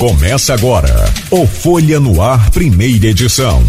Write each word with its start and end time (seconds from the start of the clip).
Começa 0.00 0.54
agora 0.54 0.88
o 1.30 1.46
Folha 1.46 2.00
no 2.00 2.20
Ar, 2.22 2.50
primeira 2.52 3.08
edição. 3.08 3.62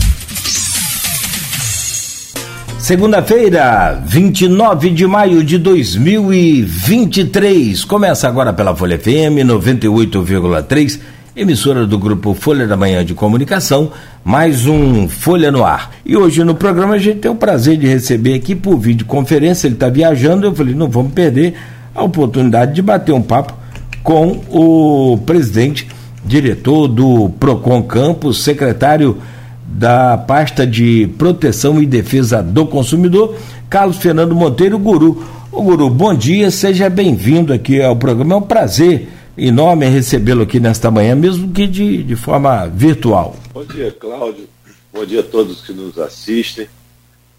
Segunda-feira, 2.80 4.02
29 4.06 4.92
de 4.92 5.06
maio 5.06 5.44
de 5.44 5.58
2023. 5.58 7.84
Começa 7.84 8.30
agora 8.30 8.54
pela 8.54 8.74
Folha 8.74 8.98
FM 8.98 9.44
98,3, 9.46 11.02
emissora 11.36 11.86
do 11.86 12.00
grupo 12.00 12.34
Folha 12.34 12.66
da 12.66 12.78
Manhã 12.78 13.04
de 13.04 13.14
Comunicação, 13.14 13.92
mais 14.24 14.66
um 14.66 15.10
Folha 15.10 15.52
no 15.52 15.66
Ar. 15.66 15.92
E 16.06 16.16
hoje 16.16 16.46
no 16.46 16.56
programa 16.56 16.94
a 16.94 16.98
gente 16.98 17.20
tem 17.20 17.30
o 17.30 17.36
prazer 17.36 17.76
de 17.76 17.88
receber 17.88 18.36
aqui 18.36 18.56
por 18.56 18.78
videoconferência, 18.78 19.68
ele 19.68 19.76
está 19.76 19.90
viajando, 19.90 20.48
eu 20.48 20.56
falei, 20.56 20.74
não 20.74 20.88
vamos 20.88 21.12
perder 21.12 21.56
a 21.94 22.02
oportunidade 22.02 22.74
de 22.74 22.82
bater 22.82 23.12
um 23.12 23.22
papo 23.22 23.54
com 24.02 24.42
o 24.50 25.18
presidente, 25.26 25.90
diretor 26.24 26.88
do 26.88 27.30
Procon 27.40 27.84
Campos, 27.84 28.44
secretário 28.44 29.22
da 29.66 30.18
pasta 30.18 30.68
de 30.68 31.08
proteção 31.18 31.82
e 31.82 31.86
defesa 31.86 32.44
do 32.44 32.66
consumidor, 32.66 33.36
Carlos 33.70 33.98
Fernando 33.98 34.36
Monteiro 34.36 34.78
Guru. 34.78 35.24
O 35.52 35.62
Guru, 35.64 35.90
bom 35.90 36.14
dia, 36.14 36.52
seja 36.52 36.90
bem-vindo 36.90 37.54
aqui 37.54 37.82
ao 37.82 37.96
programa. 37.96 38.36
É 38.36 38.38
um 38.38 38.42
prazer 38.42 39.08
enorme 39.38 39.88
recebê-lo 39.88 40.44
aqui 40.44 40.60
nesta 40.60 40.92
manhã, 40.92 41.16
mesmo 41.16 41.52
que 41.52 41.68
de, 41.68 42.04
de 42.04 42.16
forma 42.16 42.68
virtual. 42.68 43.36
Bom 43.54 43.64
dia, 43.64 43.92
Cláudio. 43.92 44.48
Bom 44.94 45.06
dia 45.06 45.22
a 45.22 45.24
todos 45.24 45.62
que 45.62 45.72
nos 45.72 45.98
assistem. 45.98 46.68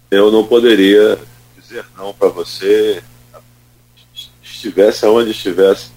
Eu 0.09 0.31
não 0.31 0.43
poderia 0.43 1.17
dizer 1.59 1.85
não 1.97 2.13
para 2.13 2.29
você, 2.29 3.01
estivesse 4.43 5.05
aonde 5.05 5.31
estivesse, 5.31 5.89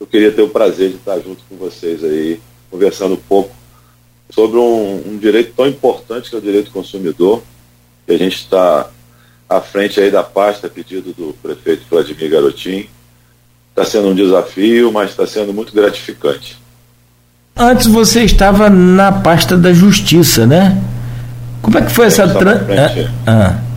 eu 0.00 0.06
queria 0.06 0.32
ter 0.32 0.42
o 0.42 0.48
prazer 0.48 0.90
de 0.90 0.96
estar 0.96 1.18
junto 1.18 1.42
com 1.48 1.56
vocês 1.56 2.04
aí, 2.04 2.40
conversando 2.70 3.14
um 3.14 3.20
pouco 3.28 3.54
sobre 4.30 4.58
um, 4.58 5.02
um 5.06 5.18
direito 5.18 5.54
tão 5.56 5.66
importante 5.66 6.28
que 6.28 6.36
é 6.36 6.38
o 6.38 6.42
direito 6.42 6.66
do 6.66 6.72
consumidor, 6.72 7.42
que 8.06 8.12
a 8.12 8.18
gente 8.18 8.36
está 8.36 8.88
à 9.48 9.60
frente 9.60 9.98
aí 10.00 10.10
da 10.10 10.22
pasta, 10.22 10.68
pedido 10.68 11.12
do 11.12 11.34
prefeito 11.42 11.84
Vladimir 11.90 12.30
Garotinho. 12.30 12.86
Está 13.70 13.84
sendo 13.84 14.08
um 14.08 14.14
desafio, 14.14 14.92
mas 14.92 15.10
está 15.10 15.26
sendo 15.26 15.52
muito 15.52 15.72
gratificante. 15.72 16.58
Antes 17.56 17.86
você 17.86 18.22
estava 18.22 18.68
na 18.68 19.10
pasta 19.10 19.56
da 19.56 19.72
Justiça, 19.72 20.46
né? 20.46 20.82
Como 21.62 21.78
é 21.78 21.82
que 21.82 21.92
foi 21.92 22.06
essa 22.06 22.28
trans... 22.28 22.68
É, 22.68 23.10
ah. 23.26 23.67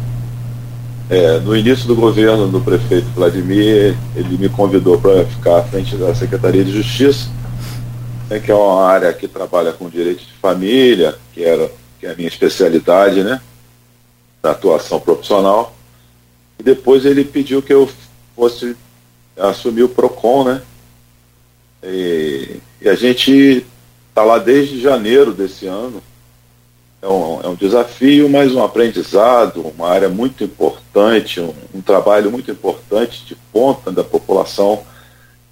É, 1.11 1.39
no 1.39 1.55
início 1.55 1.85
do 1.85 1.95
governo 1.95 2.47
do 2.47 2.59
prefeito 2.59 3.07
Vladimir, 3.09 3.95
ele 4.15 4.37
me 4.37 4.49
convidou 4.49 4.99
para 4.99 5.25
ficar 5.25 5.59
à 5.59 5.63
frente 5.63 5.95
da 5.95 6.15
Secretaria 6.15 6.63
de 6.63 6.71
Justiça 6.71 7.29
né, 8.31 8.39
que 8.39 8.49
é 8.49 8.55
uma 8.55 8.85
área 8.85 9.11
que 9.11 9.27
trabalha 9.27 9.73
com 9.73 9.89
direito 9.89 10.23
de 10.23 10.31
família, 10.41 11.19
que, 11.33 11.43
era, 11.43 11.69
que 11.99 12.05
é 12.05 12.11
a 12.11 12.15
minha 12.15 12.29
especialidade, 12.29 13.25
né, 13.25 13.41
da 14.41 14.51
atuação 14.51 15.01
profissional. 15.01 15.75
E 16.57 16.63
depois 16.63 17.05
ele 17.05 17.25
pediu 17.25 17.61
que 17.61 17.73
eu 17.73 17.89
fosse 18.33 18.77
assumir 19.37 19.83
o 19.83 19.89
PROCON, 19.89 20.45
né, 20.45 20.61
e, 21.83 22.55
e 22.79 22.87
a 22.87 22.95
gente 22.95 23.65
está 24.07 24.23
lá 24.23 24.37
desde 24.37 24.79
janeiro 24.79 25.33
desse 25.33 25.67
ano. 25.67 26.01
É 27.01 27.07
um, 27.07 27.41
é 27.41 27.47
um, 27.47 27.55
desafio, 27.55 28.29
mas 28.29 28.53
um 28.53 28.63
aprendizado, 28.63 29.61
uma 29.61 29.89
área 29.89 30.07
muito 30.07 30.43
importante, 30.43 31.39
um, 31.39 31.53
um 31.73 31.81
trabalho 31.81 32.29
muito 32.29 32.51
importante 32.51 33.25
de 33.25 33.35
ponta 33.51 33.91
da 33.91 34.03
população 34.03 34.83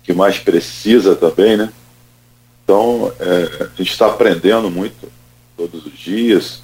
que 0.03 0.13
mais 0.13 0.37
precisa 0.37 1.15
também, 1.15 1.57
né? 1.57 1.73
Então, 2.63 3.11
é, 3.19 3.63
a 3.63 3.75
gente 3.75 3.91
está 3.91 4.05
aprendendo 4.05 4.69
muito 4.69 5.11
todos 5.57 5.85
os 5.87 5.97
dias, 5.97 6.61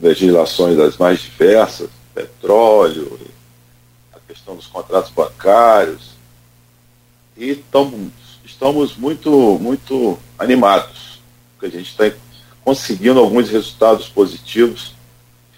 legislações 0.00 0.76
das 0.76 0.96
mais 0.96 1.20
diversas, 1.20 1.90
petróleo, 2.14 3.18
a 4.12 4.18
questão 4.28 4.54
dos 4.54 4.66
contratos 4.66 5.10
bancários, 5.10 6.12
e 7.36 7.50
estamos, 7.50 8.12
estamos 8.44 8.96
muito, 8.96 9.58
muito 9.60 10.18
animados, 10.38 11.20
porque 11.54 11.66
a 11.66 11.78
gente 11.78 11.90
está 11.90 12.06
conseguindo 12.64 13.18
alguns 13.18 13.50
resultados 13.50 14.08
positivos, 14.08 14.94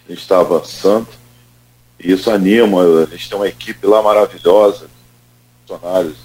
a 0.06 0.10
gente 0.10 0.22
está 0.22 0.40
avançando, 0.40 1.08
e 1.98 2.12
isso 2.12 2.30
anima, 2.30 2.82
a 3.02 3.06
gente 3.06 3.28
tem 3.28 3.38
uma 3.38 3.48
equipe 3.48 3.86
lá 3.86 4.02
maravilhosa, 4.02 4.88
funcionários, 5.66 6.16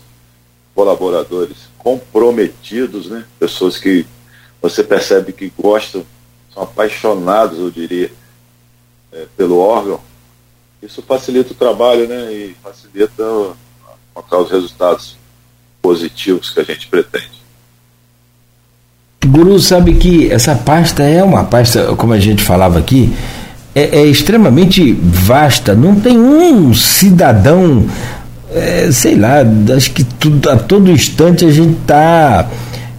colaboradores 0.74 1.70
comprometidos, 1.78 3.08
né? 3.08 3.26
Pessoas 3.40 3.78
que 3.78 4.06
você 4.62 4.84
percebe 4.84 5.32
que 5.32 5.52
gostam, 5.58 6.06
são 6.54 6.64
apaixonados, 6.64 7.60
eu 7.60 7.72
diria, 7.72 8.12
é, 9.12 9.26
pelo 9.38 9.58
órgão. 9.58 10.02
Isso 10.82 11.02
facilita 11.02 11.52
o 11.54 11.56
trabalho, 11.56 12.08
né? 12.08 12.32
E 12.34 12.56
facilita 12.62 13.24
os 14.16 14.52
resultados 14.52 15.18
positivos 15.82 16.50
que 16.50 16.60
a 16.60 16.64
gente 16.64 16.88
pretende. 16.88 17.39
Guru 19.26 19.60
sabe 19.60 19.94
que 19.96 20.32
essa 20.32 20.56
pasta 20.56 21.04
é 21.04 21.24
uma 21.24 21.44
pasta, 21.44 21.94
como 21.98 22.14
a 22.14 22.20
gente 22.20 22.44
falava 22.44 22.80
aqui, 22.80 23.14
é, 23.76 24.00
é 24.00 24.06
extremamente 24.06 24.94
vasta. 24.94 25.76
Não 25.76 25.96
tem 25.96 26.18
um 26.18 26.74
cidadão 26.74 27.86
é, 28.54 28.90
sei 28.92 29.16
lá, 29.16 29.38
acho 29.76 29.92
que 29.92 30.04
tudo, 30.04 30.50
a 30.50 30.58
todo 30.58 30.90
instante 30.90 31.46
a 31.46 31.52
gente 31.52 31.78
está 31.82 32.48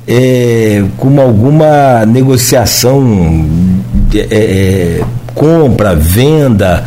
é, 0.06 0.84
com 0.96 1.20
alguma 1.20 2.06
negociação, 2.06 3.46
é, 4.14 4.18
é, 4.30 5.04
compra, 5.34 5.94
venda, 5.94 6.84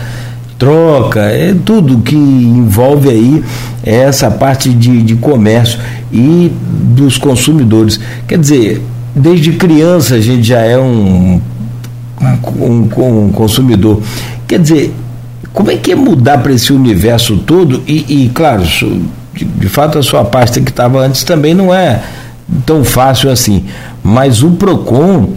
troca, 0.58 1.22
é 1.22 1.54
tudo 1.66 2.00
que 2.00 2.16
envolve 2.16 3.10
aí 3.10 3.44
essa 3.84 4.32
parte 4.32 4.70
de, 4.70 5.04
de 5.04 5.16
comércio 5.16 5.80
e 6.12 6.52
dos 6.62 7.18
consumidores. 7.18 8.00
Quer 8.28 8.38
dizer, 8.38 8.82
desde 9.16 9.54
criança 9.54 10.16
a 10.16 10.22
gente 10.22 10.44
já 10.44 10.60
é 10.60 10.78
um, 10.78 11.42
um, 12.60 12.90
um 12.98 13.32
consumidor. 13.32 14.02
Quer 14.48 14.60
dizer, 14.60 14.94
como 15.54 15.70
é 15.70 15.78
que 15.78 15.92
é 15.92 15.96
mudar 15.96 16.40
para 16.40 16.52
esse 16.52 16.74
universo 16.74 17.38
todo? 17.38 17.84
E, 17.88 18.26
e 18.26 18.30
claro, 18.30 18.64
de, 18.64 19.46
de, 19.46 19.70
fato 19.70 19.98
a 19.98 20.04
sua 20.04 20.26
pasta 20.26 20.60
que 20.60 20.72
estava 20.72 21.00
antes 21.00 21.24
também 21.24 21.54
não 21.54 21.74
é 21.74 22.02
tão 22.66 22.84
fácil 22.84 23.30
assim. 23.30 23.66
Mas 24.04 24.42
o 24.42 24.52
PROCON, 24.52 25.30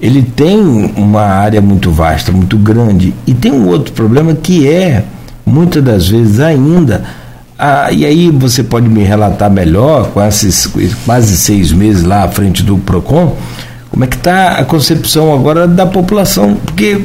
ele 0.00 0.22
tem 0.22 0.58
uma 0.96 1.22
área 1.22 1.60
muito 1.60 1.90
vasta, 1.90 2.32
muito 2.32 2.58
grande. 2.58 3.14
E 3.26 3.32
tem 3.32 3.52
um 3.52 3.68
outro 3.68 3.92
problema 3.92 4.34
que 4.34 4.68
é, 4.68 5.04
muitas 5.46 5.82
das 5.82 6.08
vezes 6.08 6.40
ainda, 6.40 7.04
ah, 7.64 7.92
e 7.92 8.04
aí 8.04 8.28
você 8.28 8.64
pode 8.64 8.88
me 8.88 9.04
relatar 9.04 9.48
melhor, 9.48 10.08
com 10.08 10.20
esses 10.20 10.68
quase 11.06 11.36
seis 11.36 11.70
meses 11.70 12.02
lá 12.02 12.24
à 12.24 12.28
frente 12.28 12.60
do 12.60 12.76
PROCON, 12.76 13.36
como 13.88 14.02
é 14.02 14.08
que 14.08 14.16
está 14.16 14.58
a 14.58 14.64
concepção 14.64 15.32
agora 15.32 15.68
da 15.68 15.86
população? 15.86 16.56
Porque 16.56 17.02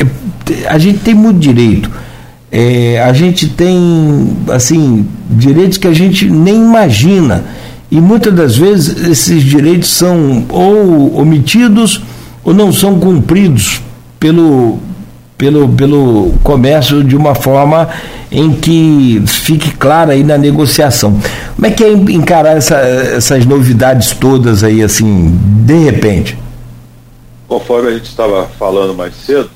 é, 0.00 0.66
a 0.66 0.78
gente 0.78 1.00
tem 1.00 1.12
muito 1.12 1.38
direito. 1.38 1.90
É, 2.50 3.02
a 3.02 3.12
gente 3.12 3.48
tem 3.48 4.34
assim 4.50 5.06
direitos 5.28 5.76
que 5.76 5.86
a 5.86 5.92
gente 5.92 6.24
nem 6.30 6.56
imagina 6.56 7.44
e 7.90 8.00
muitas 8.00 8.34
das 8.34 8.56
vezes 8.56 9.06
esses 9.06 9.42
direitos 9.42 9.90
são 9.90 10.46
ou 10.48 11.20
omitidos 11.20 12.02
ou 12.42 12.54
não 12.54 12.72
são 12.72 12.98
cumpridos 12.98 13.82
pelo 14.18 14.78
pelo, 15.38 15.68
pelo 15.68 16.32
comércio 16.42 17.04
de 17.04 17.16
uma 17.16 17.34
forma 17.34 17.88
em 18.30 18.52
que 18.52 19.22
fique 19.26 19.70
clara 19.76 20.12
aí 20.12 20.24
na 20.24 20.36
negociação. 20.36 21.18
Como 21.54 21.66
é 21.66 21.70
que 21.70 21.84
é 21.84 21.92
encarar 21.92 22.56
essa, 22.56 22.76
essas 22.76 23.46
novidades 23.46 24.12
todas 24.12 24.64
aí 24.64 24.82
assim 24.82 25.30
de 25.64 25.78
repente? 25.78 26.36
Conforme 27.46 27.88
a 27.88 27.92
gente 27.92 28.10
estava 28.10 28.46
falando 28.58 28.94
mais 28.94 29.14
cedo, 29.14 29.48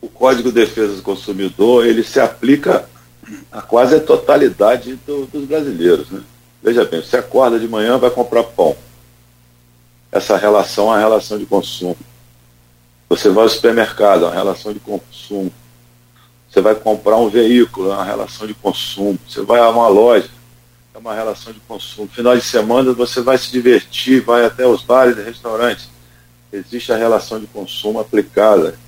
o 0.00 0.08
Código 0.08 0.50
de 0.50 0.60
Defesa 0.60 0.94
do 0.94 1.02
Consumidor 1.02 1.86
ele 1.86 2.04
se 2.04 2.20
aplica 2.20 2.84
a 3.50 3.60
quase 3.62 3.96
a 3.96 4.00
totalidade 4.00 4.96
do, 5.06 5.26
dos 5.26 5.46
brasileiros. 5.46 6.10
Né? 6.10 6.20
Veja 6.62 6.84
bem, 6.84 7.02
você 7.02 7.16
acorda 7.16 7.58
de 7.58 7.66
manhã 7.66 7.98
vai 7.98 8.10
comprar 8.10 8.44
pão. 8.44 8.76
Essa 10.12 10.36
relação 10.36 10.84
é 10.84 10.88
uma 10.88 10.98
relação 10.98 11.38
de 11.38 11.46
consumo. 11.46 11.96
Você 13.08 13.28
vai 13.30 13.44
ao 13.44 13.48
supermercado, 13.48 14.24
é 14.24 14.28
uma 14.28 14.34
relação 14.34 14.72
de 14.72 14.80
consumo. 14.80 15.52
Você 16.48 16.60
vai 16.60 16.74
comprar 16.74 17.16
um 17.16 17.28
veículo, 17.28 17.90
é 17.90 17.94
uma 17.94 18.04
relação 18.04 18.46
de 18.46 18.54
consumo. 18.54 19.18
Você 19.28 19.42
vai 19.42 19.60
a 19.60 19.68
uma 19.68 19.88
loja, 19.88 20.30
é 20.94 20.98
uma 20.98 21.14
relação 21.14 21.52
de 21.52 21.60
consumo. 21.60 22.08
Final 22.08 22.36
de 22.36 22.42
semana 22.42 22.92
você 22.92 23.20
vai 23.20 23.38
se 23.38 23.52
divertir, 23.52 24.22
vai 24.22 24.44
até 24.44 24.66
os 24.66 24.82
bares 24.82 25.18
e 25.18 25.22
restaurantes. 25.22 25.88
Existe 26.52 26.92
a 26.92 26.96
relação 26.96 27.38
de 27.38 27.46
consumo 27.46 28.00
aplicada 28.00 28.78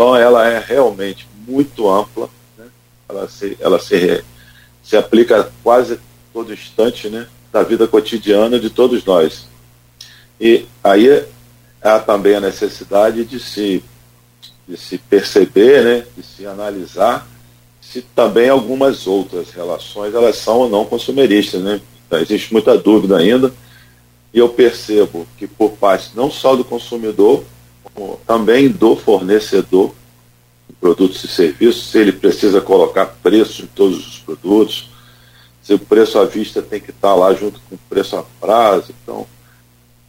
então 0.00 0.16
ela 0.16 0.48
é 0.48 0.58
realmente 0.58 1.28
muito 1.46 1.86
ampla, 1.90 2.30
né? 2.56 2.64
ela, 3.06 3.28
se, 3.28 3.54
ela 3.60 3.78
se, 3.78 4.24
se 4.82 4.96
aplica 4.96 5.52
quase 5.62 6.00
todo 6.32 6.54
instante 6.54 7.10
né? 7.10 7.26
da 7.52 7.62
vida 7.62 7.86
cotidiana 7.86 8.58
de 8.58 8.70
todos 8.70 9.04
nós. 9.04 9.46
E 10.40 10.64
aí 10.82 11.22
há 11.82 11.98
também 11.98 12.34
a 12.34 12.40
necessidade 12.40 13.24
de 13.24 13.38
se, 13.40 13.82
de 14.68 14.76
se 14.76 14.98
perceber, 14.98 15.84
né, 15.84 16.06
de 16.16 16.22
se 16.22 16.46
analisar 16.46 17.26
se 17.90 18.02
também 18.02 18.48
algumas 18.48 19.08
outras 19.08 19.50
relações 19.50 20.14
elas 20.14 20.36
são 20.36 20.58
ou 20.58 20.68
não 20.68 20.84
consumeristas. 20.84 21.60
Né? 21.60 21.80
Então, 22.06 22.20
existe 22.20 22.52
muita 22.52 22.78
dúvida 22.78 23.16
ainda 23.16 23.52
e 24.32 24.38
eu 24.38 24.48
percebo 24.48 25.26
que 25.36 25.48
por 25.48 25.72
parte 25.72 26.10
não 26.14 26.30
só 26.30 26.54
do 26.54 26.64
consumidor, 26.64 27.42
como 27.82 28.20
também 28.24 28.68
do 28.68 28.94
fornecedor 28.94 29.92
de 30.68 30.74
produtos 30.76 31.24
e 31.24 31.28
serviços, 31.28 31.90
se 31.90 31.98
ele 31.98 32.12
precisa 32.12 32.60
colocar 32.60 33.06
preço 33.06 33.62
em 33.62 33.66
todos 33.66 34.06
os 34.06 34.18
produtos, 34.20 34.88
se 35.60 35.74
o 35.74 35.78
preço 35.78 36.16
à 36.16 36.24
vista 36.24 36.62
tem 36.62 36.80
que 36.80 36.90
estar 36.90 37.16
lá 37.16 37.34
junto 37.34 37.60
com 37.68 37.74
o 37.74 37.80
preço 37.88 38.14
a 38.16 38.22
prazo. 38.40 38.94
Então, 39.02 39.26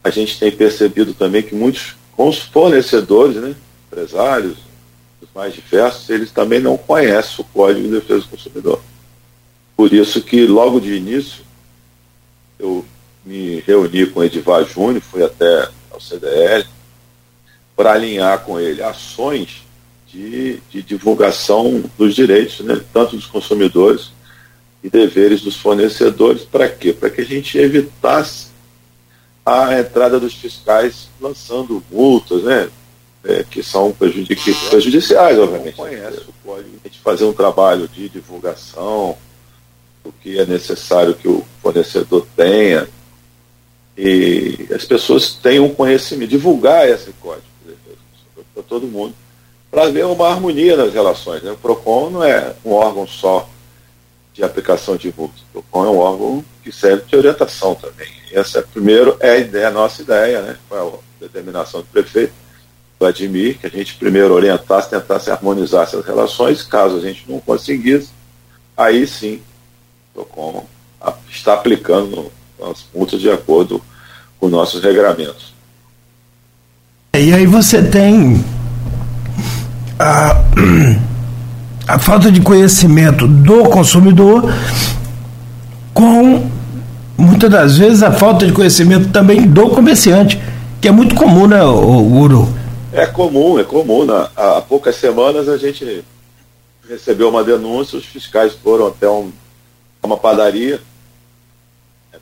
a 0.02 0.10
gente 0.10 0.38
tem 0.38 0.50
percebido 0.50 1.14
também 1.14 1.42
que 1.42 1.54
muitos 1.54 1.94
fornecedores, 2.52 3.36
né, 3.36 3.54
empresários, 3.86 4.58
os 5.20 5.28
mais 5.34 5.54
diversos, 5.54 6.08
eles 6.10 6.30
também 6.30 6.60
não 6.60 6.76
conhecem 6.76 7.36
o 7.38 7.44
Código 7.44 7.86
de 7.86 8.00
Defesa 8.00 8.20
do 8.20 8.28
Consumidor. 8.28 8.80
Por 9.76 9.92
isso 9.92 10.22
que 10.22 10.46
logo 10.46 10.80
de 10.80 10.94
início 10.94 11.44
eu 12.58 12.84
me 13.24 13.60
reuni 13.60 14.06
com 14.06 14.20
o 14.20 14.24
Edivar 14.24 14.64
Júnior, 14.64 15.02
fui 15.02 15.22
até 15.22 15.68
ao 15.90 16.00
CDL, 16.00 16.66
para 17.76 17.92
alinhar 17.92 18.40
com 18.40 18.58
ele 18.58 18.82
ações 18.82 19.62
de, 20.06 20.60
de 20.70 20.82
divulgação 20.82 21.84
dos 21.96 22.14
direitos, 22.14 22.60
né, 22.60 22.80
tanto 22.92 23.16
dos 23.16 23.26
consumidores 23.26 24.12
e 24.82 24.90
deveres 24.90 25.42
dos 25.42 25.56
fornecedores, 25.56 26.42
para 26.42 26.68
quê? 26.68 26.92
Para 26.92 27.08
que 27.08 27.20
a 27.20 27.24
gente 27.24 27.56
evitasse 27.56 28.51
a 29.44 29.78
entrada 29.78 30.20
dos 30.20 30.34
fiscais 30.34 31.08
lançando 31.20 31.82
multas, 31.90 32.42
né? 32.42 32.70
É, 33.24 33.44
que 33.44 33.62
são 33.62 33.92
prejudiciais, 33.92 35.38
obviamente. 35.38 35.76
Conhece 35.76 36.22
o 36.22 36.34
código. 36.44 36.70
A 36.84 36.88
gente 36.88 37.00
fazer 37.00 37.24
um 37.24 37.32
trabalho 37.32 37.86
de 37.86 38.08
divulgação 38.08 39.16
do 40.02 40.12
que 40.12 40.40
é 40.40 40.44
necessário 40.44 41.14
que 41.14 41.28
o 41.28 41.44
fornecedor 41.62 42.26
tenha 42.34 42.88
e 43.96 44.66
as 44.74 44.84
pessoas 44.84 45.34
tenham 45.34 45.68
conhecimento, 45.68 46.30
divulgar 46.30 46.88
esse 46.88 47.12
código 47.20 47.44
para 48.54 48.62
todo 48.62 48.86
mundo, 48.86 49.14
para 49.70 49.88
ver 49.88 50.04
uma 50.04 50.28
harmonia 50.28 50.76
nas 50.76 50.92
relações. 50.92 51.42
Né? 51.42 51.52
O 51.52 51.56
PROCON 51.56 52.10
não 52.10 52.24
é 52.24 52.54
um 52.64 52.72
órgão 52.72 53.06
só 53.06 53.48
de 54.32 54.42
aplicação 54.42 54.96
de 54.96 55.12
PROCON 55.12 55.84
é 55.84 55.90
um 55.90 55.98
órgão 55.98 56.44
que 56.62 56.72
serve 56.72 57.04
de 57.06 57.16
orientação 57.16 57.74
também. 57.74 58.08
Essa, 58.32 58.60
é, 58.60 58.62
primeiro, 58.62 59.16
é 59.20 59.30
a, 59.30 59.38
ideia, 59.38 59.68
a 59.68 59.70
nossa 59.70 60.02
ideia, 60.02 60.40
né? 60.42 60.56
foi 60.68 60.78
a 60.78 60.90
determinação 61.20 61.80
do 61.80 61.86
prefeito, 61.86 62.32
do 62.98 63.06
Admir, 63.06 63.58
que 63.58 63.66
a 63.66 63.70
gente 63.70 63.94
primeiro 63.94 64.32
orientasse, 64.32 64.90
tentasse 64.90 65.30
harmonizar 65.30 65.82
essas 65.82 66.04
relações, 66.04 66.62
caso 66.62 66.96
a 66.96 67.00
gente 67.00 67.24
não 67.28 67.40
conseguisse, 67.40 68.10
aí 68.76 69.06
sim, 69.06 69.42
o 70.14 70.24
PROCON 70.24 70.66
está 71.30 71.54
aplicando 71.54 72.32
as 72.62 72.84
multas 72.94 73.20
de 73.20 73.30
acordo 73.30 73.82
com 74.38 74.48
nossos 74.48 74.82
regramentos. 74.82 75.52
E 77.14 77.34
aí 77.34 77.46
você 77.46 77.82
tem 77.82 78.42
a, 79.98 80.34
a 81.86 81.98
falta 81.98 82.30
de 82.30 82.40
conhecimento 82.40 83.26
do 83.26 83.64
consumidor 83.64 84.52
com 85.92 86.50
muitas 87.16 87.50
das 87.50 87.78
vezes 87.78 88.02
a 88.02 88.12
falta 88.12 88.46
de 88.46 88.52
conhecimento 88.52 89.10
também 89.10 89.46
do 89.46 89.70
comerciante, 89.70 90.40
que 90.80 90.88
é 90.88 90.90
muito 90.90 91.14
comum, 91.14 91.46
né, 91.46 91.62
Uro? 91.62 92.52
É 92.92 93.06
comum, 93.06 93.58
é 93.58 93.64
comum. 93.64 94.04
Né? 94.04 94.28
Há 94.36 94.60
poucas 94.60 94.96
semanas 94.96 95.48
a 95.48 95.56
gente 95.56 96.04
recebeu 96.88 97.28
uma 97.28 97.44
denúncia, 97.44 97.98
os 97.98 98.04
fiscais 98.04 98.52
foram 98.54 98.88
até 98.88 99.08
um, 99.08 99.30
uma 100.02 100.16
padaria 100.16 100.80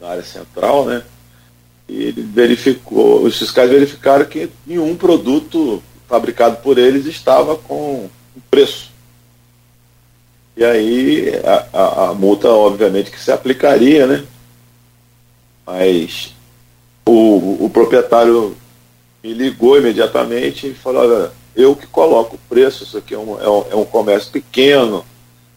na 0.01 0.09
área 0.09 0.23
central, 0.23 0.87
né? 0.87 1.03
E 1.89 2.05
ele 2.05 2.23
verificou, 2.23 3.23
os 3.23 3.37
fiscais 3.39 3.69
verificaram 3.69 4.25
que 4.25 4.49
nenhum 4.67 4.97
produto 4.97 5.83
fabricado 6.09 6.57
por 6.57 6.79
eles 6.79 7.05
estava 7.07 7.57
com 7.57 8.09
preço. 8.51 8.90
E 10.61 10.65
aí 10.65 11.33
a, 11.43 11.67
a, 11.73 12.11
a 12.11 12.15
multa, 12.15 12.51
obviamente, 12.51 13.11
que 13.11 13.19
se 13.19 13.33
aplicaria, 13.33 14.07
né? 14.07 14.27
Mas 15.67 16.35
o, 17.07 17.65
o 17.65 17.71
proprietário 17.71 18.55
me 19.25 19.33
ligou 19.33 19.79
imediatamente 19.79 20.67
e 20.67 20.75
falou, 20.75 21.01
olha, 21.01 21.33
eu 21.57 21.75
que 21.75 21.87
coloco 21.87 22.37
o 22.37 22.41
preço, 22.47 22.85
isso 22.85 22.99
aqui 22.99 23.15
é 23.15 23.19
um, 23.19 23.41
é 23.41 23.49
um, 23.49 23.65
é 23.71 23.75
um 23.75 23.87
comércio 23.87 24.31
pequeno, 24.31 25.03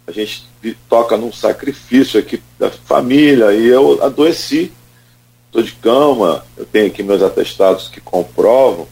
a 0.07 0.11
gente 0.13 0.47
toca 0.87 1.17
num 1.17 1.33
sacrifício 1.33 2.17
aqui 2.17 2.41
da 2.57 2.71
família 2.71 3.53
e 3.53 3.67
eu 3.67 4.01
adoeci. 4.01 4.71
Estou 5.47 5.61
de 5.61 5.73
cama, 5.73 6.45
eu 6.55 6.65
tenho 6.65 6.87
aqui 6.87 7.03
meus 7.03 7.21
atestados 7.21 7.89
que 7.89 7.99
comprovam. 7.99 8.87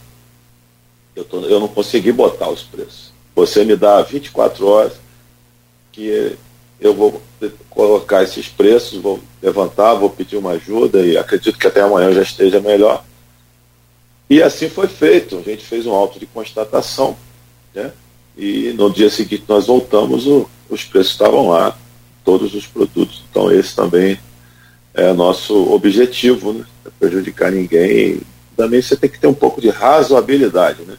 Eu, 1.16 1.24
tô, 1.24 1.40
eu 1.40 1.58
não 1.58 1.68
consegui 1.68 2.12
botar 2.12 2.50
os 2.50 2.62
preços. 2.62 3.10
Você 3.34 3.64
me 3.64 3.76
dá 3.76 4.02
24 4.02 4.66
horas 4.66 5.01
que 5.92 6.36
eu 6.80 6.94
vou 6.94 7.22
colocar 7.70 8.24
esses 8.24 8.48
preços, 8.48 9.00
vou 9.00 9.20
levantar, 9.40 9.94
vou 9.94 10.10
pedir 10.10 10.36
uma 10.36 10.52
ajuda 10.52 11.00
e 11.00 11.16
acredito 11.16 11.58
que 11.58 11.66
até 11.66 11.80
amanhã 11.80 12.12
já 12.12 12.22
esteja 12.22 12.60
melhor. 12.60 13.04
E 14.28 14.42
assim 14.42 14.68
foi 14.68 14.88
feito. 14.88 15.38
A 15.38 15.42
gente 15.42 15.64
fez 15.64 15.86
um 15.86 15.92
auto 15.92 16.18
de 16.18 16.26
constatação, 16.26 17.16
né? 17.74 17.92
E 18.36 18.72
no 18.72 18.90
dia 18.90 19.10
seguinte 19.10 19.44
nós 19.46 19.66
voltamos, 19.66 20.26
o, 20.26 20.48
os 20.68 20.84
preços 20.84 21.12
estavam 21.12 21.48
lá, 21.48 21.76
todos 22.24 22.54
os 22.54 22.66
produtos. 22.66 23.22
Então 23.30 23.52
esse 23.52 23.76
também 23.76 24.18
é 24.94 25.12
nosso 25.12 25.72
objetivo, 25.72 26.52
né? 26.52 26.64
É 26.86 26.90
prejudicar 26.98 27.52
ninguém. 27.52 28.20
Também 28.56 28.82
você 28.82 28.96
tem 28.96 29.08
que 29.08 29.20
ter 29.20 29.26
um 29.26 29.34
pouco 29.34 29.60
de 29.60 29.68
razoabilidade, 29.68 30.82
né? 30.82 30.96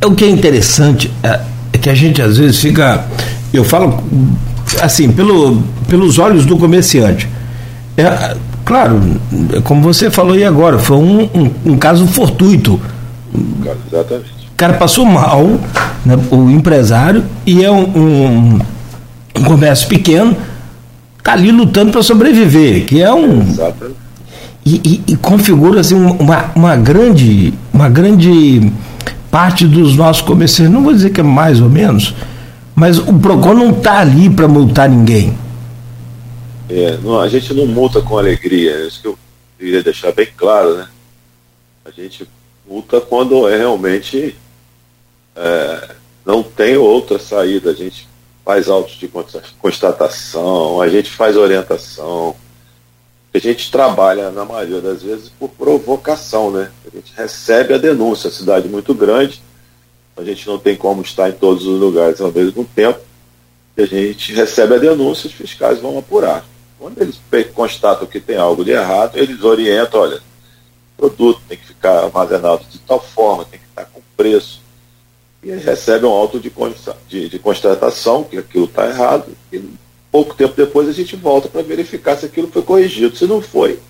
É 0.00 0.06
o 0.06 0.14
que 0.14 0.24
é 0.24 0.28
interessante 0.28 1.10
é 1.22 1.53
que 1.84 1.90
a 1.90 1.94
gente 1.94 2.22
às 2.22 2.38
vezes 2.38 2.58
fica, 2.58 3.04
eu 3.52 3.62
falo 3.62 4.02
assim, 4.80 5.12
pelo, 5.12 5.62
pelos 5.86 6.18
olhos 6.18 6.46
do 6.46 6.56
comerciante. 6.56 7.28
É, 7.94 8.34
claro, 8.64 9.02
como 9.64 9.82
você 9.82 10.10
falou 10.10 10.32
aí 10.32 10.44
agora, 10.44 10.78
foi 10.78 10.96
um, 10.96 11.28
um, 11.34 11.50
um 11.66 11.76
caso 11.76 12.06
fortuito. 12.06 12.80
Exatamente. 13.92 14.32
O 14.50 14.56
cara 14.56 14.72
passou 14.72 15.04
mal, 15.04 15.46
né, 16.06 16.18
o 16.30 16.48
empresário, 16.48 17.22
e 17.44 17.62
é 17.62 17.70
um, 17.70 17.82
um, 17.82 18.60
um 19.36 19.44
comércio 19.44 19.86
pequeno, 19.86 20.34
está 21.18 21.34
ali 21.34 21.52
lutando 21.52 21.92
para 21.92 22.02
sobreviver, 22.02 22.86
que 22.86 23.02
é 23.02 23.12
um. 23.12 23.42
Exatamente. 23.42 23.98
E, 24.64 24.80
e, 24.82 25.12
e, 25.12 25.16
configura 25.16 25.80
assim, 25.80 25.96
uma, 25.96 26.46
uma, 26.54 26.76
grande, 26.76 27.52
uma 27.74 27.90
grande 27.90 28.72
parte 29.34 29.66
dos 29.66 29.96
nossos 29.96 30.22
comerciantes, 30.22 30.72
não 30.72 30.84
vou 30.84 30.92
dizer 30.92 31.10
que 31.10 31.18
é 31.18 31.24
mais 31.24 31.60
ou 31.60 31.68
menos, 31.68 32.14
mas 32.72 32.98
o 32.98 33.18
PROCON 33.18 33.54
não 33.54 33.70
está 33.76 33.98
ali 33.98 34.30
para 34.30 34.46
multar 34.46 34.88
ninguém. 34.88 35.36
É, 36.70 36.96
não, 36.98 37.18
a 37.18 37.26
gente 37.28 37.52
não 37.52 37.66
multa 37.66 38.00
com 38.00 38.16
alegria, 38.16 38.70
é 38.70 38.86
isso 38.86 39.02
que 39.02 39.08
eu 39.08 39.18
queria 39.58 39.82
deixar 39.82 40.12
bem 40.12 40.28
claro, 40.36 40.76
né? 40.76 40.86
A 41.84 41.90
gente 41.90 42.28
multa 42.64 43.00
quando 43.00 43.48
é 43.48 43.56
realmente 43.56 44.36
é, 45.34 45.90
não 46.24 46.40
tem 46.40 46.76
outra 46.76 47.18
saída. 47.18 47.72
A 47.72 47.74
gente 47.74 48.08
faz 48.44 48.68
autos 48.68 48.94
de 48.94 49.10
constatação, 49.58 50.80
a 50.80 50.88
gente 50.88 51.10
faz 51.10 51.36
orientação, 51.36 52.36
a 53.34 53.38
gente 53.40 53.68
trabalha, 53.70 54.30
na 54.30 54.44
maioria 54.44 54.80
das 54.80 55.02
vezes, 55.02 55.28
por 55.28 55.48
provocação, 55.48 56.52
né? 56.52 56.70
A 56.86 56.96
gente 56.96 57.12
recebe 57.16 57.74
a 57.74 57.78
denúncia, 57.78 58.28
a 58.28 58.32
cidade 58.32 58.68
é 58.68 58.70
muito 58.70 58.94
grande, 58.94 59.42
a 60.16 60.22
gente 60.22 60.46
não 60.46 60.56
tem 60.56 60.76
como 60.76 61.02
estar 61.02 61.28
em 61.28 61.32
todos 61.32 61.66
os 61.66 61.80
lugares 61.80 62.20
ao 62.20 62.30
mesmo 62.30 62.64
tempo, 62.64 63.00
e 63.76 63.82
a 63.82 63.86
gente 63.86 64.32
recebe 64.32 64.76
a 64.76 64.78
denúncia, 64.78 65.26
os 65.26 65.32
fiscais 65.32 65.80
vão 65.80 65.98
apurar. 65.98 66.44
Quando 66.78 67.02
eles 67.02 67.18
constatam 67.52 68.06
que 68.06 68.20
tem 68.20 68.36
algo 68.36 68.64
de 68.64 68.70
errado, 68.70 69.16
eles 69.16 69.42
orientam, 69.42 70.00
olha, 70.00 70.16
o 70.16 70.96
produto 70.96 71.40
tem 71.48 71.58
que 71.58 71.66
ficar 71.66 72.04
armazenado 72.04 72.64
de 72.70 72.78
tal 72.78 73.00
forma, 73.00 73.44
tem 73.44 73.58
que 73.58 73.66
estar 73.66 73.84
com 73.86 74.00
preço, 74.16 74.62
e 75.42 75.50
recebe 75.50 76.06
um 76.06 76.10
auto 76.10 76.38
de, 76.38 76.52
de, 77.08 77.28
de 77.28 77.38
constatação 77.40 78.22
que 78.22 78.38
aquilo 78.38 78.66
está 78.66 78.88
errado, 78.88 79.26
e 79.52 79.60
pouco 80.14 80.32
tempo 80.36 80.54
depois 80.56 80.88
a 80.88 80.92
gente 80.92 81.16
volta 81.16 81.48
para 81.48 81.60
verificar 81.60 82.16
se 82.16 82.24
aquilo 82.24 82.48
foi 82.52 82.62
corrigido. 82.62 83.16
Se 83.16 83.26
não 83.26 83.42
foi, 83.42 83.80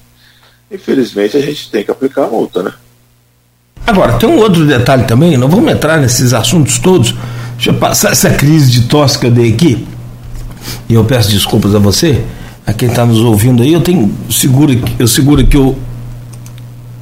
infelizmente 0.73 1.37
a 1.37 1.41
gente 1.41 1.71
tem 1.71 1.85
que 1.85 1.91
aplicar 1.91 2.25
a 2.25 2.29
multa, 2.29 2.63
né? 2.63 2.73
Agora, 3.87 4.15
tem 4.15 4.27
um 4.27 4.39
outro 4.39 4.67
detalhe 4.67 5.05
também, 5.05 5.37
não 5.37 5.51
vamos 5.51 5.71
entrar 5.71 5.99
nesses 6.01 6.33
assuntos 6.33 6.79
todos. 6.79 7.15
Deixa 7.57 7.69
eu 7.69 7.75
passar 7.75 8.13
essa 8.13 8.31
crise 8.31 8.71
de 8.71 8.89
tosse 8.89 9.19
que 9.19 9.27
eu 9.27 9.31
dei 9.31 9.53
aqui. 9.53 9.87
E 10.89 10.95
eu 10.95 11.05
peço 11.05 11.29
desculpas 11.29 11.75
a 11.75 11.79
você, 11.79 12.25
a 12.67 12.73
quem 12.73 12.89
está 12.89 13.05
nos 13.05 13.21
ouvindo 13.21 13.63
aí. 13.63 13.75
Eu 13.75 13.83
tenho 13.83 14.11
seguro, 14.31 14.73
eu 14.99 15.07
seguro 15.07 15.43
aqui 15.43 15.59
o, 15.59 15.77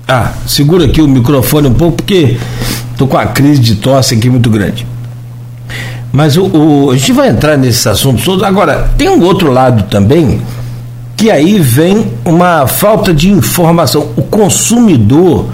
Ah, 0.08 0.34
segura 0.48 0.86
aqui 0.86 1.00
o 1.00 1.06
microfone 1.06 1.68
um 1.68 1.74
pouco, 1.74 1.98
porque 1.98 2.36
tô 2.98 3.06
com 3.06 3.16
a 3.16 3.26
crise 3.26 3.60
de 3.60 3.76
tosse 3.76 4.16
aqui 4.16 4.28
muito 4.28 4.50
grande. 4.50 4.84
Mas 6.12 6.37
o, 6.37 6.45
o, 6.45 6.90
a 6.90 6.97
gente 6.97 7.12
vai 7.12 7.28
entrar 7.28 7.57
nesses 7.57 7.87
assuntos 7.87 8.23
todos. 8.25 8.42
Agora, 8.42 8.90
tem 8.99 9.09
um 9.09 9.23
outro 9.23 9.50
lado 9.50 9.85
também, 9.85 10.42
que 11.16 11.31
aí 11.31 11.59
vem 11.59 12.07
uma 12.25 12.66
falta 12.66 13.14
de 13.14 13.31
informação. 13.31 14.09
O 14.14 14.23
consumidor, 14.23 15.47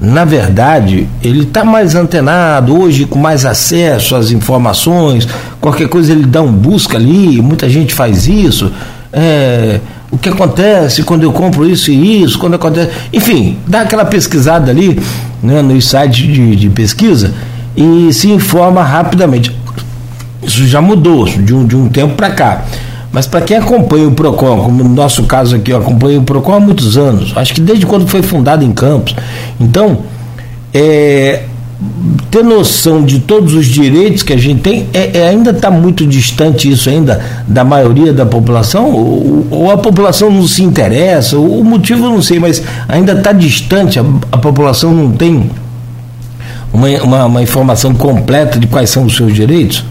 na 0.00 0.24
verdade, 0.24 1.06
ele 1.22 1.42
está 1.42 1.62
mais 1.62 1.94
antenado 1.94 2.80
hoje, 2.80 3.04
com 3.04 3.18
mais 3.18 3.44
acesso 3.44 4.16
às 4.16 4.30
informações. 4.30 5.28
Qualquer 5.60 5.88
coisa 5.88 6.12
ele 6.12 6.24
dá 6.24 6.40
um 6.40 6.52
busca 6.52 6.96
ali, 6.96 7.42
muita 7.42 7.68
gente 7.68 7.92
faz 7.92 8.26
isso. 8.26 8.72
É, 9.12 9.78
o 10.10 10.16
que 10.16 10.30
acontece 10.30 11.02
quando 11.02 11.22
eu 11.22 11.32
compro 11.32 11.68
isso 11.68 11.90
e 11.90 12.22
isso, 12.22 12.38
quando 12.38 12.54
acontece. 12.54 12.90
Enfim, 13.12 13.58
dá 13.66 13.82
aquela 13.82 14.06
pesquisada 14.06 14.70
ali 14.70 14.98
né, 15.42 15.60
no 15.60 15.80
site 15.82 16.26
de, 16.26 16.56
de 16.56 16.70
pesquisa 16.70 17.34
e 17.76 18.12
se 18.12 18.30
informa 18.30 18.82
rapidamente. 18.82 19.57
Isso 20.42 20.66
já 20.66 20.80
mudou 20.80 21.24
de 21.24 21.54
um, 21.54 21.66
de 21.66 21.76
um 21.76 21.88
tempo 21.88 22.14
para 22.14 22.30
cá. 22.30 22.64
Mas 23.10 23.26
para 23.26 23.40
quem 23.40 23.56
acompanha 23.56 24.06
o 24.06 24.12
PROCON, 24.12 24.64
como 24.64 24.84
no 24.84 24.90
nosso 24.90 25.24
caso 25.24 25.56
aqui, 25.56 25.70
eu 25.70 25.78
acompanho 25.78 26.20
o 26.20 26.24
PROCON 26.24 26.54
há 26.54 26.60
muitos 26.60 26.96
anos, 26.96 27.32
acho 27.36 27.54
que 27.54 27.60
desde 27.60 27.86
quando 27.86 28.06
foi 28.06 28.22
fundado 28.22 28.64
em 28.64 28.72
Campos. 28.72 29.14
Então, 29.58 29.98
é, 30.74 31.44
ter 32.30 32.44
noção 32.44 33.04
de 33.04 33.20
todos 33.20 33.54
os 33.54 33.66
direitos 33.66 34.22
que 34.22 34.32
a 34.32 34.36
gente 34.36 34.60
tem, 34.60 34.86
é, 34.92 35.18
é 35.18 35.28
ainda 35.28 35.50
está 35.50 35.70
muito 35.70 36.06
distante 36.06 36.70
isso 36.70 36.90
ainda 36.90 37.20
da 37.46 37.64
maioria 37.64 38.12
da 38.12 38.26
população, 38.26 38.92
ou, 38.92 39.46
ou 39.50 39.70
a 39.70 39.78
população 39.78 40.30
não 40.30 40.46
se 40.46 40.62
interessa, 40.62 41.38
o 41.38 41.64
motivo 41.64 42.06
eu 42.06 42.10
não 42.10 42.22
sei, 42.22 42.38
mas 42.38 42.62
ainda 42.88 43.12
está 43.12 43.32
distante, 43.32 43.98
a, 43.98 44.04
a, 44.32 44.38
população 44.38 44.92
não 44.92 45.12
tem 45.12 45.50
uma, 46.72 46.88
uma, 47.02 47.24
uma 47.26 47.42
informação 47.42 47.94
completa 47.94 48.58
de 48.58 48.66
quais 48.66 48.90
são 48.90 49.04
os 49.04 49.16
seus 49.16 49.32
direitos? 49.34 49.84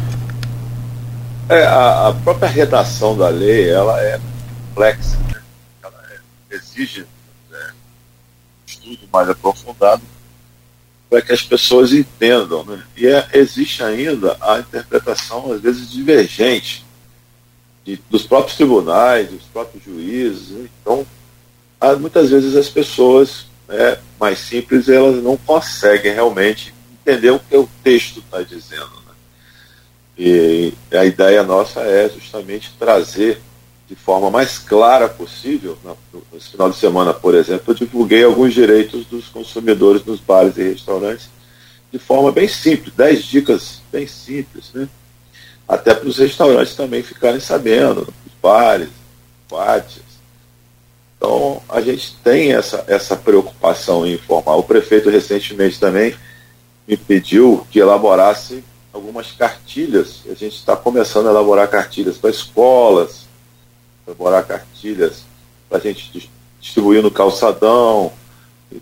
É, 1.50 1.64
a, 1.64 2.10
a, 2.10 2.14
própria 2.14 2.50
redação 2.50 3.18
da 3.18 3.30
lei 3.30 3.70
ela 3.70 4.02
é 4.02 4.20
complexa, 4.68 5.18
né? 5.34 5.42
ela 5.82 6.04
é, 6.12 6.56
exige 6.56 7.06
né, 7.50 7.72
um 7.72 8.66
estudo 8.66 9.00
mais 9.14 9.30
aprofundado 9.30 10.02
para 11.10 11.22
que 11.22 11.32
as 11.32 11.42
pessoas 11.42 11.94
entendam. 11.94 12.66
Né? 12.66 12.84
E 12.98 13.08
é, 13.08 13.30
existe 13.34 13.82
ainda 13.82 14.36
a 14.42 14.60
interpretação, 14.60 15.54
às 15.54 15.62
vezes, 15.62 15.90
divergente 15.90 16.86
de, 17.86 17.98
dos 18.10 18.24
próprios 18.24 18.58
tribunais, 18.58 19.30
dos 19.30 19.44
próprios 19.44 19.82
juízes. 19.86 20.50
Né? 20.50 20.70
Então, 20.82 21.08
há, 21.80 21.96
muitas 21.96 22.30
vezes 22.30 22.58
as 22.58 22.68
pessoas 22.68 23.48
né, 23.70 23.98
mais 24.20 24.40
simples 24.40 24.90
elas 24.90 25.24
não 25.24 25.38
conseguem 25.38 26.14
realmente 26.14 26.74
entender 27.06 27.32
o 27.32 27.40
que 27.40 27.56
o 27.56 27.70
texto 27.82 28.20
está 28.20 28.42
dizendo. 28.42 29.07
E 30.18 30.74
a 30.92 31.06
ideia 31.06 31.44
nossa 31.44 31.82
é 31.82 32.10
justamente 32.10 32.74
trazer 32.80 33.40
de 33.88 33.96
forma 33.96 34.30
mais 34.30 34.58
clara 34.58 35.08
possível. 35.08 35.78
No 35.84 36.40
final 36.40 36.70
de 36.70 36.78
semana, 36.78 37.14
por 37.14 37.36
exemplo, 37.36 37.72
eu 37.72 37.76
divulguei 37.76 38.24
alguns 38.24 38.54
direitos 38.54 39.06
dos 39.06 39.28
consumidores 39.30 40.04
nos 40.04 40.20
bares 40.20 40.58
e 40.58 40.64
restaurantes 40.64 41.30
de 41.92 42.00
forma 42.00 42.32
bem 42.32 42.48
simples, 42.48 42.94
dez 42.96 43.24
dicas 43.24 43.82
bem 43.92 44.06
simples, 44.08 44.72
né? 44.74 44.90
Até 45.68 45.94
para 45.94 46.08
os 46.08 46.18
restaurantes 46.18 46.76
também 46.76 47.02
ficarem 47.02 47.40
sabendo, 47.40 48.02
os 48.02 48.34
bares, 48.42 48.90
boates. 49.50 50.02
Então, 51.18 51.62
a 51.68 51.82
gente 51.82 52.16
tem 52.24 52.54
essa, 52.54 52.84
essa 52.88 53.16
preocupação 53.16 54.06
em 54.06 54.14
informar. 54.14 54.56
O 54.56 54.64
prefeito 54.64 55.10
recentemente 55.10 55.80
também 55.80 56.14
me 56.88 56.96
pediu 56.96 57.66
que 57.72 57.80
elaborasse 57.80 58.64
algumas 58.98 59.32
cartilhas. 59.32 60.24
A 60.26 60.34
gente 60.34 60.56
está 60.56 60.76
começando 60.76 61.28
a 61.28 61.30
elaborar 61.30 61.70
cartilhas 61.70 62.18
para 62.18 62.30
escolas, 62.30 63.28
elaborar 64.06 64.46
cartilhas 64.46 65.24
para 65.70 65.78
a 65.78 65.82
gente 65.82 66.30
distribuir 66.60 67.02
no 67.02 67.12
calçadão, 67.12 68.12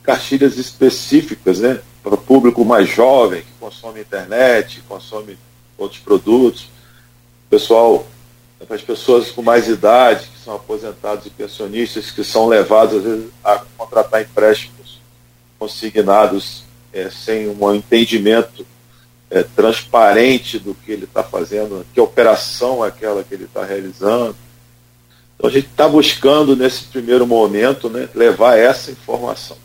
cartilhas 0.01 0.57
específicas 0.57 1.60
né, 1.60 1.81
para 2.01 2.15
o 2.15 2.17
público 2.17 2.63
mais 2.63 2.89
jovem, 2.89 3.41
que 3.41 3.51
consome 3.60 4.01
internet, 4.01 4.81
consome 4.88 5.38
outros 5.77 6.00
produtos. 6.00 6.69
Pessoal, 7.50 8.07
para 8.65 8.75
as 8.75 8.81
pessoas 8.81 9.31
com 9.31 9.41
mais 9.41 9.67
idade, 9.67 10.27
que 10.27 10.39
são 10.43 10.55
aposentados 10.55 11.25
e 11.25 11.29
pensionistas, 11.29 12.10
que 12.10 12.24
são 12.24 12.48
levados, 12.48 12.98
às 12.98 13.03
vezes, 13.03 13.29
a 13.43 13.62
contratar 13.77 14.22
empréstimos 14.22 15.00
consignados 15.60 16.63
é, 16.93 17.10
sem 17.10 17.50
um 17.50 17.74
entendimento 17.74 18.65
é, 19.29 19.44
transparente 19.44 20.60
do 20.60 20.74
que 20.74 20.91
ele 20.91 21.05
está 21.05 21.24
fazendo, 21.24 21.86
que 21.94 22.00
operação 22.00 22.84
é 22.84 22.89
aquela 22.89 23.24
que 23.24 23.34
ele 23.34 23.46
está 23.46 23.63
realizando. 23.63 24.36
Então 25.36 25.50
a 25.50 25.53
gente 25.53 25.67
está 25.67 25.88
buscando 25.88 26.55
nesse 26.55 26.84
primeiro 26.86 27.27
momento 27.27 27.89
né, 27.89 28.08
levar 28.15 28.58
essa 28.58 28.91
informação, 28.91 29.58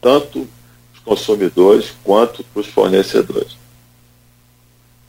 tanto 0.00 0.40
para 0.40 1.12
os 1.14 1.18
consumidores 1.18 1.92
quanto 2.04 2.44
para 2.44 2.60
os 2.60 2.66
fornecedores. 2.66 3.58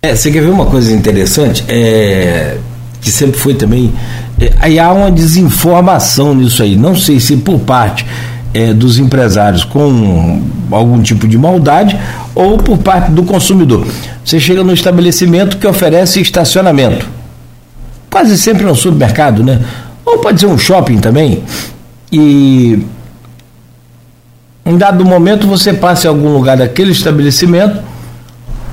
É, 0.02 0.16
você 0.16 0.32
quer 0.32 0.42
ver 0.42 0.50
uma 0.50 0.66
coisa 0.66 0.92
interessante? 0.92 1.64
É, 1.68 2.58
que 3.02 3.12
sempre 3.12 3.40
foi 3.40 3.54
também. 3.54 3.94
É, 4.40 4.54
aí 4.60 4.80
há 4.80 4.92
uma 4.92 5.12
desinformação 5.12 6.34
nisso 6.34 6.64
aí. 6.64 6.76
Não 6.76 6.96
sei 6.96 7.20
se 7.20 7.38
por 7.38 7.60
parte 7.60 8.06
é, 8.54 8.74
dos 8.74 8.98
empresários 8.98 9.64
com 9.64 10.42
algum 10.72 11.02
tipo 11.02 11.28
de 11.28 11.38
maldade 11.38 11.98
ou 12.36 12.58
por 12.58 12.78
parte 12.78 13.12
do 13.12 13.24
consumidor. 13.24 13.86
Você 14.24 14.40
chega 14.40 14.64
no 14.64 14.74
estabelecimento 14.74 15.58
que 15.58 15.68
oferece 15.68 16.22
estacionamento, 16.22 17.08
quase 18.10 18.38
sempre 18.38 18.64
no 18.64 18.76
supermercado, 18.76 19.44
né? 19.44 19.60
Ou 20.06 20.20
pode 20.20 20.40
ser 20.40 20.48
um 20.48 20.58
shopping 20.58 20.98
também. 20.98 21.44
E 22.12 22.86
em 24.66 24.78
dado 24.78 25.06
momento 25.06 25.48
você 25.48 25.74
passa 25.74 26.08
em 26.08 26.10
algum 26.10 26.34
lugar 26.34 26.58
daquele 26.58 26.92
estabelecimento 26.92 27.82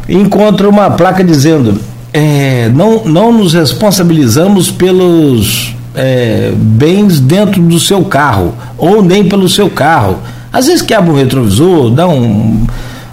e 0.09 0.15
encontra 0.15 0.69
uma 0.69 0.91
placa 0.91 1.23
dizendo 1.23 1.81
é, 2.13 2.69
não, 2.75 3.05
não 3.05 3.33
nos 3.33 3.55
responsabilizamos 3.55 4.71
pelos 4.71 5.75
é, 5.99 6.53
bens 6.55 7.19
dentro 7.19 7.61
do 7.61 7.81
seu 7.81 8.05
carro, 8.05 8.57
ou 8.79 9.03
nem 9.03 9.29
pelo 9.29 9.49
seu 9.49 9.69
carro. 9.69 10.23
Às 10.53 10.69
vezes 10.69 10.81
quebra 10.81 11.11
o 11.11 11.17
retrovisor, 11.17 11.91
dá 11.91 12.07
um, 12.07 12.65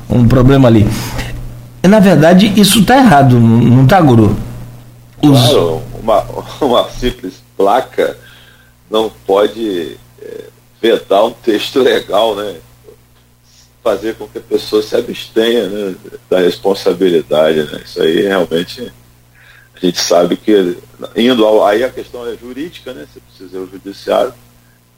um 0.08 0.28
problema 0.28 0.68
ali. 0.68 0.88
Na 1.84 2.00
verdade, 2.00 2.54
isso 2.56 2.80
está 2.80 2.98
errado, 2.98 3.40
não 3.40 3.84
está, 3.84 4.00
Guru? 4.00 4.38
Os... 5.22 5.40
Claro, 5.40 5.82
uma, 6.02 6.24
uma 6.62 6.90
simples 6.90 7.44
placa 7.58 8.16
não 8.90 9.12
pode 9.26 9.98
é, 10.22 10.44
vetar 10.80 11.26
um 11.26 11.32
texto 11.32 11.80
legal, 11.80 12.36
né? 12.36 12.56
Fazer 13.84 14.16
com 14.16 14.28
que 14.28 14.38
a 14.38 14.42
pessoa 14.42 14.82
se 14.82 14.96
abstenha 14.96 15.68
né, 15.68 15.96
da 16.30 16.40
responsabilidade. 16.40 17.64
Né? 17.64 17.82
Isso 17.84 18.02
aí 18.02 18.22
realmente 18.22 18.92
a 19.76 19.86
gente 19.86 20.00
sabe 20.00 20.38
que 20.38 20.78
indo 21.16 21.46
ao, 21.46 21.66
aí 21.66 21.84
a 21.84 21.90
questão 21.90 22.26
é 22.26 22.36
jurídica, 22.36 22.94
né? 22.94 23.06
Você 23.12 23.20
precisa 23.20 23.58
ir 23.58 23.60
ao 23.60 23.68
judiciário, 23.68 24.34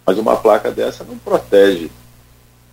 mas 0.05 0.17
uma 0.17 0.35
placa 0.35 0.71
dessa 0.71 1.03
não 1.03 1.17
protege 1.17 1.85
o 1.85 1.89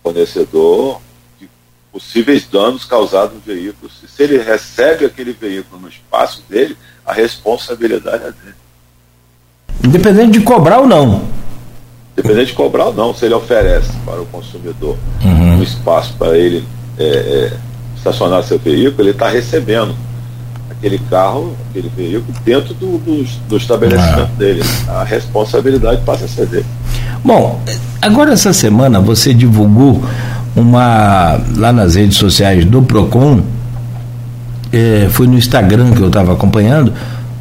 fornecedor 0.03 1.01
de 1.39 1.49
possíveis 1.91 2.45
danos 2.47 2.85
causados 2.85 3.33
no 3.33 3.41
veículo. 3.41 3.91
Se, 3.91 4.07
se 4.07 4.23
ele 4.23 4.37
recebe 4.37 5.05
aquele 5.05 5.33
veículo 5.33 5.81
no 5.81 5.89
espaço 5.89 6.43
dele, 6.47 6.77
a 7.05 7.11
responsabilidade 7.11 8.23
é 8.23 8.31
dele. 8.31 8.55
Independente 9.83 10.39
de 10.39 10.45
cobrar 10.45 10.79
ou 10.79 10.87
não. 10.87 11.27
Independente 12.13 12.47
de 12.47 12.53
cobrar 12.53 12.85
ou 12.85 12.93
não, 12.93 13.13
se 13.13 13.25
ele 13.25 13.33
oferece 13.33 13.91
para 14.05 14.21
o 14.21 14.25
consumidor 14.27 14.97
uhum. 15.23 15.57
um 15.57 15.63
espaço 15.63 16.13
para 16.17 16.37
ele 16.37 16.63
é, 16.97 17.03
é, 17.03 17.57
estacionar 17.97 18.43
seu 18.43 18.59
veículo, 18.59 19.01
ele 19.01 19.11
está 19.11 19.27
recebendo 19.27 19.95
aquele 20.77 20.99
carro, 21.09 21.55
aquele 21.69 21.91
veículo, 21.95 22.33
dentro 22.43 22.73
do, 22.73 22.97
do, 22.97 23.25
do 23.47 23.57
estabelecimento 23.57 24.29
ah. 24.33 24.37
dele. 24.37 24.63
A 24.87 25.03
responsabilidade 25.03 26.01
passa 26.05 26.25
a 26.25 26.27
ser 26.27 26.45
dele. 26.45 26.65
Bom, 27.23 27.59
agora 28.01 28.33
essa 28.33 28.53
semana 28.53 28.99
você 28.99 29.33
divulgou 29.33 30.03
uma 30.55 31.39
lá 31.55 31.73
nas 31.73 31.95
redes 31.95 32.17
sociais 32.17 32.63
do 32.65 32.81
Procon, 32.81 33.41
é, 34.71 35.07
foi 35.09 35.27
no 35.27 35.37
Instagram 35.37 35.91
que 35.91 36.01
eu 36.01 36.07
estava 36.07 36.33
acompanhando. 36.33 36.93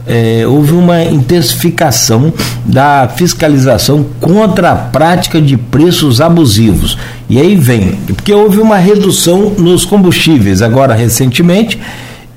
É, 0.06 0.46
houve 0.46 0.72
uma 0.72 1.02
intensificação 1.02 2.30
da 2.64 3.08
fiscalização 3.08 4.04
contra 4.20 4.72
a 4.72 4.76
prática 4.76 5.40
de 5.40 5.56
preços 5.56 6.20
abusivos. 6.20 6.98
E 7.28 7.40
aí 7.40 7.56
vem, 7.56 7.92
porque 8.06 8.32
houve 8.32 8.60
uma 8.60 8.76
redução 8.76 9.50
nos 9.56 9.86
combustíveis 9.86 10.60
agora 10.60 10.94
recentemente 10.94 11.78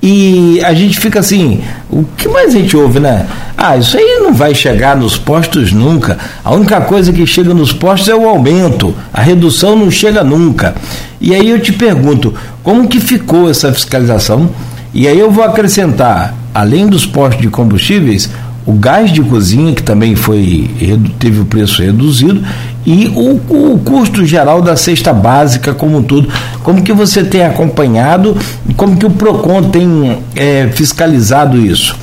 E 0.02 0.62
a 0.64 0.74
gente 0.74 1.00
fica 1.00 1.20
assim, 1.20 1.62
o 1.90 2.04
que 2.16 2.28
mais 2.30 2.54
a 2.54 2.58
gente 2.58 2.78
ouve, 2.78 3.00
né? 3.00 3.26
Ah, 3.58 3.76
isso 3.76 3.98
aí 3.98 4.20
não 4.22 4.34
vai 4.34 4.54
chegar 4.54 4.96
nos 4.96 5.18
postos 5.18 5.72
nunca. 5.72 6.18
A 6.44 6.54
única 6.54 6.80
coisa 6.82 7.12
que 7.12 7.26
chega 7.26 7.54
nos 7.54 7.74
postos 7.74 8.08
é 8.08 8.16
o 8.16 8.30
aumento. 8.30 8.94
A 9.12 9.22
redução 9.22 9.76
não 9.76 9.90
chega 9.90 10.24
nunca. 10.24 10.76
E 11.20 11.34
aí 11.34 11.50
eu 11.50 11.60
te 11.60 11.74
pergunto, 11.74 12.34
como 12.62 12.88
que 12.88 13.00
ficou 13.00 13.50
essa 13.50 13.74
fiscalização? 13.74 14.50
E 14.94 15.08
aí 15.08 15.20
eu 15.20 15.32
vou 15.32 15.44
acrescentar, 15.44 16.36
além 16.54 16.88
dos 16.88 17.06
postos 17.06 17.42
de 17.42 17.50
combustíveis, 17.50 18.30
o 18.68 18.74
gás 18.74 19.14
de 19.14 19.24
cozinha, 19.24 19.74
que 19.74 19.82
também 19.82 20.14
foi 20.14 20.70
teve 21.18 21.40
o 21.40 21.46
preço 21.46 21.82
reduzido, 21.82 22.46
e 22.86 23.08
o, 23.08 23.36
o 23.74 23.80
custo 23.80 24.26
geral 24.26 24.62
da 24.62 24.76
cesta 24.76 25.14
básica 25.14 25.74
como 25.74 25.98
um 25.98 26.04
todo. 26.04 26.28
Como 26.64 26.84
que 26.84 26.92
você 26.92 27.24
tem 27.24 27.46
acompanhado 27.46 28.38
e 28.68 28.74
como 28.74 28.98
que 28.98 29.06
o 29.06 29.10
PROCON 29.10 29.72
tem 29.72 30.22
é, 30.36 30.68
fiscalizado 30.68 31.58
isso? 31.58 31.98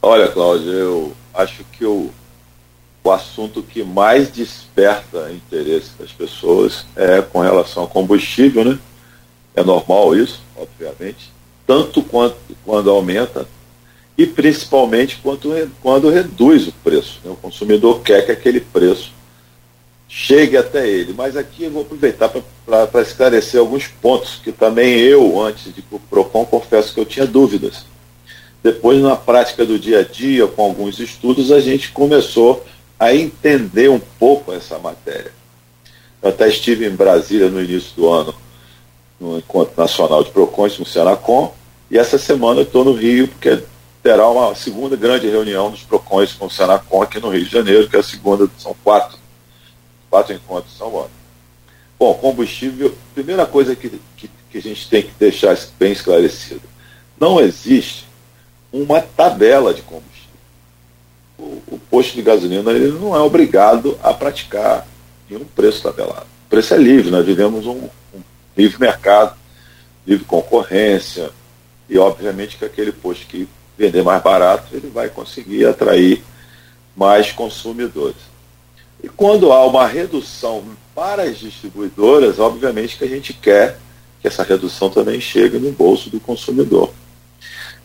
Olha, 0.00 0.28
Cláudio, 0.28 0.72
eu 0.72 1.12
acho 1.34 1.62
que 1.72 1.84
o, 1.84 2.10
o 3.04 3.10
assunto 3.10 3.62
que 3.62 3.84
mais 3.84 4.30
desperta 4.30 5.30
interesse 5.30 5.90
das 5.98 6.10
pessoas 6.10 6.86
é 6.96 7.20
com 7.20 7.40
relação 7.40 7.82
ao 7.82 7.88
combustível, 7.88 8.64
né? 8.64 8.78
É 9.54 9.62
normal 9.62 10.16
isso, 10.16 10.40
obviamente, 10.56 11.30
tanto 11.66 12.00
quanto 12.00 12.36
quando 12.64 12.88
aumenta, 12.88 13.46
e 14.18 14.26
principalmente 14.26 15.20
quando, 15.22 15.70
quando 15.80 16.10
reduz 16.10 16.66
o 16.66 16.72
preço. 16.72 17.20
Né? 17.24 17.30
O 17.30 17.36
consumidor 17.36 18.00
quer 18.00 18.26
que 18.26 18.32
aquele 18.32 18.58
preço 18.58 19.12
chegue 20.08 20.56
até 20.56 20.88
ele. 20.88 21.14
Mas 21.16 21.36
aqui 21.36 21.64
eu 21.64 21.70
vou 21.70 21.82
aproveitar 21.82 22.28
para 22.66 23.00
esclarecer 23.02 23.60
alguns 23.60 23.86
pontos 23.86 24.40
que 24.42 24.50
também 24.50 24.98
eu, 24.98 25.40
antes 25.40 25.72
de 25.72 25.84
o 25.92 26.00
PROCON, 26.00 26.44
confesso 26.44 26.92
que 26.92 26.98
eu 26.98 27.06
tinha 27.06 27.24
dúvidas. 27.24 27.86
Depois, 28.60 29.00
na 29.00 29.14
prática 29.14 29.64
do 29.64 29.78
dia 29.78 30.00
a 30.00 30.02
dia, 30.02 30.48
com 30.48 30.64
alguns 30.64 30.98
estudos, 30.98 31.52
a 31.52 31.60
gente 31.60 31.92
começou 31.92 32.66
a 32.98 33.14
entender 33.14 33.88
um 33.88 34.00
pouco 34.18 34.52
essa 34.52 34.80
matéria. 34.80 35.30
Eu 36.20 36.30
até 36.30 36.48
estive 36.48 36.86
em 36.86 36.90
Brasília 36.90 37.48
no 37.48 37.62
início 37.62 37.94
do 37.94 38.08
ano, 38.08 38.34
no 39.20 39.38
Encontro 39.38 39.74
Nacional 39.76 40.24
de 40.24 40.32
PROCONs, 40.32 40.76
no 40.76 40.84
Senacom, 40.84 41.54
e 41.88 41.96
essa 41.96 42.18
semana 42.18 42.60
eu 42.60 42.64
estou 42.64 42.84
no 42.84 42.92
Rio, 42.92 43.28
porque 43.28 43.62
terá 44.02 44.28
uma 44.28 44.54
segunda 44.54 44.96
grande 44.96 45.28
reunião 45.28 45.70
dos 45.70 45.82
PROCONs 45.82 46.32
com 46.32 46.46
o 46.46 46.50
Senacom 46.50 47.02
aqui 47.02 47.20
no 47.20 47.30
Rio 47.30 47.44
de 47.44 47.50
Janeiro, 47.50 47.88
que 47.88 47.96
é 47.96 47.98
a 48.00 48.02
segunda, 48.02 48.48
são 48.58 48.74
quatro, 48.84 49.18
quatro 50.08 50.34
encontros 50.34 50.76
são 50.76 50.98
ano. 50.98 51.10
Bom, 51.98 52.14
combustível, 52.14 52.96
primeira 53.14 53.44
coisa 53.44 53.74
que, 53.74 54.00
que, 54.16 54.30
que 54.50 54.58
a 54.58 54.62
gente 54.62 54.88
tem 54.88 55.02
que 55.02 55.12
deixar 55.18 55.58
bem 55.78 55.92
esclarecido, 55.92 56.62
não 57.18 57.40
existe 57.40 58.06
uma 58.72 59.00
tabela 59.00 59.74
de 59.74 59.82
combustível. 59.82 60.08
O, 61.38 61.62
o 61.72 61.80
posto 61.90 62.14
de 62.14 62.22
gasolina 62.22 62.70
ele 62.70 62.92
não 62.92 63.16
é 63.16 63.20
obrigado 63.20 63.98
a 64.02 64.14
praticar 64.14 64.86
nenhum 65.28 65.44
preço 65.44 65.82
tabelado. 65.82 66.26
O 66.46 66.48
preço 66.48 66.72
é 66.72 66.78
livre, 66.78 67.10
nós 67.10 67.26
vivemos 67.26 67.66
um, 67.66 67.88
um 68.14 68.20
livre 68.56 68.80
mercado, 68.80 69.36
livre 70.06 70.24
concorrência, 70.24 71.30
e 71.88 71.98
obviamente 71.98 72.56
que 72.56 72.64
aquele 72.64 72.92
posto 72.92 73.26
que 73.26 73.48
vender 73.78 74.02
mais 74.02 74.20
barato, 74.20 74.74
ele 74.74 74.90
vai 74.90 75.08
conseguir 75.08 75.64
atrair 75.64 76.24
mais 76.96 77.30
consumidores. 77.30 78.16
E 79.02 79.08
quando 79.08 79.52
há 79.52 79.64
uma 79.64 79.86
redução 79.86 80.64
para 80.94 81.22
as 81.22 81.38
distribuidoras, 81.38 82.40
obviamente 82.40 82.98
que 82.98 83.04
a 83.04 83.08
gente 83.08 83.32
quer 83.32 83.78
que 84.20 84.26
essa 84.26 84.42
redução 84.42 84.90
também 84.90 85.20
chegue 85.20 85.58
no 85.58 85.70
bolso 85.70 86.10
do 86.10 86.18
consumidor. 86.18 86.92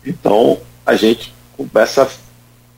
Então, 0.04 0.60
a 0.84 0.96
gente 0.96 1.32
começa 1.56 2.10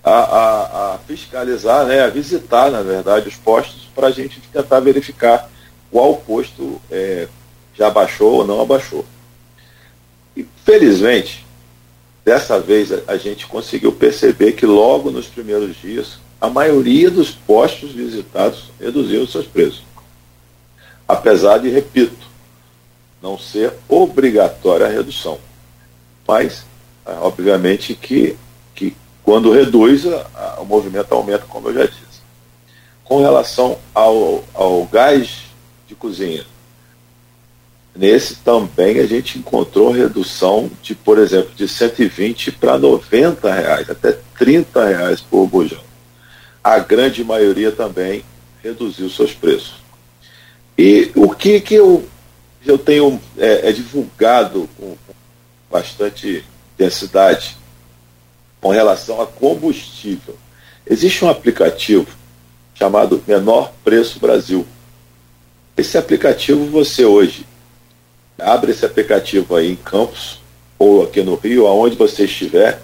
a, 0.05 0.11
a, 0.11 0.95
a 0.95 0.99
fiscalizar, 0.99 1.87
né, 1.87 2.03
a 2.03 2.11
visitar, 2.11 2.71
na 2.71 2.83
verdade, 2.83 3.29
os 3.29 3.37
postos 3.37 3.89
para 3.95 4.09
a 4.09 4.11
gente 4.11 4.43
tentar 4.53 4.81
verificar 4.81 5.51
qual 5.91 6.17
posto 6.17 6.79
é, 6.91 7.29
já 7.75 7.87
abaixou 7.87 8.35
ou 8.35 8.47
não 8.47 8.61
abaixou. 8.61 9.07
E, 10.37 10.47
felizmente, 10.67 11.46
Dessa 12.27 12.59
vez 12.59 12.89
a 13.07 13.17
gente 13.17 13.47
conseguiu 13.47 13.93
perceber 13.93 14.55
que 14.55 14.67
logo 14.67 15.13
nos 15.13 15.29
primeiros 15.29 15.77
dias 15.77 16.19
a 16.41 16.51
maioria 16.51 17.09
dos 17.09 17.31
postos 17.31 17.93
visitados 17.93 18.65
reduziu 18.81 19.25
seus 19.29 19.47
preços. 19.47 19.85
Apesar 21.07 21.59
de, 21.59 21.69
repito, 21.69 22.27
não 23.23 23.39
ser 23.39 23.73
obrigatória 23.89 24.87
a 24.87 24.89
redução. 24.89 25.39
Mas, 26.27 26.67
é, 27.07 27.13
obviamente, 27.13 27.95
que, 27.95 28.37
que 28.75 28.97
quando 29.23 29.53
reduz, 29.53 30.05
a, 30.05 30.27
a, 30.35 30.61
o 30.61 30.67
movimento 30.67 31.13
aumenta, 31.13 31.45
como 31.49 31.69
eu 31.69 31.75
já 31.75 31.85
disse. 31.85 32.23
Com 33.05 33.21
relação 33.21 33.79
ao, 33.95 34.43
ao 34.53 34.85
gás 34.87 35.43
de 35.87 35.95
cozinha, 35.95 36.45
Nesse 37.97 38.37
também 38.37 38.99
a 38.99 39.07
gente 39.07 39.39
encontrou 39.39 39.91
redução 39.91 40.71
de, 40.83 40.95
por 40.95 41.17
exemplo, 41.19 41.55
de 41.57 41.67
120 41.67 42.53
para 42.53 42.79
90 42.79 43.51
reais, 43.51 43.89
até 43.89 44.19
30 44.39 44.85
reais 44.85 45.23
por 45.23 45.47
bujão. 45.47 45.81
A 46.63 46.79
grande 46.79 47.25
maioria 47.25 47.73
também 47.73 48.23
reduziu 48.63 49.09
seus 49.09 49.33
preços. 49.33 49.77
E 50.77 51.11
o 51.15 51.31
que, 51.31 51.59
que 51.59 51.75
eu, 51.75 52.07
eu 52.67 52.77
tenho 52.77 53.19
é, 53.39 53.71
é 53.71 53.73
divulgado 53.73 54.69
com 54.77 54.95
bastante 55.71 56.45
densidade 56.77 57.57
com 58.61 58.69
relação 58.69 59.23
a 59.23 59.27
combustível. 59.27 60.37
Existe 60.87 61.25
um 61.25 61.31
aplicativo 61.31 62.09
chamado 62.75 63.25
Menor 63.27 63.73
Preço 63.83 64.21
Brasil. 64.21 64.67
Esse 65.79 65.97
aplicativo 65.97 66.67
você 66.67 67.03
hoje 67.03 67.47
abre 68.39 68.73
esse 68.73 68.85
aplicativo 68.85 69.57
aí 69.57 69.71
em 69.73 69.77
Campos 69.77 70.41
ou 70.79 71.05
aqui 71.05 71.23
no 71.23 71.35
Rio, 71.37 71.67
aonde 71.67 71.97
você 71.97 72.25
estiver, 72.25 72.83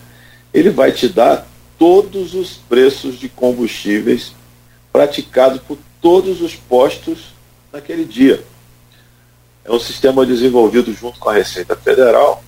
ele 0.53 0.71
vai 0.71 0.93
te 0.93 1.09
dar 1.09 1.47
todos 1.79 2.35
os 2.35 2.55
preços 2.69 3.19
de 3.19 3.29
combustíveis 3.29 4.33
praticados 4.93 5.61
por 5.61 5.79
todos 6.01 6.41
os 6.41 6.55
postos 6.55 7.35
naquele 7.73 8.05
dia. 8.05 8.43
É 9.65 9.71
um 9.71 9.79
sistema 9.79 10.27
desenvolvido 10.27 10.93
junto 10.93 11.19
com 11.19 11.29
a 11.29 11.35
Receita 11.35 11.77
Federal. 11.77 12.43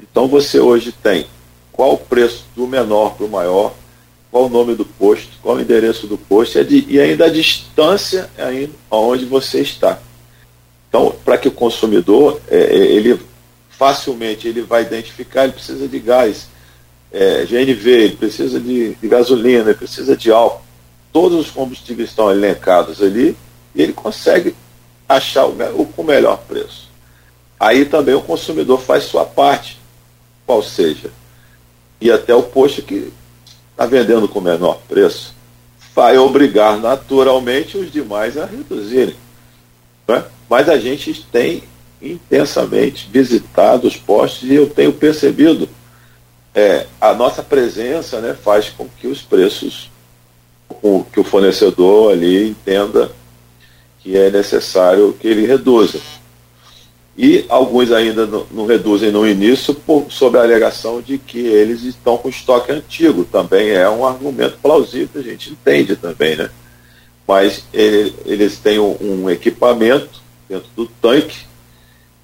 Então 0.00 0.26
você 0.26 0.58
hoje 0.58 0.92
tem 0.92 1.26
qual 1.72 1.94
o 1.94 1.98
preço 1.98 2.44
do 2.56 2.66
menor 2.66 3.14
para 3.14 3.26
o 3.26 3.30
maior, 3.30 3.74
qual 4.30 4.46
o 4.46 4.48
nome 4.48 4.74
do 4.74 4.84
posto, 4.84 5.30
qual 5.42 5.56
o 5.56 5.60
endereço 5.60 6.06
do 6.06 6.16
posto 6.16 6.58
e 6.58 7.00
ainda 7.00 7.26
a 7.26 7.30
distância 7.30 8.30
ainda 8.38 8.72
aonde 8.90 9.24
você 9.24 9.60
está. 9.60 9.98
Então, 10.90 11.14
para 11.24 11.38
que 11.38 11.46
o 11.46 11.52
consumidor, 11.52 12.40
é, 12.48 12.58
é, 12.58 12.76
ele 12.76 13.18
facilmente 13.70 14.46
ele 14.46 14.60
vai 14.60 14.82
identificar, 14.82 15.44
ele 15.44 15.52
precisa 15.52 15.86
de 15.88 15.98
gás, 16.00 16.48
é, 17.12 17.44
GNV, 17.46 17.88
ele 17.88 18.16
precisa 18.16 18.60
de, 18.60 18.94
de, 18.96 19.08
gasolina, 19.08 19.70
ele 19.70 19.78
precisa 19.78 20.16
de 20.16 20.32
álcool. 20.32 20.62
Todos 21.12 21.38
os 21.38 21.50
combustíveis 21.50 22.10
estão 22.10 22.30
elencados 22.30 23.00
ali 23.00 23.36
e 23.74 23.82
ele 23.82 23.92
consegue 23.92 24.54
achar 25.08 25.46
o, 25.46 25.52
o, 25.52 25.94
o 25.96 26.02
melhor 26.02 26.38
preço. 26.38 26.90
Aí 27.58 27.84
também 27.84 28.14
o 28.14 28.22
consumidor 28.22 28.80
faz 28.80 29.04
sua 29.04 29.24
parte, 29.24 29.78
qual 30.44 30.62
seja, 30.62 31.10
e 32.00 32.10
até 32.10 32.34
o 32.34 32.42
posto 32.42 32.82
que 32.82 33.12
está 33.70 33.86
vendendo 33.86 34.28
com 34.28 34.40
menor 34.40 34.80
preço, 34.88 35.34
vai 35.94 36.18
obrigar 36.18 36.78
naturalmente 36.78 37.76
os 37.76 37.92
demais 37.92 38.36
a 38.36 38.44
reduzirem. 38.44 39.16
Né? 40.08 40.24
Mas 40.50 40.68
a 40.68 40.76
gente 40.76 41.24
tem 41.30 41.62
intensamente 42.02 43.08
visitado 43.08 43.86
os 43.86 43.96
postos 43.96 44.50
e 44.50 44.54
eu 44.56 44.68
tenho 44.68 44.92
percebido 44.92 45.68
é, 46.52 46.86
a 47.00 47.14
nossa 47.14 47.40
presença 47.40 48.20
né, 48.20 48.34
faz 48.34 48.68
com 48.68 48.88
que 48.88 49.06
os 49.06 49.22
preços, 49.22 49.88
com 50.68 51.04
que 51.04 51.20
o 51.20 51.24
fornecedor 51.24 52.10
ali 52.10 52.48
entenda 52.48 53.12
que 54.00 54.16
é 54.16 54.28
necessário 54.28 55.12
que 55.20 55.28
ele 55.28 55.46
reduza. 55.46 56.00
E 57.16 57.44
alguns 57.48 57.92
ainda 57.92 58.26
não, 58.26 58.46
não 58.50 58.66
reduzem 58.66 59.12
no 59.12 59.28
início 59.28 59.72
por, 59.72 60.06
sob 60.10 60.36
a 60.36 60.42
alegação 60.42 61.00
de 61.00 61.18
que 61.18 61.38
eles 61.38 61.82
estão 61.82 62.16
com 62.16 62.28
estoque 62.28 62.72
antigo. 62.72 63.24
Também 63.24 63.70
é 63.70 63.88
um 63.88 64.04
argumento 64.04 64.58
plausível, 64.60 65.20
a 65.20 65.24
gente 65.24 65.50
entende 65.50 65.94
também, 65.94 66.34
né? 66.34 66.50
Mas 67.28 67.64
ele, 67.72 68.14
eles 68.24 68.58
têm 68.58 68.80
um, 68.80 68.96
um 69.00 69.30
equipamento 69.30 70.20
dentro 70.50 70.68
do 70.74 70.84
tanque, 70.84 71.46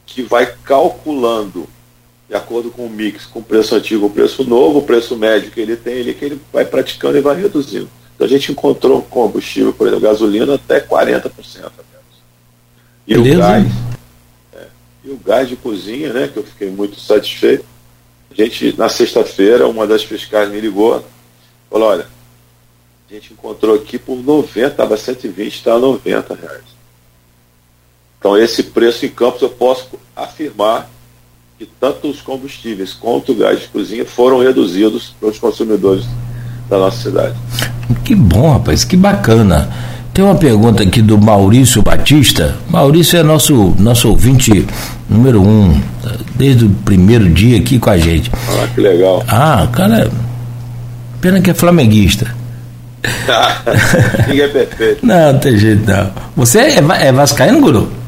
que 0.05 0.21
vai 0.21 0.53
calculando, 0.65 1.69
de 2.29 2.35
acordo 2.35 2.73
com 2.73 2.87
o 2.87 2.91
mix, 2.91 3.25
com 3.25 3.39
o 3.39 3.43
preço 3.43 3.77
antigo, 3.77 4.07
o 4.07 4.11
preço 4.11 4.43
novo, 4.43 4.81
o 4.81 4.83
preço 4.83 5.17
médio 5.17 5.53
que 5.53 5.61
ele 5.61 5.77
tem 5.77 6.01
ali, 6.01 6.12
que 6.12 6.25
ele 6.25 6.41
vai 6.53 6.65
praticando 6.65 7.17
e 7.17 7.21
vai 7.21 7.41
reduzindo. 7.41 7.89
Então 8.15 8.27
a 8.27 8.31
gente 8.31 8.51
encontrou 8.51 9.01
combustível, 9.03 9.73
por 9.73 9.87
exemplo, 9.87 10.09
gasolina 10.09 10.57
até 10.57 10.81
40% 10.81 11.27
apenas. 11.27 11.77
E 13.07 13.15
Beleza. 13.15 13.37
o 13.37 13.39
gás. 13.39 13.67
É, 14.55 14.67
E 15.05 15.11
o 15.11 15.17
gás 15.19 15.49
de 15.49 15.55
cozinha, 15.55 16.12
né, 16.12 16.27
que 16.27 16.37
eu 16.37 16.43
fiquei 16.43 16.69
muito 16.69 16.99
satisfeito. 16.99 17.65
A 18.29 18.35
gente, 18.35 18.77
na 18.77 18.89
sexta-feira, 18.89 19.69
uma 19.69 19.87
das 19.87 20.03
fiscais 20.03 20.51
me 20.51 20.61
ligou, 20.61 21.05
falou, 21.71 21.89
olha, 21.91 22.09
a 23.09 23.15
gente 23.15 23.33
encontrou 23.33 23.77
aqui 23.77 23.99
por 23.99 24.17
90, 24.17 24.67
estava 24.67 24.97
120, 24.97 25.55
está 25.55 25.79
90 25.79 26.35
reais. 26.35 26.76
Então 28.27 28.37
esse 28.37 28.61
preço 28.65 29.07
em 29.07 29.09
campos 29.09 29.41
eu 29.41 29.49
posso 29.49 29.87
afirmar 30.17 30.91
que 31.57 31.65
tanto 31.79 32.11
os 32.11 32.21
combustíveis 32.21 32.93
quanto 32.93 33.31
o 33.31 33.35
gás 33.37 33.61
de 33.61 33.69
cozinha 33.69 34.05
foram 34.05 34.41
reduzidos 34.41 35.15
para 35.21 35.29
os 35.29 35.39
consumidores 35.39 36.05
da 36.69 36.77
nossa 36.77 37.01
cidade. 37.01 37.37
Que 38.05 38.17
bom, 38.17 38.51
rapaz, 38.51 38.83
que 38.83 38.97
bacana. 38.97 39.71
Tem 40.12 40.25
uma 40.25 40.35
pergunta 40.35 40.83
aqui 40.83 41.01
do 41.01 41.17
Maurício 41.17 41.83
Batista. 41.83 42.57
Maurício 42.69 43.17
é 43.17 43.23
nosso, 43.23 43.77
nosso 43.79 44.09
ouvinte 44.09 44.67
número 45.09 45.41
um, 45.41 45.81
desde 46.35 46.65
o 46.65 46.71
primeiro 46.85 47.29
dia 47.29 47.59
aqui 47.59 47.79
com 47.79 47.91
a 47.91 47.97
gente. 47.97 48.33
Ah, 48.35 48.67
que 48.75 48.81
legal. 48.81 49.23
Ah, 49.29 49.69
cara, 49.73 50.11
pena 51.21 51.41
que 51.41 51.51
é 51.51 51.55
flamenguista. 51.55 52.35
Ninguém 54.27 54.47
é 54.47 54.49
perfeito. 54.49 55.07
Não, 55.07 55.33
não 55.33 55.39
tem 55.39 55.57
jeito 55.57 55.89
não. 55.89 56.11
Você 56.35 56.59
é, 56.59 56.79
é 57.03 57.12
vascaíno, 57.12 57.61
Guru? 57.61 58.06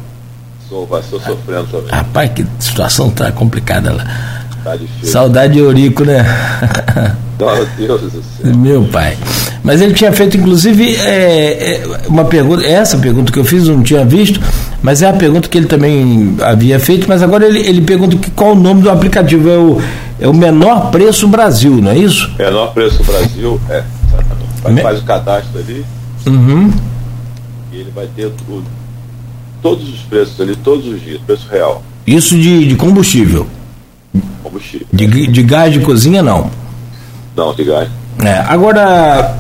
Sou, 0.69 0.89
estou 0.99 1.21
sofrendo 1.21 1.67
também. 1.69 1.91
Rapaz, 1.91 2.31
que 2.33 2.47
situação 2.59 3.11
tá 3.11 3.33
complicada 3.33 3.93
lá. 3.93 4.05
Tá 4.63 4.77
difícil. 4.77 5.09
Saudade 5.09 5.55
de 5.55 5.61
Eurico, 5.61 6.05
né? 6.05 6.25
Meu 7.39 7.67
Deus 7.79 8.01
do 8.03 8.23
céu. 8.23 8.55
Meu 8.55 8.85
pai. 8.85 9.17
Mas 9.63 9.81
ele 9.81 9.95
tinha 9.95 10.13
feito, 10.13 10.37
inclusive, 10.37 10.95
é, 10.97 11.77
é, 11.77 12.07
uma 12.07 12.27
pergunta, 12.27 12.67
essa 12.67 12.99
pergunta 12.99 13.33
que 13.33 13.39
eu 13.39 13.45
fiz, 13.45 13.67
eu 13.67 13.77
não 13.77 13.83
tinha 13.83 14.05
visto, 14.05 14.41
mas 14.83 15.01
é 15.01 15.09
a 15.09 15.13
pergunta 15.13 15.49
que 15.49 15.57
ele 15.57 15.67
também 15.67 16.37
havia 16.43 16.79
feito, 16.79 17.09
mas 17.09 17.23
agora 17.23 17.47
ele, 17.47 17.61
ele 17.61 17.81
pergunta 17.81 18.17
que 18.17 18.31
qual 18.31 18.53
o 18.53 18.55
nome 18.55 18.83
do 18.83 18.91
aplicativo. 18.91 19.49
É 19.49 19.57
o, 19.59 19.83
é 20.21 20.29
o 20.29 20.35
menor 20.35 20.91
preço 20.91 21.29
Brasil, 21.29 21.77
não 21.81 21.93
é 21.93 21.99
isso? 21.99 22.31
Menor 22.37 22.75
preço 22.75 23.03
Brasil, 23.05 23.61
é. 23.71 23.83
Faz, 24.63 24.75
Me... 24.75 24.83
faz 24.83 24.99
o 24.99 25.05
cadastro 25.05 25.61
ali. 25.61 25.85
Uhum. 26.27 26.71
E 27.73 27.77
ele 27.77 27.91
vai 27.95 28.07
ter 28.15 28.31
tudo. 28.47 28.78
Todos 29.69 29.89
os 29.89 30.01
preços 30.01 30.41
ali, 30.41 30.57
todos 30.57 30.87
os 30.87 31.01
dias, 31.01 31.21
preço 31.27 31.47
real. 31.51 31.83
Isso 32.07 32.37
de, 32.37 32.67
de 32.67 32.75
combustível? 32.75 33.47
Combustível. 34.43 34.87
De, 34.91 35.27
de 35.27 35.43
gás 35.43 35.73
de 35.73 35.81
cozinha, 35.81 36.23
não? 36.23 36.51
Não, 37.37 37.55
de 37.55 37.65
gás. 37.65 37.89
É, 38.25 38.39
agora, 38.49 39.37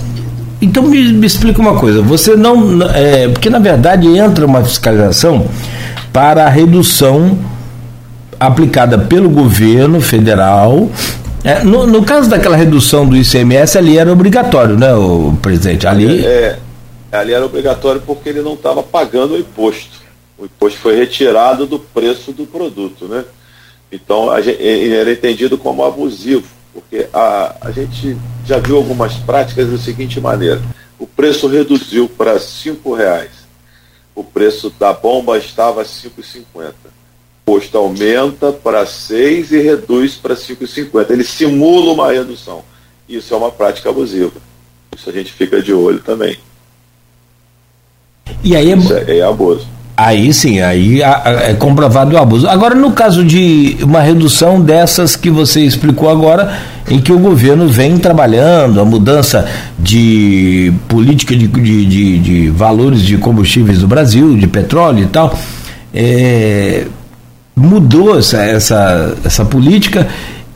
então 0.61 0.83
me, 0.83 1.13
me, 1.13 1.27
explica 1.27 1.61
uma 1.61 1.79
coisa, 1.79 2.03
você 2.03 2.37
não. 2.37 2.83
É, 2.95 3.29
porque 3.29 3.49
na 3.49 3.59
verdade 3.59 4.07
entra 4.07 4.45
uma 4.45 4.63
fiscalização 4.63 5.47
para 6.13 6.47
a 6.47 6.49
redução 6.49 7.39
aplicada 8.39 8.99
pelo 8.99 9.31
governo 9.31 10.01
federal. 10.01 10.91
É, 11.43 11.63
no, 11.65 11.87
no, 11.87 12.05
caso 12.05 12.29
daquela 12.29 12.57
redução 12.57 13.07
do 13.07 13.17
ICMS, 13.17 13.79
ali 13.79 13.97
era 13.97 14.13
obrigatório, 14.13 14.77
né, 14.77 14.93
o 14.95 15.37
presidente? 15.41 15.87
Ali, 15.87 16.27
é, 16.27 16.59
é 17.11 17.17
ali 17.17 17.33
era 17.33 17.47
obrigatório 17.47 18.03
porque 18.05 18.29
ele 18.29 18.43
não 18.43 18.55
estava 18.55 18.83
pagando 18.83 19.35
o 19.35 19.39
imposto. 19.39 19.98
O 20.39 20.45
imposto 20.45 20.79
foi 20.79 20.95
retirado 20.95 21.67
do 21.67 21.79
preço 21.79 22.33
do 22.33 22.47
produto, 22.47 23.07
né? 23.07 23.25
Então 23.91 24.31
gente, 24.41 24.63
ele 24.63 24.95
era 24.95 25.13
entendido 25.13 25.59
como 25.59 25.85
abusivo 25.85 26.59
porque 26.81 27.09
a, 27.13 27.57
a 27.61 27.71
gente 27.73 28.17
já 28.47 28.59
viu 28.59 28.77
algumas 28.77 29.15
práticas 29.15 29.69
da 29.69 29.79
seguinte 29.79 30.21
maneira: 30.21 30.63
o 30.99 31.07
preço 31.07 31.49
reduziu 31.49 32.09
para 32.09 32.39
cinco 32.39 32.95
reais, 32.95 33.31
o 34.15 34.23
preço 34.23 34.71
da 34.79 34.93
bomba 34.93 35.39
estava 35.39 35.83
5,50. 35.83 36.45
O 36.57 37.53
posto 37.53 37.79
aumenta 37.79 38.53
para 38.53 38.85
6 38.85 39.53
e 39.53 39.59
reduz 39.59 40.17
para 40.17 40.35
5,50. 40.35 41.11
Ele 41.11 41.25
simula 41.25 41.93
uma 41.93 42.13
redução. 42.13 42.63
Isso 43.09 43.33
é 43.33 43.37
uma 43.39 43.51
prática 43.51 43.89
abusiva. 43.89 44.35
Isso 44.95 45.09
a 45.09 45.13
gente 45.13 45.33
fica 45.33 45.63
de 45.63 45.73
olho 45.73 46.01
também. 46.01 46.39
E 48.45 48.55
aí 48.55 48.71
é, 48.71 48.77
Isso 48.77 48.93
é, 48.93 49.17
é 49.17 49.23
abuso. 49.23 49.67
Aí 49.99 50.33
sim, 50.33 50.61
aí 50.61 51.03
é 51.03 51.55
comprovado 51.55 52.15
o 52.15 52.19
abuso. 52.19 52.49
Agora, 52.49 52.73
no 52.73 52.93
caso 52.93 53.25
de 53.25 53.77
uma 53.83 54.01
redução 54.01 54.61
dessas 54.61 55.17
que 55.17 55.29
você 55.29 55.63
explicou 55.63 56.09
agora, 56.09 56.57
em 56.89 57.01
que 57.01 57.13
o 57.13 57.19
governo 57.19 57.67
vem 57.67 57.99
trabalhando, 57.99 58.81
a 58.81 58.85
mudança 58.85 59.45
de 59.77 60.73
política 60.87 61.35
de, 61.35 61.49
de, 61.49 61.85
de, 61.85 62.19
de 62.21 62.49
valores 62.49 63.03
de 63.03 63.19
combustíveis 63.19 63.81
do 63.81 63.89
Brasil, 63.89 64.37
de 64.37 64.47
petróleo 64.47 65.03
e 65.03 65.07
tal, 65.07 65.37
é, 65.93 66.87
mudou 67.57 68.17
essa, 68.17 68.41
essa, 68.41 69.17
essa 69.25 69.45
política 69.45 70.07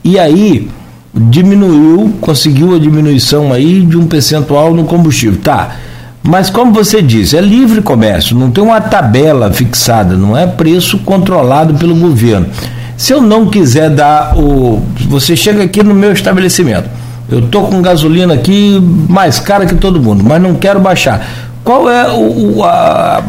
e 0.05 0.17
aí 0.17 0.69
diminuiu, 1.13 2.13
conseguiu 2.21 2.75
a 2.75 2.79
diminuição 2.79 3.51
aí 3.51 3.81
de 3.81 3.97
um 3.97 4.07
percentual 4.07 4.73
no 4.73 4.85
combustível. 4.85 5.37
Tá 5.43 5.75
mas 6.23 6.49
como 6.49 6.71
você 6.71 7.01
disse, 7.01 7.35
é 7.35 7.41
livre 7.41 7.81
comércio, 7.81 8.37
não 8.37 8.49
tem 8.49 8.63
uma 8.63 8.79
tabela 8.79 9.51
fixada, 9.51 10.15
não 10.15 10.37
é 10.37 10.47
preço 10.47 10.99
controlado 10.99 11.73
pelo 11.73 11.93
governo. 11.93 12.47
Se 12.95 13.11
eu 13.11 13.21
não 13.21 13.49
quiser 13.49 13.89
dar 13.89 14.37
o. 14.37 14.81
Você 15.09 15.35
chega 15.35 15.63
aqui 15.63 15.83
no 15.83 15.93
meu 15.93 16.13
estabelecimento, 16.13 16.89
eu 17.29 17.39
estou 17.39 17.67
com 17.67 17.81
gasolina 17.81 18.35
aqui 18.35 18.79
mais 19.09 19.37
cara 19.37 19.65
que 19.65 19.75
todo 19.75 19.99
mundo, 19.99 20.23
mas 20.23 20.41
não 20.41 20.55
quero 20.55 20.79
baixar. 20.79 21.27
Qual 21.61 21.89
é 21.89 22.09
o, 22.13 22.63
a, 22.63 23.21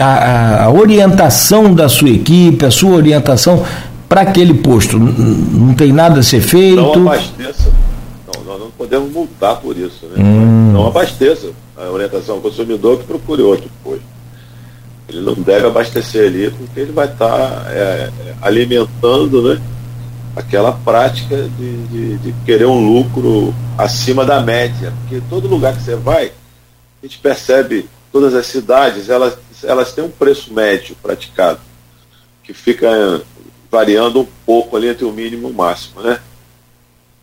a, 0.00 0.64
a 0.64 0.70
orientação 0.70 1.72
da 1.72 1.88
sua 1.88 2.10
equipe, 2.10 2.64
a 2.64 2.70
sua 2.72 2.96
orientação 2.96 3.62
para 4.08 4.22
aquele 4.22 4.54
posto? 4.54 4.98
Não 4.98 5.74
tem 5.74 5.92
nada 5.92 6.20
a 6.20 6.22
ser 6.24 6.40
feito? 6.40 6.76
Não 6.76 6.92
abasteça. 6.92 7.70
Não, 8.26 8.44
nós 8.44 8.60
não 8.60 8.70
podemos 8.70 9.12
multar 9.12 9.56
por 9.56 9.76
isso. 9.76 10.06
Né? 10.06 10.24
Hum. 10.24 10.72
Não 10.72 10.88
abasteça 10.88 11.48
a 11.82 11.90
orientação 11.90 12.36
ao 12.36 12.40
consumidor 12.40 12.98
que 12.98 13.04
procure 13.04 13.42
outro 13.42 13.70
posto. 13.82 14.04
Ele 15.08 15.20
não 15.20 15.34
deve 15.34 15.66
abastecer 15.66 16.28
ali 16.28 16.50
porque 16.50 16.80
ele 16.80 16.92
vai 16.92 17.06
estar 17.06 17.28
tá, 17.28 17.64
é, 17.70 17.76
é, 17.78 18.34
alimentando 18.40 19.42
né, 19.42 19.60
aquela 20.36 20.72
prática 20.72 21.36
de, 21.58 21.86
de, 21.86 22.18
de, 22.18 22.34
querer 22.44 22.66
um 22.66 22.86
lucro 22.86 23.54
acima 23.76 24.24
da 24.24 24.40
média. 24.40 24.92
Porque 25.00 25.22
todo 25.28 25.48
lugar 25.48 25.74
que 25.76 25.82
você 25.82 25.96
vai, 25.96 26.32
a 27.02 27.06
gente 27.06 27.18
percebe, 27.18 27.88
todas 28.10 28.34
as 28.34 28.46
cidades, 28.46 29.08
elas, 29.08 29.36
elas 29.64 29.92
têm 29.92 30.04
um 30.04 30.10
preço 30.10 30.54
médio 30.54 30.96
praticado, 31.02 31.60
que 32.42 32.54
fica 32.54 33.22
variando 33.70 34.20
um 34.20 34.28
pouco 34.46 34.76
ali 34.76 34.88
entre 34.88 35.04
o 35.04 35.12
mínimo 35.12 35.48
e 35.48 35.50
o 35.50 35.54
máximo. 35.54 36.00
Né? 36.00 36.20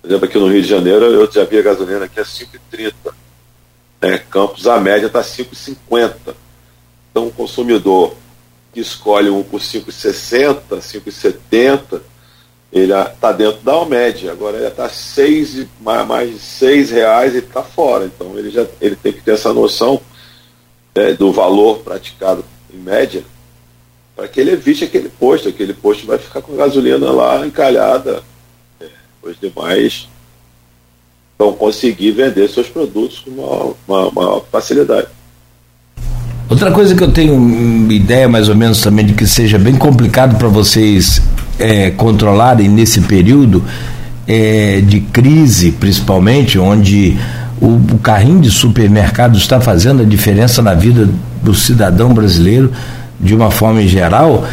Por 0.01 0.07
exemplo, 0.07 0.25
aqui 0.25 0.37
no 0.37 0.51
Rio 0.51 0.61
de 0.61 0.67
Janeiro, 0.67 1.05
eu 1.05 1.31
já 1.31 1.43
vi 1.45 1.57
a 1.57 1.63
gasolina 1.63 2.05
aqui 2.05 2.19
a 2.19 2.23
5,30 2.23 3.18
né? 4.01 4.17
Campos, 4.29 4.67
a 4.67 4.79
média 4.79 5.07
está 5.07 5.21
5,50. 5.21 6.35
Então, 7.11 7.27
o 7.27 7.31
consumidor 7.31 8.15
que 8.73 8.79
escolhe 8.79 9.29
um 9.29 9.43
por 9.43 9.59
5,60, 9.59 10.61
5,70, 10.69 12.01
ele 12.71 12.93
está 12.93 13.31
dentro 13.31 13.61
da 13.61 13.83
média. 13.85 14.31
Agora 14.31 14.57
ele 14.57 14.67
está 14.67 14.87
seis, 14.89 15.65
mais, 15.81 16.07
mais 16.07 16.29
de 16.29 16.39
6 16.39 16.91
reais 16.91 17.35
e 17.35 17.39
está 17.39 17.63
fora. 17.63 18.05
Então, 18.05 18.37
ele, 18.37 18.49
já, 18.49 18.65
ele 18.79 18.95
tem 18.95 19.11
que 19.11 19.21
ter 19.21 19.33
essa 19.33 19.53
noção 19.53 19.99
né, 20.95 21.13
do 21.13 21.31
valor 21.31 21.79
praticado 21.79 22.45
em 22.71 22.77
média 22.77 23.23
para 24.15 24.27
que 24.27 24.39
ele 24.39 24.51
evite 24.51 24.83
aquele 24.83 25.09
posto. 25.09 25.49
Aquele 25.49 25.73
posto 25.73 26.05
vai 26.05 26.17
ficar 26.17 26.41
com 26.41 26.55
gasolina 26.55 27.09
lá 27.09 27.45
encalhada, 27.45 28.21
é, 28.79 28.87
os 29.23 29.39
demais 29.39 30.07
vão 31.39 31.53
conseguir 31.53 32.11
vender 32.11 32.49
seus 32.49 32.67
produtos 32.67 33.23
com 33.25 33.73
maior 33.87 34.43
facilidade. 34.51 35.07
Outra 36.49 36.69
coisa 36.71 36.93
que 36.93 37.01
eu 37.01 37.11
tenho 37.11 37.89
ideia 37.89 38.27
mais 38.27 38.49
ou 38.49 38.55
menos 38.55 38.81
também 38.81 39.05
de 39.05 39.13
que 39.13 39.25
seja 39.25 39.57
bem 39.57 39.75
complicado 39.75 40.37
para 40.37 40.49
vocês 40.49 41.21
é, 41.57 41.91
controlarem 41.91 42.67
nesse 42.67 42.99
período 43.01 43.63
é, 44.27 44.81
de 44.81 44.99
crise, 44.99 45.71
principalmente, 45.71 46.59
onde 46.59 47.17
o, 47.61 47.67
o, 47.67 47.99
carrinho 47.99 48.41
de 48.41 48.51
supermercado 48.51 49.37
está 49.37 49.61
fazendo 49.61 50.01
a 50.01 50.05
diferença 50.05 50.61
na 50.61 50.73
vida 50.73 51.07
do 51.41 51.53
cidadão 51.53 52.13
brasileiro 52.13 52.71
de 53.17 53.33
uma 53.33 53.49
forma 53.49 53.81
em 53.81 53.87
geral, 53.87 54.45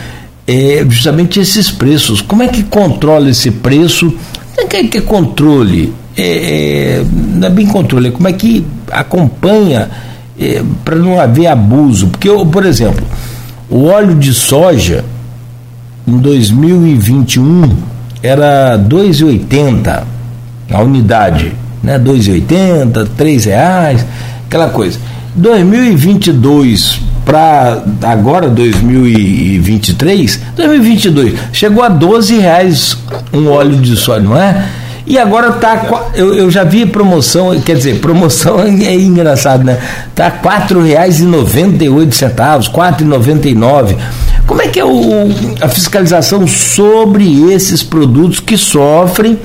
é 0.46 0.85
justamente 0.88 1.40
esses 1.40 1.68
preços. 1.68 2.20
Como 2.20 2.42
é 2.42 2.49
que 2.49 2.62
controla 2.62 3.29
esse 3.29 3.51
preço? 3.51 4.12
Como 4.55 4.68
é 4.72 4.85
que 4.85 5.01
controle? 5.01 5.92
É, 6.16 6.22
é, 6.22 7.05
não 7.35 7.46
é 7.46 7.50
bem 7.50 7.66
controle, 7.66 8.09
é 8.09 8.11
como 8.11 8.26
é 8.26 8.33
que 8.33 8.66
acompanha 8.90 9.90
é, 10.38 10.62
para 10.85 10.96
não 10.96 11.20
haver 11.20 11.46
abuso. 11.48 12.09
Porque, 12.09 12.29
por 12.50 12.64
exemplo, 12.64 13.05
o 13.68 13.85
óleo 13.85 14.14
de 14.14 14.33
soja 14.33 15.05
em 16.07 16.18
2021 16.18 17.76
era 18.22 18.79
2,80 18.79 20.02
a 20.72 20.83
unidade, 20.83 21.52
né? 21.83 21.98
2,80, 21.98 23.09
3 23.16 23.44
reais, 23.44 24.07
aquela 24.46 24.70
coisa. 24.70 24.98
2022 25.35 27.00
para 27.24 27.83
agora 28.02 28.48
2023, 28.48 30.40
2022, 30.57 31.35
chegou 31.52 31.83
a 31.83 31.88
12 31.88 32.38
reais 32.38 32.96
um 33.33 33.48
óleo 33.48 33.76
de 33.76 33.96
soja, 33.96 34.20
não 34.20 34.37
é? 34.37 34.66
E 35.06 35.18
agora 35.18 35.52
tá. 35.52 36.10
Eu, 36.14 36.34
eu 36.34 36.50
já 36.50 36.64
vi 36.64 36.84
promoção, 36.84 37.58
quer 37.60 37.76
dizer, 37.76 38.00
promoção 38.00 38.58
é 38.66 38.94
engraçado, 38.94 39.62
né? 39.62 39.78
Tá 40.14 40.26
R$ 40.26 40.40
4,98, 40.42 41.80
R$ 41.80 42.30
4,99. 42.34 43.96
Como 44.46 44.62
é 44.62 44.68
que 44.68 44.80
é 44.80 44.84
o, 44.84 45.28
a 45.60 45.68
fiscalização 45.68 46.46
sobre 46.46 47.52
esses 47.52 47.82
produtos 47.82 48.40
que 48.40 48.56
sofrem 48.56 49.38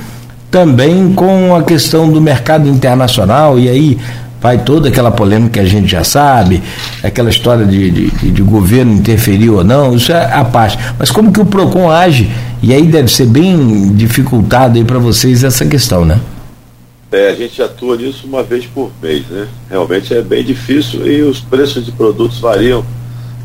também 0.50 1.14
com 1.14 1.56
a 1.56 1.64
questão 1.64 2.10
do 2.10 2.20
mercado 2.20 2.68
internacional? 2.68 3.60
E 3.60 3.70
aí 3.70 4.00
vai 4.42 4.58
toda 4.58 4.90
aquela 4.90 5.12
polêmica 5.12 5.54
que 5.54 5.60
a 5.60 5.66
gente 5.66 5.88
já 5.88 6.04
sabe, 6.04 6.64
aquela 7.04 7.30
história 7.30 7.64
de, 7.66 7.92
de, 7.92 8.32
de 8.32 8.42
governo 8.42 8.94
interferir 8.94 9.50
ou 9.52 9.64
não, 9.64 9.96
isso 9.96 10.12
é 10.12 10.34
a 10.34 10.44
parte. 10.44 10.80
Mas 10.98 11.12
como 11.12 11.32
que 11.32 11.40
o 11.40 11.46
PROCON 11.46 11.90
age? 11.92 12.30
E 12.62 12.74
aí 12.74 12.88
deve 12.88 13.08
ser 13.08 13.26
bem 13.26 13.92
dificultado 13.94 14.78
aí 14.78 14.86
para 14.86 15.00
vocês 15.00 15.44
essa 15.44 15.66
questão, 15.66 16.06
né? 16.06 16.22
É, 17.12 17.30
a 17.30 17.36
gente 17.36 17.62
atua 17.62 17.98
nisso 17.98 18.28
uma 18.28 18.44
vez 18.44 18.66
por 18.68 18.92
mês, 19.02 19.26
né? 19.28 19.48
Realmente 19.70 20.14
é 20.14 20.22
bem 20.22 20.44
difícil 20.44 21.06
e 21.08 21.24
os 21.24 21.40
preços 21.40 21.84
de 21.84 21.92
produtos 21.92 22.40
variam 22.40 22.86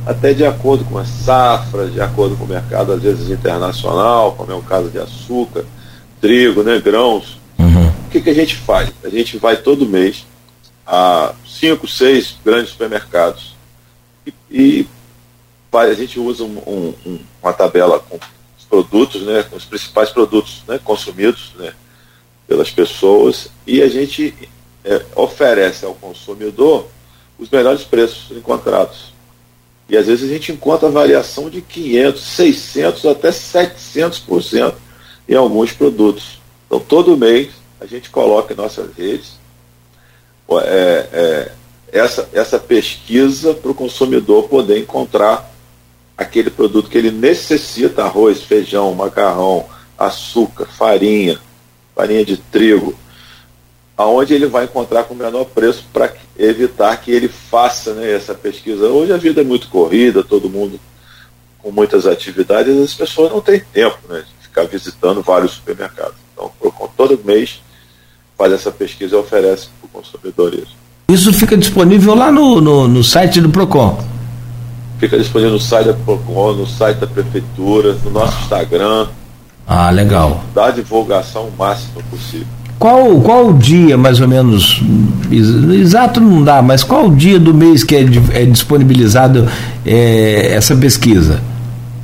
até 0.04 0.34
de 0.34 0.44
acordo 0.44 0.84
com 0.84 0.98
as 0.98 1.08
safras, 1.08 1.92
de 1.92 2.00
acordo 2.00 2.36
com 2.36 2.44
o 2.44 2.48
mercado, 2.48 2.92
às 2.92 3.02
vezes 3.02 3.30
internacional, 3.30 4.34
como 4.34 4.52
é 4.52 4.54
o 4.54 4.62
caso 4.62 4.90
de 4.90 4.98
açúcar, 4.98 5.64
trigo, 6.20 6.62
né, 6.62 6.78
grãos. 6.78 7.40
Uhum. 7.58 7.88
O 7.88 8.10
que, 8.10 8.20
que 8.20 8.30
a 8.30 8.34
gente 8.34 8.54
faz? 8.54 8.92
A 9.02 9.08
gente 9.08 9.38
vai 9.38 9.56
todo 9.56 9.88
mês 9.88 10.26
a 10.86 11.32
cinco, 11.44 11.88
seis 11.88 12.36
grandes 12.44 12.70
supermercados 12.70 13.56
e, 14.24 14.32
e 14.50 14.86
a 15.72 15.94
gente 15.94 16.20
usa 16.20 16.44
um, 16.44 16.94
um, 17.04 17.18
uma 17.42 17.52
tabela 17.52 17.98
com 17.98 18.18
produtos, 18.68 19.22
né, 19.22 19.42
com 19.42 19.56
os 19.56 19.64
principais 19.64 20.10
produtos 20.10 20.62
né, 20.66 20.78
consumidos 20.82 21.52
né, 21.56 21.72
pelas 22.46 22.70
pessoas 22.70 23.48
e 23.66 23.82
a 23.82 23.88
gente 23.88 24.34
é, 24.84 25.04
oferece 25.14 25.84
ao 25.84 25.94
consumidor 25.94 26.86
os 27.38 27.50
melhores 27.50 27.84
preços 27.84 28.36
encontrados. 28.36 29.14
E 29.88 29.96
às 29.96 30.06
vezes 30.06 30.28
a 30.28 30.32
gente 30.32 30.52
encontra 30.52 30.88
variação 30.88 31.48
de 31.48 31.60
500, 31.60 32.20
600 32.22 33.06
até 33.06 33.30
700% 33.30 34.74
em 35.28 35.34
alguns 35.34 35.72
produtos. 35.72 36.40
Então 36.66 36.80
todo 36.80 37.16
mês 37.16 37.50
a 37.80 37.86
gente 37.86 38.10
coloca 38.10 38.52
em 38.52 38.56
nossas 38.56 38.94
redes 38.96 39.38
é, 40.48 41.08
é, 41.12 41.52
essa, 41.92 42.28
essa 42.32 42.58
pesquisa 42.58 43.54
para 43.54 43.70
o 43.70 43.74
consumidor 43.74 44.48
poder 44.48 44.78
encontrar 44.78 45.50
aquele 46.16 46.50
produto 46.50 46.88
que 46.88 46.96
ele 46.96 47.10
necessita, 47.10 48.04
arroz, 48.04 48.42
feijão, 48.42 48.94
macarrão, 48.94 49.66
açúcar, 49.98 50.66
farinha, 50.66 51.38
farinha 51.94 52.24
de 52.24 52.36
trigo, 52.36 52.94
aonde 53.96 54.34
ele 54.34 54.46
vai 54.46 54.64
encontrar 54.64 55.04
com 55.04 55.14
o 55.14 55.16
menor 55.16 55.44
preço 55.46 55.84
para 55.92 56.12
evitar 56.38 56.96
que 56.98 57.10
ele 57.10 57.28
faça 57.28 57.94
né, 57.94 58.12
essa 58.12 58.34
pesquisa. 58.34 58.86
Hoje 58.86 59.12
a 59.12 59.16
vida 59.16 59.40
é 59.40 59.44
muito 59.44 59.68
corrida, 59.68 60.22
todo 60.22 60.50
mundo 60.50 60.78
com 61.58 61.72
muitas 61.72 62.06
atividades, 62.06 62.76
as 62.78 62.94
pessoas 62.94 63.32
não 63.32 63.40
têm 63.40 63.60
tempo 63.72 63.98
né, 64.08 64.20
de 64.20 64.46
ficar 64.46 64.64
visitando 64.66 65.20
vários 65.22 65.52
supermercados. 65.52 66.14
Então, 66.32 66.52
todo 66.96 67.20
mês 67.24 67.60
faz 68.38 68.52
essa 68.52 68.70
pesquisa 68.70 69.16
e 69.16 69.18
oferece 69.18 69.68
para 69.80 69.86
o 69.86 69.88
consumidor 69.88 70.54
isso. 70.54 70.76
Isso 71.08 71.32
fica 71.32 71.56
disponível 71.56 72.14
lá 72.14 72.30
no, 72.30 72.60
no, 72.60 72.86
no, 72.86 73.02
site 73.02 73.40
do 73.40 73.48
PROCON? 73.48 73.98
Fica 74.98 75.18
disponível 75.18 75.52
no 75.52 75.60
site 75.60 75.86
da 75.86 75.92
PROCON, 75.92 76.52
no 76.54 76.66
site 76.66 76.98
da 76.98 77.06
Prefeitura, 77.06 77.96
no 78.04 78.10
nosso 78.10 78.40
Instagram. 78.42 79.08
Ah, 79.66 79.90
legal. 79.90 80.42
Dá 80.54 80.70
divulgação 80.70 81.48
o 81.48 81.52
máximo 81.56 82.02
possível. 82.10 82.46
Qual, 82.78 83.20
qual 83.20 83.48
o 83.48 83.54
dia, 83.54 83.96
mais 83.96 84.20
ou 84.20 84.28
menos, 84.28 84.82
exato 85.72 86.20
não 86.20 86.42
dá, 86.42 86.60
mas 86.60 86.84
qual 86.84 87.06
o 87.06 87.16
dia 87.16 87.38
do 87.38 87.54
mês 87.54 87.82
que 87.82 87.96
é, 87.96 88.04
é 88.32 88.44
disponibilizado 88.44 89.48
é, 89.84 90.52
essa 90.52 90.76
pesquisa? 90.76 91.40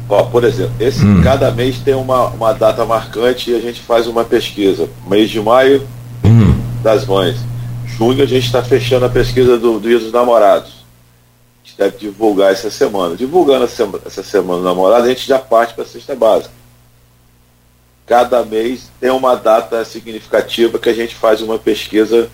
Ó, 0.08 0.24
por 0.24 0.44
exemplo, 0.44 0.72
esse, 0.80 1.04
hum. 1.04 1.20
cada 1.22 1.50
mês 1.50 1.78
tem 1.78 1.94
uma, 1.94 2.28
uma 2.28 2.52
data 2.52 2.84
marcante 2.84 3.50
e 3.50 3.54
a 3.54 3.60
gente 3.60 3.80
faz 3.80 4.06
uma 4.06 4.24
pesquisa. 4.24 4.88
Mês 5.08 5.30
de 5.30 5.40
maio, 5.40 5.82
hum. 6.24 6.54
das 6.82 7.06
mães. 7.06 7.36
Junho 7.86 8.22
a 8.22 8.26
gente 8.26 8.46
está 8.46 8.62
fechando 8.62 9.04
a 9.04 9.08
pesquisa 9.08 9.58
do, 9.58 9.78
do 9.78 9.88
Dia 9.88 9.98
dos 9.98 10.12
Namorados. 10.12 10.81
Deve 11.84 11.98
divulgar 11.98 12.52
essa 12.52 12.70
semana. 12.70 13.16
Divulgando 13.16 13.64
essa, 13.64 14.22
semana 14.22 14.60
do 14.60 14.64
namorado, 14.64 15.04
a 15.04 15.08
gente 15.08 15.26
já 15.26 15.38
parte 15.38 15.74
para 15.74 15.84
a 15.84 15.86
cesta 15.86 16.14
básica 16.14 16.62
cada 18.12 18.44
mês 18.44 18.90
tem 19.00 19.10
uma 19.10 19.34
data 19.34 19.82
significativa 19.86 20.78
que 20.78 20.88
a 20.88 20.94
gente 20.94 21.14
faz 21.14 21.40
uma 21.40 21.58
pesquisa 21.58 22.28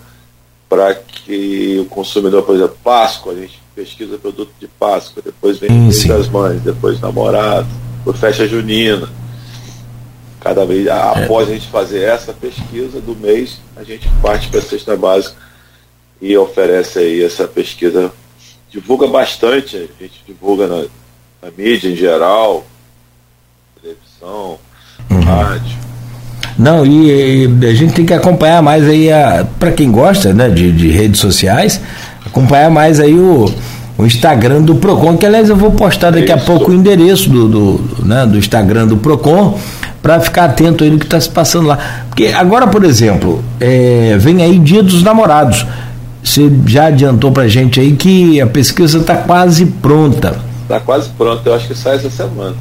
para 0.67 0.93
que 0.93 1.79
o 1.79 1.85
consumidor, 1.85 2.43
por 2.43 2.55
exemplo, 2.55 2.77
Páscoa, 2.83 3.31
a 3.31 3.35
gente 3.35 3.61
pesquisa 3.73 4.17
produto 4.17 4.51
de 4.59 4.67
Páscoa, 4.67 5.23
depois 5.23 5.57
vem 5.57 5.71
hum, 5.71 5.89
das 6.07 6.27
mães, 6.27 6.61
depois 6.61 6.99
namorado, 6.99 7.67
por 8.03 8.15
festa 8.15 8.45
junina. 8.45 9.09
Cada 10.41 10.65
vez, 10.65 10.85
é. 10.85 10.91
após 10.91 11.49
a 11.49 11.53
gente 11.53 11.67
fazer 11.67 12.03
essa 12.03 12.33
pesquisa 12.33 12.99
do 12.99 13.15
mês, 13.15 13.59
a 13.77 13.83
gente 13.83 14.07
parte 14.21 14.49
para 14.49 14.59
a 14.59 14.63
cesta 14.63 14.97
básica 14.97 15.37
e 16.21 16.37
oferece 16.37 16.99
aí 16.99 17.23
essa 17.23 17.47
pesquisa. 17.47 18.11
Divulga 18.69 19.07
bastante, 19.07 19.75
a 19.75 20.03
gente 20.03 20.21
divulga 20.27 20.67
na, 20.67 20.83
na 21.41 21.51
mídia 21.57 21.89
em 21.89 21.95
geral, 21.95 22.65
televisão, 23.81 24.59
uhum. 25.09 25.21
rádio. 25.21 25.77
Não, 26.57 26.85
e, 26.85 27.45
e, 27.45 27.65
a 27.65 27.73
gente 27.73 27.93
tem 27.93 28.05
que 28.05 28.13
acompanhar 28.13 28.61
mais 28.61 28.87
aí, 28.87 29.07
para 29.57 29.71
quem 29.71 29.89
gosta 29.89 30.33
né, 30.33 30.49
de, 30.49 30.71
de, 30.71 30.89
redes 30.89 31.19
sociais, 31.19 31.81
acompanhar 32.25 32.69
mais 32.69 32.99
aí 32.99 33.13
o, 33.13 33.45
o 33.97 34.05
Instagram 34.05 34.61
do 34.61 34.75
Procon, 34.75 35.17
que 35.17 35.25
aliás 35.25 35.49
eu 35.49 35.55
vou 35.55 35.71
postar 35.71 36.11
daqui 36.11 36.25
Isso. 36.25 36.33
a 36.33 36.37
pouco 36.37 36.71
o 36.71 36.73
endereço 36.73 37.29
do, 37.29 37.47
do, 37.47 38.05
né, 38.05 38.25
do 38.25 38.37
Instagram 38.37 38.87
do 38.87 38.97
Procon, 38.97 39.57
para 40.01 40.19
ficar 40.19 40.45
atento 40.45 40.83
aí 40.83 40.89
no 40.89 40.99
que 40.99 41.05
está 41.05 41.19
se 41.19 41.29
passando 41.29 41.67
lá. 41.67 41.77
Porque 42.09 42.27
agora, 42.27 42.67
por 42.67 42.83
exemplo, 42.83 43.43
é, 43.59 44.17
vem 44.17 44.43
aí 44.43 44.59
Dia 44.59 44.83
dos 44.83 45.01
Namorados. 45.01 45.65
Você 46.23 46.51
já 46.65 46.87
adiantou 46.87 47.31
para 47.31 47.47
gente 47.47 47.79
aí 47.79 47.95
que 47.95 48.39
a 48.41 48.47
pesquisa 48.47 48.99
está 48.99 49.17
quase 49.17 49.65
pronta. 49.65 50.39
Está 50.63 50.79
quase 50.79 51.09
pronta, 51.09 51.49
eu 51.49 51.53
acho 51.53 51.67
que 51.67 51.75
sai 51.75 51.95
essa 51.95 52.09
semana. 52.09 52.55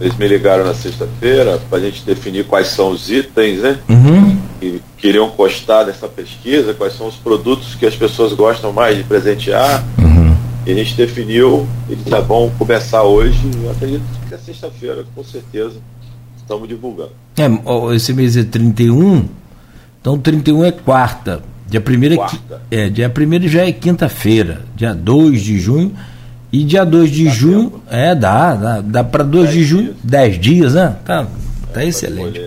Eles 0.00 0.16
me 0.16 0.28
ligaram 0.28 0.64
na 0.64 0.74
sexta-feira 0.74 1.58
para 1.68 1.78
a 1.78 1.80
gente 1.80 2.04
definir 2.04 2.44
quais 2.44 2.68
são 2.68 2.90
os 2.90 3.10
itens, 3.10 3.60
né? 3.60 3.78
Uhum. 3.88 4.38
Que 4.60 4.80
queriam 4.96 5.28
constar 5.30 5.86
nessa 5.86 6.06
pesquisa, 6.06 6.72
quais 6.72 6.96
são 6.96 7.08
os 7.08 7.16
produtos 7.16 7.74
que 7.74 7.84
as 7.84 7.96
pessoas 7.96 8.32
gostam 8.32 8.72
mais 8.72 8.96
de 8.96 9.02
presentear. 9.02 9.84
Uhum. 9.98 10.36
E 10.64 10.70
a 10.70 10.74
gente 10.74 10.94
definiu, 10.94 11.66
eles 11.88 12.04
já 12.06 12.20
vão 12.20 12.50
começar 12.56 13.02
hoje, 13.02 13.50
eu 13.62 13.70
acredito 13.70 14.02
que 14.28 14.34
é 14.34 14.38
sexta-feira, 14.38 15.04
com 15.14 15.24
certeza. 15.24 15.76
Estamos 16.36 16.68
divulgando. 16.68 17.10
É, 17.36 17.94
esse 17.94 18.12
mês 18.12 18.36
é 18.36 18.44
31, 18.44 19.24
então 20.00 20.16
31 20.16 20.64
é 20.64 20.72
quarta. 20.72 21.42
Dia 21.68 21.80
1 21.80 22.16
quarta. 22.16 22.62
é, 22.70 22.86
é, 22.86 22.88
dia 22.88 23.12
1 23.14 23.48
já 23.48 23.66
é 23.66 23.72
quinta-feira, 23.72 24.62
dia 24.74 24.94
2 24.94 25.42
de 25.42 25.58
junho 25.60 25.92
e 26.50 26.64
dia 26.64 26.84
2 26.84 27.10
de 27.10 27.24
dá 27.26 27.30
junho, 27.30 27.70
tempo. 27.70 27.82
é, 27.90 28.14
dá, 28.14 28.54
dá, 28.54 28.80
dá 28.80 29.04
para 29.04 29.22
2 29.22 29.52
de 29.52 29.64
junho, 29.64 29.94
10 30.02 30.40
dias, 30.40 30.74
né? 30.74 30.96
Tá, 31.04 31.26
tá 31.72 31.82
é, 31.82 31.88
excelente. 31.88 32.40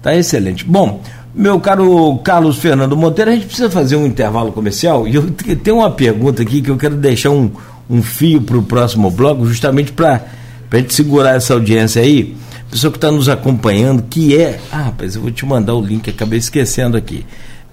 Tá 0.00 0.14
excelente. 0.16 0.64
Bom, 0.64 1.02
meu 1.34 1.60
caro 1.60 2.16
Carlos 2.18 2.56
Fernando 2.58 2.96
Monteiro, 2.96 3.30
a 3.30 3.34
gente 3.34 3.46
precisa 3.46 3.70
fazer 3.70 3.96
um 3.96 4.06
intervalo 4.06 4.52
comercial 4.52 5.06
e 5.06 5.14
eu 5.14 5.30
tenho 5.62 5.78
uma 5.78 5.90
pergunta 5.90 6.42
aqui 6.42 6.62
que 6.62 6.70
eu 6.70 6.76
quero 6.78 6.96
deixar 6.96 7.30
um, 7.30 7.50
um 7.90 8.02
fio 8.02 8.40
para 8.40 8.56
o 8.56 8.62
próximo 8.62 9.10
bloco, 9.10 9.44
justamente 9.46 9.92
para 9.92 10.22
a 10.70 10.76
gente 10.76 10.94
segurar 10.94 11.36
essa 11.36 11.52
audiência 11.52 12.00
aí. 12.00 12.34
Pessoa 12.70 12.90
que 12.90 12.96
está 12.96 13.10
nos 13.12 13.28
acompanhando, 13.28 14.02
que 14.02 14.36
é. 14.36 14.58
Ah, 14.72 14.84
rapaz, 14.84 15.14
eu 15.14 15.22
vou 15.22 15.30
te 15.30 15.44
mandar 15.46 15.74
o 15.74 15.80
link, 15.84 16.08
acabei 16.10 16.38
esquecendo 16.38 16.96
aqui. 16.96 17.24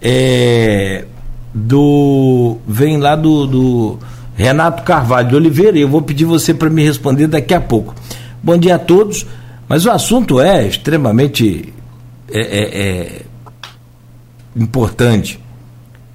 É. 0.02 1.06
Do. 1.54 2.58
Vem 2.66 2.98
lá 2.98 3.16
do, 3.16 3.46
do 3.46 4.00
Renato 4.36 4.84
Carvalho 4.84 5.30
de 5.30 5.36
Oliveira, 5.36 5.78
e 5.78 5.82
eu 5.82 5.90
vou 5.90 6.02
pedir 6.02 6.26
você 6.26 6.54
para 6.54 6.70
me 6.70 6.84
responder 6.84 7.28
daqui 7.28 7.54
a 7.54 7.62
pouco. 7.62 7.94
Bom 8.42 8.58
dia 8.58 8.76
a 8.76 8.80
todos, 8.80 9.26
mas 9.68 9.86
o 9.86 9.92
assunto 9.92 10.40
é 10.40 10.66
extremamente 10.66 11.74
é, 12.32 12.40
é, 12.40 12.82
é 12.82 13.22
importante 14.56 15.40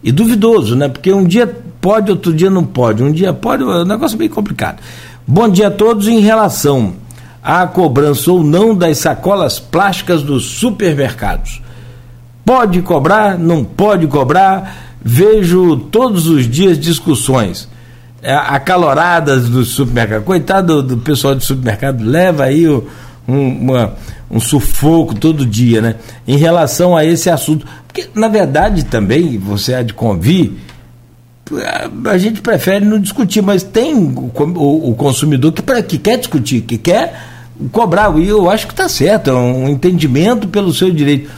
e 0.03 0.12
duvidoso, 0.12 0.77
né? 0.77 0.88
Porque 0.88 1.12
um 1.12 1.25
dia 1.25 1.46
pode, 1.81 2.11
outro 2.11 2.33
dia 2.33 2.51
não 2.51 2.64
pode, 2.64 3.03
um 3.03 3.12
dia 3.12 3.33
pode, 3.33 3.62
é 3.62 3.66
um 3.66 3.85
negócio 3.85 4.16
bem 4.16 4.29
complicado. 4.29 4.81
Bom 5.27 5.49
dia 5.49 5.68
a 5.68 5.70
todos 5.70 6.07
em 6.07 6.20
relação 6.20 6.94
à 7.42 7.66
cobrança 7.66 8.31
ou 8.31 8.42
não 8.42 8.75
das 8.75 8.99
sacolas 8.99 9.59
plásticas 9.59 10.22
dos 10.22 10.44
supermercados. 10.44 11.61
Pode 12.46 12.80
cobrar, 12.80 13.37
não 13.37 13.64
pode 13.64 14.06
cobrar? 14.06 14.94
Vejo 15.02 15.76
todos 15.90 16.28
os 16.28 16.48
dias 16.48 16.78
discussões 16.78 17.68
é, 18.22 18.32
acaloradas 18.32 19.48
do 19.48 19.64
supermercado. 19.64 20.22
Coitado 20.22 20.80
do, 20.80 20.94
do 20.94 20.96
pessoal 20.98 21.35
do 21.35 21.42
supermercado, 21.42 22.04
leva 22.04 22.44
aí 22.44 22.68
o, 22.68 22.87
um, 23.26 23.48
uma, 23.48 23.94
um 24.30 24.38
sufoco 24.38 25.12
todo 25.16 25.44
dia, 25.44 25.82
né? 25.82 25.96
Em 26.24 26.37
relação 26.37 26.96
a 26.96 27.04
esse 27.04 27.28
assunto. 27.28 27.66
Porque, 27.88 28.09
na 28.14 28.28
verdade, 28.28 28.85
também, 28.85 29.37
você 29.38 29.74
há 29.74 29.82
de 29.82 29.92
convir, 29.92 30.52
a 32.04 32.16
gente 32.16 32.40
prefere 32.42 32.85
não 32.85 33.00
discutir, 33.00 33.42
mas 33.42 33.64
tem 33.64 33.92
o, 33.92 34.30
o, 34.32 34.90
o 34.90 34.94
consumidor 34.94 35.50
que, 35.50 35.62
que 35.82 35.98
quer 35.98 36.18
discutir, 36.18 36.61
que 36.61 36.78
quer 36.78 37.20
cobrar. 37.72 38.16
E 38.20 38.28
eu 38.28 38.48
acho 38.48 38.68
que 38.68 38.72
está 38.72 38.88
certo, 38.88 39.30
é 39.30 39.35
um 39.35 39.68
entendimento 39.68 40.46
pelo 40.46 40.72
seu 40.72 40.92
direito. 40.92 41.28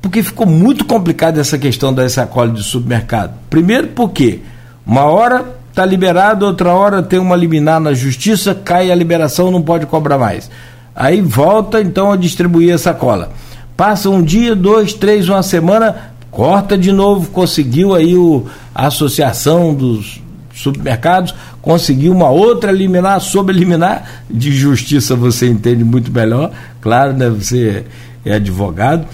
Porque 0.00 0.22
ficou 0.22 0.46
muito 0.46 0.84
complicada 0.84 1.40
essa 1.40 1.58
questão 1.58 1.92
da 1.92 2.08
sacola 2.08 2.50
de 2.50 2.62
supermercado. 2.62 3.34
Primeiro 3.50 3.88
porque 3.88 4.40
uma 4.86 5.02
hora 5.02 5.44
está 5.68 5.84
liberado, 5.84 6.46
outra 6.46 6.72
hora 6.72 7.02
tem 7.02 7.18
uma 7.18 7.36
liminar 7.36 7.80
na 7.80 7.92
justiça, 7.94 8.54
cai 8.54 8.90
a 8.90 8.94
liberação, 8.94 9.50
não 9.50 9.62
pode 9.62 9.86
cobrar 9.86 10.18
mais. 10.18 10.50
Aí 10.94 11.20
volta 11.20 11.80
então 11.80 12.10
a 12.10 12.16
distribuir 12.16 12.74
a 12.74 12.78
sacola. 12.78 13.30
Passa 13.76 14.10
um 14.10 14.20
dia, 14.20 14.56
dois, 14.56 14.92
três, 14.92 15.28
uma 15.28 15.42
semana, 15.42 16.10
corta 16.30 16.76
de 16.76 16.90
novo, 16.90 17.30
conseguiu 17.30 17.94
aí 17.94 18.16
o, 18.16 18.46
a 18.74 18.88
associação 18.88 19.72
dos 19.72 20.20
supermercados, 20.52 21.32
conseguiu 21.62 22.12
uma 22.12 22.28
outra 22.28 22.72
liminar, 22.72 23.20
sobre 23.20 23.54
liminar, 23.54 24.24
de 24.28 24.50
justiça 24.50 25.14
você 25.14 25.48
entende 25.48 25.84
muito 25.84 26.10
melhor, 26.10 26.50
claro, 26.80 27.12
né, 27.12 27.30
você 27.30 27.84
é 28.24 28.34
advogado. 28.34 29.06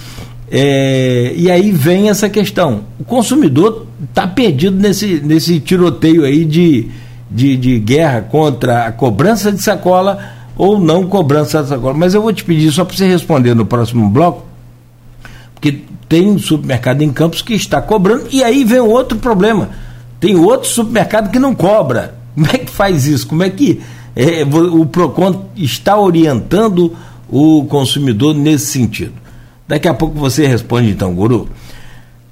É, 0.56 1.34
e 1.36 1.50
aí 1.50 1.72
vem 1.72 2.08
essa 2.08 2.28
questão. 2.28 2.82
O 3.00 3.02
consumidor 3.02 3.88
está 4.08 4.24
perdido 4.24 4.76
nesse, 4.76 5.18
nesse 5.18 5.58
tiroteio 5.58 6.22
aí 6.22 6.44
de, 6.44 6.90
de, 7.28 7.56
de 7.56 7.80
guerra 7.80 8.20
contra 8.20 8.86
a 8.86 8.92
cobrança 8.92 9.50
de 9.50 9.60
sacola 9.60 10.16
ou 10.56 10.78
não 10.78 11.08
cobrança 11.08 11.60
de 11.60 11.70
sacola. 11.70 11.94
Mas 11.94 12.14
eu 12.14 12.22
vou 12.22 12.32
te 12.32 12.44
pedir 12.44 12.70
só 12.70 12.84
para 12.84 12.96
você 12.96 13.04
responder 13.04 13.52
no 13.52 13.66
próximo 13.66 14.08
bloco, 14.08 14.44
porque 15.54 15.80
tem 16.08 16.30
um 16.30 16.38
supermercado 16.38 17.02
em 17.02 17.12
Campos 17.12 17.42
que 17.42 17.54
está 17.54 17.82
cobrando, 17.82 18.28
e 18.30 18.44
aí 18.44 18.62
vem 18.62 18.78
outro 18.78 19.18
problema. 19.18 19.70
Tem 20.20 20.36
outro 20.36 20.68
supermercado 20.68 21.32
que 21.32 21.38
não 21.40 21.52
cobra. 21.52 22.14
Como 22.32 22.46
é 22.46 22.58
que 22.58 22.70
faz 22.70 23.06
isso? 23.08 23.26
Como 23.26 23.42
é 23.42 23.50
que 23.50 23.80
é, 24.14 24.44
o 24.44 24.86
PROCON 24.86 25.46
está 25.56 25.98
orientando 25.98 26.94
o 27.28 27.64
consumidor 27.64 28.36
nesse 28.36 28.66
sentido? 28.66 29.23
Daqui 29.66 29.88
a 29.88 29.94
pouco 29.94 30.18
você 30.18 30.46
responde 30.46 30.90
então, 30.90 31.14
Guru. 31.14 31.48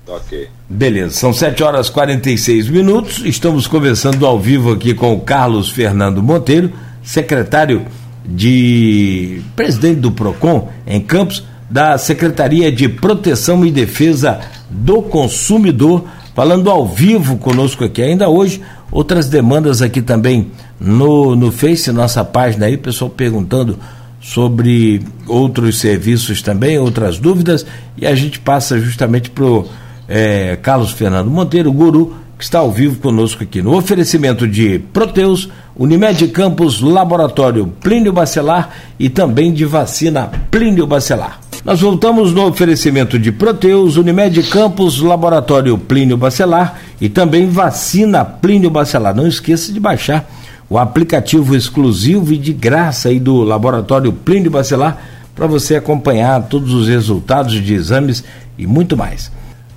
Ok. 0.06 0.48
Beleza, 0.68 1.14
são 1.14 1.32
7 1.32 1.62
horas 1.62 1.88
e 1.88 1.92
46 1.92 2.68
minutos. 2.68 3.22
Estamos 3.24 3.66
conversando 3.66 4.26
ao 4.26 4.38
vivo 4.38 4.72
aqui 4.72 4.92
com 4.92 5.14
o 5.14 5.20
Carlos 5.20 5.70
Fernando 5.70 6.22
Monteiro, 6.22 6.72
secretário 7.02 7.86
de 8.24 9.40
presidente 9.56 10.00
do 10.00 10.12
PROCON 10.12 10.68
em 10.86 11.00
Campos, 11.00 11.44
da 11.70 11.96
Secretaria 11.96 12.70
de 12.70 12.88
Proteção 12.88 13.64
e 13.64 13.70
Defesa 13.70 14.40
do 14.68 15.02
Consumidor, 15.02 16.04
falando 16.34 16.70
ao 16.70 16.86
vivo 16.86 17.38
conosco 17.38 17.84
aqui 17.84 18.02
ainda 18.02 18.28
hoje. 18.28 18.60
Outras 18.90 19.28
demandas 19.28 19.80
aqui 19.80 20.02
também 20.02 20.50
no, 20.78 21.34
no 21.34 21.50
Face, 21.50 21.90
nossa 21.90 22.22
página 22.22 22.66
aí, 22.66 22.76
pessoal 22.76 23.10
perguntando 23.10 23.78
sobre 24.22 25.02
outros 25.26 25.80
serviços 25.80 26.40
também, 26.40 26.78
outras 26.78 27.18
dúvidas, 27.18 27.66
e 27.98 28.06
a 28.06 28.14
gente 28.14 28.38
passa 28.38 28.78
justamente 28.78 29.28
para 29.28 29.44
o 29.44 29.68
é, 30.08 30.56
Carlos 30.62 30.92
Fernando 30.92 31.28
Monteiro, 31.28 31.72
guru, 31.72 32.14
que 32.38 32.44
está 32.44 32.60
ao 32.60 32.70
vivo 32.70 33.00
conosco 33.00 33.42
aqui. 33.42 33.60
No 33.60 33.76
oferecimento 33.76 34.46
de 34.46 34.78
Proteus, 34.78 35.48
Unimed 35.76 36.28
Campos, 36.28 36.80
Laboratório 36.80 37.66
Plínio 37.80 38.12
Bacelar 38.12 38.70
e 38.98 39.08
também 39.08 39.52
de 39.52 39.64
vacina 39.64 40.30
Plínio 40.50 40.86
Bacelar. 40.86 41.40
Nós 41.64 41.80
voltamos 41.80 42.32
no 42.32 42.46
oferecimento 42.46 43.18
de 43.18 43.30
Proteus, 43.30 43.96
Unimed 43.96 44.42
Campos, 44.44 45.00
Laboratório 45.00 45.78
Plínio 45.78 46.16
Bacelar 46.16 46.80
e 47.00 47.08
também 47.08 47.48
vacina 47.48 48.24
Plínio 48.24 48.70
Bacelar. 48.70 49.14
Não 49.14 49.26
esqueça 49.26 49.72
de 49.72 49.78
baixar 49.78 50.28
o 50.72 50.78
aplicativo 50.78 51.54
exclusivo 51.54 52.32
e 52.32 52.38
de 52.38 52.50
graça 52.50 53.10
aí 53.10 53.20
do 53.20 53.42
Laboratório 53.42 54.10
Plínio 54.10 54.50
Bacelar 54.50 55.02
para 55.34 55.46
você 55.46 55.76
acompanhar 55.76 56.48
todos 56.48 56.72
os 56.72 56.88
resultados 56.88 57.62
de 57.62 57.74
exames 57.74 58.24
e 58.56 58.66
muito 58.66 58.96
mais. 58.96 59.30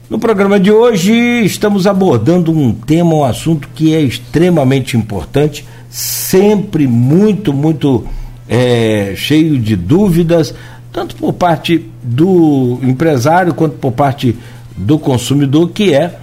No 0.09 0.17
programa 0.17 0.57
de 0.57 0.71
hoje 0.71 1.11
estamos 1.43 1.85
abordando 1.85 2.49
um 2.49 2.71
tema, 2.71 3.13
um 3.13 3.25
assunto 3.25 3.67
que 3.75 3.93
é 3.93 3.99
extremamente 3.99 4.95
importante, 4.95 5.65
sempre 5.89 6.87
muito, 6.87 7.51
muito 7.51 8.05
é, 8.47 9.15
cheio 9.17 9.59
de 9.59 9.75
dúvidas 9.75 10.55
tanto 10.93 11.13
por 11.17 11.33
parte 11.33 11.89
do 12.01 12.79
empresário 12.81 13.53
quanto 13.53 13.75
por 13.75 13.91
parte 13.91 14.33
do 14.77 14.97
consumidor, 14.97 15.71
que 15.71 15.93
é 15.93 16.19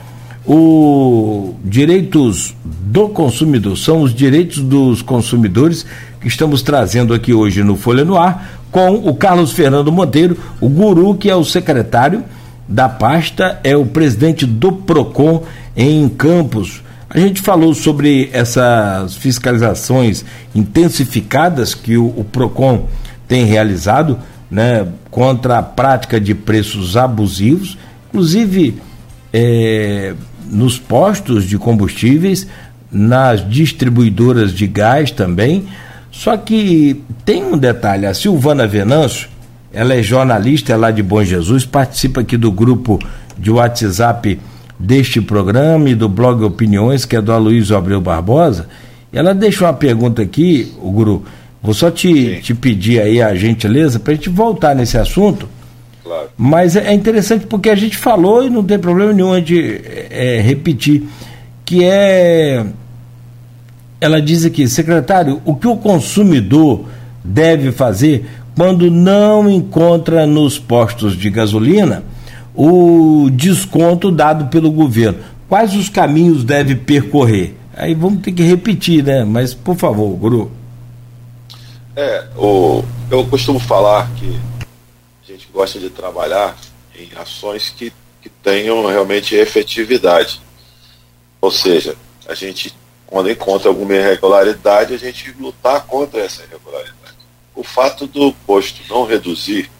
o 0.46 1.54
direitos 1.64 2.54
do 2.64 3.08
consumidor, 3.08 3.76
são 3.76 4.02
os 4.02 4.14
direitos 4.14 4.58
dos 4.58 5.02
consumidores 5.02 5.86
que 6.20 6.28
estamos 6.28 6.62
trazendo 6.62 7.14
aqui 7.14 7.32
hoje 7.32 7.62
no 7.62 7.76
Folha 7.76 8.04
no 8.04 8.16
Ar, 8.16 8.60
com 8.70 8.94
o 8.94 9.14
Carlos 9.14 9.52
Fernando 9.52 9.92
Monteiro, 9.92 10.36
o 10.60 10.68
guru 10.68 11.14
que 11.14 11.30
é 11.30 11.36
o 11.36 11.44
secretário 11.44 12.24
da 12.68 12.88
pasta, 12.88 13.60
é 13.62 13.76
o 13.76 13.84
presidente 13.84 14.46
do 14.46 14.72
PROCON 14.72 15.42
em 15.76 16.08
Campos. 16.08 16.82
A 17.10 17.18
gente 17.18 17.42
falou 17.42 17.74
sobre 17.74 18.30
essas 18.32 19.14
fiscalizações 19.16 20.24
intensificadas 20.54 21.74
que 21.74 21.96
o, 21.96 22.06
o 22.06 22.24
PROCON 22.24 22.88
tem 23.28 23.44
realizado 23.44 24.18
né, 24.50 24.86
contra 25.10 25.58
a 25.58 25.62
prática 25.62 26.20
de 26.20 26.34
preços 26.34 26.96
abusivos, 26.96 27.76
inclusive 28.08 28.80
é, 29.32 30.14
nos 30.52 30.78
postos 30.78 31.44
de 31.48 31.58
combustíveis, 31.58 32.46
nas 32.90 33.48
distribuidoras 33.48 34.52
de 34.52 34.66
gás 34.66 35.10
também. 35.10 35.64
Só 36.10 36.36
que 36.36 37.02
tem 37.24 37.42
um 37.42 37.56
detalhe: 37.56 38.06
a 38.06 38.14
Silvana 38.14 38.66
Venâncio, 38.66 39.28
ela 39.72 39.94
é 39.94 40.02
jornalista 40.02 40.72
é 40.72 40.76
lá 40.76 40.90
de 40.90 41.02
Bom 41.02 41.24
Jesus, 41.24 41.64
participa 41.64 42.20
aqui 42.20 42.36
do 42.36 42.52
grupo 42.52 42.98
de 43.38 43.50
WhatsApp 43.50 44.38
deste 44.78 45.20
programa 45.20 45.88
e 45.88 45.94
do 45.94 46.08
blog 46.08 46.44
Opiniões, 46.44 47.04
que 47.04 47.16
é 47.16 47.20
do 47.20 47.32
Aloysio 47.32 47.76
Abreu 47.76 48.00
Barbosa. 48.00 48.68
Ela 49.12 49.34
deixou 49.34 49.66
uma 49.66 49.74
pergunta 49.74 50.22
aqui, 50.22 50.72
o 50.80 50.90
Guru 50.90 51.24
Vou 51.62 51.72
só 51.72 51.92
te, 51.92 52.40
te 52.42 52.54
pedir 52.54 53.00
aí 53.00 53.22
a 53.22 53.32
gentileza 53.36 54.00
para 54.00 54.12
a 54.12 54.16
gente 54.16 54.28
voltar 54.28 54.74
nesse 54.74 54.98
assunto. 54.98 55.48
Claro. 56.02 56.28
Mas 56.36 56.76
é, 56.76 56.92
interessante 56.92 57.46
porque 57.46 57.70
a 57.70 57.74
gente 57.74 57.96
falou 57.96 58.44
e 58.44 58.50
não 58.50 58.64
tem 58.64 58.78
problema 58.78 59.12
nenhum 59.12 59.40
de 59.40 59.80
é, 60.10 60.40
repetir, 60.40 61.04
que 61.64 61.84
é. 61.84 62.66
Ela 64.00 64.20
diz 64.20 64.44
aqui, 64.44 64.66
secretário, 64.66 65.40
o 65.44 65.54
que 65.54 65.68
o 65.68 65.76
consumidor 65.76 66.86
deve 67.22 67.70
fazer 67.70 68.26
quando 68.56 68.90
não 68.90 69.48
encontra 69.48 70.26
nos 70.26 70.58
postos 70.58 71.16
de 71.16 71.30
gasolina 71.30 72.02
o 72.52 73.30
desconto 73.30 74.10
dado 74.10 74.46
pelo 74.46 74.72
governo? 74.72 75.18
Quais 75.48 75.76
os 75.76 75.88
caminhos 75.88 76.42
deve 76.42 76.74
percorrer? 76.74 77.54
Aí 77.76 77.94
vamos 77.94 78.22
ter 78.22 78.32
que 78.32 78.42
repetir, 78.42 79.04
né? 79.04 79.24
Mas, 79.24 79.54
por 79.54 79.76
favor, 79.76 80.08
Guru. 80.16 80.50
É, 81.94 82.24
o, 82.36 82.82
eu 83.10 83.24
costumo 83.26 83.58
falar 83.60 84.10
que 84.16 84.36
gosta 85.52 85.78
de 85.78 85.90
trabalhar 85.90 86.56
em 86.96 87.10
ações 87.16 87.70
que, 87.70 87.92
que 88.20 88.28
tenham 88.28 88.86
realmente 88.86 89.34
efetividade. 89.34 90.40
Ou 91.40 91.50
seja, 91.50 91.96
a 92.26 92.34
gente, 92.34 92.74
quando 93.06 93.30
encontra 93.30 93.68
alguma 93.68 93.94
irregularidade, 93.94 94.94
a 94.94 94.98
gente 94.98 95.32
lutar 95.38 95.84
contra 95.86 96.20
essa 96.20 96.42
irregularidade. 96.44 97.16
O 97.54 97.62
fato 97.62 98.06
do 98.06 98.32
posto 98.46 98.82
não 98.88 99.04
reduzir 99.04 99.70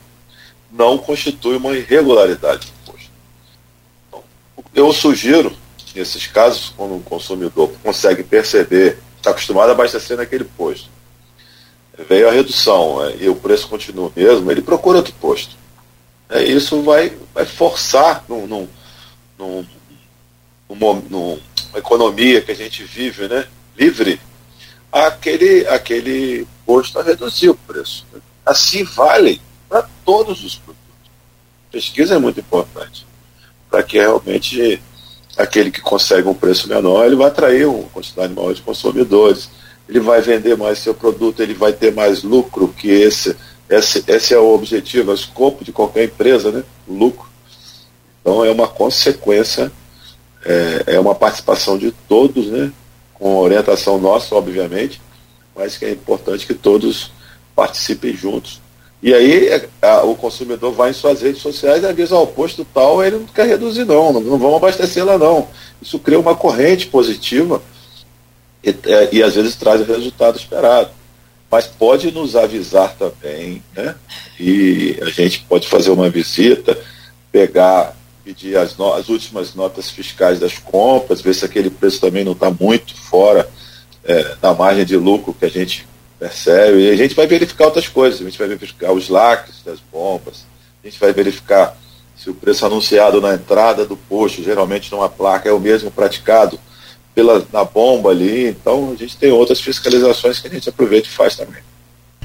não 0.71 0.99
constitui 0.99 1.57
uma 1.57 1.77
irregularidade 1.77 2.67
do 2.67 2.93
posto. 2.93 3.11
Então, 4.09 4.25
eu 4.75 4.93
sugiro, 4.93 5.55
nesses 5.95 6.27
casos, 6.27 6.73
quando 6.77 6.95
um 6.95 7.03
consumidor 7.03 7.73
consegue 7.83 8.23
perceber, 8.23 8.99
está 9.17 9.31
acostumado 9.31 9.69
a 9.69 9.73
abastecer 9.73 10.17
naquele 10.17 10.45
posto, 10.45 10.89
veio 12.09 12.29
a 12.29 12.33
redução 12.33 13.05
é, 13.05 13.17
e 13.21 13.29
o 13.29 13.37
preço 13.37 13.69
continua 13.69 14.11
mesmo, 14.17 14.51
ele 14.51 14.63
procura 14.63 14.99
outro 14.99 15.15
posto. 15.15 15.62
É, 16.33 16.43
isso 16.43 16.81
vai, 16.81 17.13
vai 17.35 17.45
forçar 17.45 18.25
num, 18.27 18.47
num, 18.47 18.69
num, 19.39 19.67
numa 20.71 21.39
economia 21.77 22.41
que 22.41 22.51
a 22.51 22.57
gente 22.57 22.83
vive 22.85 23.29
né, 23.29 23.47
livre, 23.77 24.19
aquele, 24.91 25.69
aquele 25.69 26.49
posto 26.65 26.99
a 26.99 27.03
reduzir 27.03 27.51
o 27.51 27.55
preço. 27.55 28.07
Assim 28.47 28.83
vale 28.83 29.43
para 29.69 29.87
todos 30.07 30.43
os 30.43 30.55
produtos. 30.55 30.83
Pesquisa 31.71 32.15
é 32.15 32.19
muito 32.19 32.41
importante 32.41 33.07
para 33.71 33.83
que 33.83 33.99
realmente 33.99 34.83
aquele 35.37 35.71
que 35.71 35.83
consegue 35.83 36.29
um 36.29 36.35
preço 36.35 36.67
menor, 36.67 37.05
ele 37.05 37.17
vai 37.17 37.27
atrair 37.27 37.67
uma 37.67 37.89
quantidade 37.91 38.33
maior 38.33 38.55
de 38.55 38.63
consumidores, 38.63 39.51
ele 39.87 40.01
vai 40.01 40.23
vender 40.23 40.57
mais 40.57 40.79
seu 40.79 40.95
produto, 40.95 41.43
ele 41.43 41.55
vai 41.55 41.73
ter 41.75 41.93
mais 41.93 42.23
lucro, 42.23 42.69
que 42.69 42.89
esse, 42.89 43.37
esse, 43.73 44.05
esse 44.07 44.35
é 44.35 44.39
o 44.39 44.55
objetivo, 44.55 45.11
é 45.11 45.15
o 45.15 45.17
escopo 45.17 45.65
de 45.65 45.73
qualquer 45.73 46.05
empresa, 46.05 46.51
né? 46.51 46.65
O 46.87 46.95
lucro. 46.95 47.29
Então 48.21 48.45
é 48.45 48.51
uma 48.51 48.69
consequência, 48.69 49.73
é, 50.45 50.95
é 50.95 51.01
uma 51.01 51.15
participação 51.15 51.79
de 51.79 51.91
todos, 52.09 52.47
né? 52.47 52.71
Com 53.15 53.37
orientação 53.39 53.99
nossa, 53.99 54.35
obviamente, 54.35 55.01
mas 55.57 55.79
que 55.79 55.85
é 55.85 55.91
importante 55.91 56.47
que 56.47 56.55
todos 56.55 57.13
participem 57.55 58.15
juntos. 58.15 58.61
E 59.03 59.13
aí 59.13 59.69
a, 59.81 60.03
o 60.03 60.15
consumidor 60.15 60.73
vai 60.73 60.91
em 60.91 60.95
suas 60.95 61.23
redes 61.23 61.43
sociais 61.43 61.83
e 61.83 61.87
avisa 61.87 62.15
ao 62.15 62.27
posto 62.27 62.65
tal, 62.65 63.03
ele 63.03 63.17
não 63.17 63.27
quer 63.27 63.49
reduzir 63.49 63.85
não, 63.85 64.13
não, 64.13 64.21
não 64.21 64.39
vamos 64.39 64.57
abastecer 64.57 65.05
lá 65.05 65.19
não. 65.19 65.49
Isso 65.81 65.99
cria 65.99 66.21
uma 66.21 66.37
corrente 66.37 66.87
positiva 66.87 67.61
e, 68.63 68.71
é, 68.71 69.09
e 69.11 69.23
às 69.23 69.35
vezes 69.35 69.57
traz 69.57 69.81
o 69.81 69.85
resultado 69.85 70.37
esperado. 70.39 70.91
Mas 71.53 71.67
pode 71.67 72.11
nos 72.11 72.35
avisar 72.35 72.95
também, 72.95 73.63
né? 73.77 73.95
E 74.41 74.99
a 75.03 75.11
gente 75.11 75.45
pode 75.47 75.69
fazer 75.69 75.91
uma 75.91 76.09
visita, 76.09 76.79
pegar, 77.31 77.95
pedir 78.25 78.57
as, 78.57 78.75
no, 78.79 78.95
as 78.95 79.11
últimas 79.11 79.55
notas 79.55 79.91
fiscais 79.91 80.41
das 80.41 80.57
compras, 80.57 81.21
ver 81.21 81.35
se 81.35 81.45
aquele 81.45 81.69
preço 81.69 82.01
também 82.01 82.25
não 82.25 82.33
está 82.33 82.51
muito 82.51 82.95
fora 82.95 83.47
é, 84.03 84.35
da 84.41 84.55
margem 84.55 84.87
de 84.87 84.97
lucro 84.97 85.35
que 85.35 85.45
a 85.45 85.51
gente 85.51 85.87
percebe. 86.19 86.87
E 86.87 86.91
a 86.91 86.97
gente 86.97 87.15
vai 87.15 87.27
verificar 87.27 87.67
outras 87.67 87.87
coisas. 87.87 88.23
A 88.23 88.25
gente 88.25 88.39
vai 88.39 88.49
verificar 88.49 88.93
os 88.93 89.11
lacres 89.11 89.57
das 89.63 89.79
bombas, 89.79 90.47
a 90.83 90.89
gente 90.89 90.99
vai 90.99 91.13
verificar 91.13 91.77
se 92.17 92.31
o 92.31 92.35
preço 92.35 92.65
anunciado 92.65 93.21
na 93.21 93.35
entrada 93.35 93.85
do 93.85 93.97
posto, 93.97 94.43
geralmente 94.43 94.91
numa 94.91 95.09
placa, 95.11 95.51
é 95.51 95.53
o 95.53 95.61
mesmo 95.61 95.91
praticado 95.91 96.59
pela, 97.15 97.43
na 97.53 97.65
bomba 97.65 98.11
ali. 98.11 98.49
Então 98.49 98.93
a 98.95 98.97
gente 98.97 99.17
tem 99.17 99.31
outras 99.31 99.61
fiscalizações 99.61 100.39
que 100.39 100.49
a 100.49 100.51
gente 100.51 100.69
aproveita 100.69 101.09
e 101.09 101.11
faz 101.11 101.37
também. 101.37 101.63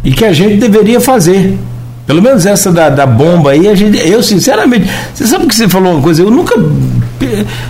E 0.03 0.11
que 0.11 0.25
a 0.25 0.33
gente 0.33 0.57
deveria 0.57 0.99
fazer. 0.99 1.57
Pelo 2.05 2.21
menos 2.21 2.45
essa 2.45 2.71
da, 2.71 2.89
da 2.89 3.05
bomba 3.05 3.51
aí, 3.51 3.67
a 3.67 3.75
gente, 3.75 3.97
eu 4.07 4.23
sinceramente, 4.23 4.89
você 5.13 5.27
sabe 5.27 5.45
que 5.45 5.53
você 5.53 5.67
falou 5.67 5.91
uma 5.91 6.01
coisa, 6.01 6.21
eu 6.21 6.31
nunca, 6.31 6.55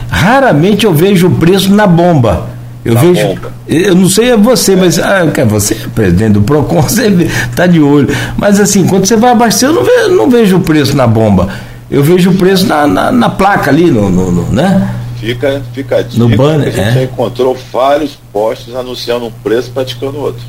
raramente 0.10 0.86
eu 0.86 0.94
vejo 0.94 1.28
o 1.28 1.36
preço 1.38 1.74
na 1.74 1.88
bomba. 1.88 2.48
Eu 2.86 2.94
na 2.94 3.02
vejo, 3.02 3.28
bomba. 3.28 3.52
eu 3.68 3.96
não 3.96 4.08
sei 4.08 4.30
é 4.30 4.38
você, 4.38 4.76
mas 4.76 5.00
ah, 5.00 5.26
você 5.48 5.74
é 5.74 5.88
presidente 5.88 6.34
do 6.34 6.44
PROCON, 6.44 6.82
você 6.88 7.08
está 7.50 7.66
de 7.66 7.82
olho. 7.82 8.10
Mas 8.38 8.60
assim, 8.60 8.86
quando 8.86 9.08
você 9.08 9.16
vai 9.16 9.32
abastecer, 9.32 9.70
eu 9.70 9.74
não 9.74 9.84
vejo, 9.84 10.10
não 10.16 10.30
vejo 10.30 10.58
o 10.58 10.62
preço 10.62 10.96
na 10.96 11.08
bomba. 11.08 11.50
Eu 11.90 12.04
vejo 12.04 12.30
o 12.30 12.36
preço 12.36 12.68
na, 12.68 12.86
na, 12.86 13.12
na 13.12 13.30
placa 13.30 13.72
ali, 13.72 13.90
no, 13.90 14.08
no, 14.08 14.32
no, 14.32 14.52
né? 14.52 14.88
Fica, 15.20 15.64
fica 15.74 15.98
a 15.98 16.02
dica 16.04 16.24
no 16.24 16.38
banner, 16.38 16.68
a 16.68 16.72
gente 16.72 16.90
é? 16.90 16.94
já 16.94 17.04
encontrou 17.04 17.56
vários 17.56 18.16
postos 18.32 18.76
anunciando 18.76 19.26
um 19.26 19.32
preço 19.32 19.72
praticando 19.72 20.20
outro. 20.20 20.44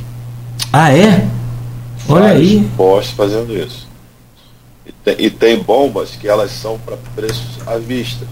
Ah, 0.72 0.92
é? 0.92 1.26
Olha 2.08 2.28
vários 2.28 2.50
aí. 2.50 2.70
postos 2.76 3.14
fazendo 3.14 3.56
isso. 3.56 3.88
E 4.84 4.92
tem, 4.92 5.16
e 5.18 5.30
tem 5.30 5.58
bombas 5.58 6.10
que 6.10 6.28
elas 6.28 6.50
são 6.50 6.78
para 6.78 6.96
preços 7.14 7.66
à 7.66 7.78
vista. 7.78 8.26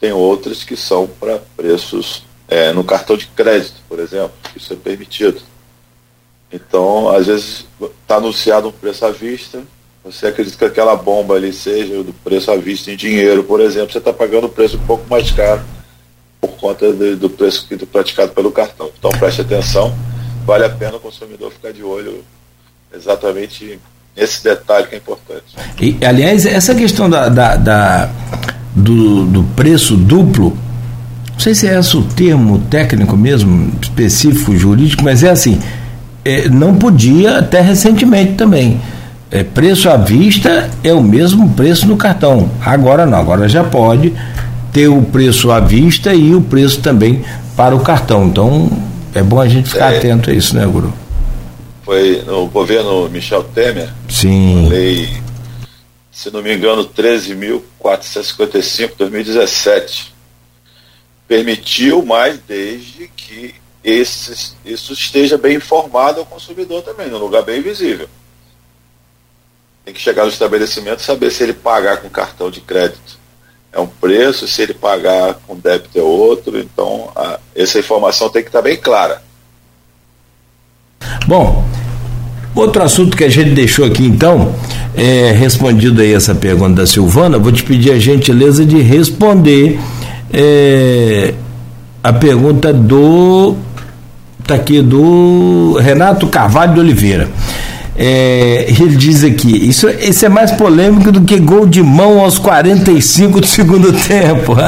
Tem 0.00 0.12
outras 0.12 0.64
que 0.64 0.76
são 0.76 1.06
para 1.06 1.40
preços 1.56 2.24
é, 2.48 2.72
no 2.72 2.84
cartão 2.84 3.16
de 3.16 3.26
crédito, 3.28 3.80
por 3.88 3.98
exemplo. 4.00 4.32
Isso 4.56 4.72
é 4.72 4.76
permitido. 4.76 5.40
Então, 6.52 7.08
às 7.08 7.26
vezes, 7.26 7.66
está 8.02 8.16
anunciado 8.16 8.68
um 8.68 8.72
preço 8.72 9.04
à 9.04 9.10
vista, 9.10 9.62
você 10.06 10.28
acredita 10.28 10.56
que 10.56 10.64
aquela 10.64 10.94
bomba 10.94 11.34
ali 11.34 11.52
seja 11.52 12.02
do 12.04 12.12
preço 12.12 12.50
à 12.52 12.56
vista 12.56 12.92
em 12.92 12.96
dinheiro, 12.96 13.42
por 13.42 13.60
exemplo, 13.60 13.90
você 13.90 13.98
está 13.98 14.12
pagando 14.12 14.46
um 14.46 14.50
preço 14.50 14.76
um 14.76 14.86
pouco 14.86 15.04
mais 15.10 15.32
caro 15.32 15.62
por 16.40 16.50
conta 16.50 16.92
de, 16.92 17.16
do 17.16 17.28
preço 17.28 17.66
que, 17.68 17.76
praticado 17.84 18.32
pelo 18.32 18.52
cartão. 18.52 18.88
Então 18.96 19.10
preste 19.10 19.40
atenção, 19.40 19.92
vale 20.46 20.64
a 20.64 20.70
pena 20.70 20.96
o 20.96 21.00
consumidor 21.00 21.50
ficar 21.50 21.72
de 21.72 21.82
olho 21.82 22.24
exatamente 22.94 23.80
nesse 24.16 24.44
detalhe 24.44 24.86
que 24.86 24.94
é 24.94 24.98
importante. 24.98 25.44
E, 25.80 25.98
aliás, 26.04 26.46
essa 26.46 26.72
questão 26.72 27.10
da, 27.10 27.28
da, 27.28 27.56
da 27.56 28.10
do, 28.76 29.26
do 29.26 29.42
preço 29.56 29.96
duplo, 29.96 30.56
não 31.32 31.40
sei 31.40 31.52
se 31.52 31.66
é 31.66 31.76
esse 31.76 31.96
o 31.96 32.02
termo 32.02 32.60
técnico 32.70 33.16
mesmo, 33.16 33.76
específico, 33.82 34.56
jurídico, 34.56 35.02
mas 35.02 35.24
é 35.24 35.30
assim, 35.30 35.60
é, 36.24 36.48
não 36.48 36.76
podia 36.76 37.38
até 37.38 37.60
recentemente 37.60 38.34
também 38.34 38.80
é, 39.30 39.42
preço 39.42 39.88
à 39.88 39.96
vista 39.96 40.70
é 40.84 40.92
o 40.92 41.02
mesmo 41.02 41.54
preço 41.54 41.86
no 41.86 41.96
cartão. 41.96 42.50
Agora 42.64 43.06
não, 43.06 43.18
agora 43.18 43.48
já 43.48 43.64
pode 43.64 44.12
ter 44.72 44.86
o 44.88 45.02
preço 45.02 45.50
à 45.50 45.58
vista 45.60 46.14
e 46.14 46.34
o 46.34 46.42
preço 46.42 46.80
também 46.80 47.24
para 47.56 47.74
o 47.74 47.80
cartão. 47.80 48.26
Então 48.26 48.70
é 49.14 49.22
bom 49.22 49.40
a 49.40 49.48
gente 49.48 49.70
ficar 49.70 49.92
é, 49.92 49.98
atento 49.98 50.30
a 50.30 50.32
isso, 50.32 50.54
né, 50.54 50.64
Guru? 50.66 50.94
Foi 51.84 52.22
no 52.26 52.46
governo 52.46 53.08
Michel 53.08 53.42
Temer, 53.44 53.88
Sim. 54.08 54.68
lei, 54.68 55.08
se 56.10 56.32
não 56.32 56.42
me 56.42 56.52
engano, 56.54 56.84
13.455, 56.84 58.92
2017. 58.98 60.14
Permitiu, 61.28 62.04
mas 62.04 62.40
desde 62.46 63.08
que 63.16 63.54
esse, 63.82 64.52
isso 64.64 64.92
esteja 64.92 65.38
bem 65.38 65.56
informado 65.56 66.20
ao 66.20 66.26
consumidor 66.26 66.82
também, 66.82 67.08
num 67.08 67.18
lugar 67.18 67.42
bem 67.42 67.60
visível 67.60 68.08
tem 69.86 69.94
que 69.94 70.00
chegar 70.00 70.24
no 70.24 70.30
estabelecimento 70.30 70.98
e 70.98 71.04
saber 71.04 71.30
se 71.30 71.44
ele 71.44 71.52
pagar 71.52 71.98
com 71.98 72.08
cartão 72.08 72.50
de 72.50 72.60
crédito 72.60 73.16
é 73.72 73.78
um 73.78 73.86
preço, 73.86 74.48
se 74.48 74.62
ele 74.62 74.74
pagar 74.74 75.34
com 75.46 75.54
débito 75.54 75.96
é 75.96 76.02
outro. 76.02 76.58
Então, 76.58 77.08
a, 77.14 77.38
essa 77.54 77.78
informação 77.78 78.28
tem 78.28 78.42
que 78.42 78.48
estar 78.48 78.62
bem 78.62 78.76
clara. 78.76 79.22
Bom, 81.28 81.64
outro 82.52 82.82
assunto 82.82 83.16
que 83.16 83.22
a 83.22 83.28
gente 83.28 83.50
deixou 83.50 83.84
aqui 83.84 84.04
então, 84.04 84.52
é, 84.96 85.30
respondido 85.30 86.02
aí 86.02 86.12
essa 86.12 86.34
pergunta 86.34 86.80
da 86.80 86.86
Silvana, 86.86 87.38
vou 87.38 87.52
te 87.52 87.62
pedir 87.62 87.92
a 87.92 87.98
gentileza 87.98 88.66
de 88.66 88.82
responder 88.82 89.78
é, 90.32 91.32
a 92.02 92.12
pergunta 92.12 92.72
do 92.72 93.54
tá 94.44 94.56
aqui 94.56 94.82
do 94.82 95.76
Renato 95.80 96.26
Carvalho 96.26 96.74
de 96.74 96.80
Oliveira. 96.80 97.28
É, 97.98 98.66
ele 98.68 98.94
diz 98.94 99.24
aqui, 99.24 99.68
isso, 99.68 99.88
isso 99.88 100.26
é 100.26 100.28
mais 100.28 100.50
polêmico 100.52 101.10
do 101.10 101.22
que 101.22 101.38
gol 101.38 101.66
de 101.66 101.82
mão 101.82 102.20
aos 102.20 102.38
45 102.38 103.40
do 103.40 103.46
segundo 103.46 103.90
tempo. 103.92 104.54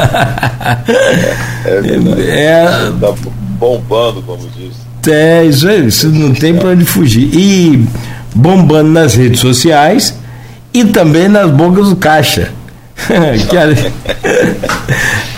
é, 1.66 2.54
é, 2.54 2.64
tá 2.98 3.14
bombando, 3.58 4.22
como 4.22 4.48
diz. 4.56 4.72
É, 5.06 5.44
isso 5.44 5.68
aí, 5.68 5.86
isso 5.86 6.08
não 6.08 6.32
tem 6.32 6.54
para 6.54 6.70
onde 6.70 6.84
fugir. 6.84 7.28
E 7.34 7.86
bombando 8.34 8.90
nas 8.90 9.14
redes 9.14 9.40
sociais 9.40 10.14
e 10.72 10.84
também 10.84 11.28
nas 11.28 11.50
bocas 11.50 11.90
do 11.90 11.96
caixa. 11.96 12.50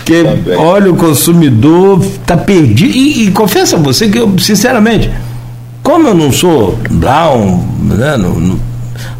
que, 0.05 0.13
que 0.23 0.55
olha, 0.55 0.91
o 0.91 0.95
consumidor 0.95 2.03
está 2.03 2.37
perdido. 2.37 2.95
E, 2.95 3.27
e 3.27 3.31
confesso 3.31 3.75
a 3.75 3.79
você 3.79 4.07
que 4.09 4.17
eu, 4.17 4.37
sinceramente, 4.39 5.11
como 5.83 6.07
eu 6.07 6.13
não 6.13 6.31
sou 6.31 6.77
um, 6.89 7.85
né, 7.95 8.17
não, 8.17 8.39
não, 8.39 8.59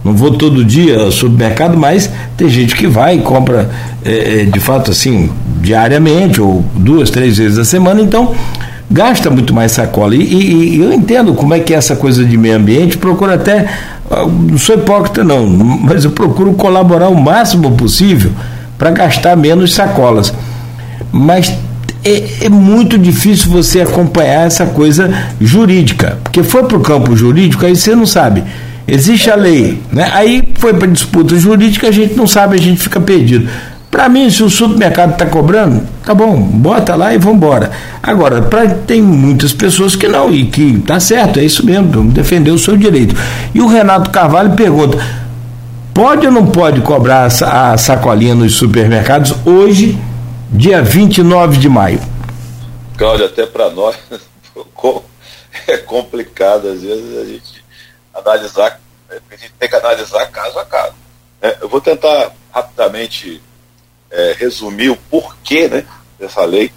não, 0.03 0.13
vou 0.15 0.31
todo 0.31 0.63
dia 0.63 0.99
ao 0.99 1.11
supermercado, 1.11 1.75
mas 1.75 2.09
tem 2.37 2.49
gente 2.49 2.75
que 2.75 2.87
vai 2.87 3.15
e 3.17 3.21
compra 3.21 3.69
é, 4.05 4.41
é, 4.41 4.45
de 4.45 4.59
fato 4.59 4.91
assim, 4.91 5.29
diariamente, 5.59 6.39
ou 6.39 6.63
duas, 6.75 7.09
três 7.09 7.37
vezes 7.37 7.57
a 7.57 7.65
semana, 7.65 8.01
então 8.01 8.33
gasta 8.89 9.29
muito 9.29 9.53
mais 9.53 9.71
sacola. 9.71 10.15
E, 10.15 10.21
e, 10.21 10.75
e 10.75 10.79
eu 10.81 10.93
entendo 10.93 11.33
como 11.33 11.53
é 11.53 11.59
que 11.59 11.73
é 11.73 11.77
essa 11.77 11.95
coisa 11.95 12.23
de 12.23 12.37
meio 12.37 12.57
ambiente, 12.57 12.97
procuro 12.97 13.33
até, 13.33 13.67
ah, 14.09 14.25
não 14.25 14.57
sou 14.57 14.75
hipócrita 14.75 15.23
não, 15.23 15.47
mas 15.47 16.05
eu 16.05 16.11
procuro 16.11 16.53
colaborar 16.53 17.09
o 17.09 17.19
máximo 17.19 17.71
possível 17.71 18.31
para 18.77 18.91
gastar 18.91 19.35
menos 19.35 19.73
sacolas. 19.73 20.33
Mas 21.11 21.53
é, 22.03 22.45
é, 22.45 22.49
muito 22.49 22.97
difícil 22.97 23.51
você 23.51 23.81
acompanhar 23.81 24.47
essa 24.47 24.65
coisa 24.65 25.11
jurídica, 25.39 26.17
porque 26.23 26.43
foi 26.43 26.63
para 26.63 26.77
o 26.77 26.81
campo 26.81 27.15
jurídico, 27.15 27.65
aí 27.65 27.75
você 27.75 27.95
não 27.95 28.05
sabe. 28.05 28.43
Existe 28.87 29.29
a 29.29 29.35
lei, 29.35 29.81
né? 29.91 30.09
aí 30.11 30.43
foi 30.55 30.73
para 30.73 30.87
disputa 30.87 31.37
jurídica, 31.37 31.87
a 31.87 31.91
gente 31.91 32.15
não 32.15 32.27
sabe, 32.27 32.55
a 32.55 32.59
gente 32.59 32.81
fica 32.81 32.99
perdido. 32.99 33.47
Para 33.91 34.07
mim, 34.07 34.29
se 34.29 34.41
o 34.41 34.49
supermercado 34.49 35.11
está 35.11 35.25
cobrando, 35.25 35.83
tá 36.05 36.13
bom, 36.13 36.37
bota 36.37 36.95
lá 36.95 37.13
e 37.13 37.17
vamos 37.17 37.37
embora. 37.37 37.71
Agora, 38.01 38.41
pra, 38.41 38.67
tem 38.67 39.01
muitas 39.01 39.53
pessoas 39.53 39.95
que 39.95 40.07
não, 40.07 40.33
e 40.33 40.45
que 40.45 40.79
tá 40.79 40.99
certo, 40.99 41.39
é 41.39 41.43
isso 41.43 41.65
mesmo, 41.65 42.05
defender 42.05 42.51
o 42.51 42.57
seu 42.57 42.77
direito. 42.77 43.15
E 43.53 43.61
o 43.61 43.67
Renato 43.67 44.09
Carvalho 44.09 44.51
pergunta: 44.51 44.97
pode 45.93 46.25
ou 46.25 46.31
não 46.31 46.47
pode 46.47 46.79
cobrar 46.81 47.25
a 47.25 47.77
sacolinha 47.77 48.33
nos 48.33 48.55
supermercados 48.55 49.35
hoje? 49.45 49.97
Dia 50.51 50.81
29 50.81 51.57
de 51.57 51.69
maio. 51.69 51.99
Cláudio, 52.97 53.25
até 53.25 53.45
para 53.45 53.69
nós 53.69 53.95
é 55.67 55.77
complicado, 55.77 56.67
às 56.67 56.81
vezes, 56.81 57.17
a 57.17 57.25
gente 57.25 57.63
analisar, 58.13 58.79
a 59.09 59.35
gente 59.35 59.53
tem 59.57 59.69
que 59.69 59.75
analisar 59.75 60.25
caso 60.27 60.59
a 60.59 60.65
caso. 60.65 60.93
É, 61.41 61.57
eu 61.61 61.69
vou 61.69 61.79
tentar 61.79 62.31
rapidamente 62.51 63.41
é, 64.09 64.35
resumir 64.37 64.89
o 64.89 64.97
porquê 64.97 65.67
né, 65.67 65.85
dessa 66.19 66.43
lei 66.43 66.71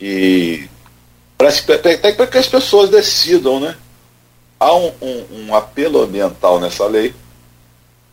e 0.00 0.68
para 1.36 2.26
que 2.26 2.38
as 2.38 2.48
pessoas 2.48 2.90
decidam, 2.90 3.60
né? 3.60 3.76
Há 4.58 4.74
um, 4.74 4.92
um, 5.02 5.26
um 5.30 5.54
apelo 5.54 6.02
ambiental 6.02 6.58
nessa 6.58 6.86
lei 6.86 7.14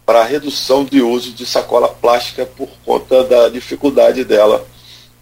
para 0.06 0.24
redução 0.24 0.84
de 0.84 1.02
uso 1.02 1.32
de 1.32 1.46
sacola 1.46 1.88
plástica 1.88 2.46
por 2.46 2.70
conta 2.86 3.24
da 3.24 3.50
dificuldade 3.50 4.24
dela 4.24 4.66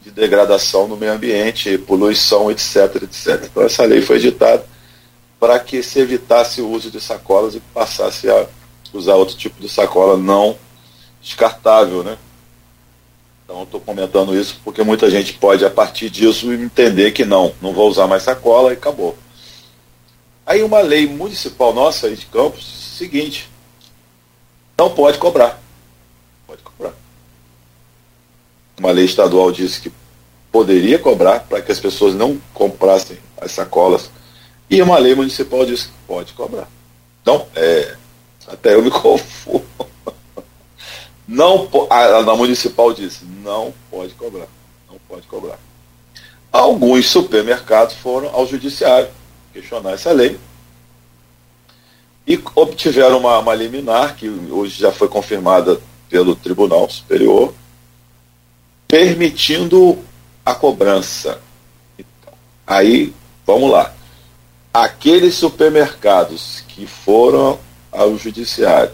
de 0.02 0.12
degradação 0.12 0.88
no 0.88 0.96
meio 0.96 1.14
ambiente, 1.14 1.78
poluição, 1.78 2.50
etc, 2.50 3.04
etc. 3.04 3.46
Então 3.46 3.64
essa 3.64 3.84
lei 3.84 4.02
foi 4.02 4.18
editada 4.18 4.66
para 5.40 5.60
que 5.60 5.82
se 5.84 6.00
evitasse 6.00 6.62
o 6.62 6.70
uso 6.70 6.90
de 6.90 7.00
sacolas 7.00 7.56
e 7.56 7.60
passasse 7.60 8.30
a 8.30 8.48
usar 8.94 9.16
outro 9.16 9.36
tipo 9.36 9.62
de 9.62 9.70
sacola 9.70 10.18
não 10.18 10.58
descartável, 11.22 12.04
né? 12.04 12.18
Então 13.44 13.64
estou 13.64 13.80
comentando 13.80 14.38
isso 14.40 14.60
porque 14.64 14.84
muita 14.84 15.10
gente 15.10 15.34
pode 15.34 15.66
a 15.66 15.70
partir 15.70 16.10
disso 16.10 16.52
entender 16.54 17.12
que 17.12 17.26
não, 17.26 17.54
não 17.62 17.74
vou 17.74 17.90
usar 17.90 18.08
mais 18.08 18.24
sacola 18.24 18.72
e 18.72 18.74
acabou. 18.74 19.18
Aí 20.46 20.64
uma 20.64 20.82
lei 20.82 21.08
municipal 21.08 21.74
nossa 21.74 22.08
aí 22.08 22.16
de 22.16 22.26
Campos, 22.26 22.66
seguinte, 22.98 23.50
não 24.80 24.90
pode 24.90 25.18
cobrar. 25.18 25.62
Pode 26.48 26.64
cobrar. 26.64 26.94
Uma 28.80 28.92
lei 28.92 29.04
estadual 29.04 29.52
disse 29.52 29.82
que 29.82 29.92
poderia 30.50 30.98
cobrar 30.98 31.42
para 31.42 31.62
que 31.62 31.70
as 31.70 31.82
pessoas 31.82 32.16
não 32.16 32.42
comprassem 32.54 33.18
as 33.42 33.52
sacolas. 33.52 34.10
E 34.70 34.82
uma 34.82 34.98
lei 34.98 35.14
municipal 35.14 35.66
disse 35.66 35.88
que 35.88 35.94
pode 36.08 36.32
cobrar. 36.32 36.70
Então, 37.22 37.46
é, 37.54 37.98
até 38.48 38.74
eu 38.74 38.82
me 38.82 38.90
confundo. 38.90 39.66
Não, 41.28 41.68
a, 41.90 42.20
a 42.20 42.36
municipal 42.38 42.94
disse, 42.94 43.26
não 43.26 43.74
pode 43.92 44.14
cobrar. 44.14 44.48
Não 44.90 44.98
pode 45.10 45.28
cobrar. 45.28 45.60
Alguns 46.54 47.06
supermercados 47.10 47.96
foram 47.96 48.30
ao 48.34 48.48
judiciário 48.48 49.10
questionar 49.52 49.92
essa 49.92 50.14
lei 50.14 50.40
e 52.30 52.40
obtiveram 52.54 53.18
uma, 53.18 53.40
uma 53.40 53.56
liminar, 53.56 54.16
que 54.16 54.30
hoje 54.30 54.80
já 54.80 54.92
foi 54.92 55.08
confirmada 55.08 55.82
pelo 56.08 56.36
Tribunal 56.36 56.88
Superior, 56.88 57.56
permitindo 58.88 59.98
a 60.46 60.54
cobrança. 60.54 61.42
Então, 61.98 62.32
aí, 62.68 63.12
vamos 63.48 63.72
lá. 63.72 63.92
Aqueles 64.72 65.34
supermercados 65.34 66.64
que 66.68 66.86
foram 66.86 67.60
ao 67.92 68.16
judiciário 68.16 68.92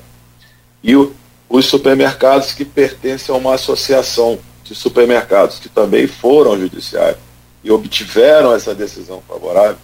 e 0.81 0.95
o, 0.95 1.13
os 1.49 1.65
supermercados 1.65 2.53
que 2.53 2.63
pertencem 2.63 3.35
a 3.35 3.37
uma 3.37 3.55
associação 3.55 4.39
de 4.63 4.73
supermercados 4.73 5.59
que 5.59 5.67
também 5.67 6.07
foram 6.07 6.51
ao 6.51 6.57
judiciário 6.57 7.17
e 7.61 7.69
obtiveram 7.69 8.53
essa 8.53 8.73
decisão 8.73 9.21
favorável 9.27 9.77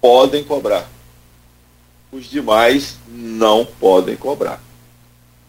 podem 0.00 0.44
cobrar 0.44 0.88
os 2.10 2.26
demais 2.26 2.96
não 3.08 3.64
podem 3.64 4.16
cobrar. 4.16 4.60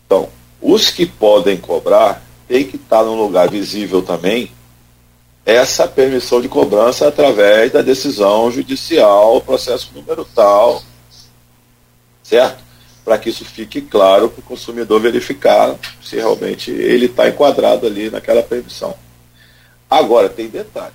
Então, 0.05 0.29
os 0.61 0.89
que 0.89 1.05
podem 1.05 1.57
cobrar 1.57 2.23
tem 2.47 2.65
que 2.65 2.77
estar 2.77 3.03
num 3.03 3.15
lugar 3.15 3.49
visível 3.49 4.01
também 4.01 4.51
essa 5.45 5.87
permissão 5.87 6.41
de 6.41 6.49
cobrança 6.49 7.07
através 7.07 7.71
da 7.71 7.81
decisão 7.81 8.51
judicial, 8.51 9.39
processo 9.39 9.91
número 9.95 10.25
tal, 10.35 10.83
certo? 12.21 12.61
Para 13.05 13.17
que 13.17 13.29
isso 13.29 13.45
fique 13.45 13.79
claro 13.79 14.29
para 14.29 14.41
o 14.41 14.43
consumidor 14.43 14.99
verificar 14.99 15.75
se 16.03 16.17
realmente 16.17 16.69
ele 16.71 17.05
está 17.05 17.29
enquadrado 17.29 17.87
ali 17.87 18.09
naquela 18.09 18.43
permissão. 18.43 18.93
Agora, 19.89 20.27
tem 20.27 20.49
detalhe. 20.49 20.93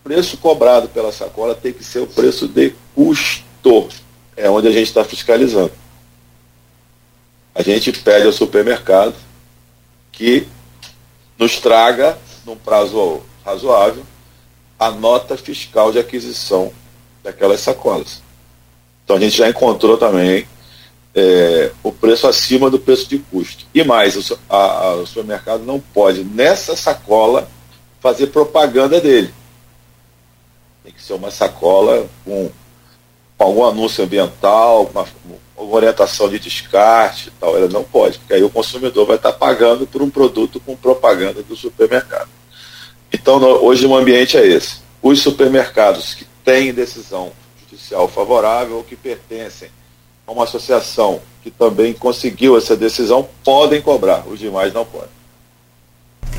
O 0.00 0.08
preço 0.08 0.38
cobrado 0.38 0.88
pela 0.88 1.12
sacola 1.12 1.54
tem 1.54 1.74
que 1.74 1.84
ser 1.84 1.98
o 1.98 2.06
preço 2.06 2.48
de 2.48 2.74
custo 2.94 3.90
é 4.40 4.48
onde 4.48 4.68
a 4.68 4.72
gente 4.72 4.88
está 4.88 5.04
fiscalizando. 5.04 5.72
A 7.54 7.62
gente 7.62 7.92
pede 7.92 8.26
ao 8.26 8.32
supermercado 8.32 9.14
que 10.10 10.48
nos 11.38 11.58
traga, 11.58 12.18
num 12.44 12.56
prazo 12.56 13.20
razoável, 13.44 14.02
a 14.78 14.90
nota 14.90 15.36
fiscal 15.36 15.92
de 15.92 15.98
aquisição 15.98 16.72
daquelas 17.22 17.60
sacolas. 17.60 18.22
Então 19.04 19.16
a 19.16 19.20
gente 19.20 19.36
já 19.36 19.48
encontrou 19.48 19.98
também 19.98 20.46
é, 21.14 21.72
o 21.82 21.92
preço 21.92 22.26
acima 22.26 22.70
do 22.70 22.78
preço 22.78 23.08
de 23.08 23.18
custo. 23.18 23.66
E 23.74 23.84
mais, 23.84 24.16
o, 24.16 24.38
a, 24.48 24.56
a, 24.56 24.94
o 24.94 25.06
supermercado 25.06 25.64
não 25.64 25.80
pode, 25.80 26.24
nessa 26.24 26.76
sacola, 26.76 27.48
fazer 28.00 28.28
propaganda 28.28 29.00
dele. 29.00 29.34
Tem 30.82 30.92
que 30.92 31.02
ser 31.02 31.12
uma 31.12 31.30
sacola 31.30 32.08
com 32.24 32.50
algum 33.44 33.64
anúncio 33.64 34.04
ambiental, 34.04 34.90
uma, 34.92 35.06
uma 35.56 35.74
orientação 35.74 36.28
de 36.28 36.38
descarte 36.38 37.32
tal. 37.38 37.56
Ela 37.56 37.68
não 37.68 37.84
pode, 37.84 38.18
porque 38.18 38.34
aí 38.34 38.42
o 38.42 38.50
consumidor 38.50 39.06
vai 39.06 39.16
estar 39.16 39.32
pagando 39.32 39.86
por 39.86 40.02
um 40.02 40.10
produto 40.10 40.60
com 40.60 40.76
propaganda 40.76 41.42
do 41.42 41.56
supermercado. 41.56 42.28
Então, 43.12 43.38
no, 43.38 43.64
hoje 43.64 43.86
o 43.86 43.96
ambiente 43.96 44.36
é 44.36 44.46
esse. 44.46 44.80
Os 45.02 45.20
supermercados 45.20 46.14
que 46.14 46.24
têm 46.44 46.72
decisão 46.72 47.32
judicial 47.60 48.08
favorável 48.08 48.76
ou 48.76 48.84
que 48.84 48.96
pertencem 48.96 49.70
a 50.26 50.32
uma 50.32 50.44
associação 50.44 51.20
que 51.42 51.50
também 51.50 51.92
conseguiu 51.92 52.56
essa 52.56 52.76
decisão 52.76 53.28
podem 53.42 53.80
cobrar, 53.80 54.26
os 54.28 54.38
demais 54.38 54.72
não 54.72 54.84
podem. 54.84 55.19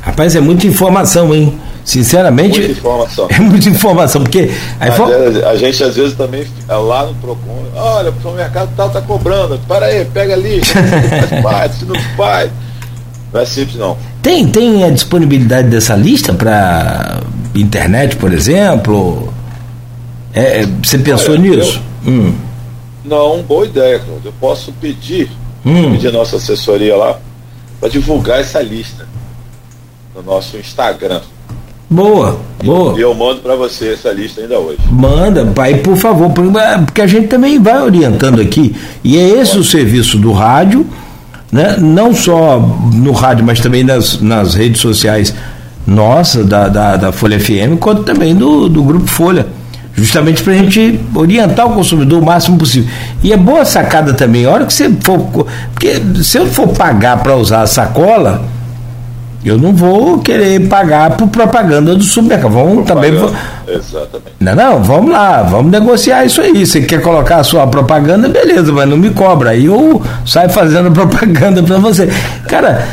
Rapaz, 0.00 0.34
é 0.34 0.40
muita 0.40 0.66
informação, 0.66 1.34
hein? 1.34 1.58
Sinceramente. 1.84 2.58
Muita 2.58 2.72
informação. 2.72 3.28
É 3.30 3.40
muita 3.40 3.68
informação, 3.68 4.22
porque. 4.22 4.50
A, 4.80 4.92
for... 4.92 5.08
a, 5.46 5.56
gente 5.56 5.82
às 5.82 5.96
vezes 5.96 6.14
também 6.14 6.46
lá 6.68 7.06
no 7.06 7.14
PROCON, 7.14 7.64
olha, 7.74 8.12
o 8.24 8.32
mercado 8.32 8.70
tal 8.76 8.90
tá 8.90 9.00
cobrando, 9.00 9.58
para 9.66 9.86
aí, 9.86 10.04
pega 10.04 10.34
ali, 10.34 10.60
faz 10.64 11.42
parte, 11.42 11.76
se 11.76 11.84
não 11.84 12.00
faz. 12.16 12.50
Não 13.32 13.40
é 13.40 13.44
simples 13.46 13.76
não. 13.76 13.96
Tem, 14.20 14.46
tem 14.46 14.84
a 14.84 14.90
disponibilidade 14.90 15.68
dessa 15.68 15.96
lista 15.96 16.32
para 16.32 17.20
internet, 17.54 18.16
por 18.16 18.32
exemplo? 18.32 19.32
É, 20.34 20.62
é 20.62 20.66
você 20.82 20.98
pensou 20.98 21.34
olha, 21.34 21.40
nisso? 21.40 21.80
Eu, 22.04 22.12
hum. 22.12 22.34
Não, 23.04 23.42
boa 23.42 23.66
ideia, 23.66 23.98
Claudio. 23.98 24.28
Eu 24.28 24.34
posso 24.38 24.72
pedir, 24.72 25.30
hum. 25.64 25.92
pedir 25.92 26.08
a 26.08 26.12
nossa 26.12 26.36
assessoria 26.36 26.94
lá 26.94 27.18
para 27.80 27.88
divulgar 27.88 28.40
essa 28.40 28.60
lista 28.60 29.06
no 30.14 30.22
nosso 30.22 30.56
Instagram. 30.56 31.20
Boa, 31.88 32.38
boa. 32.64 32.98
E 32.98 33.02
eu 33.02 33.14
mando 33.14 33.40
para 33.40 33.54
você 33.54 33.92
essa 33.92 34.10
lista 34.10 34.40
ainda 34.40 34.58
hoje. 34.58 34.78
Manda, 34.90 35.44
pai, 35.44 35.74
por 35.76 35.96
favor, 35.96 36.30
porque 36.30 37.02
a 37.02 37.06
gente 37.06 37.28
também 37.28 37.60
vai 37.60 37.82
orientando 37.82 38.40
aqui. 38.40 38.74
E 39.04 39.18
é 39.18 39.28
esse 39.40 39.58
o 39.58 39.64
serviço 39.64 40.16
do 40.16 40.32
rádio, 40.32 40.86
né? 41.50 41.76
não 41.78 42.14
só 42.14 42.58
no 42.58 43.12
rádio, 43.12 43.44
mas 43.44 43.60
também 43.60 43.84
nas, 43.84 44.20
nas 44.22 44.54
redes 44.54 44.80
sociais 44.80 45.34
nossa, 45.86 46.42
da, 46.44 46.68
da, 46.68 46.96
da 46.96 47.12
Folha 47.12 47.38
FM, 47.38 47.78
quanto 47.78 48.04
também 48.04 48.34
do, 48.34 48.68
do 48.68 48.82
Grupo 48.82 49.06
Folha. 49.06 49.46
Justamente 49.94 50.42
para 50.42 50.54
a 50.54 50.56
gente 50.56 50.98
orientar 51.14 51.66
o 51.66 51.74
consumidor 51.74 52.22
o 52.22 52.24
máximo 52.24 52.56
possível. 52.56 52.90
E 53.22 53.30
é 53.30 53.36
boa 53.36 53.66
sacada 53.66 54.14
também, 54.14 54.46
a 54.46 54.50
hora 54.50 54.64
que 54.64 54.72
você 54.72 54.90
for. 55.02 55.46
Porque 55.74 56.00
se 56.22 56.38
eu 56.38 56.46
for 56.46 56.68
pagar 56.68 57.22
para 57.22 57.36
usar 57.36 57.60
a 57.60 57.66
sacola 57.66 58.42
eu 59.44 59.58
não 59.58 59.74
vou 59.74 60.18
querer 60.20 60.68
pagar 60.68 61.16
por 61.16 61.26
propaganda 61.28 61.96
do 61.96 62.04
supermercado. 62.04 62.52
Vamos 62.52 62.86
também. 62.86 63.12
Exatamente. 63.66 64.32
Não, 64.38 64.54
não, 64.54 64.82
vamos 64.82 65.10
lá, 65.10 65.42
vamos 65.42 65.72
negociar 65.72 66.24
isso 66.24 66.40
aí. 66.40 66.64
Você 66.64 66.82
quer 66.82 67.00
colocar 67.02 67.38
a 67.38 67.44
sua 67.44 67.66
propaganda, 67.66 68.28
beleza, 68.28 68.72
mas 68.72 68.88
não 68.88 68.96
me 68.96 69.10
cobra. 69.10 69.50
Aí 69.50 69.66
eu 69.66 70.00
saio 70.24 70.48
fazendo 70.50 70.90
propaganda 70.92 71.62
para 71.62 71.78
você. 71.78 72.08
Cara, 72.46 72.86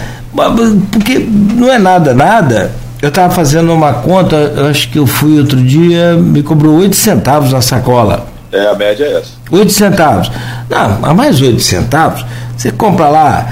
porque 0.92 1.20
não 1.20 1.72
é 1.72 1.78
nada, 1.78 2.14
nada. 2.14 2.72
Eu 3.02 3.10
estava 3.10 3.34
fazendo 3.34 3.72
uma 3.72 3.94
conta, 3.94 4.70
acho 4.70 4.90
que 4.90 5.00
eu 5.00 5.08
fui 5.08 5.40
outro 5.40 5.58
dia, 5.58 6.16
me 6.16 6.44
cobrou 6.44 6.80
8 6.80 6.96
centavos 6.96 7.54
na 7.54 7.62
sacola. 7.62 8.26
É, 8.52 8.68
a 8.68 8.76
média 8.76 9.06
é 9.06 9.20
essa. 9.20 9.34
8 9.52 9.72
centavos. 9.72 10.32
Não, 10.70 11.00
a 11.04 11.14
mais 11.14 11.40
8 11.40 11.60
centavos, 11.62 12.26
você 12.58 12.72
compra 12.72 13.08
lá, 13.08 13.48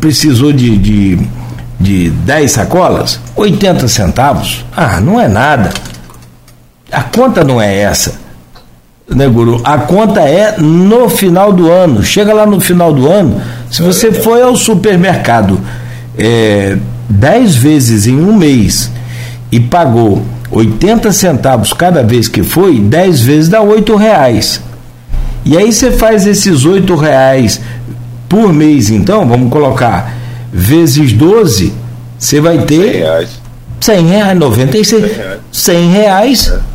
precisou 0.00 0.52
de, 0.52 0.76
de 0.76 1.18
de 1.80 2.10
10 2.10 2.52
sacolas, 2.52 3.18
80 3.34 3.88
centavos. 3.88 4.64
Ah, 4.76 5.00
não 5.00 5.18
é 5.18 5.26
nada. 5.26 5.70
A 6.92 7.02
conta 7.02 7.42
não 7.42 7.60
é 7.60 7.74
essa, 7.78 8.20
né, 9.08 9.26
Guru? 9.26 9.60
A 9.64 9.78
conta 9.78 10.20
é 10.20 10.56
no 10.58 11.08
final 11.08 11.52
do 11.52 11.70
ano. 11.70 12.02
Chega 12.02 12.34
lá 12.34 12.44
no 12.44 12.60
final 12.60 12.92
do 12.92 13.10
ano, 13.10 13.40
se 13.70 13.80
você 13.80 14.12
foi 14.12 14.42
ao 14.42 14.54
supermercado 14.56 15.58
é, 16.18 16.76
10 17.08 17.54
vezes 17.56 18.06
em 18.06 18.20
um 18.20 18.36
mês 18.36 18.90
e 19.50 19.58
pagou 19.58 20.22
80 20.50 21.12
centavos 21.12 21.72
cada 21.72 22.02
vez 22.02 22.28
que 22.28 22.42
foi, 22.42 22.78
10 22.78 23.20
vezes 23.22 23.48
dá 23.48 23.62
8 23.62 23.96
reais. 23.96 24.60
E 25.44 25.56
aí 25.56 25.72
você 25.72 25.90
faz 25.92 26.26
esses 26.26 26.64
8 26.64 26.94
reais 26.96 27.60
por 28.28 28.52
mês, 28.52 28.90
então, 28.90 29.26
vamos 29.26 29.50
colocar 29.50 30.19
vezes 30.52 31.12
12, 31.12 31.72
você 32.18 32.40
vai 32.40 32.58
ter 32.58 32.92
100 32.92 32.92
reais, 32.92 33.40
100 33.80 34.06
reais 34.06 34.38
96, 34.38 35.02
100 35.02 35.16
reais. 35.16 35.40
100 35.52 35.90
reais 35.90 36.48
é. 36.48 36.70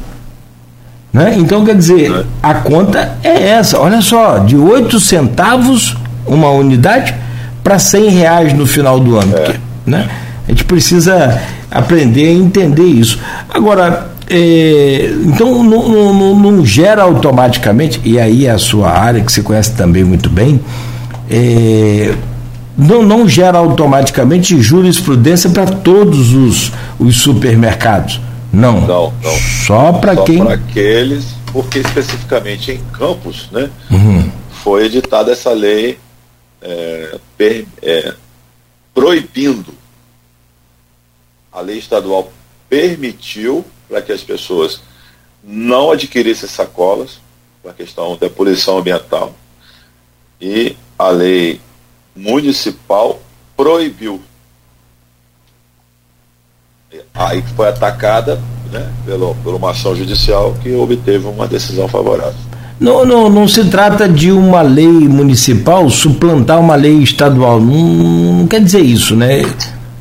Né? 1.15 1.33
Então, 1.37 1.63
quer 1.63 1.77
dizer, 1.77 2.11
é. 2.11 2.25
a 2.43 2.55
conta 2.55 3.17
é 3.23 3.47
essa. 3.47 3.79
Olha 3.79 4.01
só, 4.01 4.39
de 4.39 4.57
8 4.57 4.99
centavos 4.99 5.95
uma 6.27 6.49
unidade 6.49 7.15
para 7.63 7.79
100 7.79 8.09
reais 8.09 8.53
no 8.53 8.67
final 8.67 8.99
do 8.99 9.17
ano. 9.17 9.33
É. 9.33 9.39
Porque, 9.39 9.59
né? 9.85 10.09
A 10.45 10.51
gente 10.51 10.65
precisa 10.65 11.41
aprender 11.71 12.27
a 12.27 12.33
entender 12.33 12.83
isso. 12.83 13.17
Agora, 13.49 14.09
é, 14.29 15.09
então 15.23 15.63
não, 15.63 16.13
não, 16.13 16.35
não, 16.35 16.65
gera 16.65 17.03
automaticamente, 17.03 18.01
e 18.03 18.19
aí 18.19 18.45
é 18.45 18.51
a 18.51 18.57
sua 18.57 18.91
área 18.91 19.21
que 19.21 19.31
você 19.31 19.41
conhece 19.41 19.71
também 19.71 20.03
muito 20.03 20.29
bem, 20.29 20.59
é, 21.29 22.13
não, 22.77 23.03
não 23.03 23.27
gera 23.27 23.57
automaticamente 23.57 24.61
jurisprudência 24.61 25.49
para 25.49 25.65
todos 25.65 26.33
os, 26.33 26.71
os 26.99 27.17
supermercados. 27.21 28.19
Não. 28.51 28.81
Não, 28.81 29.13
não. 29.21 29.37
Só 29.65 29.93
para 29.93 30.15
quem. 30.23 30.37
Só 30.37 30.45
para 30.45 30.53
aqueles, 30.55 31.25
porque 31.51 31.79
especificamente 31.79 32.71
em 32.71 32.83
Campos, 32.91 33.49
né? 33.51 33.69
Uhum. 33.89 34.31
Foi 34.63 34.85
editada 34.85 35.31
essa 35.31 35.51
lei 35.51 35.99
é, 36.61 37.19
per, 37.37 37.65
é, 37.81 38.13
proibindo. 38.93 39.73
A 41.51 41.61
lei 41.61 41.77
estadual 41.77 42.31
permitiu 42.69 43.65
para 43.87 44.01
que 44.01 44.11
as 44.11 44.21
pessoas 44.21 44.81
não 45.43 45.91
adquirissem 45.91 46.49
sacolas, 46.49 47.19
a 47.67 47.73
questão 47.73 48.17
da 48.17 48.29
poluição 48.29 48.77
ambiental. 48.77 49.33
E 50.41 50.75
a 50.97 51.09
lei 51.09 51.61
municipal 52.15 53.19
proibiu 53.57 54.21
aí 57.15 57.43
foi 57.55 57.69
atacada 57.69 58.39
né, 58.71 58.87
pelo, 59.05 59.35
por 59.35 59.53
uma 59.55 59.71
ação 59.71 59.95
judicial 59.95 60.53
que 60.61 60.73
obteve 60.73 61.25
uma 61.27 61.47
decisão 61.47 61.87
favorável. 61.87 62.35
Não, 62.79 63.05
não, 63.05 63.29
não 63.29 63.47
se 63.47 63.63
trata 63.69 64.07
de 64.07 64.31
uma 64.31 64.61
lei 64.61 64.85
municipal 64.85 65.89
suplantar 65.89 66.59
uma 66.59 66.75
lei 66.75 66.97
estadual. 67.01 67.59
Não, 67.59 68.39
não 68.39 68.47
quer 68.47 68.61
dizer 68.61 68.81
isso, 68.81 69.15
né? 69.15 69.43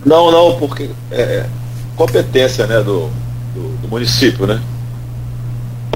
Não, 0.05 0.31
não, 0.31 0.57
porque 0.59 0.91
é, 1.11 1.21
é 1.21 1.47
competência 1.95 2.67
né, 2.67 2.79
do, 2.79 3.09
do, 3.55 3.77
do 3.81 3.89
município, 3.89 4.45
né? 4.47 4.61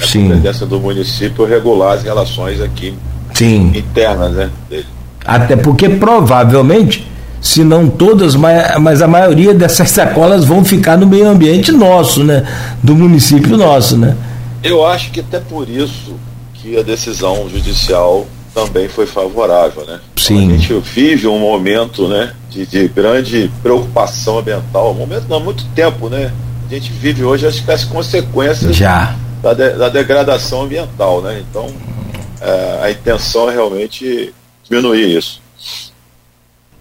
É 0.01 0.07
Sim. 0.07 0.29
competência 0.29 0.67
do 0.67 0.79
município 0.79 1.45
regular 1.45 1.95
as 1.95 2.05
relações 2.05 2.61
aqui 2.61 2.95
Sim. 3.35 3.73
internas 3.75 4.33
né, 4.33 4.51
dele. 4.71 4.87
Até 5.29 5.57
porque 5.57 5.91
provavelmente 5.91 7.07
se 7.41 7.63
não 7.63 7.89
todas, 7.89 8.35
mas 8.35 9.01
a 9.01 9.07
maioria 9.07 9.55
dessas 9.55 9.91
sacolas 9.91 10.45
vão 10.45 10.65
ficar 10.65 10.97
no 10.97 11.07
meio 11.07 11.29
ambiente 11.29 11.71
nosso, 11.71 12.25
né? 12.25 12.45
Do 12.83 12.97
município 12.97 13.57
nosso, 13.57 13.97
né? 13.97 14.17
Eu 14.63 14.85
acho 14.85 15.11
que 15.11 15.21
até 15.21 15.39
por 15.39 15.69
isso 15.69 16.17
que 16.55 16.77
a 16.77 16.83
decisão 16.83 17.49
judicial 17.49 18.27
também 18.53 18.89
foi 18.89 19.07
favorável, 19.07 19.85
né? 19.87 20.01
Sim. 20.17 20.49
A 20.53 20.57
gente 20.57 20.75
vive 20.81 21.29
um 21.29 21.39
momento, 21.39 22.09
né, 22.09 22.33
de, 22.51 22.67
de 22.67 22.89
grande 22.89 23.51
preocupação 23.63 24.39
ambiental, 24.39 24.91
um 24.91 24.95
momento 24.95 25.27
não, 25.29 25.37
há 25.37 25.41
muito 25.41 25.65
tempo, 25.77 26.09
né? 26.09 26.33
A 26.69 26.75
gente 26.75 26.91
vive 26.91 27.25
hoje 27.25 27.47
acho 27.47 27.65
que 27.65 27.71
as 27.71 27.85
consequências 27.85 28.75
Já. 28.75 29.15
Da, 29.41 29.55
de, 29.55 29.71
da 29.71 29.89
degradação 29.89 30.63
ambiental, 30.63 31.23
né? 31.23 31.41
Então, 31.49 31.69
é, 32.41 32.81
a 32.83 32.91
intenção 32.91 33.49
é 33.49 33.53
realmente 33.53 34.35
diminuir 34.69 35.19
isso. 35.19 35.41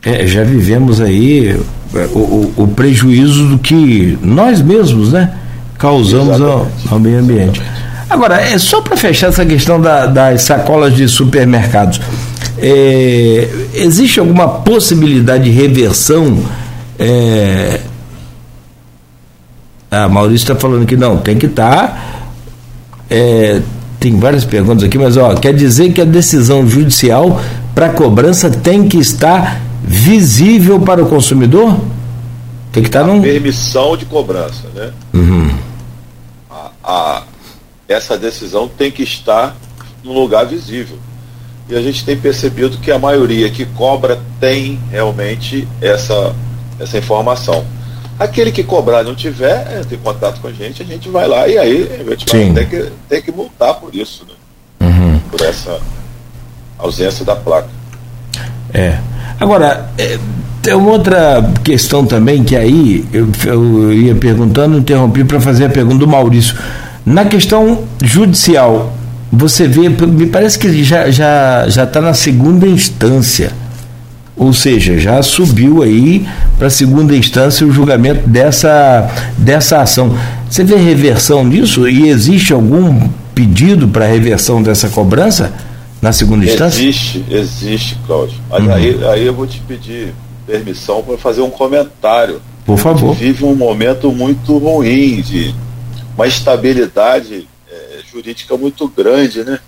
É, 0.03 0.27
já 0.27 0.43
vivemos 0.43 1.01
aí 1.01 1.49
é, 1.93 1.99
o, 2.13 2.19
o, 2.19 2.53
o, 2.63 2.67
prejuízo 2.67 3.47
do 3.47 3.57
que 3.57 4.17
nós 4.21 4.61
mesmos, 4.61 5.11
né, 5.11 5.33
causamos 5.77 6.39
ao, 6.41 6.67
ao, 6.89 6.99
meio 6.99 7.19
ambiente. 7.19 7.61
Agora, 8.09 8.39
é 8.39 8.57
só 8.57 8.81
para 8.81 8.95
fechar 8.95 9.27
essa 9.27 9.45
questão 9.45 9.81
da, 9.81 10.05
das 10.05 10.43
sacolas 10.43 10.95
de 10.95 11.07
supermercados. 11.07 11.99
É, 12.57 13.49
existe 13.73 14.19
alguma 14.19 14.47
possibilidade 14.47 15.45
de 15.45 15.49
reversão? 15.49 16.43
É, 16.97 17.81
a 19.91 20.07
Maurício 20.07 20.51
está 20.51 20.55
falando 20.55 20.85
que 20.85 20.95
não, 20.95 21.17
tem 21.17 21.37
que 21.37 21.47
estar. 21.47 21.87
Tá, 21.87 22.17
é, 23.09 23.61
tem 23.99 24.17
várias 24.17 24.45
perguntas 24.45 24.83
aqui, 24.83 24.97
mas 24.97 25.17
ó, 25.17 25.33
quer 25.35 25.53
dizer 25.53 25.91
que 25.91 26.01
a 26.01 26.05
decisão 26.05 26.67
judicial 26.67 27.41
para 27.77 27.89
cobrança 27.89 28.49
tem 28.49 28.89
que 28.89 28.97
estar 28.97 29.61
visível 29.83 30.79
para 30.79 31.03
o 31.03 31.07
consumidor? 31.07 31.79
Tem 32.71 32.81
que 32.81 32.89
estar 32.89 33.03
num. 33.03 33.21
Permissão 33.21 33.95
de 33.95 34.03
cobrança, 34.03 34.67
né? 34.73 34.91
Uhum. 35.13 35.55
A, 36.49 36.71
a, 36.83 37.23
essa 37.87 38.17
decisão 38.17 38.67
tem 38.67 38.89
que 38.89 39.03
estar 39.03 39.55
num 40.03 40.11
lugar 40.11 40.47
visível. 40.47 40.97
E 41.69 41.75
a 41.75 41.81
gente 41.83 42.03
tem 42.03 42.17
percebido 42.17 42.79
que 42.79 42.91
a 42.91 42.97
maioria 42.97 43.47
que 43.51 43.63
cobra 43.63 44.19
tem 44.39 44.79
realmente 44.89 45.67
essa, 45.79 46.35
essa 46.79 46.97
informação. 46.97 47.63
Aquele 48.17 48.51
que 48.51 48.63
cobrar 48.63 49.03
não 49.03 49.13
tiver, 49.13 49.67
é, 49.71 49.83
tem 49.87 49.99
contato 49.99 50.41
com 50.41 50.47
a 50.47 50.51
gente, 50.51 50.81
a 50.81 50.85
gente 50.85 51.09
vai 51.09 51.27
lá 51.27 51.47
e 51.47 51.59
aí 51.59 51.83
a 51.93 52.09
gente 52.09 52.25
vai 52.25 52.53
ter 52.53 52.69
que, 52.69 52.91
ter 53.07 53.21
que 53.21 53.31
multar 53.31 53.75
por 53.75 53.93
isso, 53.95 54.25
né? 54.27 54.87
Uhum. 54.87 55.19
Por 55.29 55.41
essa 55.41 55.79
ausência 56.77 57.25
da 57.25 57.35
placa. 57.35 57.67
É. 58.73 58.97
Agora, 59.39 59.89
é, 59.97 60.17
tem 60.61 60.73
uma 60.73 60.91
outra 60.91 61.49
questão 61.63 62.05
também 62.05 62.43
que 62.43 62.55
aí 62.55 63.05
eu, 63.13 63.29
eu 63.45 63.93
ia 63.93 64.15
perguntando, 64.15 64.77
interrompi 64.77 65.23
para 65.23 65.39
fazer 65.39 65.65
a 65.65 65.69
pergunta 65.69 65.99
do 65.99 66.07
Maurício. 66.07 66.55
Na 67.05 67.25
questão 67.25 67.83
judicial, 68.03 68.93
você 69.31 69.67
vê, 69.67 69.87
me 69.87 70.27
parece 70.27 70.59
que 70.59 70.83
já 70.83 71.09
já 71.09 71.65
já 71.69 71.83
está 71.83 72.01
na 72.01 72.13
segunda 72.13 72.67
instância, 72.67 73.51
ou 74.35 74.51
seja, 74.51 74.97
já 74.99 75.21
subiu 75.21 75.83
aí 75.83 76.27
para 76.57 76.69
segunda 76.69 77.15
instância 77.15 77.65
o 77.65 77.71
julgamento 77.71 78.27
dessa 78.27 79.09
dessa 79.37 79.81
ação. 79.81 80.17
Você 80.49 80.63
vê 80.63 80.75
reversão 80.75 81.43
nisso 81.43 81.87
e 81.87 82.09
existe 82.09 82.51
algum 82.51 83.07
pedido 83.33 83.87
para 83.87 84.05
reversão 84.05 84.61
dessa 84.61 84.89
cobrança? 84.89 85.53
Na 86.01 86.13
segunda 86.13 86.45
instância? 86.45 86.79
Existe, 86.79 87.25
existe, 87.29 87.97
Cláudio. 88.05 88.39
Uhum. 88.51 88.73
Aí, 88.73 89.05
aí 89.05 89.25
eu 89.25 89.33
vou 89.33 89.47
te 89.47 89.59
pedir 89.61 90.13
permissão 90.45 91.03
para 91.03 91.17
fazer 91.17 91.41
um 91.41 91.49
comentário. 91.49 92.41
Por 92.65 92.77
favor. 92.77 93.11
A 93.11 93.13
gente 93.13 93.19
vive 93.19 93.45
um 93.45 93.55
momento 93.55 94.11
muito 94.11 94.57
ruim 94.57 95.21
de 95.21 95.53
uma 96.15 96.27
estabilidade 96.27 97.47
é, 97.69 97.99
jurídica 98.11 98.55
muito 98.57 98.87
grande, 98.87 99.43
né? 99.43 99.59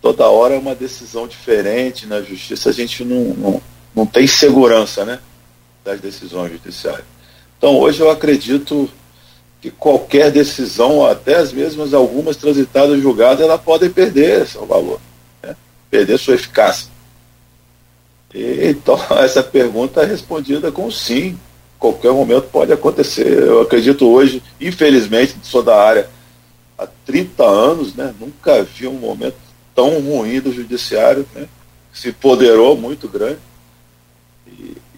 Toda 0.00 0.28
hora 0.28 0.54
é 0.54 0.58
uma 0.58 0.74
decisão 0.74 1.26
diferente 1.26 2.06
na 2.06 2.20
justiça, 2.20 2.70
a 2.70 2.72
gente 2.72 3.04
não, 3.04 3.34
não, 3.34 3.62
não 3.94 4.06
tem 4.06 4.26
segurança, 4.26 5.04
né? 5.04 5.18
Das 5.84 6.00
decisões 6.00 6.52
judiciais. 6.52 7.04
Então 7.56 7.76
hoje 7.78 8.00
eu 8.00 8.10
acredito 8.10 8.88
que 9.60 9.70
qualquer 9.70 10.30
decisão, 10.30 11.04
até 11.04 11.36
as 11.36 11.52
mesmas 11.52 11.94
algumas 11.94 12.36
transitadas 12.36 13.00
julgadas, 13.00 13.40
ela 13.40 13.56
podem 13.56 13.88
perder 13.88 14.46
seu 14.46 14.66
valor 14.66 15.00
perder 15.96 16.18
sua 16.18 16.34
eficácia? 16.34 16.88
E, 18.34 18.68
então, 18.68 18.98
essa 19.18 19.42
pergunta 19.42 20.02
é 20.02 20.06
respondida 20.06 20.70
com 20.70 20.90
sim. 20.90 21.38
Qualquer 21.78 22.12
momento 22.12 22.48
pode 22.50 22.72
acontecer. 22.72 23.42
Eu 23.42 23.60
acredito 23.62 24.06
hoje, 24.06 24.42
infelizmente, 24.60 25.36
sou 25.42 25.62
da 25.62 25.76
área 25.78 26.08
há 26.78 26.86
30 27.04 27.44
anos, 27.44 27.94
né? 27.94 28.14
Nunca 28.18 28.62
vi 28.62 28.86
um 28.86 28.94
momento 28.94 29.36
tão 29.74 30.00
ruim 30.00 30.40
do 30.40 30.52
judiciário, 30.52 31.26
né? 31.34 31.46
Se 31.92 32.12
poderou 32.12 32.76
muito 32.76 33.08
grande. 33.08 33.38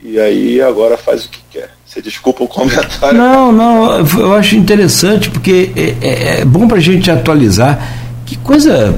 E, 0.01 0.21
aí 0.21 0.61
agora 0.61 0.97
faz 0.97 1.25
o 1.25 1.29
que 1.29 1.41
quer. 1.51 1.71
Você 1.85 2.01
desculpa 2.01 2.45
o 2.45 2.49
comentário. 2.49 3.19
Não, 3.19 3.51
não, 3.51 3.99
eu 3.99 4.33
acho 4.35 4.55
interessante 4.55 5.29
porque 5.31 5.73
é, 5.75 6.07
é, 6.07 6.41
é 6.41 6.45
bom 6.45 6.69
para 6.69 6.77
a 6.77 6.81
gente 6.81 7.11
atualizar 7.11 8.08
que 8.29 8.37
coisa 8.37 8.95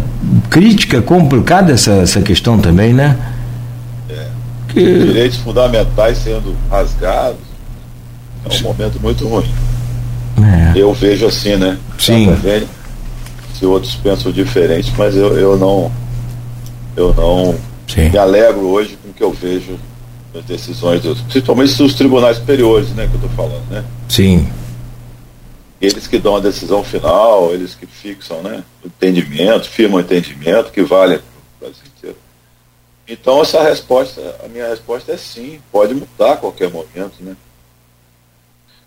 crítica, 0.51 1.01
complicada 1.01 1.73
essa, 1.73 1.93
essa 1.93 2.21
questão 2.21 2.59
também, 2.59 2.93
né? 2.93 3.17
É. 4.11 4.27
Que... 4.67 4.83
Direitos 4.83 5.39
fundamentais 5.39 6.19
sendo 6.19 6.57
rasgados 6.69 7.39
é 8.45 8.57
um 8.57 8.63
momento 8.63 8.99
muito 9.01 9.29
ruim. 9.29 9.49
É. 10.43 10.77
Eu 10.77 10.93
vejo 10.93 11.27
assim, 11.27 11.55
né? 11.55 11.79
Sim. 11.97 12.27
se 13.57 13.65
outros 13.65 13.95
pensam 13.95 14.33
diferente, 14.33 14.93
mas 14.99 15.15
eu, 15.15 15.39
eu 15.39 15.57
não 15.57 15.93
eu 16.97 17.15
não 17.15 17.55
Sim. 17.87 18.09
me 18.09 18.19
alegro 18.19 18.67
hoje 18.67 18.99
com 19.01 19.11
o 19.11 19.13
que 19.13 19.23
eu 19.23 19.33
vejo 19.33 19.79
nas 20.35 20.43
decisões, 20.45 21.03
dos, 21.03 21.21
principalmente 21.21 21.77
dos 21.77 21.95
tribunais 21.95 22.37
superiores, 22.39 22.89
né, 22.91 23.07
que 23.07 23.15
eu 23.15 23.29
estou 23.29 23.31
falando, 23.31 23.63
né? 23.71 23.85
Sim 24.09 24.45
eles 25.81 26.07
que 26.07 26.19
dão 26.19 26.37
a 26.37 26.41
decisão 26.41 26.85
final, 26.85 27.53
eles 27.53 27.75
que 27.75 27.87
fixam 27.87 28.43
né, 28.43 28.63
o 28.85 28.89
entendimento, 28.89 29.69
firmam 29.69 29.99
o 29.99 30.01
entendimento 30.01 30.71
que 30.71 30.83
vale 30.83 31.19
para 31.19 31.25
o 31.25 31.61
Brasil 31.61 31.85
inteiro. 31.97 32.17
Então 33.09 33.41
essa 33.41 33.63
resposta, 33.63 34.21
a 34.45 34.49
minha 34.49 34.69
resposta 34.69 35.13
é 35.13 35.17
sim, 35.17 35.61
pode 35.73 35.95
mudar 35.95 36.35
a 36.35 36.37
qualquer 36.37 36.71
momento, 36.71 37.15
né? 37.21 37.35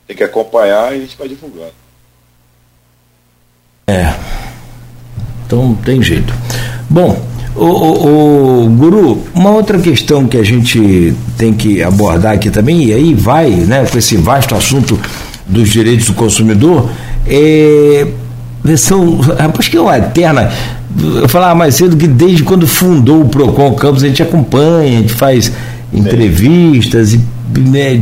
tem 0.08 0.16
que 0.16 0.24
acompanhar 0.24 0.94
e 0.94 0.98
a 0.98 1.00
gente 1.00 1.18
vai 1.18 1.28
divulgando. 1.28 1.74
É. 3.88 4.14
Então 5.46 5.76
tem 5.84 6.02
jeito. 6.02 6.34
Bom, 6.90 7.20
o, 7.56 7.66
o, 7.66 8.66
o, 8.66 8.70
Guru, 8.70 9.24
uma 9.34 9.52
outra 9.52 9.80
questão 9.80 10.28
que 10.28 10.38
a 10.38 10.44
gente 10.44 11.14
tem 11.38 11.54
que 11.54 11.82
abordar 11.82 12.34
aqui 12.34 12.50
também, 12.50 12.86
e 12.86 12.94
aí 12.94 13.14
vai, 13.14 13.50
né, 13.50 13.86
com 13.86 13.98
esse 13.98 14.16
vasto 14.18 14.56
assunto 14.56 15.00
dos 15.46 15.70
direitos 15.70 16.08
do 16.08 16.14
consumidor, 16.14 16.90
é, 17.28 18.08
são, 18.78 19.20
acho 19.58 19.70
que 19.70 19.78
é 19.78 19.82
uma 19.82 19.98
eterna. 19.98 20.50
Eu 21.16 21.28
falava 21.28 21.56
mais 21.56 21.76
cedo 21.76 21.98
que 21.98 22.08
desde 22.08 22.44
quando 22.44 22.68
fundou 22.68 23.22
o 23.22 23.30
PROCON 23.30 23.74
Campos, 23.74 24.04
a 24.04 24.08
gente 24.08 24.22
acompanha, 24.22 25.00
a 25.00 25.02
gente 25.02 25.14
faz 25.14 25.52
entrevistas 25.92 27.14
e 27.14 27.22
né, 27.60 28.02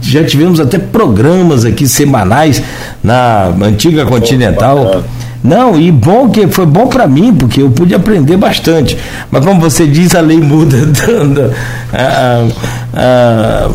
já 0.00 0.24
tivemos 0.24 0.60
até 0.60 0.78
programas 0.78 1.64
aqui 1.64 1.86
semanais 1.88 2.62
na 3.02 3.46
antiga 3.62 4.04
Continental. 4.04 5.02
Não, 5.42 5.78
e 5.78 5.92
bom 5.92 6.30
que 6.30 6.46
foi 6.48 6.64
bom 6.64 6.86
para 6.86 7.06
mim, 7.06 7.34
porque 7.34 7.60
eu 7.60 7.70
pude 7.70 7.94
aprender 7.94 8.36
bastante. 8.38 8.96
Mas 9.30 9.44
como 9.44 9.60
você 9.60 9.86
diz, 9.86 10.14
a 10.14 10.20
lei 10.20 10.38
muda 10.38 10.78
dando 11.06 11.52
a, 11.92 12.48
a, 12.94 13.68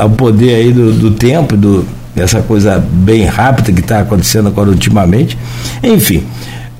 a, 0.00 0.06
o 0.06 0.10
poder 0.10 0.54
aí 0.54 0.72
do, 0.72 0.90
do 0.92 1.10
tempo, 1.10 1.54
do, 1.54 1.84
dessa 2.14 2.40
coisa 2.42 2.78
bem 2.78 3.24
rápida 3.24 3.72
que 3.72 3.80
está 3.80 4.00
acontecendo 4.00 4.48
agora 4.48 4.70
ultimamente. 4.70 5.36
Enfim. 5.82 6.24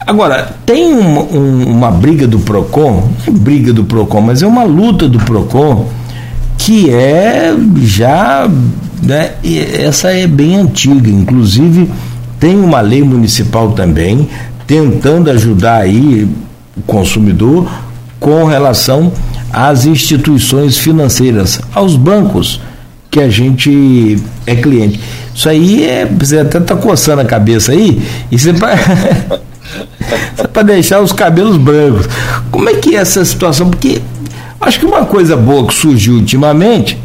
Agora, 0.07 0.55
tem 0.67 0.93
um, 0.93 1.19
um, 1.19 1.65
uma 1.71 1.91
briga 1.91 2.27
do 2.27 2.41
PROCON, 2.41 3.09
não 3.27 3.35
é 3.35 3.39
briga 3.39 3.73
do 3.73 3.85
PROCON, 3.85 4.21
mas 4.21 4.43
é 4.43 4.47
uma 4.47 4.65
luta 4.65 5.09
do 5.09 5.19
PROCON 5.19 5.89
que 6.59 6.91
é 6.91 7.55
já. 7.83 8.49
Né, 9.03 9.33
essa 9.81 10.13
é 10.13 10.29
bem 10.29 10.55
antiga, 10.55 11.11
inclusive 11.11 11.91
tem 12.39 12.57
uma 12.57 12.81
lei 12.81 13.03
municipal 13.03 13.73
também 13.73 14.29
tentando 14.67 15.29
ajudar 15.31 15.79
aí 15.79 16.29
o 16.77 16.83
consumidor 16.83 17.69
com 18.19 18.45
relação 18.45 19.13
às 19.53 19.87
instituições 19.87 20.79
financeiras, 20.79 21.61
aos 21.75 21.97
bancos 21.97 22.61
que 23.11 23.21
a 23.21 23.29
gente 23.29 24.19
é 24.47 24.57
cliente. 24.57 25.01
Isso 25.35 25.49
aí 25.49 25.85
é. 25.85 26.07
Você 26.07 26.39
até 26.39 26.59
está 26.59 26.77
coçando 26.77 27.23
a 27.23 27.25
cabeça 27.25 27.73
aí, 27.73 28.03
e 28.31 28.39
você 28.39 28.53
para 28.53 28.73
é 30.61 30.65
deixar 30.65 31.01
os 31.01 31.13
cabelos 31.13 31.57
brancos. 31.57 32.09
Como 32.51 32.69
é 32.69 32.75
que 32.75 32.97
é 32.97 32.99
essa 32.99 33.25
situação? 33.25 33.71
Porque 33.71 34.03
acho 34.61 34.79
que 34.79 34.87
uma 34.87 35.05
coisa 35.07 35.37
boa 35.37 35.67
que 35.67 35.75
surgiu 35.75 36.15
ultimamente 36.15 36.99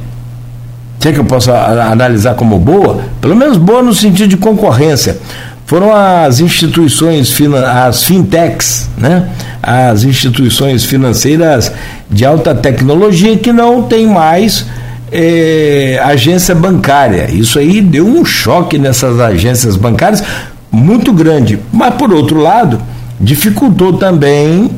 se 0.99 1.09
é 1.09 1.13
que 1.13 1.19
eu 1.19 1.25
posso 1.25 1.51
analisar 1.51 2.34
como 2.36 2.57
boa, 2.57 3.01
pelo 3.21 3.36
menos 3.36 3.57
boa 3.57 3.84
no 3.84 3.93
sentido 3.93 4.30
de 4.30 4.38
concorrência, 4.38 5.17
foram 5.65 5.93
as 5.93 6.39
instituições, 6.39 7.34
as 7.65 8.03
fintechs, 8.03 8.89
né? 8.97 9.30
as 9.61 10.03
instituições 10.03 10.84
financeiras 10.84 11.71
de 12.09 12.25
alta 12.25 12.55
tecnologia 12.55 13.38
que 13.38 13.51
não 13.51 13.84
tem 13.84 14.07
mais 14.07 14.65
é, 15.12 15.99
agência 16.03 16.53
bancária. 16.53 17.30
Isso 17.32 17.60
aí 17.60 17.82
deu 17.82 18.05
um 18.05 18.24
choque 18.26 18.78
nessas 18.78 19.20
agências 19.20 19.76
bancárias 19.76 20.24
muito 20.72 21.14
grande. 21.14 21.60
Mas, 21.72 21.95
por 21.95 22.14
outro 22.14 22.39
lado, 22.39 22.82
dificultou 23.20 23.93
também 23.93 24.70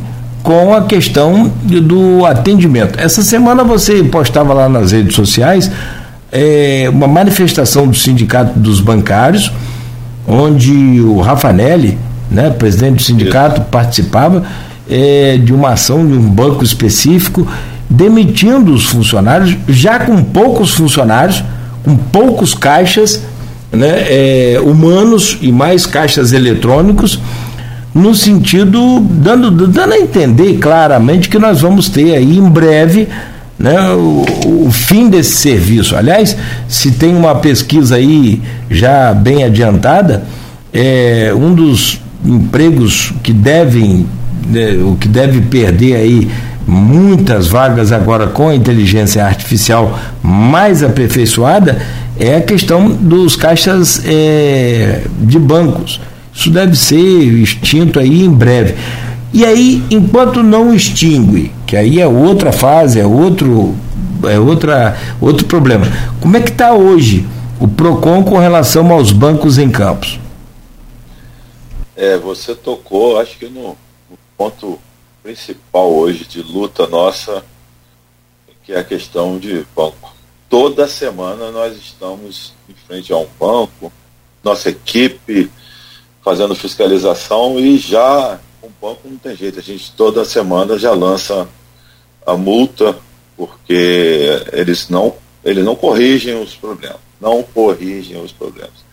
com 0.42 0.74
a 0.74 0.84
questão 0.84 1.52
do 1.64 2.26
atendimento. 2.26 3.00
Essa 3.00 3.22
semana 3.22 3.64
você 3.64 4.04
postava 4.04 4.54
lá 4.54 4.70
nas 4.70 4.92
redes 4.92 5.16
sociais 5.16 5.70
é, 6.32 6.88
uma 6.92 7.08
manifestação 7.08 7.88
do 7.88 7.96
Sindicato 7.96 8.58
dos 8.58 8.80
Bancários, 8.80 9.52
onde 10.28 10.72
o 11.02 11.20
Rafanelli, 11.20 11.98
né, 12.30 12.50
presidente 12.52 12.98
do 12.98 13.02
sindicato, 13.02 13.62
participava 13.62 14.44
é, 14.90 15.38
de 15.38 15.54
uma 15.54 15.70
ação 15.70 16.06
de 16.06 16.14
um 16.14 16.30
banco 16.30 16.64
específico, 16.64 17.48
demitindo 17.90 18.74
os 18.74 18.86
funcionários, 18.86 19.58
já 19.68 20.00
com 20.00 20.24
poucos 20.24 20.74
funcionários, 20.74 21.44
com 21.84 21.96
poucos 21.96 22.54
caixas 22.54 23.24
né, 23.72 24.06
é, 24.08 24.62
humanos 24.64 25.38
e 25.42 25.52
mais 25.52 25.86
caixas 25.86 26.32
eletrônicos, 26.32 27.20
no 27.94 28.14
sentido, 28.14 29.00
dando, 29.00 29.50
dando 29.68 29.94
a 29.94 29.98
entender 29.98 30.58
claramente 30.60 31.28
que 31.28 31.40
nós 31.40 31.62
vamos 31.62 31.90
ter 31.90 32.16
aí 32.16 32.38
em 32.38 32.48
breve 32.48 33.08
né, 33.58 33.92
o, 33.92 34.68
o, 34.68 34.72
fim 34.72 35.10
desse 35.10 35.38
serviço. 35.38 35.96
Aliás, 35.96 36.38
se 36.68 36.92
tem 36.92 37.16
uma 37.16 37.36
pesquisa 37.36 37.96
aí 37.96 38.42
já 38.70 39.14
bem 39.14 39.44
adiantada, 39.44 40.24
é, 40.72 41.34
um 41.36 41.54
dos 41.54 42.00
empregos 42.24 43.12
que 43.24 43.34
devem, 43.34 44.06
né, 44.48 44.74
o 44.84 44.96
que 44.96 45.08
deve 45.08 45.42
perder 45.42 45.96
aí 45.96 46.30
muitas 46.70 47.48
vagas 47.48 47.92
agora 47.92 48.28
com 48.28 48.54
inteligência 48.54 49.26
artificial 49.26 49.98
mais 50.22 50.84
aperfeiçoada 50.84 51.82
é 52.20 52.36
a 52.36 52.42
questão 52.42 52.90
dos 52.90 53.36
caixas 53.36 54.04
é, 54.06 55.04
de 55.20 55.40
bancos. 55.40 56.00
Isso 56.34 56.52
deve 56.52 56.76
ser 56.76 56.98
extinto 56.98 58.00
aí 58.00 58.24
em 58.24 58.30
breve. 58.30 58.76
E 59.34 59.44
aí, 59.44 59.84
enquanto 59.90 60.44
não 60.44 60.74
extingue, 60.74 61.52
que 61.66 61.76
aí 61.76 62.00
é 62.00 62.08
outra 62.08 62.52
fase, 62.52 63.00
é 63.00 63.06
outro, 63.06 63.76
é 64.24 64.40
outra, 64.40 64.96
outro 65.20 65.46
problema. 65.48 65.88
Como 66.22 66.38
é 66.38 66.42
que 66.42 66.52
está 66.52 66.74
hoje 66.74 67.26
o 67.60 67.68
PROCON 67.68 68.24
com 68.24 68.38
relação 68.38 68.92
aos 68.92 69.12
bancos 69.12 69.58
em 69.58 69.70
campos? 69.70 70.20
É, 71.96 72.18
você 72.18 72.54
tocou, 72.54 73.20
acho 73.20 73.38
que 73.38 73.48
no, 73.48 73.76
no 74.10 74.18
ponto 74.38 74.80
principal 75.22 75.92
hoje 75.92 76.26
de 76.26 76.42
luta 76.42 76.88
nossa, 76.88 77.44
que 78.64 78.74
é 78.74 78.80
a 78.80 78.84
questão 78.84 79.38
de 79.38 79.66
banco. 79.76 80.14
Toda 80.50 80.88
semana 80.88 81.52
nós 81.52 81.78
estamos 81.78 82.54
em 82.68 82.74
frente 82.74 83.14
a 83.14 83.18
um 83.18 83.28
banco, 83.40 83.92
nossa 84.44 84.70
equipe 84.70 85.52
fazendo 86.24 86.56
fiscalização 86.56 87.60
e 87.60 87.78
já 87.78 88.40
o 88.62 88.70
banco 88.82 89.02
não 89.08 89.18
tem 89.18 89.36
jeito, 89.36 89.60
a 89.60 89.64
gente 89.64 89.92
toda 89.94 90.26
semana 90.26 90.78
já 90.78 90.92
lança 90.92 91.48
a 92.26 92.36
multa 92.36 92.98
porque 93.38 94.44
eles 94.52 94.90
não, 94.90 95.16
eles 95.44 95.64
não 95.64 95.76
corrigem 95.76 96.42
os 96.42 96.56
problemas, 96.56 97.00
não 97.22 97.42
corrigem 97.42 98.22
os 98.22 98.32
problemas. 98.32 98.90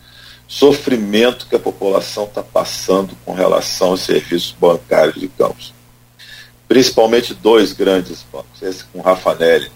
Sofrimento 0.47 1.47
que 1.47 1.55
a 1.55 1.59
população 1.59 2.23
está 2.23 2.41
passando 2.41 3.17
com 3.25 3.33
relação 3.33 3.89
aos 3.89 4.01
serviços 4.01 4.55
bancários 4.57 5.19
de 5.19 5.27
Campos. 5.27 5.73
Principalmente 6.67 7.33
dois 7.33 7.71
grandes 7.73 8.25
bancos, 8.31 8.61
esse 8.61 8.83
com 8.85 9.01
Rafanelli. 9.01 9.71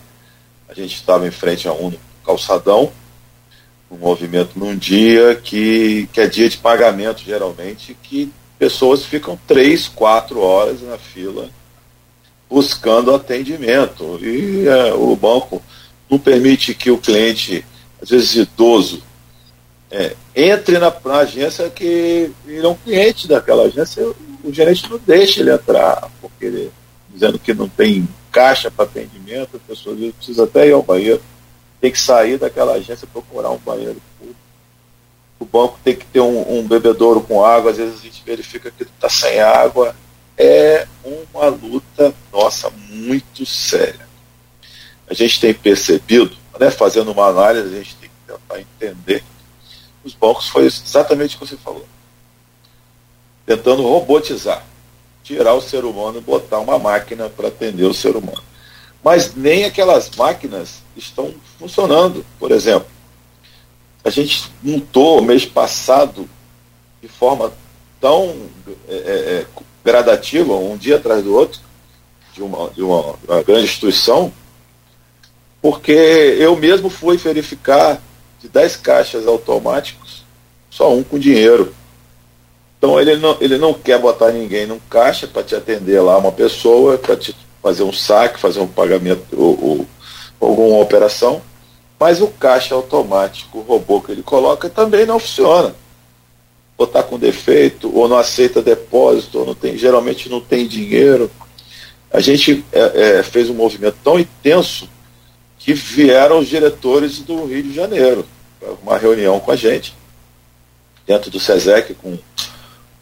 A 0.67 0.73
gente 0.73 0.95
estava 0.95 1.27
em 1.27 1.31
frente 1.31 1.67
a 1.67 1.73
um 1.73 1.93
calçadão, 2.25 2.91
um 3.89 3.97
movimento 3.97 4.57
num 4.57 4.75
dia 4.75 5.35
que, 5.35 6.07
que 6.13 6.21
é 6.21 6.27
dia 6.27 6.49
de 6.49 6.57
pagamento 6.57 7.21
geralmente, 7.23 7.97
que 8.01 8.31
pessoas 8.57 9.03
ficam 9.03 9.39
três, 9.47 9.87
quatro 9.87 10.39
horas 10.39 10.81
na 10.81 10.97
fila 10.97 11.49
buscando 12.51 13.15
atendimento. 13.15 14.19
E 14.21 14.67
é, 14.67 14.93
o 14.93 15.15
banco 15.15 15.63
não 16.09 16.19
permite 16.19 16.73
que 16.73 16.91
o 16.91 16.97
cliente, 16.97 17.65
às 18.01 18.09
vezes 18.09 18.35
idoso, 18.35 19.01
é, 19.89 20.15
entre 20.35 20.77
na, 20.77 20.93
na, 21.05 21.15
agência 21.19 21.69
que 21.69 22.31
ele 22.45 22.65
é 22.65 22.67
um 22.67 22.75
cliente 22.75 23.27
daquela 23.27 23.63
agência, 23.63 24.05
o 24.43 24.51
gerente 24.51 24.89
não 24.89 24.99
deixa 24.99 25.39
ele 25.39 25.53
entrar, 25.53 26.09
porque 26.21 26.45
ele, 26.45 26.71
dizendo 27.21 27.39
que 27.39 27.53
não 27.53 27.69
tem 27.69 28.07
caixa 28.31 28.71
para 28.71 28.85
atendimento, 28.85 29.57
a 29.57 29.59
pessoa 29.67 29.95
precisa 30.17 30.45
até 30.45 30.67
ir 30.67 30.73
ao 30.73 30.81
banheiro, 30.81 31.21
tem 31.79 31.91
que 31.91 31.99
sair 31.99 32.37
daquela 32.37 32.73
agência 32.73 33.07
procurar 33.07 33.51
um 33.51 33.57
banheiro 33.57 34.01
público 34.17 34.41
o 35.41 35.45
banco 35.45 35.79
tem 35.83 35.95
que 35.95 36.05
ter 36.05 36.19
um, 36.19 36.59
um 36.59 36.67
bebedouro 36.67 37.19
com 37.19 37.43
água, 37.43 37.71
às 37.71 37.77
vezes 37.77 37.99
a 37.99 38.03
gente 38.03 38.21
verifica 38.23 38.69
que 38.69 38.83
está 38.83 39.09
sem 39.09 39.39
água. 39.39 39.95
É 40.37 40.87
uma 41.03 41.47
luta 41.47 42.13
nossa 42.31 42.69
muito 42.69 43.43
séria. 43.43 44.07
A 45.09 45.15
gente 45.15 45.41
tem 45.41 45.51
percebido, 45.51 46.37
né, 46.59 46.69
fazendo 46.69 47.11
uma 47.11 47.25
análise, 47.25 47.73
a 47.73 47.77
gente 47.79 47.95
tem 47.95 48.09
que 48.09 48.31
tentar 48.31 48.59
entender. 48.61 49.23
Os 50.03 50.13
bancos 50.13 50.47
foi 50.47 50.65
exatamente 50.65 51.35
o 51.35 51.39
que 51.39 51.47
você 51.47 51.57
falou. 51.57 51.87
Tentando 53.43 53.81
robotizar, 53.81 54.63
tirar 55.23 55.53
o 55.53 55.61
ser 55.61 55.85
humano 55.85 56.17
e 56.17 56.21
botar 56.21 56.59
uma 56.59 56.79
máquina 56.79 57.29
para 57.29 57.47
atender 57.47 57.85
o 57.85 57.93
ser 57.93 58.15
humano. 58.15 58.43
Mas 59.03 59.35
nem 59.35 59.65
aquelas 59.65 60.09
máquinas 60.11 60.81
estão 60.95 61.33
funcionando. 61.57 62.25
Por 62.39 62.51
exemplo, 62.51 62.87
a 64.03 64.09
gente 64.09 64.51
montou 64.61 65.21
mês 65.21 65.45
passado 65.45 66.29
de 67.01 67.07
forma 67.07 67.51
tão 67.99 68.35
é, 68.87 68.93
é, 68.93 68.95
é, 68.95 69.45
gradativa, 69.83 70.53
um 70.53 70.77
dia 70.77 70.97
atrás 70.97 71.23
do 71.23 71.33
outro, 71.33 71.59
de 72.33 72.41
uma, 72.41 72.69
de 72.69 72.81
uma, 72.81 73.15
uma 73.27 73.43
grande 73.43 73.65
instituição, 73.65 74.31
porque 75.61 75.91
eu 75.91 76.55
mesmo 76.55 76.89
fui 76.89 77.17
verificar 77.17 78.01
de 78.39 78.47
10 78.49 78.77
caixas 78.77 79.27
automáticos, 79.27 80.23
só 80.69 80.91
um 80.91 81.03
com 81.03 81.19
dinheiro. 81.19 81.75
Então 82.81 82.99
ele 82.99 83.15
não, 83.17 83.37
ele 83.39 83.59
não 83.59 83.75
quer 83.75 83.99
botar 83.99 84.31
ninguém 84.31 84.65
num 84.65 84.79
caixa 84.89 85.27
para 85.27 85.43
te 85.43 85.53
atender 85.53 86.01
lá 86.01 86.17
uma 86.17 86.31
pessoa, 86.31 86.97
para 86.97 87.15
te 87.15 87.35
fazer 87.61 87.83
um 87.83 87.93
saque, 87.93 88.39
fazer 88.39 88.59
um 88.59 88.65
pagamento 88.65 89.23
ou, 89.33 89.85
ou 90.39 90.49
alguma 90.49 90.79
operação, 90.79 91.43
mas 91.99 92.19
o 92.19 92.27
caixa 92.27 92.73
automático, 92.73 93.59
o 93.59 93.61
robô 93.61 94.01
que 94.01 94.11
ele 94.11 94.23
coloca, 94.23 94.67
também 94.67 95.05
não 95.05 95.19
funciona. 95.19 95.75
Ou 96.75 96.87
está 96.87 97.03
com 97.03 97.19
defeito, 97.19 97.95
ou 97.95 98.07
não 98.07 98.17
aceita 98.17 98.63
depósito, 98.63 99.37
ou 99.37 99.45
não 99.45 99.53
tem, 99.53 99.77
geralmente 99.77 100.27
não 100.27 100.41
tem 100.41 100.67
dinheiro. 100.67 101.29
A 102.11 102.19
gente 102.19 102.65
é, 102.71 103.19
é, 103.19 103.23
fez 103.23 103.47
um 103.47 103.53
movimento 103.53 103.97
tão 104.03 104.19
intenso 104.19 104.89
que 105.59 105.75
vieram 105.75 106.39
os 106.39 106.47
diretores 106.47 107.19
do 107.19 107.45
Rio 107.45 107.61
de 107.61 107.75
Janeiro 107.75 108.25
para 108.59 108.71
uma 108.81 108.97
reunião 108.97 109.39
com 109.39 109.51
a 109.51 109.55
gente, 109.55 109.95
dentro 111.05 111.29
do 111.29 111.39
SESEC, 111.39 111.93
com, 111.93 112.17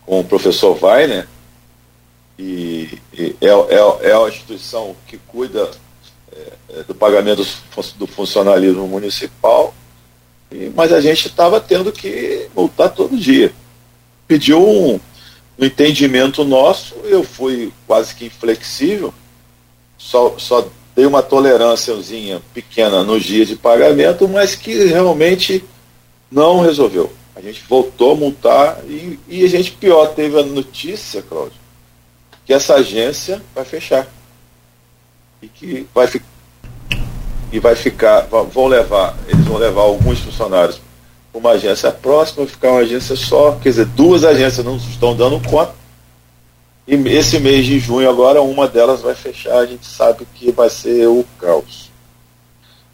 com 0.10 0.22
o 0.22 0.24
professor 0.24 0.76
Weiner, 0.84 1.28
e, 2.40 2.98
e 3.14 3.36
é, 3.40 3.48
é, 3.48 4.10
é 4.10 4.14
a 4.16 4.28
instituição 4.28 4.96
que 5.06 5.20
cuida 5.20 5.70
é, 6.36 6.80
é 6.80 6.84
do 6.84 6.96
pagamento 6.96 7.46
do 7.96 8.08
funcionalismo 8.08 8.88
municipal, 8.88 9.72
e, 10.52 10.72
mas 10.76 10.92
a 10.92 11.00
gente 11.00 11.28
estava 11.28 11.62
tendo 11.62 11.92
que 11.92 12.50
multar 12.56 12.90
todo 12.90 13.16
dia. 13.16 13.54
Pediu 14.28 14.68
um, 14.68 15.00
um 15.60 15.66
entendimento 15.66 16.44
nosso, 16.44 16.96
eu 17.04 17.24
fui 17.24 17.72
quase 17.86 18.16
que 18.16 18.26
inflexível, 18.26 19.14
só, 19.96 20.40
só 20.40 20.68
dei 20.96 21.06
uma 21.06 21.22
tolerânciazinha 21.22 22.42
pequena 22.52 23.04
nos 23.04 23.24
dias 23.24 23.48
de 23.48 23.56
pagamento, 23.56 24.28
mas 24.28 24.56
que 24.56 24.86
realmente 24.86 25.64
não 26.32 26.62
resolveu. 26.62 27.19
A 27.40 27.42
gente 27.42 27.64
voltou 27.68 28.12
a 28.12 28.16
multar 28.16 28.80
e, 28.86 29.18
e 29.28 29.46
a 29.46 29.48
gente 29.48 29.72
pior, 29.72 30.08
teve 30.08 30.38
a 30.38 30.44
notícia, 30.44 31.22
Cláudio, 31.22 31.58
que 32.46 32.54
essa 32.54 32.76
agência 32.76 33.42
vai 33.56 33.64
fechar. 33.64 34.08
E 35.42 35.48
que 35.48 35.88
vai, 35.96 36.06
fi 36.06 36.22
e 37.52 37.60
vai 37.60 37.76
ficar, 37.76 38.22
vão 38.22 38.68
levar, 38.68 39.18
eles 39.28 39.46
vão 39.46 39.58
levar 39.58 39.82
alguns 39.82 40.20
funcionários 40.20 40.82
para 41.32 41.40
uma 41.40 41.52
agência 41.52 41.92
próxima, 41.92 42.46
ficar 42.46 42.72
uma 42.72 42.82
agência 42.82 43.16
só, 43.16 43.54
quer 43.54 43.70
dizer, 43.70 43.86
duas 43.86 44.26
agências 44.26 44.66
não 44.66 44.76
estão 44.76 45.16
dando 45.16 45.40
conta 45.50 45.80
e 46.92 46.96
esse 47.10 47.38
mês 47.40 47.68
de 47.68 47.78
junho 47.78 48.10
agora, 48.10 48.42
uma 48.42 48.68
delas 48.68 49.02
vai 49.02 49.14
fechar, 49.14 49.60
a 49.60 49.66
gente 49.68 49.86
sabe 49.86 50.26
que 50.34 50.52
vai 50.52 50.72
ser 50.72 51.08
o 51.08 51.24
caos. 51.40 51.92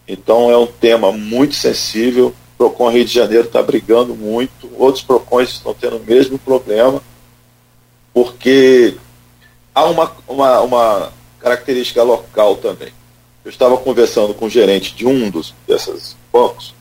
Então 0.06 0.52
é 0.52 0.58
um 0.58 0.68
tema 0.68 1.14
muito 1.14 1.56
sensível. 1.56 2.36
PROCON 2.58 2.90
Rio 2.90 3.06
de 3.06 3.14
Janeiro 3.14 3.46
está 3.46 3.62
brigando 3.62 4.16
muito, 4.16 4.70
outros 4.78 5.04
PROCONs 5.04 5.50
estão 5.50 5.74
tendo 5.74 5.98
o 5.98 6.04
mesmo 6.04 6.38
problema, 6.40 7.02
porque 8.14 8.96
há 9.74 9.86
uma, 9.86 10.12
uma, 10.28 10.62
uma 10.62 11.14
característica 11.40 12.02
local 12.02 12.56
também. 12.58 12.90
Eu 13.44 13.50
estava 13.50 13.78
conversando 13.78 14.34
com 14.34 14.46
o 14.46 14.50
gerente 14.50 14.96
de 14.96 15.06
um 15.06 15.30
dos 15.30 15.54
desses 15.68 16.16
bancos, 16.32 16.74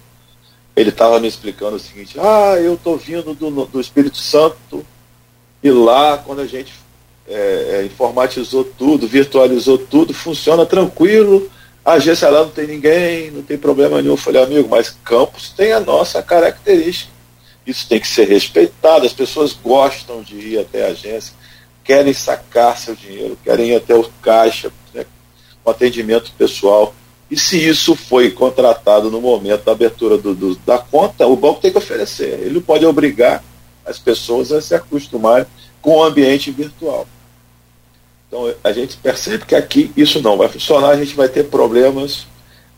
ele 0.77 0.91
estava 0.91 1.21
me 1.21 1.29
explicando 1.29 1.77
o 1.77 1.81
seguinte, 1.81 2.19
ah, 2.19 2.57
eu 2.59 2.75
estou 2.75 2.97
vindo 2.97 3.35
do, 3.35 3.67
do 3.67 3.81
Espírito 3.81 4.19
Santo, 4.19 4.85
e 5.63 5.71
lá, 5.71 6.19
quando 6.19 6.41
a 6.41 6.47
gente 6.47 6.75
é, 7.27 7.85
informatizou 7.87 8.65
tudo, 8.65 9.07
virtualizou 9.07 9.79
tudo, 9.79 10.13
funciona 10.13 10.67
tranquilo. 10.67 11.51
A 11.85 11.93
agência 11.93 12.31
lá 12.31 12.41
não 12.41 12.51
tem 12.51 12.67
ninguém, 12.67 13.31
não 13.31 13.43
tem 13.43 13.59
problema 13.59 14.01
nenhum. 14.01 14.15
Eu 14.15 14.17
falei, 14.17 14.43
amigo, 14.43 14.69
mas 14.69 14.97
campus 15.05 15.51
tem 15.51 15.73
a 15.73 15.81
nossa 15.81 16.23
característica. 16.23 17.13
Isso 17.67 17.87
tem 17.87 18.01
que 18.01 18.09
ser 18.09 18.27
respeitado. 18.27 19.05
As 19.05 19.13
pessoas 19.13 19.53
gostam 19.53 20.23
de 20.23 20.37
ir 20.37 20.59
até 20.59 20.87
a 20.87 20.91
agência, 20.93 21.35
querem 21.83 22.15
sacar 22.15 22.79
seu 22.79 22.95
dinheiro, 22.95 23.39
querem 23.45 23.71
ir 23.71 23.77
até 23.77 23.95
o 23.95 24.05
caixa, 24.23 24.73
né, 24.95 25.05
atendimento 25.67 26.33
pessoal. 26.39 26.95
E 27.31 27.39
se 27.39 27.63
isso 27.63 27.95
foi 27.95 28.31
contratado 28.31 29.11
no 29.11 29.21
momento 29.21 29.65
da 29.65 29.73
abertura 29.73 30.17
do, 30.17 30.35
do, 30.35 30.57
da 30.57 30.79
conta, 30.79 31.27
o 31.27 31.37
banco 31.37 31.61
tem 31.61 31.71
que 31.71 31.79
oferecer. 31.79 32.41
Ele 32.41 32.55
não 32.55 32.63
pode 32.63 32.87
obrigar 32.87 33.45
as 33.85 33.99
pessoas 33.99 34.53
a 34.53 34.63
se 34.63 34.75
acostumarem 34.75 35.47
com 35.83 35.99
o 35.99 36.03
ambiente 36.03 36.51
virtual. 36.51 37.07
Então 38.35 38.53
a 38.65 38.73
gente 38.73 38.97
percebe 38.97 39.45
que 39.45 39.55
aqui 39.55 39.93
isso 39.97 40.21
não 40.21 40.37
vai 40.37 40.49
funcionar, 40.49 40.89
a 40.89 40.97
gente 40.97 41.15
vai 41.15 41.29
ter 41.29 41.45
problemas 41.45 42.27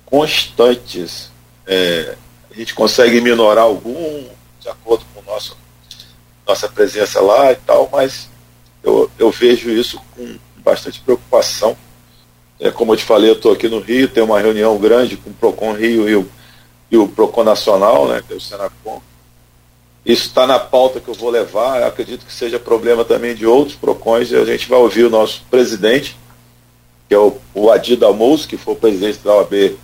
constantes. 0.05 1.31
É, 1.67 2.15
a 2.51 2.55
gente 2.55 2.75
consegue 2.75 3.23
minorar 3.23 3.65
algum 3.65 4.27
de 4.61 4.69
acordo 4.69 5.07
com 5.15 5.23
nosso, 5.23 5.57
nossa 6.47 6.69
presença 6.69 7.23
lá 7.23 7.53
e 7.53 7.57
tal, 7.57 7.89
mas 7.91 8.29
eu, 8.85 9.11
eu 9.19 9.31
vejo 9.31 9.71
isso 9.71 9.99
com 10.15 10.37
bastante 10.59 11.01
preocupação. 11.01 11.75
É, 12.61 12.71
como 12.71 12.93
eu 12.93 12.99
te 12.99 13.05
falei, 13.05 13.31
eu 13.31 13.37
estou 13.37 13.53
aqui 13.53 13.67
no 13.67 13.81
Rio, 13.81 14.09
tem 14.09 14.23
uma 14.23 14.39
reunião 14.39 14.77
grande 14.77 15.17
com 15.17 15.31
o 15.31 15.35
PROCON 15.35 15.73
Rio 15.73 16.07
e 16.07 16.17
o, 16.17 16.29
e 16.91 16.99
o 16.99 17.09
PROCON 17.09 17.45
Nacional, 17.45 18.07
né, 18.09 18.23
que 18.27 18.35
é 18.35 18.37
o 18.37 18.41
Senacom, 18.41 19.01
isso 20.07 20.29
está 20.29 20.47
na 20.47 20.57
pauta 20.57 21.01
que 21.01 21.09
eu 21.09 21.15
vou 21.15 21.31
levar. 21.31 21.81
Eu 21.81 21.89
acredito 21.89 22.25
que 22.25 22.33
seja 22.33 22.61
problema 22.61 23.05
também 23.05 23.35
de 23.35 23.45
outros 23.45 23.77
PROCONs. 23.77 24.31
E 24.31 24.37
a 24.37 24.45
gente 24.45 24.69
vai 24.69 24.79
ouvir 24.79 25.03
o 25.03 25.11
nosso 25.11 25.43
presidente, 25.51 26.17
que 27.09 27.15
é 27.15 27.19
o, 27.19 27.37
o 27.53 27.73
Adi 27.73 27.99
que 28.49 28.57
foi 28.57 28.75
o 28.75 28.77
presidente 28.77 29.19
da 29.25 29.35
OAB 29.35 29.77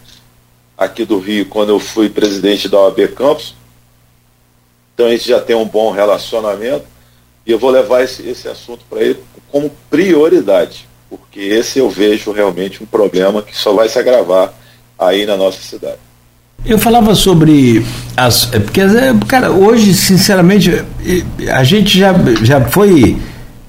aqui 0.79 1.05
do 1.05 1.19
Rio 1.19 1.47
quando 1.47 1.71
eu 1.71 1.81
fui 1.81 2.09
presidente 2.09 2.69
da 2.69 2.79
OAB 2.79 3.09
Campos. 3.09 3.57
Então 4.95 5.07
a 5.07 5.11
gente 5.11 5.29
já 5.29 5.41
tem 5.41 5.57
um 5.57 5.67
bom 5.67 5.91
relacionamento. 5.91 6.87
E 7.45 7.51
eu 7.51 7.59
vou 7.59 7.71
levar 7.71 8.05
esse, 8.05 8.23
esse 8.29 8.47
assunto 8.47 8.85
para 8.89 9.03
ele 9.03 9.21
como 9.51 9.69
prioridade, 9.91 10.89
porque 11.11 11.41
esse 11.41 11.81
eu 11.81 11.91
vejo 11.91 12.31
realmente 12.31 12.81
um 12.81 12.87
problema 12.87 13.43
que 13.43 13.57
só 13.57 13.73
vai 13.73 13.89
se 13.89 13.99
agravar 13.99 14.55
aí 14.97 15.27
na 15.27 15.37
nossa 15.37 15.61
cidade. 15.61 15.99
Eu 16.65 16.79
falava 16.79 17.15
sobre 17.15 17.85
as. 18.17 18.53
É, 18.53 18.61
porque, 18.61 18.81
é, 18.81 19.15
cara, 19.27 19.51
hoje, 19.51 19.93
sinceramente, 19.95 20.85
a 21.51 21.65
gente 21.65 21.99
já, 21.99 22.13
já 22.43 22.61
foi 22.61 23.21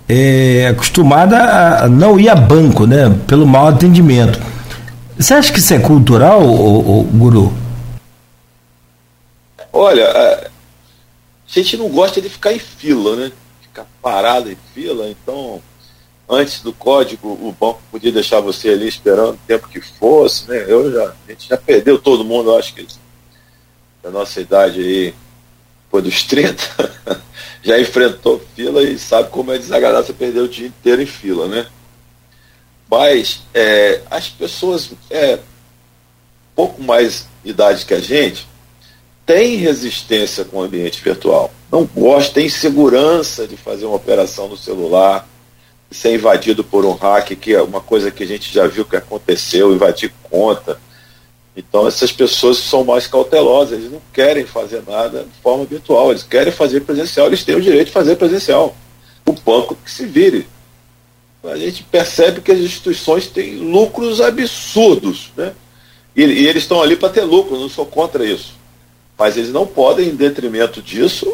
é, 0.08 0.68
acostumada 0.68 1.84
a 1.84 1.90
não 1.90 2.20
ir 2.20 2.30
a 2.30 2.36
banco, 2.36 2.86
né? 2.86 3.10
Pelo 3.26 3.48
mau 3.48 3.68
atendimento. 3.68 4.40
Você 5.18 5.34
acha 5.34 5.52
que 5.52 5.60
isso 5.60 5.74
é 5.74 5.80
cultural, 5.80 6.44
o, 6.44 7.00
o 7.00 7.04
Guru? 7.04 7.54
Olha, 9.72 10.08
a 10.08 10.48
gente 11.48 11.78
não 11.78 11.90
gosta 11.90 12.22
de 12.22 12.30
ficar 12.30 12.54
em 12.54 12.60
fila, 12.60 13.16
né? 13.16 13.32
Ficar 13.62 13.88
parado 14.02 14.52
em 14.52 14.58
fila, 14.76 15.10
então 15.10 15.60
antes 16.28 16.62
do 16.62 16.74
código, 16.74 17.28
o 17.28 17.56
banco 17.60 17.82
podia 17.92 18.12
deixar 18.12 18.40
você 18.40 18.70
ali 18.70 18.88
esperando 18.88 19.36
o 19.36 19.40
tempo 19.48 19.68
que 19.68 19.82
fosse, 19.82 20.48
né? 20.50 20.66
Eu 20.68 20.92
já, 20.92 21.04
a 21.06 21.32
gente 21.32 21.50
já 21.50 21.58
perdeu 21.58 22.00
todo 22.00 22.24
mundo, 22.24 22.56
acho 22.56 22.74
que 22.74 22.88
da 24.02 24.10
nossa 24.10 24.42
idade 24.42 24.80
aí, 24.80 25.16
depois 25.86 26.04
dos 26.04 26.24
30, 26.24 27.22
já 27.64 27.80
enfrentou 27.80 28.42
fila 28.56 28.84
e 28.84 28.98
sabe 29.00 29.30
como 29.30 29.52
é 29.52 29.58
desagradável 29.58 30.06
você 30.06 30.14
perder 30.14 30.42
o 30.42 30.50
dia 30.50 30.68
inteiro 30.68 31.02
em 31.02 31.06
fila, 31.06 31.48
né? 31.48 31.68
Mas 32.90 33.44
é, 33.54 34.02
as 34.10 34.30
pessoas 34.30 34.92
é 35.10 35.40
pouco 36.56 36.84
mais 36.84 37.28
idade 37.44 37.86
que 37.86 37.94
a 37.94 38.00
gente 38.00 38.48
têm 39.26 39.56
resistência 39.56 40.44
com 40.44 40.58
o 40.58 40.62
ambiente 40.62 41.02
virtual. 41.02 41.52
Não 41.72 41.86
gosta, 41.86 42.36
tem 42.36 42.50
segurança 42.50 43.48
de 43.48 43.58
fazer 43.58 43.86
uma 43.86 43.96
operação 43.96 44.48
no 44.48 44.58
celular, 44.58 45.28
ser 45.94 46.16
invadido 46.16 46.64
por 46.64 46.86
um 46.86 46.94
hack, 46.94 47.36
que 47.36 47.54
é 47.54 47.62
uma 47.62 47.80
coisa 47.80 48.12
que 48.12 48.24
a 48.24 48.28
gente 48.28 48.52
já 48.52 48.68
viu 48.68 48.86
que 48.86 48.96
aconteceu, 48.96 49.74
invadir 49.74 50.14
conta. 50.24 50.80
Então 51.56 51.88
essas 51.88 52.12
pessoas 52.12 52.58
são 52.58 52.84
mais 52.84 53.06
cautelosas, 53.06 53.78
eles 53.78 53.92
não 53.92 54.02
querem 54.12 54.46
fazer 54.46 54.82
nada 54.88 55.24
de 55.24 55.42
forma 55.42 55.66
virtual, 55.66 56.10
eles 56.10 56.24
querem 56.24 56.52
fazer 56.52 56.82
presencial, 56.82 57.28
eles 57.28 57.44
têm 57.44 57.56
o 57.56 57.62
direito 57.62 57.88
de 57.88 57.94
fazer 57.94 58.16
presencial. 58.16 58.76
O 59.26 59.34
banco 59.34 59.76
que 59.76 59.92
se 59.92 60.06
vire. 60.06 60.48
A 61.44 61.58
gente 61.58 61.84
percebe 61.84 62.42
que 62.42 62.52
as 62.52 62.60
instituições 62.60 63.28
têm 63.28 63.58
lucros 63.58 64.22
absurdos, 64.22 65.32
né? 65.36 65.54
E, 66.16 66.24
e 66.24 66.48
eles 66.48 66.64
estão 66.64 66.82
ali 66.82 66.96
para 66.96 67.10
ter 67.10 67.24
lucro, 67.24 67.60
não 67.60 67.70
sou 67.70 67.86
contra 67.86 68.26
isso. 68.26 68.54
Mas 69.18 69.36
eles 69.36 69.52
não 69.52 69.68
podem, 69.68 70.10
em 70.10 70.16
detrimento 70.16 70.82
disso, 70.82 71.32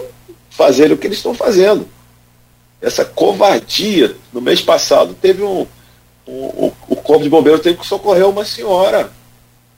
fazer 0.49 0.91
o 0.91 0.97
que 0.97 1.07
eles 1.07 1.17
estão 1.17 1.33
fazendo 1.33 1.87
essa 2.81 3.03
covardia. 3.03 4.15
No 4.31 4.41
mês 4.41 4.61
passado 4.61 5.13
teve 5.13 5.43
um. 5.43 5.65
um 6.27 6.31
o, 6.31 6.73
o 6.87 6.95
Corpo 6.95 7.23
de 7.23 7.29
Bombeiros 7.29 7.61
teve 7.61 7.77
que 7.77 7.87
socorrer 7.87 8.27
uma 8.27 8.45
senhora 8.45 9.11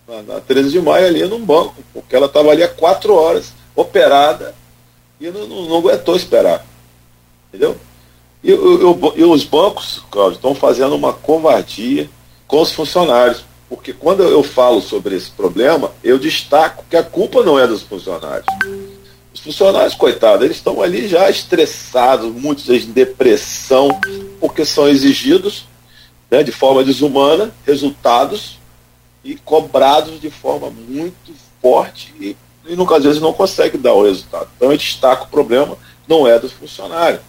na, 0.08 0.22
na 0.22 0.40
13 0.42 0.70
de 0.70 0.82
maio 0.82 1.08
ali 1.08 1.24
num 1.26 1.44
banco, 1.44 1.76
porque 1.94 2.16
ela 2.16 2.26
estava 2.26 2.52
ali 2.52 2.64
há 2.64 2.68
quatro 2.68 3.14
horas, 3.16 3.54
operada, 3.76 4.54
e 5.20 5.30
não, 5.30 5.48
não, 5.48 5.66
não 5.70 5.78
aguentou 5.78 6.16
esperar. 6.16 6.66
Entendeu? 7.50 7.78
E, 8.44 8.52
e, 8.52 9.20
e 9.22 9.24
os 9.24 9.44
bancos, 9.44 10.04
Cláudio, 10.10 10.36
estão 10.36 10.56
fazendo 10.56 10.96
uma 10.96 11.14
covardia 11.14 12.10
com 12.48 12.62
os 12.62 12.72
funcionários. 12.72 13.46
porque 13.70 13.94
quando 13.94 14.24
eu 14.24 14.44
falo 14.44 14.82
sobre 14.82 15.16
esse 15.16 15.30
problema, 15.32 15.92
eu 16.04 16.18
destaco 16.18 16.84
que 16.90 16.98
a 16.98 17.04
culpa 17.04 17.44
não 17.44 17.58
é 17.58 17.68
dos 17.68 17.84
funcionários. 17.84 18.48
Os 19.42 19.46
funcionários, 19.46 19.96
coitados, 19.96 20.46
eles 20.46 20.58
estão 20.58 20.84
ali 20.84 21.08
já 21.08 21.28
estressados, 21.28 22.32
muitos 22.32 22.70
em 22.70 22.92
depressão, 22.92 24.00
porque 24.40 24.64
são 24.64 24.88
exigidos 24.88 25.66
né, 26.30 26.44
de 26.44 26.52
forma 26.52 26.84
desumana 26.84 27.52
resultados 27.66 28.60
e 29.24 29.36
cobrados 29.36 30.22
de 30.22 30.30
forma 30.30 30.70
muito 30.70 31.34
forte 31.60 32.14
e, 32.20 32.38
e 32.68 32.76
nunca, 32.76 32.98
às 32.98 33.04
vezes 33.04 33.20
não 33.20 33.34
consegue 33.34 33.80
dar 33.80 33.94
o 33.94 34.04
resultado. 34.04 34.48
Então 34.56 34.72
eu 34.72 34.78
destaco 34.78 35.26
o 35.26 35.30
problema 35.30 35.76
não 36.08 36.28
é 36.28 36.38
dos 36.38 36.52
funcionários. 36.52 37.22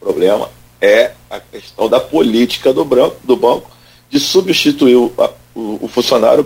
O 0.00 0.04
problema 0.06 0.50
é 0.80 1.12
a 1.30 1.38
questão 1.38 1.88
da 1.88 2.00
política 2.00 2.72
do, 2.72 2.84
branco, 2.84 3.16
do 3.22 3.36
banco 3.36 3.70
de 4.10 4.18
substituir 4.18 4.96
o, 4.96 5.12
o, 5.54 5.84
o 5.84 5.88
funcionário 5.88 6.44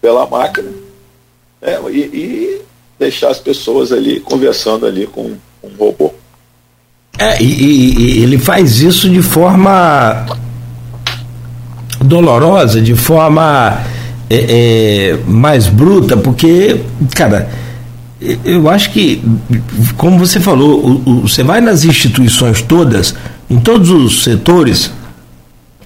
pela 0.00 0.26
máquina 0.26 0.72
né, 1.60 1.78
e, 1.92 1.98
e, 1.98 2.62
deixar 3.00 3.30
as 3.30 3.38
pessoas 3.38 3.92
ali 3.92 4.20
conversando 4.20 4.84
ali 4.84 5.06
com, 5.06 5.32
um 5.64 5.68
robô. 5.78 6.12
É, 7.18 7.42
e, 7.42 8.18
e, 8.18 8.22
ele 8.22 8.38
faz 8.38 8.80
isso 8.80 9.08
de 9.08 9.22
forma 9.22 10.26
dolorosa, 12.02 12.80
de 12.80 12.94
forma 12.94 13.80
é, 14.28 14.36
é, 14.36 15.18
mais 15.26 15.66
bruta, 15.66 16.16
porque, 16.16 16.80
cara, 17.14 17.48
eu 18.44 18.68
acho 18.68 18.90
que, 18.90 19.22
como 19.96 20.18
você 20.18 20.38
falou, 20.38 20.84
o, 20.84 21.10
o, 21.10 21.20
você 21.22 21.42
vai 21.42 21.60
nas 21.60 21.84
instituições 21.84 22.60
todas, 22.60 23.14
em 23.48 23.58
todos 23.58 23.88
os 23.90 24.22
setores, 24.24 24.90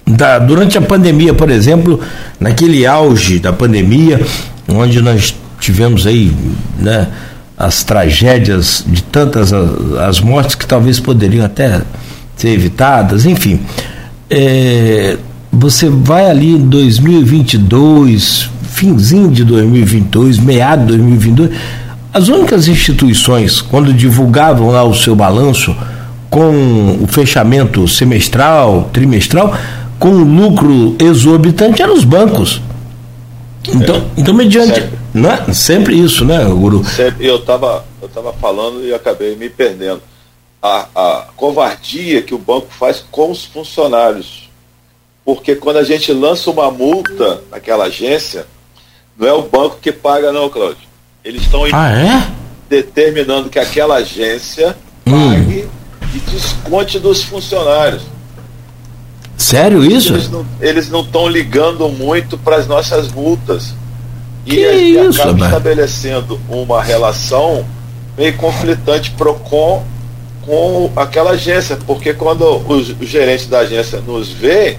da, 0.05 0.37
durante 0.37 0.77
a 0.77 0.81
pandemia, 0.81 1.33
por 1.33 1.49
exemplo, 1.49 1.99
naquele 2.39 2.85
auge 2.85 3.39
da 3.39 3.51
pandemia, 3.51 4.21
onde 4.69 5.01
nós 5.01 5.35
tivemos 5.65 6.05
aí 6.05 6.31
né, 6.77 7.07
as 7.57 7.83
tragédias 7.83 8.83
de 8.85 9.01
tantas 9.01 9.51
as 9.51 10.21
mortes 10.21 10.53
que 10.53 10.65
talvez 10.65 10.99
poderiam 10.99 11.43
até 11.43 11.81
ser 12.37 12.49
evitadas, 12.49 13.25
enfim. 13.25 13.59
É, 14.29 15.17
você 15.51 15.89
vai 15.89 16.29
ali 16.29 16.51
em 16.51 16.67
2022, 16.67 18.49
finzinho 18.63 19.31
de 19.31 19.43
2022, 19.43 20.37
meado 20.37 20.81
de 20.81 20.97
2022, 20.97 21.51
as 22.13 22.27
únicas 22.27 22.67
instituições, 22.67 23.59
quando 23.61 23.91
divulgavam 23.91 24.69
lá 24.69 24.83
o 24.83 24.93
seu 24.93 25.15
balanço, 25.15 25.75
com 26.29 26.99
o 27.01 27.07
fechamento 27.07 27.87
semestral, 27.87 28.89
trimestral, 28.93 29.57
com 29.97 30.11
lucro 30.11 30.95
exorbitante 30.99 31.81
eram 31.81 31.95
os 31.95 32.03
bancos. 32.03 32.61
Então, 33.67 33.95
é, 33.95 34.01
então 34.17 34.33
mediante. 34.33 34.75
Sempre. 34.75 35.04
Não 35.15 35.31
é? 35.31 35.53
sempre 35.53 35.97
isso, 35.97 36.25
né, 36.25 36.43
Guru? 36.43 36.83
Sempre, 36.83 37.25
eu 37.25 37.37
estava 37.37 37.85
eu 38.01 38.09
tava 38.09 38.33
falando 38.33 38.85
e 38.85 38.93
acabei 38.93 39.33
me 39.37 39.49
perdendo. 39.49 40.01
A, 40.61 40.87
a 40.93 41.25
covardia 41.37 42.21
que 42.21 42.35
o 42.35 42.37
banco 42.37 42.67
faz 42.69 43.03
com 43.09 43.31
os 43.31 43.45
funcionários. 43.45 44.49
Porque 45.23 45.55
quando 45.55 45.77
a 45.77 45.83
gente 45.83 46.11
lança 46.11 46.51
uma 46.51 46.69
multa 46.69 47.41
naquela 47.49 47.85
agência, 47.85 48.45
não 49.17 49.25
é 49.25 49.33
o 49.33 49.43
banco 49.43 49.77
que 49.81 49.91
paga, 49.91 50.33
não, 50.33 50.49
Cláudio. 50.49 50.85
Eles 51.23 51.43
estão 51.43 51.63
ah, 51.71 51.91
é? 51.91 52.29
determinando 52.69 53.49
que 53.49 53.57
aquela 53.57 53.95
agência 53.95 54.75
hum. 55.07 55.33
pague 55.33 55.69
e 56.13 56.19
desconte 56.29 56.99
dos 56.99 57.23
funcionários. 57.23 58.03
Sério 59.37 59.83
isso? 59.83 60.13
Eles 60.59 60.89
não 60.89 61.01
estão 61.01 61.27
ligando 61.27 61.87
muito 61.87 62.37
para 62.37 62.57
as 62.57 62.67
nossas 62.67 63.11
multas. 63.11 63.73
Que 64.45 64.55
e, 64.55 64.99
isso, 64.99 65.21
acaba 65.21 65.45
estabelecendo 65.45 66.39
uma 66.47 66.81
relação 66.81 67.65
meio 68.17 68.37
conflitante 68.37 69.11
PROCON 69.11 69.83
com 70.45 70.91
aquela 70.95 71.31
agência, 71.31 71.77
porque 71.87 72.13
quando 72.13 72.43
os, 72.69 72.89
o 72.89 73.03
gerente 73.03 73.47
da 73.47 73.59
agência 73.59 73.99
nos 73.99 74.29
vê, 74.29 74.77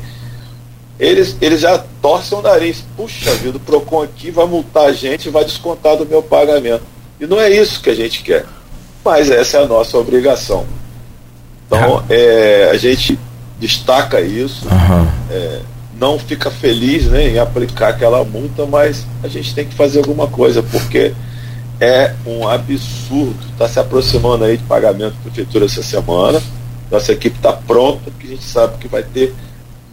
eles, 0.98 1.36
eles 1.40 1.60
já 1.60 1.78
torcem 2.00 2.38
o 2.38 2.42
nariz. 2.42 2.84
Puxa 2.96 3.32
vida, 3.34 3.56
o 3.56 3.60
PROCON 3.60 4.02
aqui 4.02 4.30
vai 4.30 4.46
multar 4.46 4.84
a 4.84 4.92
gente 4.92 5.26
e 5.26 5.30
vai 5.30 5.44
descontar 5.44 5.96
do 5.96 6.06
meu 6.06 6.22
pagamento. 6.22 6.82
E 7.20 7.26
não 7.26 7.40
é 7.40 7.50
isso 7.50 7.80
que 7.80 7.90
a 7.90 7.94
gente 7.94 8.22
quer. 8.22 8.46
Mas 9.04 9.30
essa 9.30 9.58
é 9.58 9.62
a 9.62 9.66
nossa 9.66 9.98
obrigação. 9.98 10.64
Então, 11.66 12.04
é, 12.08 12.70
a 12.70 12.76
gente 12.76 13.18
destaca 13.58 14.20
isso, 14.20 14.66
uhum. 14.66 15.08
é, 15.30 15.60
não 15.98 16.18
fica 16.18 16.50
feliz 16.50 17.06
né, 17.06 17.30
em 17.30 17.38
aplicar 17.38 17.88
aquela 17.88 18.22
multa, 18.24 18.66
mas 18.66 19.06
a 19.22 19.28
gente 19.28 19.54
tem 19.54 19.64
que 19.64 19.74
fazer 19.74 19.98
alguma 19.98 20.26
coisa, 20.26 20.62
porque 20.62 21.12
é 21.80 22.12
um 22.26 22.46
absurdo. 22.46 23.36
Está 23.52 23.68
se 23.68 23.78
aproximando 23.78 24.44
aí 24.44 24.56
de 24.56 24.64
pagamento 24.64 25.14
da 25.14 25.22
prefeitura 25.22 25.66
essa 25.66 25.82
semana. 25.82 26.40
Nossa 26.90 27.12
equipe 27.12 27.36
está 27.36 27.52
pronta, 27.52 28.10
porque 28.10 28.26
a 28.26 28.30
gente 28.30 28.44
sabe 28.44 28.78
que 28.78 28.88
vai 28.88 29.02
ter 29.02 29.34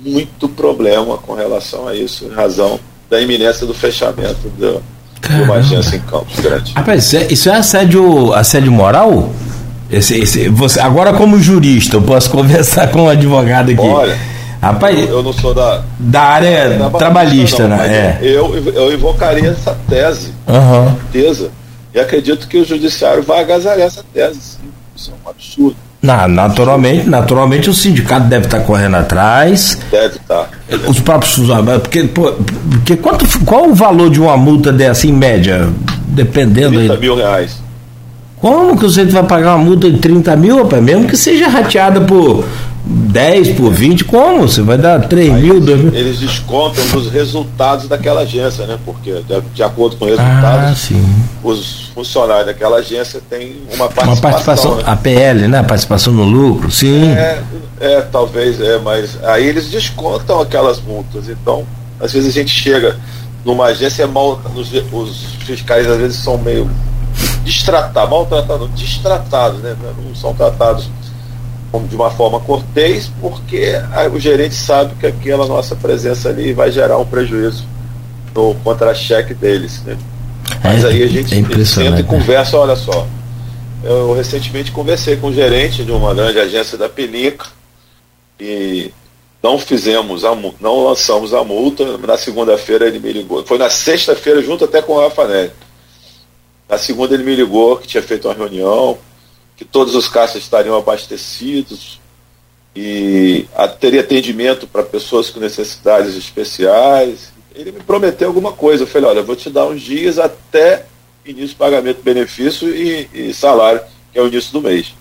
muito 0.03 0.49
problema 0.49 1.17
com 1.17 1.33
relação 1.33 1.87
a 1.87 1.95
isso, 1.95 2.25
em 2.25 2.33
razão 2.33 2.79
da 3.09 3.21
iminência 3.21 3.65
do 3.65 3.73
fechamento 3.73 4.49
do, 4.57 4.83
de 5.21 5.41
uma 5.43 5.55
agência 5.55 5.95
em 5.95 6.01
Campos 6.01 6.39
Grande. 6.39 6.73
Rapaz, 6.73 7.13
isso 7.29 7.49
é, 7.49 7.53
é 7.53 7.57
assédio, 7.57 8.33
assédio 8.33 8.71
moral? 8.71 9.31
Esse, 9.89 10.19
esse, 10.19 10.49
você, 10.49 10.79
agora, 10.79 11.13
como 11.13 11.39
jurista, 11.39 11.95
eu 11.95 12.01
posso 12.01 12.29
conversar 12.31 12.91
com 12.91 13.03
um 13.03 13.09
advogado 13.09 13.71
aqui. 13.71 13.81
Olha, 13.81 14.17
Rapaz, 14.63 14.97
eu, 14.97 15.17
eu 15.17 15.23
não 15.23 15.33
sou 15.33 15.53
da, 15.53 15.83
da 15.99 16.21
área 16.21 16.77
da 16.77 16.89
trabalhista, 16.89 17.67
não, 17.67 17.75
né? 17.75 18.17
É. 18.21 18.25
Eu, 18.25 18.55
eu 18.73 18.93
invocaria 18.93 19.49
essa 19.49 19.77
tese, 19.89 20.33
uhum. 20.47 20.95
certeza. 21.11 21.51
E 21.93 21.99
acredito 21.99 22.47
que 22.47 22.57
o 22.57 22.65
judiciário 22.65 23.21
vai 23.21 23.41
agasalhar 23.41 23.87
essa 23.87 24.03
tese. 24.13 24.39
Sim. 24.39 24.69
Isso 24.95 25.11
é 25.11 25.27
um 25.27 25.29
absurdo. 25.29 25.75
Na, 26.01 26.27
naturalmente, 26.27 27.09
naturalmente 27.09 27.69
o 27.69 27.73
sindicato 27.73 28.27
deve 28.27 28.45
estar 28.45 28.61
correndo 28.61 28.95
atrás. 28.95 29.77
Deve 29.91 30.17
estar. 30.17 30.49
Os 30.87 30.99
próprios 30.99 31.35
funcionários. 31.35 31.83
Porque, 31.83 32.03
porque 32.03 32.97
quanto, 32.97 33.25
qual 33.45 33.69
o 33.69 33.73
valor 33.73 34.09
de 34.09 34.19
uma 34.19 34.37
multa 34.37 34.71
dessa 34.71 35.07
em 35.07 35.13
média? 35.13 35.69
Dependendo 36.07 36.77
30 36.77 36.93
aí. 36.93 36.99
mil 36.99 37.15
reais. 37.15 37.61
Como 38.37 38.77
que 38.77 38.83
você 38.83 39.05
vai 39.05 39.23
pagar 39.23 39.55
uma 39.55 39.63
multa 39.63 39.89
de 39.89 39.97
30 39.99 40.35
mil, 40.35 40.57
rapaz? 40.63 40.83
Mesmo 40.83 41.07
que 41.07 41.15
seja 41.15 41.47
rateada 41.47 42.01
por 42.01 42.43
10, 42.85 43.55
por 43.55 43.71
20, 43.71 44.03
como? 44.03 44.41
Você 44.41 44.61
vai 44.61 44.77
dar 44.77 45.07
3 45.07 45.33
Aí 45.33 45.41
mil, 45.41 45.61
2 45.61 45.79
mil? 45.79 45.95
Eles 45.95 46.19
descontam 46.19 46.85
dos 46.87 47.09
resultados 47.09 47.87
daquela 47.87 48.21
agência, 48.21 48.65
né? 48.65 48.77
Porque, 48.83 49.21
de, 49.21 49.41
de 49.41 49.63
acordo 49.63 49.95
com 49.95 50.05
os 50.05 50.11
resultados, 50.11 50.89
ah, 50.91 51.47
os 51.47 51.91
funcionários 51.95 52.47
daquela 52.47 52.77
agência 52.77 53.21
têm 53.29 53.55
uma 53.73 53.87
participação. 53.87 54.11
Uma 54.11 54.21
participação, 54.21 54.75
né? 54.75 54.83
a 54.85 54.95
PL, 54.97 55.47
né? 55.47 55.63
Participação 55.63 56.13
no 56.13 56.23
lucro, 56.23 56.69
sim. 56.69 57.07
É, 57.11 57.41
é, 57.79 58.01
talvez, 58.01 58.59
é, 58.59 58.77
mas 58.79 59.17
aí 59.23 59.47
eles 59.47 59.69
descontam 59.69 60.41
aquelas 60.41 60.81
multas. 60.81 61.29
Então, 61.29 61.65
às 62.01 62.11
vezes 62.11 62.27
a 62.27 62.33
gente 62.33 62.51
chega 62.51 62.97
numa 63.45 63.67
agência 63.67 64.05
mal. 64.07 64.41
Os, 64.55 64.73
os 64.91 65.25
fiscais 65.45 65.87
às 65.87 65.97
vezes 65.97 66.17
são 66.17 66.37
meio 66.37 66.69
destratados, 67.45 68.09
maltratados, 68.09 68.69
destratados, 68.71 69.61
né? 69.61 69.73
Não 70.05 70.13
são 70.13 70.33
tratados 70.33 70.89
de 71.81 71.95
uma 71.95 72.11
forma 72.11 72.39
cortês, 72.39 73.11
porque 73.19 73.73
o 74.13 74.19
gerente 74.19 74.53
sabe 74.53 74.93
que 74.99 75.07
aquela 75.07 75.47
nossa 75.47 75.75
presença 75.75 76.29
ali 76.29 76.53
vai 76.53 76.71
gerar 76.71 76.97
um 76.97 77.05
prejuízo 77.05 77.65
no 78.35 78.53
contra-cheque 78.63 79.33
deles. 79.33 79.81
Né? 79.83 79.97
Mas 80.63 80.83
é, 80.83 80.87
aí 80.87 81.03
a 81.03 81.07
gente, 81.07 81.33
é 81.33 81.65
senta 81.65 81.99
e 81.99 82.03
conversa, 82.03 82.57
olha 82.57 82.75
só. 82.75 83.07
Eu 83.83 84.13
recentemente 84.13 84.71
conversei 84.71 85.17
com 85.17 85.27
o 85.27 85.33
gerente 85.33 85.83
de 85.83 85.91
uma 85.91 86.13
grande 86.13 86.39
agência 86.39 86.77
da 86.77 86.87
Pelica 86.87 87.47
e 88.39 88.91
não 89.41 89.59
fizemos 89.59 90.23
a 90.23 90.33
não 90.61 90.85
lançamos 90.85 91.33
a 91.33 91.43
multa. 91.43 91.97
Na 91.97 92.17
segunda-feira 92.17 92.87
ele 92.87 92.99
me 92.99 93.11
ligou. 93.11 93.45
Foi 93.45 93.57
na 93.57 93.69
sexta-feira, 93.69 94.41
junto 94.41 94.63
até 94.63 94.81
com 94.81 94.93
o 94.93 95.01
Rafa 95.01 95.27
Nery. 95.27 95.51
Na 96.69 96.77
segunda 96.77 97.13
ele 97.13 97.23
me 97.23 97.35
ligou 97.35 97.77
que 97.77 97.87
tinha 97.87 98.01
feito 98.01 98.27
uma 98.27 98.33
reunião, 98.33 98.97
que 99.55 99.65
todos 99.65 99.95
os 99.95 100.07
caixas 100.07 100.43
estariam 100.43 100.75
abastecidos 100.75 101.99
e 102.75 103.45
teria 103.79 104.01
atendimento 104.01 104.67
para 104.67 104.83
pessoas 104.83 105.29
com 105.29 105.39
necessidades 105.39 106.15
especiais. 106.15 107.31
Ele 107.53 107.71
me 107.71 107.79
prometeu 107.81 108.27
alguma 108.27 108.51
coisa. 108.51 108.83
Eu 108.83 108.87
falei, 108.87 109.09
olha, 109.09 109.19
eu 109.19 109.25
vou 109.25 109.35
te 109.35 109.49
dar 109.49 109.67
uns 109.67 109.81
dias 109.81 110.17
até 110.17 110.85
início 111.25 111.55
do 111.55 111.59
pagamento 111.59 111.97
do 111.97 112.03
benefício 112.03 112.67
e, 112.69 113.09
e 113.13 113.33
salário, 113.33 113.81
que 114.11 114.19
é 114.19 114.21
o 114.21 114.27
início 114.27 114.51
do 114.51 114.61
mês. 114.61 114.93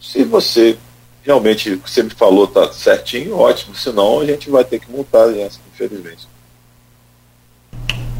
Se 0.00 0.22
você 0.24 0.76
realmente, 1.24 1.80
você 1.84 2.02
me 2.02 2.10
falou, 2.10 2.44
está 2.44 2.72
certinho, 2.72 3.36
ótimo. 3.36 3.74
Senão 3.74 4.20
a 4.20 4.26
gente 4.26 4.48
vai 4.48 4.64
ter 4.64 4.78
que 4.78 4.90
multar, 4.90 5.28
infelizmente. 5.72 6.28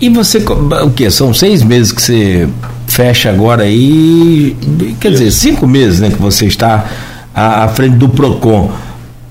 E 0.01 0.11
você, 0.11 0.39
o 0.39 0.91
que? 0.91 1.11
São 1.11 1.33
seis 1.33 1.63
meses 1.63 1.93
que 1.93 2.03
você 2.03 2.49
fecha 2.97 3.29
agora 3.29 3.65
aí, 3.65 4.57
quer 4.99 5.13
Isso. 5.13 5.23
dizer, 5.23 5.31
cinco 5.31 5.67
meses 5.67 6.01
né, 6.01 6.09
que 6.09 6.17
você 6.17 6.47
está 6.47 6.91
à, 7.35 7.65
à 7.65 7.69
frente 7.69 7.97
do 7.97 8.09
PROCON. 8.09 8.73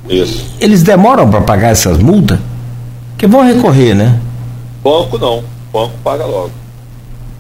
Isso. 0.07 0.45
Eles 0.61 0.84
demoram 0.84 1.28
para 1.28 1.41
pagar 1.41 1.70
essas 1.70 1.97
multas? 1.97 2.38
Que 3.18 3.26
vão 3.26 3.43
recorrer, 3.43 3.95
né? 3.95 4.22
Banco 4.84 5.18
não, 5.18 5.43
banco 5.74 5.95
paga 6.03 6.28
logo. 6.28 6.51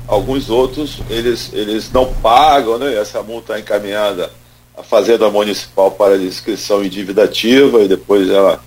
Alguns 0.07 0.49
outros, 0.49 0.99
eles, 1.11 1.51
eles 1.53 1.91
não 1.91 2.07
pagam, 2.07 2.79
né? 2.79 2.95
Essa 2.95 3.21
multa 3.21 3.53
é 3.53 3.59
encaminhada 3.59 4.31
à 4.75 4.81
Fazenda 4.81 5.29
Municipal 5.29 5.91
para 5.91 6.17
inscrição 6.17 6.83
em 6.83 6.89
dívida 6.89 7.25
ativa 7.25 7.83
e 7.83 7.87
depois 7.87 8.29
ela, 8.29 8.59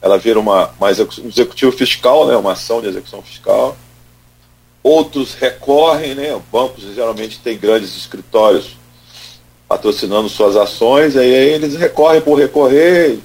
ela 0.00 0.18
vira 0.18 0.38
uma, 0.38 0.70
uma 0.78 0.88
um 0.88 1.28
executivo 1.28 1.72
fiscal, 1.72 2.28
né? 2.28 2.36
Uma 2.36 2.52
ação 2.52 2.80
de 2.80 2.86
execução 2.86 3.20
fiscal. 3.22 3.76
Outros 4.82 5.34
recorrem, 5.34 6.14
né? 6.14 6.38
Bancos 6.50 6.84
geralmente 6.94 7.38
têm 7.38 7.56
grandes 7.56 7.96
escritórios 7.96 8.76
patrocinando 9.68 10.28
suas 10.28 10.56
ações, 10.56 11.16
aí 11.16 11.30
eles 11.30 11.76
recorrem 11.76 12.20
por 12.20 12.38
recorrer 12.38 13.18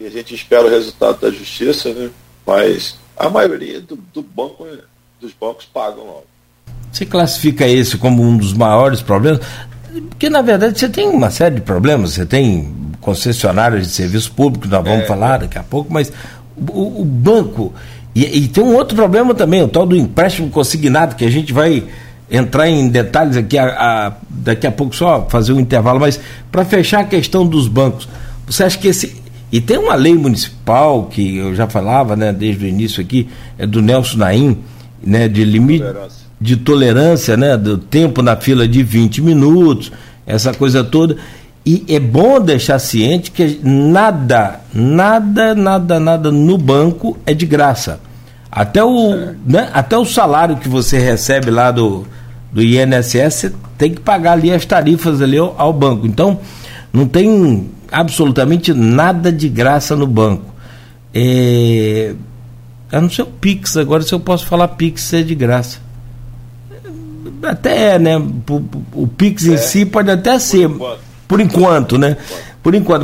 e 0.00 0.06
a 0.06 0.10
gente 0.10 0.34
espera 0.34 0.66
o 0.66 0.70
resultado 0.70 1.20
da 1.20 1.30
justiça, 1.30 1.92
né? 1.92 2.10
Mas 2.46 2.96
a 3.16 3.28
maioria 3.28 3.80
do, 3.80 3.96
do 4.12 4.22
banco, 4.22 4.66
dos 5.20 5.32
bancos 5.32 5.66
pagam 5.66 6.04
logo. 6.04 6.24
Você 6.90 7.06
classifica 7.06 7.66
esse 7.66 7.96
como 7.96 8.22
um 8.22 8.36
dos 8.36 8.52
maiores 8.52 9.00
problemas? 9.00 9.40
Porque, 10.10 10.28
na 10.28 10.42
verdade, 10.42 10.78
você 10.78 10.88
tem 10.88 11.08
uma 11.08 11.30
série 11.30 11.56
de 11.56 11.60
problemas. 11.60 12.12
Você 12.12 12.26
tem 12.26 12.74
concessionárias 13.00 13.86
de 13.86 13.92
serviço 13.92 14.32
público, 14.32 14.66
nós 14.66 14.84
vamos 14.84 15.04
é. 15.04 15.06
falar 15.06 15.38
daqui 15.38 15.58
a 15.58 15.62
pouco, 15.62 15.92
mas 15.92 16.12
o, 16.56 17.02
o 17.02 17.04
banco. 17.04 17.72
E, 18.14 18.44
e, 18.44 18.48
tem 18.48 18.62
um 18.62 18.74
outro 18.74 18.94
problema 18.94 19.34
também, 19.34 19.62
o 19.62 19.68
tal 19.68 19.84
do 19.84 19.96
empréstimo 19.96 20.48
consignado, 20.48 21.16
que 21.16 21.24
a 21.24 21.30
gente 21.30 21.52
vai 21.52 21.82
entrar 22.30 22.68
em 22.68 22.88
detalhes 22.88 23.36
aqui 23.36 23.58
a, 23.58 23.66
a, 23.66 24.12
daqui 24.30 24.66
a 24.66 24.72
pouco, 24.72 24.94
só 24.94 25.26
fazer 25.28 25.52
um 25.52 25.60
intervalo, 25.60 25.98
mas 25.98 26.20
para 26.50 26.64
fechar 26.64 27.00
a 27.00 27.04
questão 27.04 27.46
dos 27.46 27.66
bancos, 27.66 28.08
você 28.46 28.64
acha 28.64 28.78
que 28.78 28.88
esse. 28.88 29.22
E 29.50 29.60
tem 29.60 29.78
uma 29.78 29.94
lei 29.94 30.14
municipal 30.14 31.06
que 31.06 31.36
eu 31.36 31.54
já 31.54 31.68
falava, 31.68 32.16
né, 32.16 32.32
desde 32.32 32.64
o 32.64 32.68
início 32.68 33.00
aqui, 33.00 33.28
é 33.58 33.66
do 33.66 33.82
Nelson 33.82 34.18
Naim, 34.18 34.58
né, 35.02 35.28
de 35.28 35.44
limite 35.44 35.84
de 36.40 36.56
tolerância, 36.56 37.36
né, 37.36 37.56
do 37.56 37.78
tempo 37.78 38.20
na 38.20 38.36
fila 38.36 38.66
de 38.66 38.82
20 38.82 39.22
minutos, 39.22 39.92
essa 40.26 40.52
coisa 40.52 40.82
toda. 40.82 41.16
E 41.64 41.84
é 41.88 41.98
bom 41.98 42.40
deixar 42.40 42.78
ciente 42.78 43.30
que 43.30 43.58
nada, 43.62 44.60
nada, 44.72 45.54
nada, 45.54 45.98
nada 45.98 46.30
no 46.30 46.58
banco 46.58 47.16
é 47.24 47.32
de 47.32 47.46
graça. 47.46 48.00
Até 48.54 48.84
o, 48.84 49.34
né, 49.44 49.68
até 49.72 49.98
o 49.98 50.04
salário 50.04 50.56
que 50.58 50.68
você 50.68 50.96
recebe 50.96 51.50
lá 51.50 51.72
do, 51.72 52.06
do 52.52 52.62
INSS, 52.62 53.34
você 53.34 53.52
tem 53.76 53.92
que 53.92 54.00
pagar 54.00 54.34
ali 54.34 54.52
as 54.52 54.64
tarifas 54.64 55.20
ali 55.20 55.36
ao, 55.36 55.56
ao 55.58 55.72
banco. 55.72 56.06
Então, 56.06 56.38
não 56.92 57.04
tem 57.04 57.68
absolutamente 57.90 58.72
nada 58.72 59.32
de 59.32 59.48
graça 59.48 59.96
no 59.96 60.06
banco. 60.06 60.54
É, 61.12 62.14
a 62.92 63.00
não 63.00 63.10
ser 63.10 63.22
o 63.22 63.26
Pix, 63.26 63.76
agora 63.76 64.04
se 64.04 64.12
eu 64.12 64.20
posso 64.20 64.46
falar 64.46 64.68
Pix 64.68 65.12
é 65.12 65.22
de 65.22 65.34
graça. 65.34 65.80
Até 67.42 67.94
é, 67.94 67.98
né? 67.98 68.16
O, 68.16 69.08
Pix 69.08 69.46
em 69.46 69.54
é. 69.54 69.56
si 69.56 69.84
pode 69.84 70.12
até 70.12 70.38
ser, 70.38 70.70
por 71.26 71.40
enquanto, 71.40 71.98
né? 71.98 72.16
Por 72.16 72.20
enquanto, 72.20 72.53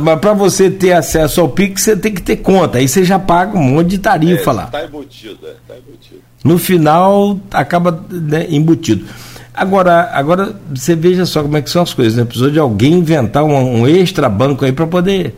mas 0.01 0.19
para 0.19 0.33
você 0.33 0.71
ter 0.71 0.93
acesso 0.93 1.41
ao 1.41 1.49
Pix, 1.49 1.83
você 1.83 1.95
tem 1.95 2.13
que 2.13 2.21
ter 2.21 2.37
conta. 2.37 2.79
Aí 2.79 2.87
você 2.87 3.03
já 3.03 3.19
paga 3.19 3.57
um 3.57 3.61
monte 3.61 3.89
de 3.89 3.97
tarifa 3.99 4.49
é, 4.49 4.53
lá. 4.53 4.63
Está 4.63 4.83
embutido, 4.83 5.37
é, 5.45 5.53
tá 5.67 5.75
embutido. 5.77 6.21
No 6.43 6.57
final, 6.57 7.39
acaba 7.51 8.03
né, 8.09 8.47
embutido. 8.49 9.05
Agora, 9.53 10.09
agora 10.13 10.55
você 10.73 10.95
veja 10.95 11.25
só 11.25 11.43
como 11.43 11.57
é 11.57 11.61
que 11.61 11.69
são 11.69 11.83
as 11.83 11.93
coisas, 11.93 12.15
né? 12.15 12.25
Precisou 12.25 12.49
de 12.49 12.57
alguém 12.57 12.93
inventar 12.93 13.43
um, 13.43 13.81
um 13.81 13.87
extra 13.87 14.27
banco 14.27 14.65
aí 14.65 14.71
para 14.71 14.87
poder. 14.87 15.35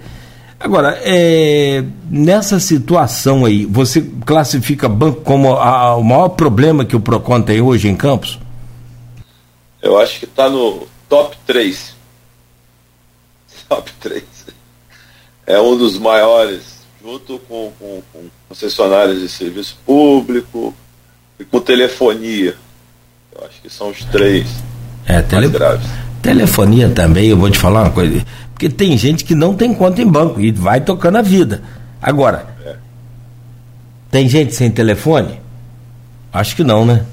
Agora, 0.59 0.97
é, 1.03 1.84
nessa 2.09 2.57
situação 2.57 3.43
aí, 3.43 3.65
você 3.65 4.01
classifica 4.26 4.88
banco 4.88 5.19
como 5.21 5.55
a, 5.55 5.69
a, 5.69 5.95
o 5.97 6.03
maior 6.03 6.30
problema 6.30 6.86
que 6.86 6.95
o 6.95 7.01
PROCON 7.01 7.41
tem 7.41 7.59
hoje 7.59 7.89
em 7.89 7.97
Campos? 7.97 8.39
Eu 9.82 9.99
acho 9.99 10.19
que 10.19 10.26
está 10.26 10.49
no 10.49 10.88
top 11.09 11.36
3. 11.45 11.93
Top 13.74 13.91
3. 13.99 14.24
É 15.47 15.59
um 15.59 15.76
dos 15.76 15.97
maiores, 15.97 16.82
junto 17.03 17.39
com, 17.39 17.71
com, 17.80 18.03
com 18.13 18.19
concessionárias 18.47 19.19
de 19.19 19.28
serviço 19.28 19.80
público 19.84 20.76
e 21.39 21.43
com 21.43 21.59
telefonia. 21.59 22.55
Eu 23.36 23.47
acho 23.47 23.59
que 23.61 23.69
são 23.71 23.89
os 23.89 24.05
três 24.05 24.47
é, 25.07 25.24
tele... 25.24 25.47
graves. 25.47 25.88
Telefonia 26.21 26.89
também, 26.89 27.30
eu 27.30 27.38
vou 27.38 27.49
te 27.49 27.57
falar 27.57 27.82
uma 27.82 27.91
coisa. 27.91 28.24
Porque 28.53 28.69
tem 28.69 28.95
gente 28.95 29.26
que 29.26 29.34
não 29.34 29.55
tem 29.55 29.74
conta 29.74 30.01
em 30.01 30.07
banco 30.07 30.39
e 30.39 30.51
vai 30.51 30.80
tocando 30.80 31.17
a 31.17 31.21
vida. 31.24 31.63
Agora, 31.99 32.55
é. 32.63 32.76
tem 34.11 34.30
gente 34.30 34.53
sem 34.53 34.69
telefone? 34.69 35.41
Acho 36.32 36.55
que 36.55 36.63
não, 36.63 36.86
né? 36.86 37.05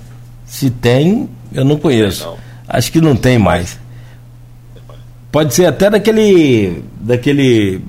Se 0.44 0.68
tem, 0.68 1.28
eu 1.52 1.64
não 1.64 1.78
conheço. 1.78 2.26
Não. 2.26 2.36
Acho 2.68 2.92
que 2.92 3.00
não 3.00 3.16
tem 3.16 3.38
mais. 3.38 3.80
Pode 5.30 5.54
ser 5.54 5.66
até 5.66 5.88
daquele, 5.88 6.82
daquele 7.00 7.80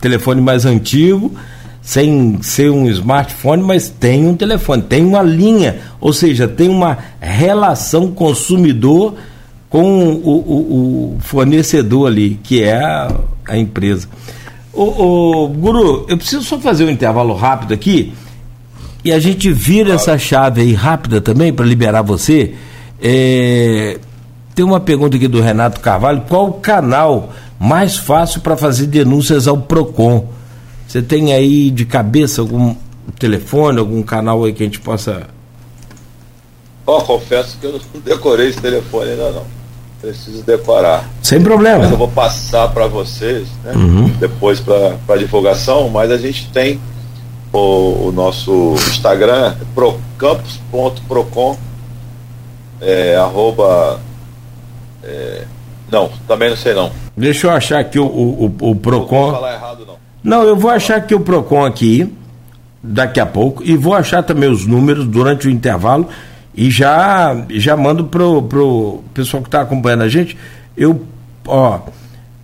telefone 0.00 0.40
mais 0.40 0.64
antigo, 0.64 1.32
sem 1.80 2.42
ser 2.42 2.70
um 2.70 2.88
smartphone, 2.88 3.62
mas 3.62 3.88
tem 3.88 4.26
um 4.26 4.36
telefone, 4.36 4.82
tem 4.82 5.04
uma 5.04 5.22
linha, 5.22 5.78
ou 6.00 6.12
seja, 6.12 6.48
tem 6.48 6.68
uma 6.68 6.98
relação 7.20 8.10
consumidor 8.10 9.14
com 9.70 10.12
o, 10.14 10.30
o, 10.30 11.14
o 11.14 11.18
fornecedor 11.20 12.08
ali, 12.08 12.38
que 12.42 12.62
é 12.62 12.76
a, 12.76 13.14
a 13.46 13.56
empresa. 13.56 14.08
O, 14.72 15.48
Guru, 15.48 16.06
eu 16.08 16.16
preciso 16.16 16.42
só 16.44 16.58
fazer 16.58 16.84
um 16.84 16.90
intervalo 16.90 17.34
rápido 17.34 17.74
aqui 17.74 18.12
e 19.04 19.12
a 19.12 19.18
gente 19.18 19.52
vira 19.52 19.94
essa 19.94 20.18
chave 20.18 20.60
aí 20.60 20.72
rápida 20.72 21.20
também 21.20 21.52
para 21.52 21.64
liberar 21.64 22.02
você. 22.02 22.54
É, 23.02 23.98
tem 24.58 24.64
uma 24.64 24.80
pergunta 24.80 25.16
aqui 25.16 25.28
do 25.28 25.40
Renato 25.40 25.78
Carvalho: 25.78 26.22
qual 26.28 26.48
o 26.48 26.52
canal 26.54 27.32
mais 27.60 27.96
fácil 27.96 28.40
para 28.40 28.56
fazer 28.56 28.86
denúncias 28.86 29.46
ao 29.46 29.56
PROCON? 29.56 30.26
Você 30.84 31.00
tem 31.00 31.32
aí 31.32 31.70
de 31.70 31.84
cabeça 31.84 32.40
algum 32.40 32.74
telefone, 33.20 33.78
algum 33.78 34.02
canal 34.02 34.44
aí 34.44 34.52
que 34.52 34.64
a 34.64 34.66
gente 34.66 34.80
possa. 34.80 35.28
Oh, 36.84 37.00
confesso 37.02 37.56
que 37.60 37.66
eu 37.66 37.72
não 37.74 37.80
decorei 38.02 38.48
esse 38.48 38.60
telefone 38.60 39.12
ainda 39.12 39.30
não. 39.30 39.44
Preciso 40.00 40.42
decorar. 40.42 41.08
Sem 41.22 41.40
problema. 41.40 41.78
Mas 41.78 41.92
eu 41.92 41.96
vou 41.96 42.08
passar 42.08 42.66
para 42.68 42.88
vocês 42.88 43.46
né, 43.62 43.74
uhum. 43.76 44.08
depois 44.18 44.58
para 44.58 45.16
divulgação, 45.16 45.88
mas 45.88 46.10
a 46.10 46.16
gente 46.16 46.50
tem 46.50 46.80
o, 47.52 48.08
o 48.08 48.12
nosso 48.12 48.74
Instagram, 48.88 49.54
procampus.procon, 49.72 51.56
é, 52.80 53.14
arroba 53.14 54.00
é, 55.02 55.44
não, 55.90 56.10
também 56.26 56.50
não 56.50 56.56
sei 56.56 56.74
não. 56.74 56.90
Deixa 57.16 57.46
eu 57.46 57.50
achar 57.50 57.80
aqui 57.80 57.98
o, 57.98 58.06
o, 58.06 58.54
o, 58.60 58.76
Procon. 58.76 59.32
Não 59.32 59.48
errado 59.48 59.86
não. 59.86 59.96
Não, 60.22 60.42
eu 60.42 60.56
vou 60.56 60.70
achar 60.70 60.96
aqui 60.96 61.14
o 61.14 61.20
Procon 61.20 61.64
aqui 61.64 62.12
daqui 62.82 63.18
a 63.18 63.26
pouco 63.26 63.62
e 63.64 63.76
vou 63.76 63.94
achar 63.94 64.22
também 64.22 64.48
os 64.48 64.66
números 64.66 65.06
durante 65.06 65.48
o 65.48 65.50
intervalo 65.50 66.08
e 66.54 66.70
já 66.70 67.44
já 67.50 67.76
mando 67.76 68.04
pro, 68.04 68.42
pro 68.42 69.02
pessoal 69.14 69.42
que 69.42 69.48
está 69.48 69.62
acompanhando 69.62 70.02
a 70.02 70.08
gente. 70.08 70.36
Eu, 70.76 71.04
ó, 71.46 71.80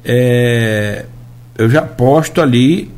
é, 0.04 1.04
eu 1.56 1.68
já 1.68 1.82
posto 1.82 2.40
ali. 2.40 2.92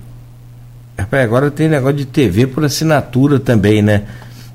Rapaz, 0.98 1.24
agora 1.24 1.50
tem 1.50 1.68
negócio 1.68 1.96
de 1.96 2.06
TV 2.06 2.46
por 2.46 2.64
assinatura 2.64 3.38
também, 3.38 3.82
né? 3.82 4.04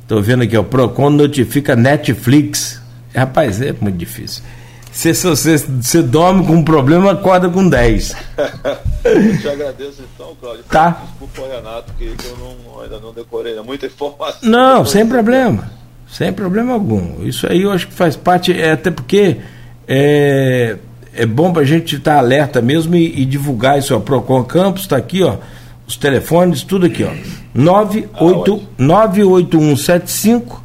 Tô 0.08 0.22
vendo 0.22 0.44
aqui, 0.44 0.58
o 0.58 0.64
Procon 0.64 1.12
notifica 1.12 1.76
Netflix. 1.76 2.82
Rapaz, 3.14 3.62
é 3.62 3.74
muito 3.80 3.98
difícil. 3.98 4.44
Você, 4.92 5.14
você, 5.14 5.58
você 5.58 6.02
dorme 6.02 6.46
com 6.46 6.54
um 6.54 6.64
problema, 6.64 7.12
acorda 7.12 7.50
com 7.50 7.68
10. 7.68 8.14
eu 9.06 9.38
te 9.40 9.48
agradeço 9.48 10.04
então, 10.14 10.36
Cláudio. 10.40 10.64
Tá. 10.70 11.02
Desculpa, 11.10 11.54
Renato, 11.56 11.94
que, 11.98 12.10
que 12.10 12.26
eu 12.26 12.38
não, 12.38 12.82
ainda 12.82 13.00
não 13.00 13.14
decorei. 13.14 13.58
É 13.58 13.62
muita 13.62 13.86
informação. 13.86 14.50
Não, 14.50 14.86
sem 14.86 15.08
problema. 15.08 15.72
Sem 16.10 16.34
problema 16.34 16.74
algum. 16.74 17.24
Isso 17.24 17.48
aí 17.50 17.62
eu 17.62 17.72
acho 17.72 17.88
que 17.88 17.94
faz 17.94 18.18
parte, 18.18 18.52
é, 18.52 18.74
até 18.74 18.92
porque 18.92 19.38
é, 19.88 20.76
é 21.14 21.26
bom 21.26 21.54
para 21.54 21.62
a 21.62 21.66
gente 21.66 21.96
estar 21.96 22.16
tá 22.16 22.20
alerta 22.20 22.62
mesmo 22.62 22.94
e, 22.94 23.22
e, 23.22 23.26
divulgar 23.26 23.80
isso. 23.80 23.96
O 23.96 24.02
Procon 24.02 24.44
Campus 24.44 24.82
está 24.82 24.98
aqui, 24.98 25.24
ó. 25.24 25.38
Os 25.88 25.96
telefones, 25.96 26.64
tudo 26.64 26.86
aqui, 26.86 27.06
ó. 27.06 27.12
98, 27.54 28.62
ah, 28.62 28.68
98175 28.78 30.62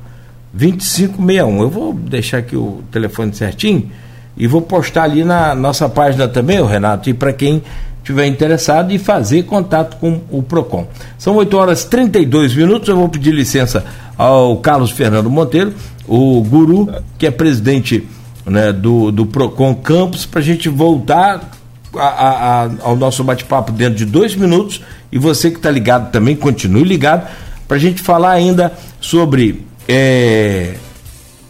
2561. 0.53 1.63
Eu 1.63 1.71
vou 1.71 1.95
deixar 1.95 2.39
aqui 2.39 2.57
o 2.57 2.83
telefone 2.91 3.33
certinho 3.33 3.89
e 4.37 4.47
vou 4.47 4.61
postar 4.61 5.05
ali 5.05 5.25
na 5.25 5.55
nossa 5.55 5.89
página 5.89 6.29
também, 6.29 6.65
Renato, 6.65 7.09
e 7.09 7.15
para 7.15 7.33
quem 7.33 7.63
tiver 8.07 8.27
interessado 8.27 8.93
e 8.93 8.99
fazer 8.99 9.43
contato 9.45 9.97
com 9.97 10.21
o 10.31 10.41
Procon. 10.41 10.87
São 11.19 11.35
8 11.35 11.57
horas 11.57 11.83
e 11.83 11.91
32 11.91 12.55
minutos. 12.55 12.89
Eu 12.89 12.97
vou 12.97 13.09
pedir 13.09 13.33
licença 13.33 13.85
ao 14.17 14.59
Carlos 14.59 14.93
Fernando 14.93 15.29
Monteiro, 15.29 15.75
o 16.07 16.41
guru, 16.43 16.89
que 17.19 17.27
é 17.27 17.33
presidente 17.33 18.07
né, 18.45 18.73
do, 18.73 19.11
do 19.11 19.27
Procon 19.27 19.75
Campos, 19.75 20.25
para 20.25 20.39
a 20.39 20.43
gente 20.43 20.69
voltar 20.69 21.51
a, 21.97 22.07
a, 22.07 22.71
ao 22.83 22.95
nosso 22.95 23.25
bate-papo 23.25 23.73
dentro 23.73 23.97
de 23.97 24.05
dois 24.05 24.37
minutos. 24.37 24.81
E 25.11 25.19
você 25.19 25.51
que 25.51 25.57
está 25.57 25.71
ligado 25.71 26.13
também, 26.13 26.37
continue 26.37 26.85
ligado 26.85 27.29
para 27.67 27.77
a 27.77 27.81
gente 27.81 28.01
falar 28.01 28.31
ainda 28.31 28.73
sobre 29.01 29.67
é, 29.89 30.75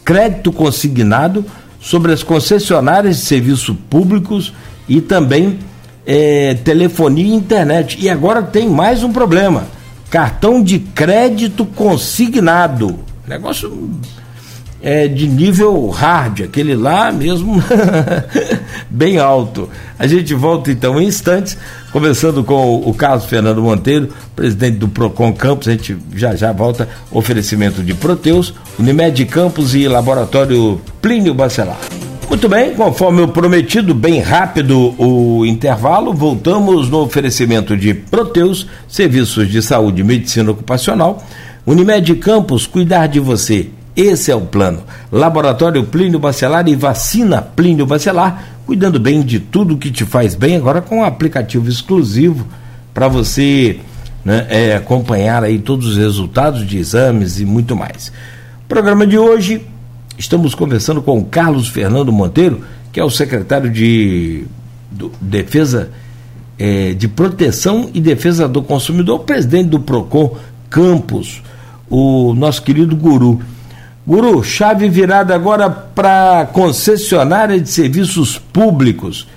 crédito 0.03 0.51
consignado, 0.51 1.45
sobre 1.87 2.11
as 2.11 2.21
concessionárias 2.21 3.15
de 3.15 3.23
serviços 3.23 3.73
públicos 3.89 4.53
e 4.89 4.99
também 4.99 5.57
é, 6.05 6.53
telefonia 6.55 7.25
e 7.25 7.33
internet. 7.33 7.97
E 8.01 8.09
agora 8.09 8.43
tem 8.43 8.69
mais 8.69 9.05
um 9.05 9.13
problema: 9.13 9.65
cartão 10.09 10.61
de 10.61 10.79
crédito 10.79 11.65
consignado. 11.65 12.99
Negócio 13.25 13.89
é, 14.81 15.07
de 15.07 15.27
nível 15.27 15.89
hard, 15.89 16.41
aquele 16.41 16.75
lá 16.75 17.11
mesmo 17.11 17.61
bem 18.89 19.17
alto. 19.17 19.69
A 19.97 20.05
gente 20.05 20.33
volta 20.33 20.71
então 20.71 21.01
em 21.01 21.07
instantes, 21.07 21.57
começando 21.91 22.43
com 22.43 22.75
o 22.75 22.93
Carlos 22.93 23.25
Fernando 23.25 23.61
Monteiro, 23.61 24.09
presidente 24.35 24.77
do 24.77 24.87
Procon 24.87 25.33
Campos. 25.33 25.67
A 25.67 25.71
gente 25.71 25.97
já 26.15 26.35
já 26.35 26.51
volta. 26.51 26.87
Oferecimento 27.11 27.81
de 27.81 27.93
Proteus, 27.93 28.53
Unimed 28.77 29.25
Campos 29.25 29.73
e 29.73 29.87
Laboratório 29.87 30.79
Plínio 31.01 31.33
Bacelar. 31.33 31.79
Muito 32.29 32.49
bem, 32.49 32.73
conforme 32.73 33.21
o 33.21 33.27
prometido, 33.29 33.93
bem 33.93 34.19
rápido 34.19 34.93
o 35.01 35.45
intervalo, 35.45 36.13
voltamos 36.13 36.89
no 36.89 36.99
oferecimento 36.99 37.75
de 37.77 37.93
Proteus, 37.93 38.67
serviços 38.85 39.49
de 39.49 39.61
saúde 39.61 40.01
e 40.01 40.03
medicina 40.03 40.51
ocupacional. 40.51 41.23
Unimed 41.65 42.13
Campos, 42.15 42.67
cuidar 42.67 43.07
de 43.07 43.21
você 43.21 43.69
esse 43.97 44.31
é 44.31 44.35
o 44.35 44.41
plano. 44.41 44.83
Laboratório 45.11 45.83
Plínio 45.83 46.19
Bacelar 46.19 46.67
e 46.67 46.75
vacina 46.75 47.41
Plínio 47.41 47.87
Bacelar, 47.87 48.47
cuidando 48.67 48.99
bem 48.99 49.23
de 49.23 49.39
tudo 49.39 49.77
que 49.77 49.89
te 49.89 50.05
faz 50.05 50.35
bem, 50.35 50.55
agora 50.55 50.81
com 50.81 50.99
um 50.99 51.03
aplicativo 51.03 51.67
exclusivo 51.67 52.45
para 52.93 53.07
você 53.07 53.79
né, 54.23 54.45
é, 54.49 54.75
acompanhar 54.75 55.43
aí 55.43 55.57
todos 55.57 55.87
os 55.87 55.97
resultados 55.97 56.67
de 56.67 56.77
exames 56.77 57.39
e 57.39 57.45
muito 57.45 57.75
mais. 57.75 58.11
Programa 58.67 59.07
de 59.07 59.17
hoje, 59.17 59.65
estamos 60.17 60.53
conversando 60.53 61.01
com 61.01 61.23
Carlos 61.23 61.67
Fernando 61.67 62.11
Monteiro, 62.11 62.61
que 62.91 62.99
é 62.99 63.03
o 63.03 63.09
secretário 63.09 63.69
de 63.69 64.45
do, 64.91 65.11
Defesa, 65.19 65.89
é, 66.59 66.93
de 66.93 67.07
Proteção 67.07 67.89
e 67.93 67.99
Defesa 67.99 68.47
do 68.47 68.61
Consumidor, 68.61 69.19
presidente 69.19 69.69
do 69.69 69.79
PROCON 69.79 70.37
Campos, 70.69 71.41
o 71.89 72.33
nosso 72.33 72.61
querido 72.61 72.95
guru. 72.95 73.41
Guru, 74.07 74.41
chave 74.41 74.87
virada 74.87 75.35
agora 75.35 75.69
para 75.69 76.47
concessionária 76.53 77.59
de 77.59 77.67
serviços 77.67 78.39
públicos, 78.39 79.27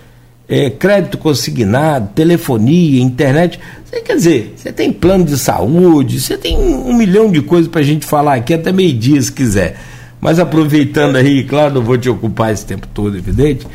é, 0.49 0.71
crédito 0.71 1.19
consignado, 1.19 2.11
telefonia, 2.15 3.03
internet. 3.03 3.59
Quer 4.05 4.15
dizer, 4.15 4.55
você 4.57 4.73
tem 4.73 4.93
plano 4.93 5.25
de 5.25 5.37
saúde, 5.37 6.21
você 6.21 6.39
tem 6.39 6.57
um, 6.57 6.95
milhão 6.95 7.33
de 7.33 7.43
coisas 7.43 7.67
para 7.67 7.81
a 7.81 7.85
gente 7.85 8.07
falar 8.07 8.37
aqui 8.37 8.55
até 8.55 8.71
meio-dia 8.71 9.21
se 9.21 9.33
quiser. 9.33 9.77
Mas 10.21 10.39
aproveitando 10.39 11.17
aí, 11.17 11.43
claro, 11.43 11.75
não 11.75 11.83
vou 11.83 11.99
te 11.99 12.09
ocupar 12.09 12.53
esse 12.53 12.65
tempo 12.65 12.87
todo, 12.95 13.17
evidente, 13.19 13.67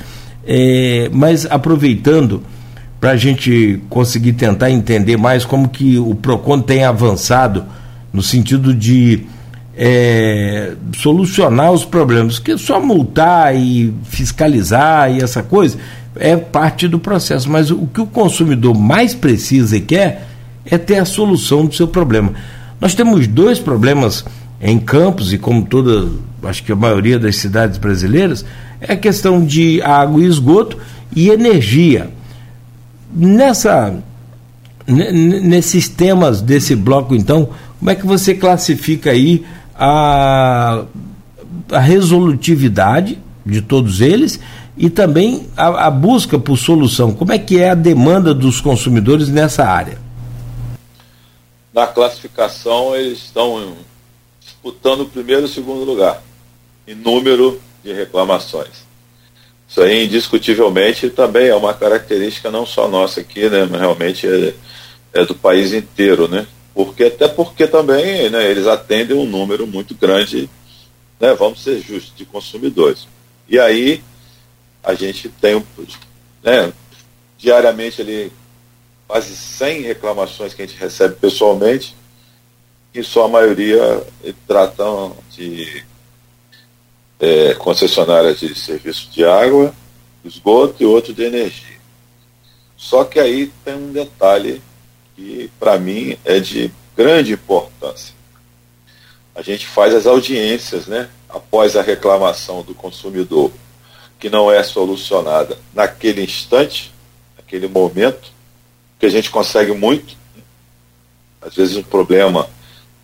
é, 0.47 1.09
mas 1.11 1.45
aproveitando 1.45 2.41
para 3.01 3.11
a 3.11 3.17
gente 3.17 3.81
conseguir 3.89 4.31
tentar 4.31 4.71
entender 4.71 5.17
mais 5.17 5.43
como 5.43 5.67
que 5.67 5.97
o 5.97 6.15
PROCON 6.15 6.61
tem 6.61 6.85
avançado 6.85 7.65
no 8.13 8.21
sentido 8.21 8.73
de 8.73 9.25
é, 9.77 10.73
solucionar 10.97 11.71
os 11.71 11.83
problemas, 11.83 12.39
que 12.39 12.57
só 12.57 12.79
multar 12.79 13.55
e 13.55 13.93
fiscalizar 14.05 15.11
e 15.11 15.21
essa 15.21 15.43
coisa 15.43 15.77
é 16.15 16.35
parte 16.37 16.87
do 16.87 16.97
processo, 16.97 17.49
mas 17.49 17.69
o 17.71 17.87
que 17.87 17.99
o 17.99 18.07
consumidor 18.07 18.73
mais 18.73 19.13
precisa 19.13 19.75
e 19.75 19.81
quer 19.81 20.27
é 20.65 20.77
ter 20.77 20.97
a 20.97 21.05
solução 21.05 21.65
do 21.65 21.75
seu 21.75 21.87
problema. 21.87 22.33
Nós 22.79 22.95
temos 22.95 23.27
dois 23.27 23.59
problemas 23.59 24.23
em 24.61 24.79
Campos 24.79 25.33
e 25.33 25.37
como 25.37 25.65
toda, 25.65 26.09
acho 26.43 26.63
que 26.63 26.71
a 26.71 26.75
maioria 26.75 27.19
das 27.19 27.35
cidades 27.35 27.77
brasileiras, 27.77 28.45
é 28.79 28.93
a 28.93 28.97
questão 28.97 29.45
de 29.45 29.81
água 29.81 30.21
e 30.21 30.25
esgoto 30.25 30.77
e 31.15 31.29
energia. 31.29 32.09
Nessa 33.13 33.95
nesses 34.87 35.89
temas 35.89 36.41
desse 36.41 36.75
bloco 36.75 37.15
então, 37.15 37.49
como 37.79 37.89
é 37.89 37.95
que 37.95 38.05
você 38.05 38.35
classifica 38.35 39.11
aí 39.11 39.43
a, 39.77 40.85
a 41.71 41.79
resolutividade 41.79 43.19
de 43.45 43.61
todos 43.61 44.01
eles 44.01 44.39
e 44.77 44.89
também 44.89 45.47
a, 45.55 45.87
a, 45.87 45.91
busca 45.91 46.37
por 46.39 46.57
solução. 46.57 47.13
Como 47.13 47.31
é 47.31 47.39
que 47.39 47.59
é 47.59 47.69
a 47.69 47.75
demanda 47.75 48.33
dos 48.33 48.59
consumidores 48.59 49.29
nessa 49.29 49.65
área? 49.65 49.99
Na 51.73 51.87
classificação, 51.87 52.95
eles 52.95 53.19
estão 53.19 53.75
disputando 54.41 55.01
o 55.01 55.05
primeiro 55.05 55.43
e 55.43 55.45
o 55.45 55.49
segundo 55.49 55.83
lugar 55.83 56.21
em 56.87 56.95
número 56.95 57.59
de 57.83 57.93
reclamações. 57.93 58.85
Isso 59.67 59.81
aí, 59.81 60.05
indiscutivelmente, 60.05 61.09
também 61.09 61.47
é 61.47 61.55
uma 61.55 61.73
característica 61.73 62.51
não 62.51 62.65
só 62.65 62.87
nossa 62.87 63.21
aqui, 63.21 63.49
né, 63.49 63.67
mas 63.69 63.81
realmente 63.81 64.27
é, 64.27 64.53
é 65.13 65.25
do 65.25 65.35
país 65.35 65.73
inteiro, 65.73 66.27
né? 66.27 66.45
Porque, 66.75 67.05
até 67.05 67.29
porque 67.29 67.65
também 67.65 68.29
né, 68.29 68.51
eles 68.51 68.67
atendem 68.67 69.17
um 69.17 69.25
número 69.25 69.65
muito 69.65 69.95
grande, 69.95 70.49
né, 71.17 71.33
vamos 71.33 71.63
ser 71.63 71.81
justos, 71.81 72.13
de 72.13 72.25
consumidores. 72.25 73.07
E 73.47 73.57
aí 73.57 74.03
a 74.83 74.93
gente 74.93 75.29
tem 75.29 75.65
né, 76.43 76.73
diariamente 77.37 78.01
ali 78.01 78.29
quase 79.07 79.35
100 79.37 79.83
reclamações 79.83 80.53
que 80.53 80.61
a 80.61 80.65
gente 80.65 80.77
recebe 80.77 81.15
pessoalmente, 81.15 81.95
e 82.93 83.01
só 83.03 83.25
a 83.25 83.29
maioria 83.29 84.05
tratam 84.45 85.15
de 85.31 85.83
é, 87.19 87.53
concessionárias 87.53 88.39
de 88.39 88.53
serviço 88.53 89.09
de 89.11 89.23
água, 89.23 89.73
esgoto 90.25 90.83
e 90.83 90.85
outro 90.85 91.13
de 91.13 91.23
energia. 91.23 91.77
Só 92.75 93.05
que 93.05 93.19
aí 93.19 93.51
tem 93.63 93.75
um 93.75 93.91
detalhe 93.91 94.61
que 95.15 95.49
para 95.59 95.77
mim 95.77 96.17
é 96.25 96.39
de 96.39 96.71
grande 96.95 97.33
importância. 97.33 98.13
A 99.33 99.41
gente 99.41 99.67
faz 99.67 99.93
as 99.93 100.05
audiências, 100.05 100.87
né, 100.87 101.09
após 101.29 101.75
a 101.75 101.81
reclamação 101.81 102.61
do 102.61 102.73
consumidor, 102.73 103.51
que 104.19 104.29
não 104.29 104.51
é 104.51 104.63
solucionada 104.63 105.57
naquele 105.73 106.23
instante, 106.23 106.93
naquele 107.37 107.67
momento, 107.67 108.31
que 108.97 109.05
a 109.05 109.09
gente 109.09 109.29
consegue 109.29 109.73
muito. 109.73 110.15
Às 111.41 111.55
vezes 111.55 111.75
um 111.75 111.83
problema, 111.83 112.49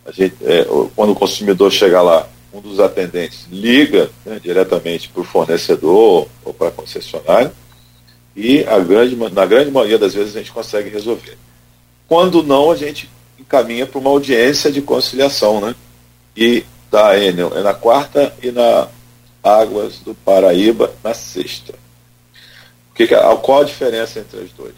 a 0.05 0.11
gente, 0.11 0.35
é, 0.41 0.65
quando 0.95 1.11
o 1.11 1.15
consumidor 1.15 1.71
chega 1.71 2.01
lá, 2.01 2.27
um 2.53 2.59
dos 2.59 2.79
atendentes 2.79 3.45
liga 3.49 4.09
né, 4.25 4.39
diretamente 4.41 5.09
para 5.09 5.21
o 5.21 5.25
fornecedor 5.25 6.27
ou 6.43 6.53
para 6.53 6.67
a 6.67 6.71
concessionária 6.71 7.53
e 8.35 8.63
a 8.65 8.79
grande, 8.79 9.15
na 9.15 9.45
grande 9.45 9.71
maioria 9.71 9.97
das 9.97 10.13
vezes 10.13 10.35
a 10.35 10.39
gente 10.39 10.51
consegue 10.51 10.89
resolver. 10.89 11.37
Quando 12.11 12.43
não, 12.43 12.69
a 12.69 12.75
gente 12.75 13.09
encaminha 13.39 13.87
para 13.87 13.97
uma 13.97 14.09
audiência 14.09 14.69
de 14.69 14.81
conciliação, 14.81 15.61
né? 15.61 15.73
E 16.35 16.65
da 16.91 17.17
Enel 17.17 17.57
é 17.57 17.63
na 17.63 17.73
quarta 17.73 18.35
e 18.43 18.51
na 18.51 18.89
Águas 19.41 19.99
do 19.99 20.13
Paraíba 20.13 20.93
na 21.01 21.13
sexta. 21.13 21.71
O 21.71 22.95
que, 22.95 23.07
qual 23.07 23.61
a 23.61 23.63
diferença 23.63 24.19
entre 24.19 24.41
as 24.41 24.51
duas? 24.51 24.73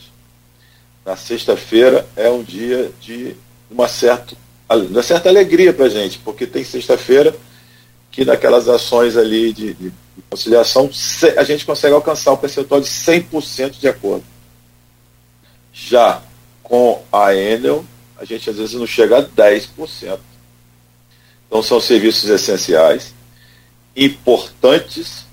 Na 1.04 1.16
sexta-feira 1.16 2.08
é 2.16 2.30
um 2.30 2.44
dia 2.44 2.92
de 3.02 3.36
uma 3.68 3.88
certa, 3.88 4.36
uma 4.70 5.02
certa 5.02 5.28
alegria 5.28 5.74
para 5.74 5.86
a 5.86 5.90
gente, 5.90 6.20
porque 6.20 6.46
tem 6.46 6.64
sexta-feira 6.64 7.36
que 8.12 8.24
naquelas 8.24 8.70
ações 8.70 9.18
ali 9.18 9.52
de, 9.52 9.74
de, 9.74 9.92
conciliação 10.30 10.88
a 11.36 11.44
gente 11.44 11.66
consegue 11.66 11.96
alcançar 11.96 12.32
o 12.32 12.38
percentual 12.38 12.80
de 12.80 12.86
100% 12.90 13.80
de 13.80 13.88
acordo. 13.88 14.24
Já 15.74 16.22
com 16.64 17.04
a 17.12 17.36
Enel, 17.36 17.86
a 18.18 18.26
gente 18.26 18.50
às 18.50 18.56
vezes 18.56 18.74
não 18.74 18.88
chega 18.88 19.20
a 19.20 19.24
10%. 19.24 20.18
Então 21.48 21.62
são 21.62 21.80
serviços 21.80 22.30
essenciais, 22.30 23.14
importantes. 23.96 25.26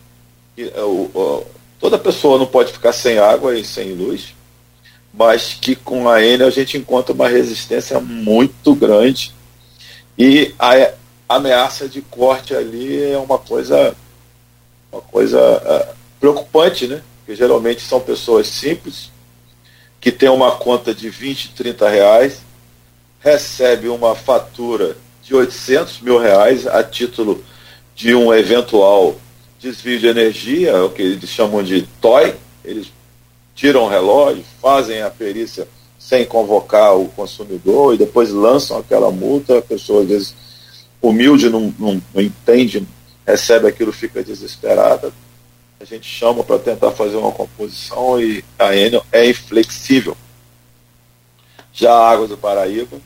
Que, 0.54 0.64
é, 0.64 1.46
toda 1.78 1.98
pessoa 1.98 2.38
não 2.38 2.46
pode 2.46 2.72
ficar 2.72 2.92
sem 2.92 3.18
água 3.18 3.58
e 3.58 3.64
sem 3.64 3.94
luz, 3.94 4.34
mas 5.14 5.54
que 5.54 5.74
com 5.74 6.08
a 6.08 6.22
Enel 6.22 6.48
a 6.48 6.50
gente 6.50 6.76
encontra 6.76 7.14
uma 7.14 7.28
resistência 7.28 7.98
muito 8.00 8.74
grande. 8.74 9.32
E 10.18 10.54
a 10.58 10.92
ameaça 11.28 11.88
de 11.88 12.02
corte 12.02 12.54
ali 12.54 13.12
é 13.12 13.16
uma 13.16 13.38
coisa, 13.38 13.96
uma 14.92 15.00
coisa 15.00 15.38
uh, 15.40 15.96
preocupante, 16.18 16.86
né? 16.86 17.02
Porque 17.18 17.34
geralmente 17.34 17.80
são 17.82 18.00
pessoas 18.00 18.48
simples, 18.48 19.10
que 20.00 20.10
tem 20.10 20.28
uma 20.28 20.52
conta 20.52 20.94
de 20.94 21.10
20, 21.10 21.52
30 21.54 21.88
reais, 21.88 22.42
recebe 23.20 23.88
uma 23.88 24.14
fatura 24.14 24.96
de 25.22 25.34
800 25.34 26.00
mil 26.00 26.18
reais 26.18 26.66
a 26.66 26.82
título 26.82 27.44
de 27.94 28.14
um 28.14 28.32
eventual 28.32 29.16
desvio 29.60 29.98
de 29.98 30.06
energia, 30.06 30.70
é 30.70 30.80
o 30.80 30.88
que 30.88 31.02
eles 31.02 31.28
chamam 31.28 31.62
de 31.62 31.82
TOI, 32.00 32.34
eles 32.64 32.90
tiram 33.54 33.84
o 33.84 33.88
relógio, 33.88 34.42
fazem 34.60 35.02
a 35.02 35.10
perícia 35.10 35.68
sem 35.98 36.24
convocar 36.24 36.96
o 36.96 37.08
consumidor 37.08 37.94
e 37.94 37.98
depois 37.98 38.30
lançam 38.30 38.78
aquela 38.78 39.10
multa, 39.10 39.58
a 39.58 39.62
pessoa 39.62 40.02
às 40.02 40.08
vezes 40.08 40.34
humilde 41.00 41.50
não, 41.50 41.74
não, 41.78 42.02
não 42.14 42.22
entende, 42.22 42.86
recebe 43.26 43.68
aquilo, 43.68 43.92
fica 43.92 44.24
desesperada. 44.24 45.12
A 45.80 45.84
gente 45.86 46.06
chama 46.06 46.44
para 46.44 46.58
tentar 46.58 46.90
fazer 46.90 47.16
uma 47.16 47.32
composição 47.32 48.20
e 48.20 48.44
a 48.58 48.76
Enel 48.76 49.02
é 49.10 49.26
inflexível. 49.26 50.14
Já 51.72 51.94
a 51.94 52.10
Água 52.10 52.28
do 52.28 52.36
Paraíba, 52.36 52.98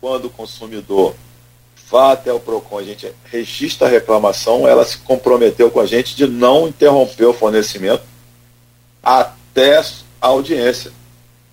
quando 0.00 0.24
o 0.24 0.30
consumidor 0.30 1.14
vá 1.88 2.10
até 2.10 2.32
o 2.32 2.40
PROCON, 2.40 2.78
a 2.78 2.82
gente 2.82 3.12
registra 3.26 3.86
a 3.86 3.90
reclamação, 3.90 4.66
ela 4.66 4.84
se 4.84 4.98
comprometeu 4.98 5.70
com 5.70 5.78
a 5.78 5.86
gente 5.86 6.16
de 6.16 6.26
não 6.26 6.66
interromper 6.66 7.26
o 7.26 7.32
fornecimento 7.32 8.02
até 9.00 9.78
a 9.78 10.26
audiência, 10.26 10.90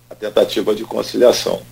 a 0.08 0.16
tentativa 0.16 0.74
de 0.74 0.82
conciliação. 0.82 1.62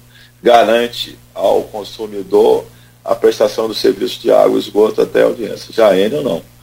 Garante 0.41 1.19
ao 1.35 1.65
consumidor 1.65 2.65
a 3.05 3.17
prestação 3.17 3.67
do 3.67 3.75
serviço 3.75 4.21
de 4.21 4.31
água 4.31 4.57
e 4.57 4.61
esgoto 4.61 5.03
até 5.03 5.23
a 5.23 5.27
audiência. 5.27 5.73
Já 5.73 5.89
a 5.89 5.99
Enel 5.99 6.23
não. 6.23 6.58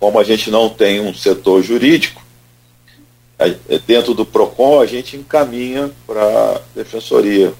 Como 0.00 0.18
a 0.18 0.24
gente 0.24 0.50
não 0.50 0.68
tem 0.68 0.98
um 1.00 1.14
setor 1.14 1.62
jurídico, 1.62 2.20
dentro 3.86 4.14
do 4.14 4.24
PROCON 4.24 4.80
a 4.80 4.86
gente 4.86 5.16
encaminha 5.16 5.90
para 6.06 6.22
a 6.22 6.60
defensoria. 6.74 7.52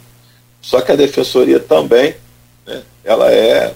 Só 0.61 0.81
que 0.81 0.91
a 0.91 0.97
defensoria 0.97 1.61
também, 1.61 2.17
né, 2.67 2.83
ela 3.05 3.33
é 3.33 3.75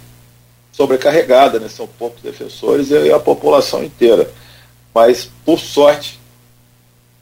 sobrecarregada, 0.72 1.60
né? 1.60 1.68
são 1.68 1.86
poucos 1.86 2.22
defensores 2.22 2.90
e 2.90 3.12
a 3.12 3.18
população 3.18 3.82
inteira. 3.82 4.28
Mas, 4.92 5.30
por 5.44 5.58
sorte, 5.58 6.18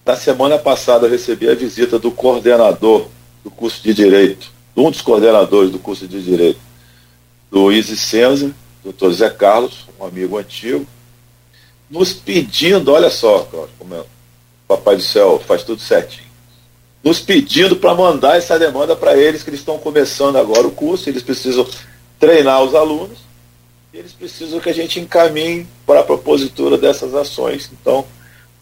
na 0.04 0.16
semana 0.16 0.58
passada 0.58 1.06
eu 1.06 1.10
recebi 1.10 1.48
a 1.48 1.54
visita 1.54 1.98
do 1.98 2.10
coordenador 2.10 3.06
do 3.44 3.50
curso 3.50 3.82
de 3.82 3.92
Direito, 3.92 4.50
um 4.76 4.90
dos 4.90 5.02
coordenadores 5.02 5.70
do 5.70 5.78
curso 5.78 6.08
de 6.08 6.22
Direito, 6.22 6.60
do 7.50 7.70
Easy 7.70 7.96
Senza, 7.96 8.52
doutor 8.82 9.12
Zé 9.12 9.28
Carlos, 9.28 9.86
um 10.00 10.06
amigo 10.06 10.38
antigo, 10.38 10.86
nos 11.92 12.14
pedindo, 12.14 12.90
olha 12.90 13.10
só, 13.10 13.46
como 13.78 13.94
é, 13.94 14.00
o 14.00 14.06
Papai 14.66 14.96
do 14.96 15.02
Céu 15.02 15.38
faz 15.46 15.62
tudo 15.62 15.82
certinho, 15.82 16.26
nos 17.04 17.20
pedindo 17.20 17.76
para 17.76 17.94
mandar 17.94 18.38
essa 18.38 18.58
demanda 18.58 18.96
para 18.96 19.14
eles, 19.14 19.42
que 19.42 19.50
eles 19.50 19.60
estão 19.60 19.78
começando 19.78 20.36
agora 20.36 20.66
o 20.66 20.70
curso, 20.70 21.10
eles 21.10 21.22
precisam 21.22 21.68
treinar 22.18 22.62
os 22.62 22.74
alunos, 22.74 23.18
e 23.92 23.98
eles 23.98 24.12
precisam 24.12 24.58
que 24.58 24.70
a 24.70 24.74
gente 24.74 24.98
encaminhe 24.98 25.66
para 25.86 26.00
a 26.00 26.02
propositura 26.02 26.78
dessas 26.78 27.14
ações. 27.14 27.70
Então, 27.70 28.06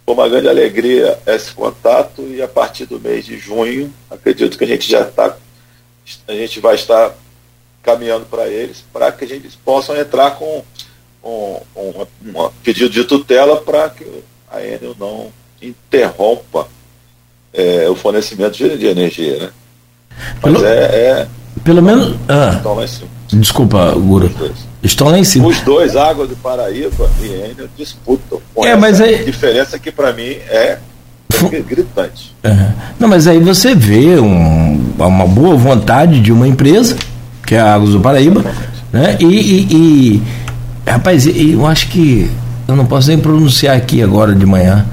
foi 0.05 0.15
uma 0.15 0.29
grande 0.29 0.49
alegria 0.49 1.17
esse 1.25 1.53
contato 1.53 2.23
e 2.23 2.43
a 2.43 2.49
partir 2.49 2.87
do 2.87 2.99
mês 2.99 3.25
de 3.25 3.39
junho, 3.39 3.95
acredito 4.11 4.59
que 4.59 4.65
a 4.65 4.67
gente 4.67 4.91
já 4.91 5.03
está, 5.03 5.37
a 6.27 6.33
gente 6.33 6.59
vai 6.59 6.75
estar 6.75 7.15
caminhando 7.81 8.27
para 8.27 8.49
eles, 8.49 8.83
para 8.93 9.13
que 9.13 9.25
a 9.25 9.29
gente 9.29 9.57
possam 9.59 9.97
entrar 9.97 10.33
com 10.37 10.65
um, 11.23 11.57
um, 11.77 12.07
um 12.25 12.51
pedido 12.63 12.91
de 12.91 13.05
tutela 13.05 13.57
para 13.57 13.89
que 13.91 14.07
a 14.51 14.61
Enel 14.65 14.95
não 14.99 15.29
interrompa 15.63 16.67
é, 17.53 17.89
o 17.89 17.95
fornecimento 17.95 18.57
de, 18.57 18.77
de, 18.77 18.87
energia, 18.87 19.39
né? 19.39 19.51
Mas 20.43 20.53
pelo, 20.53 20.67
é, 20.67 20.73
é, 20.73 21.29
Pelo 21.65 21.83
menos. 21.83 22.17
Ah, 22.29 22.61
desculpa, 23.33 23.93
Guru. 23.93 24.31
Estão 24.83 25.09
lá 25.09 25.19
em 25.19 25.25
cima. 25.25 25.49
Os 25.49 25.61
dois, 25.61 25.95
Água 25.95 26.27
do 26.27 26.37
Paraíba 26.37 27.11
e 27.21 27.27
Enel, 27.27 27.69
disputam. 27.77 28.41
É, 28.59 28.75
mas 28.77 29.01
aí... 29.01 29.25
diferença 29.25 29.79
que 29.79 29.91
para 29.91 30.13
mim 30.13 30.39
é 30.49 30.79
gritante. 31.67 32.35
É. 32.43 32.73
Não, 32.99 33.09
mas 33.09 33.27
aí 33.27 33.39
você 33.39 33.75
vê 33.75 34.19
um, 34.19 34.95
uma 34.99 35.27
boa 35.27 35.55
vontade 35.57 36.21
de 36.21 36.33
uma 36.33 36.49
empresa, 36.49 36.97
que 37.47 37.55
é 37.55 37.61
a 37.61 37.75
Águas 37.75 37.91
do 37.91 38.01
Paraíba, 38.01 38.43
né? 38.93 39.17
E, 39.21 39.25
e, 39.25 40.17
e 40.17 40.23
rapaz, 40.87 41.27
eu 41.27 41.67
acho 41.67 41.89
que 41.89 42.31
eu 42.67 42.77
não 42.77 42.87
posso 42.87 43.09
nem 43.09 43.19
pronunciar 43.19 43.77
aqui 43.77 44.03
agora 44.03 44.35
de 44.35 44.47
manhã, 44.47 44.87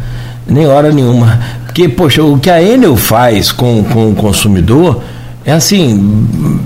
nem 0.47 0.65
hora 0.65 0.91
nenhuma. 0.91 1.39
Porque, 1.65 1.87
poxa, 1.87 2.23
o 2.23 2.39
que 2.39 2.49
a 2.49 2.61
Enel 2.61 2.95
faz 2.95 3.51
com, 3.51 3.83
com 3.83 4.11
o 4.11 4.15
consumidor 4.15 5.03
é 5.45 5.53
assim 5.53 6.59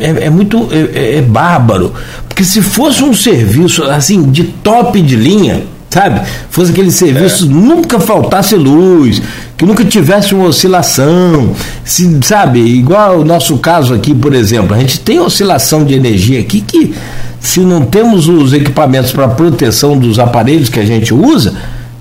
é, 0.00 0.26
é 0.26 0.30
muito 0.30 0.68
é, 0.70 0.98
é, 0.98 1.16
é, 1.16 1.22
bárbaro. 1.22 1.92
Porque 2.28 2.44
se 2.44 2.62
fosse 2.62 3.02
um 3.02 3.12
serviço 3.12 3.82
assim 3.84 4.30
de 4.30 4.44
top 4.44 5.00
de 5.02 5.16
linha, 5.16 5.62
sabe? 5.90 6.20
Fosse 6.50 6.72
aquele 6.72 6.90
serviço 6.90 7.44
é. 7.44 7.48
nunca 7.48 7.98
faltasse 7.98 8.54
luz, 8.54 9.22
que 9.56 9.64
nunca 9.64 9.84
tivesse 9.84 10.34
uma 10.34 10.48
oscilação, 10.48 11.52
se, 11.84 12.18
sabe? 12.22 12.60
Igual 12.60 13.20
o 13.20 13.24
nosso 13.24 13.58
caso 13.58 13.94
aqui, 13.94 14.14
por 14.14 14.34
exemplo, 14.34 14.74
a 14.74 14.78
gente 14.78 15.00
tem 15.00 15.18
oscilação 15.18 15.84
de 15.84 15.94
energia 15.94 16.40
aqui 16.40 16.60
que 16.60 16.94
se 17.40 17.60
não 17.60 17.82
temos 17.82 18.28
os 18.28 18.52
equipamentos 18.52 19.12
para 19.12 19.28
proteção 19.28 19.96
dos 19.96 20.18
aparelhos 20.18 20.68
que 20.68 20.80
a 20.80 20.84
gente 20.84 21.14
usa, 21.14 21.54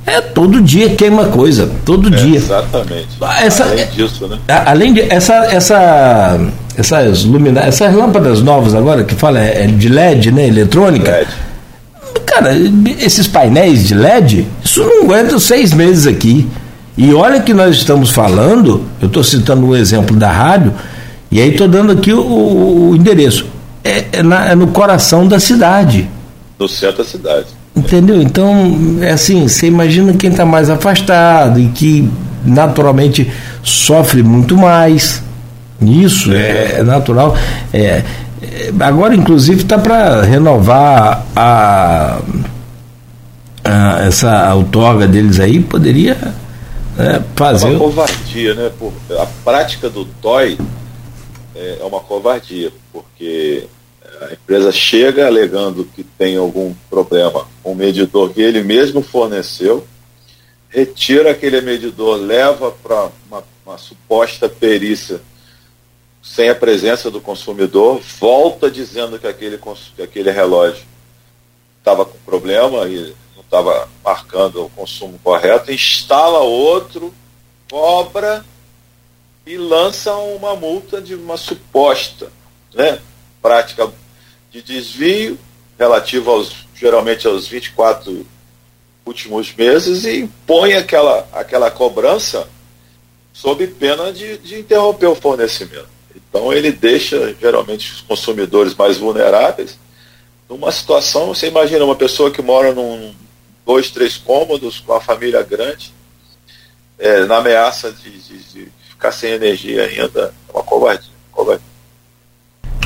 é 0.06 0.22
todo 0.22 0.62
dia 0.62 0.90
queima 0.92 1.26
coisa, 1.26 1.70
todo 1.86 2.08
é, 2.08 2.18
dia. 2.18 2.38
Exatamente. 2.38 3.08
Essa, 3.42 3.66
além 3.66 3.88
disso, 3.88 4.28
né? 4.28 4.38
Além 4.48 4.94
de 4.94 5.02
essa 5.02 5.34
essa 5.52 6.40
essas 6.78 7.26
luminárias, 7.26 7.76
essas 7.76 7.94
lâmpadas 7.94 8.42
novas 8.42 8.74
agora 8.74 9.04
que 9.04 9.16
fala 9.16 9.40
é, 9.40 9.64
é 9.64 9.68
de 9.68 9.90
LED, 9.90 10.32
né, 10.32 10.48
eletrônica. 10.48 11.12
LED. 11.12 11.28
Cara, 12.38 12.56
esses 13.00 13.26
painéis 13.26 13.88
de 13.88 13.96
LED, 13.96 14.48
isso 14.64 14.84
não 14.84 15.06
aguenta 15.06 15.40
seis 15.40 15.74
meses 15.74 16.06
aqui. 16.06 16.48
E 16.96 17.12
olha 17.12 17.42
que 17.42 17.52
nós 17.52 17.76
estamos 17.78 18.12
falando, 18.12 18.86
eu 19.02 19.08
estou 19.08 19.24
citando 19.24 19.66
um 19.66 19.76
exemplo 19.76 20.16
da 20.16 20.32
rádio, 20.32 20.72
e 21.32 21.42
aí 21.42 21.50
estou 21.50 21.68
dando 21.68 21.94
aqui 21.94 22.14
o, 22.14 22.90
o 22.92 22.96
endereço. 22.96 23.48
É, 23.84 24.06
é, 24.12 24.24
na, 24.24 24.50
é 24.50 24.56
no 24.56 24.68
coração 24.68 25.28
da 25.28 25.40
cidade. 25.40 26.08
No 26.60 26.70
centro 26.70 27.00
da 27.00 27.04
cidade. 27.04 27.48
Entendeu? 27.76 28.22
Então, 28.22 28.78
é 29.02 29.14
assim, 29.14 29.48
você 29.48 29.66
imagina 29.66 30.14
quem 30.14 30.30
está 30.30 30.46
mais 30.46 30.70
afastado 30.70 31.60
e 31.60 31.70
que 31.70 32.08
naturalmente 32.46 33.32
sofre 33.64 34.22
muito 34.22 34.56
mais. 34.56 35.24
Isso 35.82 36.32
é, 36.32 36.80
é 36.80 36.84
natural. 36.84 37.36
É, 37.74 37.80
é, 37.80 38.06
agora, 38.80 39.16
inclusive, 39.16 39.64
está 39.64 39.78
para 39.78 40.22
renovar 40.22 41.26
a, 41.36 42.22
a, 43.64 44.00
essa 44.06 44.54
outorga 44.56 45.08
deles 45.08 45.40
aí, 45.40 45.62
poderia 45.62 46.16
né, 46.96 47.24
fazer. 47.36 47.68
É 47.68 47.70
uma 47.72 47.80
covardia, 47.80 48.54
né? 48.54 48.72
Por, 48.78 48.94
a 49.20 49.26
prática 49.44 49.90
do 49.90 50.06
TOI 50.06 50.58
é, 51.56 51.78
é 51.82 51.84
uma 51.84 52.00
covardia, 52.00 52.72
porque 52.92 53.68
a 54.22 54.34
empresa 54.34 54.72
chega 54.72 55.28
alegando 55.28 55.86
que 55.96 56.04
tem 56.04 56.38
algum 56.38 56.74
problema 56.90 57.46
com 57.62 57.72
o 57.72 57.76
medidor 57.76 58.32
que 58.32 58.42
ele 58.42 58.64
mesmo 58.64 59.02
forneceu, 59.02 59.86
retira 60.70 61.32
aquele 61.32 61.62
medidor, 61.62 62.18
leva 62.20 62.72
para 62.72 63.10
uma, 63.28 63.44
uma, 63.66 63.78
suposta 63.78 64.50
perícia 64.50 65.22
sem 66.34 66.50
a 66.50 66.56
presença 66.56 67.10
do 67.10 67.22
consumidor, 67.22 68.00
volta 68.20 68.70
dizendo 68.70 69.18
que 69.18 69.26
aquele, 69.26 69.60
que 69.96 70.02
aquele 70.02 70.30
relógio 70.30 70.86
estava 71.80 72.06
com 72.06 72.18
problema 72.20 72.86
e 72.88 73.16
não 73.36 73.42
estava 73.42 73.90
marcando 74.04 74.66
o 74.66 74.70
consumo 74.70 75.18
correto, 75.24 75.72
instala 75.72 76.40
outro, 76.40 77.14
cobra 77.70 78.46
e 79.46 79.58
lança 79.58 80.14
uma 80.16 80.56
multa 80.56 81.02
de 81.02 81.16
uma 81.16 81.38
suposta 81.38 82.30
né, 82.74 83.00
prática 83.42 83.92
de 84.52 84.62
desvio 84.62 85.40
relativo 85.80 86.30
aos 86.30 86.68
geralmente 86.76 87.26
aos 87.26 87.48
24 87.48 88.28
últimos 89.06 89.54
meses 89.56 90.04
e 90.04 90.20
impõe 90.20 90.74
aquela, 90.74 91.28
aquela 91.34 91.72
cobrança 91.72 92.48
sob 93.34 93.66
pena 93.66 94.12
de, 94.12 94.38
de 94.38 94.60
interromper 94.60 95.08
o 95.08 95.16
fornecimento. 95.16 95.97
Então 96.30 96.52
ele 96.54 96.72
deixa 96.72 97.36
geralmente 97.40 97.92
os 97.92 98.02
consumidores 98.02 98.76
mais 98.76 98.98
vulneráveis 98.98 99.78
numa 100.50 100.72
situação, 100.72 101.28
você 101.28 101.48
imagina 101.48 101.84
uma 101.84 101.96
pessoa 101.96 102.32
que 102.32 102.42
mora 102.42 102.74
num 102.74 103.14
dois, 103.66 103.92
três 103.92 104.16
cômodos 104.16 104.80
com 104.80 104.94
a 104.94 105.02
família 105.02 105.44
grande, 105.44 105.92
é, 106.98 107.26
na 107.26 107.38
ameaça 107.38 107.92
de, 107.92 108.10
de, 108.10 108.38
de, 108.54 108.68
ficar 108.90 109.12
sem 109.12 109.32
energia 109.32 109.84
ainda, 109.84 110.34
é 110.48 110.54
uma 110.54 110.64
covardia. 110.64 111.12
covardia. 111.32 111.68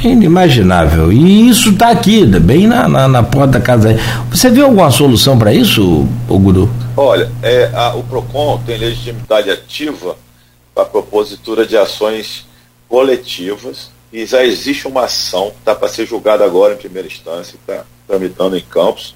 Inimaginável. 0.04 1.12
E 1.12 1.48
isso 1.50 1.70
está 1.70 1.92
aqui, 1.92 2.26
bem 2.26 2.66
na, 2.66 2.88
na, 2.88 3.08
na, 3.08 3.22
porta 3.22 3.60
da 3.60 3.62
casa. 3.62 3.96
Você 4.32 4.50
viu 4.50 4.66
alguma 4.66 4.90
solução 4.90 5.38
para 5.38 5.54
isso, 5.54 6.08
Guru? 6.28 6.68
Olha, 6.98 7.32
é, 7.44 7.70
a, 7.74 7.94
o 7.94 8.04
PROCON 8.04 8.60
tem 8.66 8.80
legitimidade 8.80 9.52
ativa 9.52 10.18
para 10.74 10.84
a 10.84 10.88
propositura 10.88 11.66
de 11.68 11.78
ações 11.78 12.48
coletivas 12.92 13.90
e 14.12 14.26
já 14.26 14.44
existe 14.44 14.86
uma 14.86 15.06
ação 15.06 15.52
que 15.52 15.60
está 15.60 15.74
para 15.74 15.88
ser 15.88 16.06
julgada 16.06 16.44
agora 16.44 16.74
em 16.74 16.78
primeira 16.78 17.08
instância, 17.08 17.56
está 17.56 17.86
tramitando 18.06 18.58
em 18.58 18.62
Campos, 18.62 19.16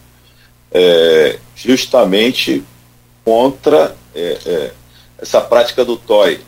é, 0.72 1.38
justamente 1.53 2.64
contra 3.26 3.93
é, 4.15 4.38
é 4.45 4.72
essa 5.18 5.41
prática 5.41 5.84
do 5.84 5.97
TOI, 5.97 6.39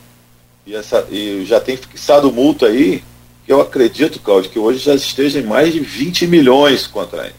E, 0.66 0.74
essa, 0.74 1.06
e 1.10 1.44
já 1.44 1.60
tem 1.60 1.76
fixado 1.76 2.32
multa 2.32 2.66
aí, 2.66 3.04
que 3.44 3.52
eu 3.52 3.60
acredito, 3.60 4.20
Cláudio, 4.20 4.50
que 4.50 4.58
hoje 4.58 4.78
já 4.78 4.94
esteja 4.94 5.38
em 5.38 5.42
mais 5.42 5.74
de 5.74 5.80
20 5.80 6.26
milhões 6.26 6.86
contra 6.86 7.24
ele. 7.26 7.34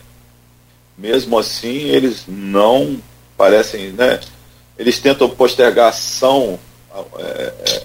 Mesmo 0.97 1.37
assim, 1.37 1.89
eles 1.89 2.25
não 2.27 3.01
parecem, 3.35 3.91
né? 3.91 4.19
Eles 4.77 4.99
tentam 4.99 5.29
postergar 5.29 5.85
a 5.85 5.89
ação 5.89 6.59
é, 7.17 7.53
é, 7.67 7.83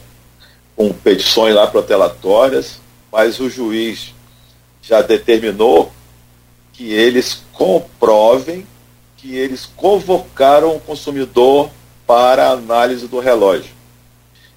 com 0.77 0.93
petições 0.93 1.55
lá 1.55 1.67
protelatórias, 1.67 2.81
mas 3.13 3.39
o 3.41 3.49
juiz 3.49 4.15
já 4.83 5.01
determinou 5.03 5.93
que 6.73 6.93
eles 6.93 7.43
comprovem 7.53 8.67
que 9.25 9.35
eles 9.35 9.65
convocaram 9.65 10.77
o 10.77 10.81
consumidor 10.81 11.71
para 12.07 12.51
análise 12.51 13.09
do 13.09 13.21
relógio. 13.21 13.73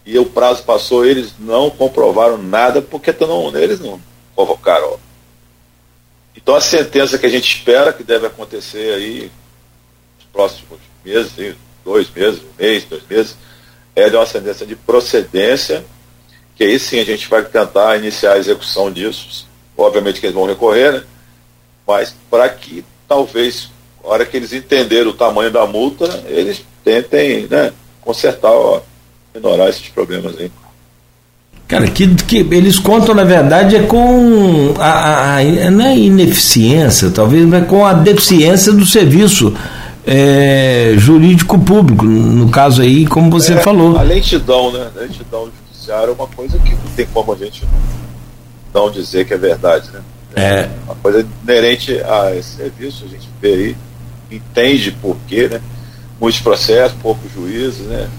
E 0.06 0.20
o 0.20 0.26
prazo 0.26 0.64
passou, 0.64 1.06
eles 1.06 1.34
não 1.40 1.70
comprovaram 1.70 2.38
nada 2.38 2.82
porque 2.82 3.16
não, 3.22 3.56
eles 3.58 3.80
não 3.80 4.02
convocaram. 4.36 5.00
Então 6.36 6.54
a 6.54 6.60
sentença 6.60 7.18
que 7.18 7.26
a 7.26 7.30
gente 7.30 7.50
espera 7.50 7.94
que 7.94 8.04
deve 8.04 8.28
acontecer 8.28 8.94
aí 8.94 9.32
nos 10.18 10.26
próximos 10.34 10.80
meses, 11.04 11.56
dois 11.86 12.10
meses, 12.10 12.42
um 12.42 12.62
mês, 12.62 12.84
dois 12.84 13.04
meses, 13.10 13.38
é 13.96 14.10
de 14.10 14.18
uma 14.18 14.26
sentença 14.26 14.66
de 14.66 14.76
procedência, 14.76 15.86
que 16.58 16.64
aí 16.64 16.80
sim 16.80 17.00
a 17.00 17.06
gente 17.06 17.30
vai 17.30 17.44
tentar 17.44 17.98
iniciar 17.98 18.34
a 18.34 18.38
execução 18.40 18.92
disso. 18.92 19.48
Obviamente 19.78 20.20
que 20.20 20.26
eles 20.26 20.36
vão 20.36 20.48
recorrer, 20.48 20.92
né? 20.92 21.04
mas 21.88 22.16
para 22.32 22.50
que 22.50 22.84
talvez, 23.08 23.70
na 24.04 24.10
hora 24.10 24.26
que 24.26 24.36
eles 24.36 24.52
entenderem 24.52 25.08
o 25.08 25.14
tamanho 25.14 25.52
da 25.52 25.68
multa, 25.68 26.24
eles 26.28 26.66
tentem 26.84 27.48
né, 27.48 27.72
consertar, 28.02 28.52
ó, 28.52 28.82
minorar 29.34 29.70
esses 29.70 29.88
problemas 29.90 30.36
aí. 30.40 30.52
Cara, 31.68 31.88
que, 31.88 32.08
que 32.16 32.38
eles 32.38 32.80
contam, 32.80 33.14
na 33.14 33.26
verdade, 33.26 33.76
é 33.76 33.84
com 33.84 34.74
a, 34.80 34.88
a, 34.88 35.38
a 35.38 35.72
não 35.72 35.86
é 35.86 35.98
ineficiência, 35.98 37.12
talvez, 37.12 37.46
mas 37.46 37.68
com 37.68 37.86
a 37.86 37.94
deficiência 37.94 38.72
do 38.72 38.86
serviço 38.86 39.54
é, 40.06 40.94
jurídico 40.96 41.60
público, 41.60 42.06
no 42.06 42.50
caso 42.50 42.82
aí, 42.82 43.06
como 43.06 43.30
você 43.30 43.54
é, 43.54 43.58
falou. 43.58 43.98
A 43.98 44.02
lentidão, 44.02 44.72
né? 44.72 44.88
A 44.96 45.00
lentidão 45.02 45.50
judiciária 45.88 46.12
é 46.12 46.14
uma 46.14 46.28
coisa 46.28 46.60
que 46.60 46.72
não 46.72 46.92
tem 46.96 47.06
como 47.08 47.34
a 47.34 47.36
gente 47.36 47.66
não 48.74 48.92
dizer 48.92 49.26
que 49.26 49.34
é 49.34 49.38
verdade, 49.38 49.90
né? 49.92 50.02
É. 50.36 50.70
Uma 50.86 50.96
coisa 50.96 51.26
inerente 51.44 52.00
a 52.02 52.36
esse 52.36 52.58
serviço, 52.58 53.06
a 53.06 53.08
gente 53.08 53.28
vê 53.42 53.54
aí, 53.54 53.76
entende 54.30 54.92
por 54.92 55.16
quê, 55.28 55.48
né? 55.48 55.62
Muitos 56.20 56.42
processos, 56.42 56.98
poucos 57.02 57.32
juízes, 57.32 57.88
né? 57.88 58.10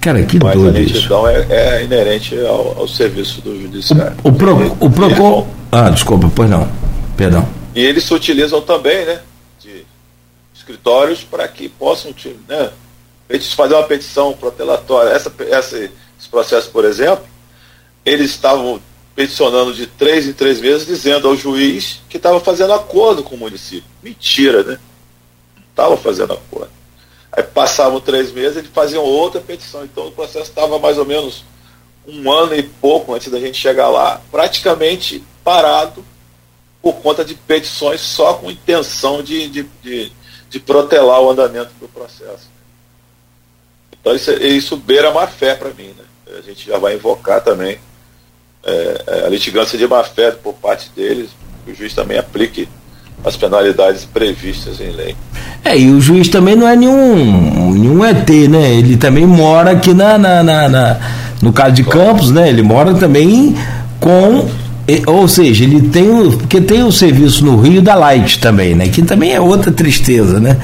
Cara, 0.00 0.22
que 0.22 0.38
Mas 0.42 0.54
doido 0.54 0.76
a 0.76 0.78
lentidão 0.78 1.28
é, 1.28 1.46
é, 1.48 1.84
inerente 1.84 2.38
ao, 2.40 2.78
ao, 2.78 2.88
serviço 2.88 3.40
do 3.40 3.60
judiciário. 3.60 4.16
O, 4.22 4.28
o, 4.28 4.32
Pro, 4.32 4.76
o 4.80 4.90
PROCON... 4.90 5.46
Ah, 5.72 5.90
desculpa, 5.90 6.30
pois 6.34 6.48
não. 6.48 6.68
Perdão. 7.16 7.48
E 7.74 7.84
eles 7.84 8.04
se 8.04 8.14
utilizam 8.14 8.60
também, 8.60 9.04
né? 9.04 9.20
De 9.60 9.84
escritórios 10.54 11.24
para 11.24 11.46
que 11.48 11.68
possam 11.68 12.14
né, 12.48 12.70
fazer 13.56 13.74
uma 13.74 13.82
petição 13.84 14.32
protelatória. 14.34 15.10
Essa, 15.10 15.32
essa, 15.50 15.90
esse 16.28 16.30
processo, 16.30 16.70
por 16.70 16.84
exemplo, 16.84 17.26
eles 18.04 18.30
estavam 18.30 18.80
peticionando 19.14 19.72
de 19.72 19.86
três 19.86 20.28
em 20.28 20.32
três 20.32 20.60
meses, 20.60 20.86
dizendo 20.86 21.26
ao 21.26 21.36
juiz 21.36 22.00
que 22.08 22.18
estava 22.18 22.38
fazendo 22.38 22.72
acordo 22.72 23.22
com 23.22 23.34
o 23.34 23.38
município. 23.38 23.88
Mentira, 24.02 24.62
né? 24.62 24.78
Não 25.56 25.64
estava 25.70 25.96
fazendo 25.96 26.34
acordo. 26.34 26.70
Aí 27.32 27.42
passavam 27.42 28.00
três 28.00 28.30
meses, 28.30 28.58
eles 28.58 28.70
faziam 28.72 29.02
outra 29.02 29.40
petição. 29.40 29.84
Então 29.84 30.08
o 30.08 30.12
processo 30.12 30.50
estava 30.50 30.78
mais 30.78 30.98
ou 30.98 31.04
menos 31.04 31.44
um 32.06 32.30
ano 32.30 32.54
e 32.54 32.62
pouco 32.62 33.14
antes 33.14 33.30
da 33.30 33.40
gente 33.40 33.58
chegar 33.58 33.88
lá, 33.88 34.20
praticamente 34.30 35.22
parado 35.42 36.04
por 36.80 36.94
conta 36.96 37.24
de 37.24 37.34
petições 37.34 38.00
só 38.00 38.34
com 38.34 38.50
intenção 38.50 39.22
de, 39.22 39.48
de, 39.48 39.62
de, 39.82 40.12
de 40.48 40.60
protelar 40.60 41.20
o 41.20 41.30
andamento 41.30 41.72
do 41.80 41.88
processo. 41.88 42.48
Então 44.00 44.14
isso, 44.14 44.30
isso 44.32 44.76
beira 44.76 45.10
má 45.10 45.26
fé 45.26 45.54
para 45.54 45.70
mim. 45.70 45.88
Né? 45.88 46.04
A 46.36 46.42
gente 46.42 46.66
já 46.66 46.78
vai 46.78 46.94
invocar 46.94 47.40
também 47.40 47.78
é, 48.64 49.04
é, 49.06 49.26
a 49.26 49.28
litigância 49.28 49.78
de 49.78 49.86
má 49.86 50.02
fé 50.02 50.30
por 50.30 50.54
parte 50.54 50.90
deles, 50.94 51.30
que 51.64 51.72
o 51.72 51.74
juiz 51.74 51.94
também 51.94 52.18
aplique 52.18 52.68
as 53.24 53.36
penalidades 53.36 54.04
previstas 54.04 54.80
em 54.80 54.90
lei. 54.90 55.16
É, 55.64 55.76
e 55.76 55.90
o 55.90 56.00
juiz 56.00 56.28
também 56.28 56.54
não 56.54 56.68
é 56.68 56.76
nenhum, 56.76 57.72
nenhum 57.72 58.04
ET, 58.04 58.28
né? 58.48 58.74
Ele 58.74 58.96
também 58.96 59.26
mora 59.26 59.72
aqui 59.72 59.92
na, 59.92 60.16
na, 60.18 60.42
na, 60.42 60.68
na 60.68 61.00
no 61.42 61.52
caso 61.52 61.74
de 61.74 61.84
Campos, 61.84 62.30
né? 62.30 62.48
Ele 62.48 62.62
mora 62.62 62.94
também 62.94 63.56
com 64.00 64.48
ou 65.06 65.28
seja, 65.28 65.64
ele 65.64 65.82
tem 65.88 66.08
o. 66.10 66.32
Porque 66.38 66.60
tem 66.60 66.82
o 66.82 66.90
serviço 66.90 67.44
no 67.44 67.60
Rio 67.60 67.82
da 67.82 67.94
Light 67.94 68.40
também, 68.40 68.74
né? 68.74 68.88
Que 68.88 69.02
também 69.02 69.32
é 69.34 69.40
outra 69.40 69.70
tristeza, 69.70 70.40
né? 70.40 70.56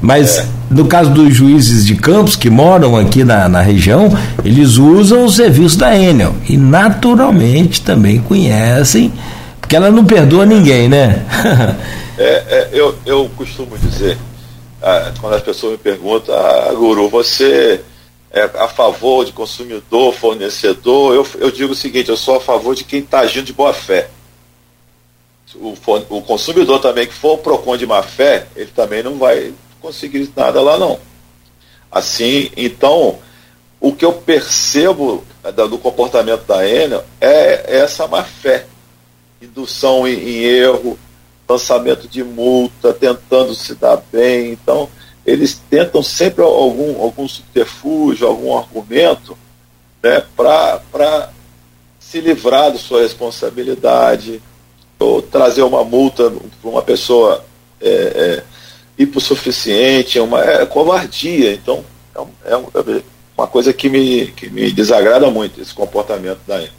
Mas 0.00 0.38
é. 0.38 0.46
no 0.68 0.86
caso 0.86 1.10
dos 1.10 1.34
juízes 1.34 1.86
de 1.86 1.94
campos 1.94 2.34
que 2.34 2.50
moram 2.50 2.96
aqui 2.96 3.22
na, 3.22 3.48
na 3.48 3.60
região, 3.60 4.10
eles 4.44 4.76
usam 4.78 5.24
o 5.24 5.30
serviço 5.30 5.78
da 5.78 5.96
Enel. 5.96 6.34
E 6.48 6.56
naturalmente 6.56 7.80
também 7.80 8.18
conhecem, 8.20 9.12
porque 9.60 9.76
ela 9.76 9.90
não 9.90 10.04
perdoa 10.04 10.44
ninguém, 10.44 10.88
né? 10.88 11.22
é, 12.18 12.24
é, 12.48 12.68
eu, 12.72 12.96
eu 13.06 13.30
costumo 13.36 13.78
dizer, 13.78 14.18
ah, 14.82 15.12
quando 15.20 15.34
as 15.34 15.42
pessoas 15.42 15.72
me 15.72 15.78
perguntam, 15.78 16.34
ah, 16.34 16.72
Guru, 16.74 17.08
você 17.08 17.80
é, 18.30 18.42
a 18.42 18.68
favor 18.68 19.24
de 19.24 19.32
consumidor, 19.32 20.12
fornecedor, 20.12 21.14
eu, 21.14 21.26
eu 21.38 21.50
digo 21.50 21.72
o 21.72 21.76
seguinte, 21.76 22.10
eu 22.10 22.16
sou 22.16 22.36
a 22.36 22.40
favor 22.40 22.74
de 22.74 22.84
quem 22.84 23.00
está 23.00 23.20
agindo 23.20 23.46
de 23.46 23.52
boa 23.52 23.72
fé. 23.72 24.10
O, 25.54 25.74
o 26.10 26.22
consumidor 26.22 26.78
também 26.78 27.06
que 27.06 27.14
for 27.14 27.34
o 27.34 27.38
PROCON 27.38 27.76
de 27.76 27.86
má 27.86 28.02
fé, 28.02 28.46
ele 28.54 28.70
também 28.74 29.02
não 29.02 29.16
vai 29.16 29.54
conseguir 29.80 30.30
nada 30.36 30.60
lá 30.60 30.76
não. 30.76 31.00
Assim, 31.90 32.50
então, 32.54 33.18
o 33.80 33.94
que 33.94 34.04
eu 34.04 34.12
percebo 34.12 35.24
do 35.70 35.78
comportamento 35.78 36.44
da 36.44 36.68
Enel 36.68 37.02
é 37.18 37.78
essa 37.78 38.06
má 38.06 38.22
fé. 38.22 38.66
Indução 39.40 40.06
em, 40.06 40.14
em 40.14 40.42
erro, 40.42 40.98
lançamento 41.48 42.06
de 42.06 42.22
multa, 42.22 42.92
tentando 42.92 43.54
se 43.54 43.74
dar 43.74 44.02
bem. 44.12 44.50
Então, 44.50 44.90
eles 45.28 45.60
tentam 45.68 46.02
sempre 46.02 46.42
algum, 46.42 47.02
algum 47.02 47.28
subterfúgio, 47.28 48.26
algum 48.26 48.56
argumento 48.56 49.36
né, 50.02 50.22
para 50.36 51.30
se 51.98 52.20
livrar 52.20 52.72
da 52.72 52.78
sua 52.78 53.02
responsabilidade, 53.02 54.40
ou 54.98 55.20
trazer 55.20 55.62
uma 55.62 55.84
multa 55.84 56.32
para 56.60 56.70
uma 56.70 56.82
pessoa 56.82 57.44
é, 57.80 57.88
é, 57.88 58.42
hipossuficiente, 58.96 60.18
é 60.18 60.22
uma 60.22 60.42
é 60.42 60.64
covardia. 60.64 61.52
Então, 61.52 61.84
é, 62.14 62.54
é, 62.54 62.98
é 62.98 63.02
uma 63.36 63.46
coisa 63.46 63.72
que 63.72 63.88
me, 63.88 64.28
que 64.28 64.48
me 64.48 64.72
desagrada 64.72 65.30
muito, 65.30 65.60
esse 65.60 65.74
comportamento 65.74 66.40
da 66.46 66.56
Enel. 66.56 66.77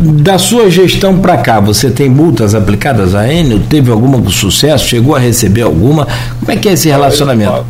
Da 0.00 0.38
sua 0.38 0.70
gestão 0.70 1.20
para 1.20 1.36
cá, 1.36 1.60
você 1.60 1.90
tem 1.90 2.08
multas 2.08 2.54
aplicadas 2.54 3.14
à 3.14 3.30
Enel? 3.30 3.60
Teve 3.68 3.90
alguma 3.90 4.20
com 4.20 4.30
sucesso? 4.30 4.86
Chegou 4.86 5.14
a 5.14 5.18
receber 5.18 5.60
alguma? 5.60 6.06
Como 6.38 6.50
é 6.50 6.56
que 6.56 6.70
é 6.70 6.72
esse 6.72 6.88
relacionamento? 6.88 7.66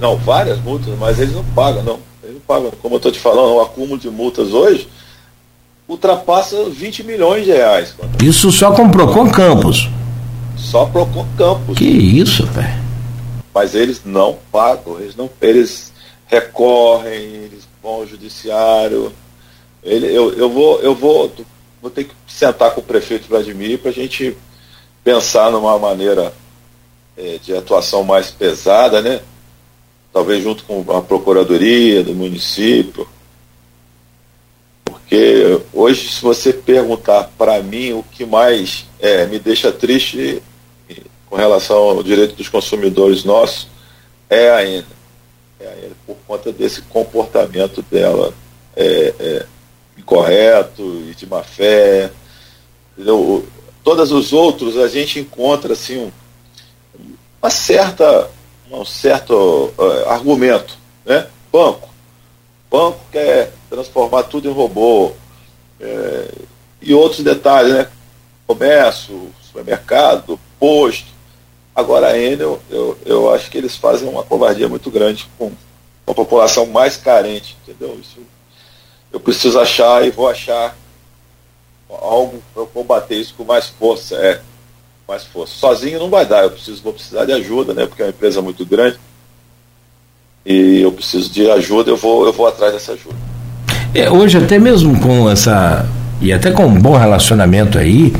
Não, 0.00 0.16
várias 0.16 0.60
multas, 0.60 0.92
mas 0.98 1.20
eles 1.20 1.32
não 1.32 1.44
pagam, 1.54 1.84
não. 1.84 1.98
Eles 2.20 2.34
não 2.34 2.40
pagam. 2.40 2.72
Como 2.82 2.96
eu 2.96 2.96
estou 2.96 3.12
te 3.12 3.20
falando, 3.20 3.54
o 3.54 3.60
acúmulo 3.60 3.96
de 3.96 4.10
multas 4.10 4.52
hoje 4.52 4.88
ultrapassa 5.86 6.68
20 6.68 7.04
milhões 7.04 7.44
de 7.44 7.52
reais. 7.52 7.94
Isso 8.20 8.50
só 8.50 8.72
com 8.72 8.90
Procon 8.90 9.30
Campos. 9.30 9.88
Só 10.56 10.84
Procon 10.84 11.24
Campos. 11.36 11.78
Que 11.78 11.86
isso, 11.86 12.44
velho. 12.46 12.82
Mas 13.54 13.76
eles 13.76 14.02
não 14.04 14.36
pagam, 14.50 14.98
eles 14.98 15.14
não, 15.14 15.30
eles 15.40 15.92
recorrem, 16.26 17.22
eles 17.22 17.68
vão 17.80 17.92
ao 17.92 18.06
judiciário 18.06 19.12
ele, 19.82 20.06
eu, 20.06 20.32
eu, 20.34 20.50
vou, 20.50 20.80
eu 20.80 20.94
vou, 20.94 21.32
vou 21.80 21.90
ter 21.90 22.04
que 22.04 22.14
sentar 22.26 22.72
com 22.72 22.80
o 22.80 22.84
prefeito 22.84 23.28
Vladimir 23.28 23.78
para 23.78 23.90
a 23.90 23.94
gente 23.94 24.36
pensar 25.04 25.50
numa 25.50 25.78
maneira 25.78 26.32
é, 27.16 27.38
de 27.38 27.54
atuação 27.54 28.04
mais 28.04 28.30
pesada, 28.30 29.00
né? 29.00 29.20
Talvez 30.12 30.42
junto 30.42 30.64
com 30.64 30.84
a 30.90 31.02
procuradoria 31.02 32.02
do 32.02 32.14
município. 32.14 33.08
Porque 34.84 35.60
hoje, 35.72 36.08
se 36.08 36.22
você 36.22 36.52
perguntar 36.52 37.30
para 37.38 37.62
mim 37.62 37.92
o 37.92 38.02
que 38.02 38.24
mais 38.26 38.86
é, 39.00 39.26
me 39.26 39.38
deixa 39.38 39.72
triste 39.72 40.42
com 41.28 41.36
relação 41.36 41.76
ao 41.76 42.02
direito 42.02 42.34
dos 42.34 42.48
consumidores 42.48 43.24
nossos, 43.24 43.68
é 44.28 44.50
a 44.50 44.64
ENA. 44.64 44.86
É 45.60 45.66
a 45.66 45.72
ENA 45.72 45.94
por 46.06 46.16
conta 46.26 46.52
desse 46.52 46.82
comportamento 46.82 47.82
dela. 47.82 48.32
É, 48.76 49.14
é, 49.18 49.46
incorreto 49.98 50.82
e 51.08 51.14
de 51.14 51.26
má 51.26 51.42
fé. 51.42 52.10
Entendeu? 52.94 53.46
Todos 53.82 54.12
os 54.12 54.32
outros 54.32 54.76
a 54.76 54.88
gente 54.88 55.20
encontra 55.20 55.72
assim 55.72 55.98
um, 55.98 56.12
uma 57.40 57.50
certa, 57.50 58.30
um 58.70 58.84
certo 58.84 59.72
uh, 59.78 60.08
argumento. 60.08 60.78
Né? 61.04 61.26
Banco. 61.52 61.88
Banco 62.70 63.00
quer 63.10 63.52
transformar 63.70 64.24
tudo 64.24 64.48
em 64.48 64.52
robô. 64.52 65.12
É, 65.80 66.28
e 66.82 66.92
outros 66.92 67.22
detalhes, 67.22 67.72
né? 67.72 67.88
Comércio, 68.46 69.30
supermercado, 69.42 70.38
posto. 70.58 71.06
Agora 71.74 72.08
a 72.08 72.18
Enel, 72.18 72.60
eu, 72.68 72.98
eu 73.06 73.32
acho 73.32 73.50
que 73.50 73.58
eles 73.58 73.76
fazem 73.76 74.08
uma 74.08 74.22
covardia 74.22 74.68
muito 74.68 74.90
grande 74.90 75.28
com 75.38 75.52
a 76.06 76.14
população 76.14 76.66
mais 76.66 76.96
carente, 76.96 77.56
entendeu? 77.62 77.98
Isso, 78.00 78.18
eu 79.12 79.20
preciso 79.20 79.58
achar 79.58 80.06
e 80.06 80.10
vou 80.10 80.28
achar 80.28 80.76
algo 81.88 82.42
para 82.54 82.64
combater 82.66 83.16
isso 83.16 83.34
com 83.36 83.44
mais 83.44 83.66
força, 83.68 84.14
é, 84.16 84.40
mais 85.06 85.24
força. 85.24 85.54
Sozinho 85.54 85.98
não 85.98 86.10
vai 86.10 86.26
dar, 86.26 86.44
eu 86.44 86.50
preciso, 86.50 86.82
vou 86.82 86.92
precisar 86.92 87.24
de 87.24 87.32
ajuda, 87.32 87.72
né? 87.72 87.86
Porque 87.86 88.02
é 88.02 88.06
uma 88.06 88.10
empresa 88.10 88.42
muito 88.42 88.64
grande 88.66 88.98
e 90.44 90.80
eu 90.82 90.92
preciso 90.92 91.30
de 91.30 91.50
ajuda, 91.50 91.90
eu 91.90 91.96
vou, 91.96 92.26
eu 92.26 92.32
vou 92.32 92.46
atrás 92.46 92.72
dessa 92.72 92.92
ajuda. 92.92 93.16
É, 93.94 94.10
hoje 94.10 94.38
até 94.38 94.58
mesmo 94.58 95.00
com 95.00 95.28
essa 95.30 95.86
e 96.20 96.32
até 96.32 96.50
com 96.50 96.66
um 96.66 96.80
bom 96.80 96.96
relacionamento 96.96 97.78
aí 97.78 98.12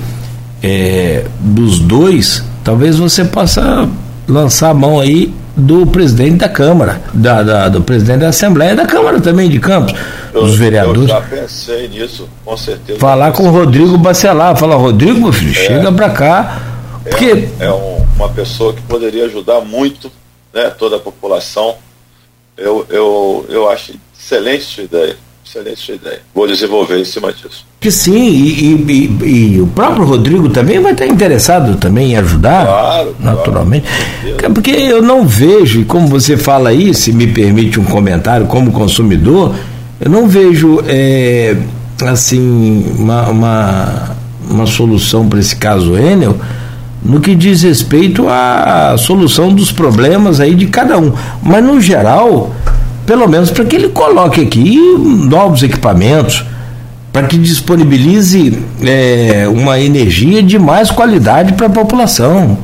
é, 0.62 1.26
dos 1.40 1.78
dois, 1.78 2.42
talvez 2.64 2.98
você 2.98 3.24
possa 3.24 3.88
lançar 4.26 4.70
a 4.70 4.74
mão 4.74 5.00
aí 5.00 5.32
do 5.58 5.84
presidente 5.86 6.36
da 6.36 6.48
Câmara, 6.48 7.02
da, 7.12 7.42
da, 7.42 7.68
do 7.68 7.82
presidente 7.82 8.20
da 8.20 8.28
Assembleia 8.28 8.76
da 8.76 8.86
Câmara 8.86 9.20
também 9.20 9.50
de 9.50 9.58
Campos, 9.58 9.92
eu, 10.32 10.42
dos 10.42 10.56
vereadores. 10.56 11.02
Eu 11.02 11.08
já 11.08 11.20
pensei 11.20 11.88
nisso, 11.88 12.28
com 12.44 12.56
certeza. 12.56 13.00
Falar 13.00 13.32
com 13.32 13.48
o 13.48 13.50
Rodrigo 13.50 13.98
Bacelar, 13.98 14.56
falar, 14.56 14.76
Rodrigo, 14.76 15.20
meu 15.20 15.32
filho, 15.32 15.50
é, 15.50 15.54
chega 15.54 15.90
para 15.90 16.10
cá. 16.10 16.62
É, 17.04 17.10
porque... 17.10 17.48
é 17.58 17.72
um, 17.72 18.06
uma 18.14 18.28
pessoa 18.28 18.72
que 18.72 18.80
poderia 18.82 19.24
ajudar 19.24 19.60
muito 19.60 20.10
né, 20.54 20.70
toda 20.70 20.96
a 20.96 21.00
população. 21.00 21.74
Eu, 22.56 22.86
eu, 22.88 23.46
eu 23.48 23.68
acho 23.68 23.94
excelente 24.16 24.64
sua 24.64 24.84
ideia. 24.84 25.16
Excelente 25.48 25.80
sua 25.80 25.94
ideia. 25.94 26.20
Vou 26.34 26.46
desenvolver 26.46 27.00
em 27.00 27.06
cima 27.06 27.32
disso. 27.32 27.64
Que 27.80 27.90
sim, 27.90 28.28
e, 28.28 28.64
e, 28.64 29.16
e, 29.24 29.54
e, 29.54 29.60
o 29.62 29.66
próprio 29.68 30.04
Rodrigo 30.04 30.50
também 30.50 30.78
vai 30.78 30.92
estar 30.92 31.06
interessado 31.06 31.76
também 31.76 32.12
em 32.12 32.16
ajudar, 32.18 32.66
claro, 32.66 33.16
naturalmente. 33.18 33.86
Claro. 34.36 34.52
Porque 34.52 34.70
eu 34.72 35.00
não 35.00 35.26
vejo, 35.26 35.80
e 35.80 35.84
como 35.86 36.06
você 36.06 36.36
fala 36.36 36.68
aí, 36.68 36.92
se 36.92 37.14
me 37.14 37.26
permite 37.28 37.80
um 37.80 37.84
comentário 37.84 38.46
como 38.46 38.72
consumidor, 38.72 39.54
eu 39.98 40.10
não 40.10 40.28
vejo 40.28 40.82
é, 40.86 41.56
assim 42.02 42.84
uma, 42.98 43.28
uma, 43.30 44.16
uma 44.50 44.66
solução 44.66 45.26
para 45.26 45.38
esse 45.38 45.56
caso 45.56 45.96
Enel 45.96 46.36
no 47.02 47.20
que 47.20 47.34
diz 47.34 47.62
respeito 47.62 48.28
à 48.28 48.96
solução 48.98 49.54
dos 49.54 49.72
problemas 49.72 50.40
aí 50.40 50.54
de 50.54 50.66
cada 50.66 50.98
um. 50.98 51.12
Mas 51.42 51.64
no 51.64 51.80
geral, 51.80 52.52
pelo 53.08 53.26
menos 53.26 53.50
para 53.50 53.64
que 53.64 53.74
ele 53.74 53.88
coloque 53.88 54.38
aqui 54.38 54.76
novos 54.98 55.62
equipamentos, 55.62 56.44
para 57.10 57.26
que 57.26 57.38
disponibilize 57.38 58.62
é, 58.82 59.48
uma 59.48 59.80
energia 59.80 60.42
de 60.42 60.58
mais 60.58 60.90
qualidade 60.90 61.54
para 61.54 61.68
a 61.68 61.70
população. 61.70 62.58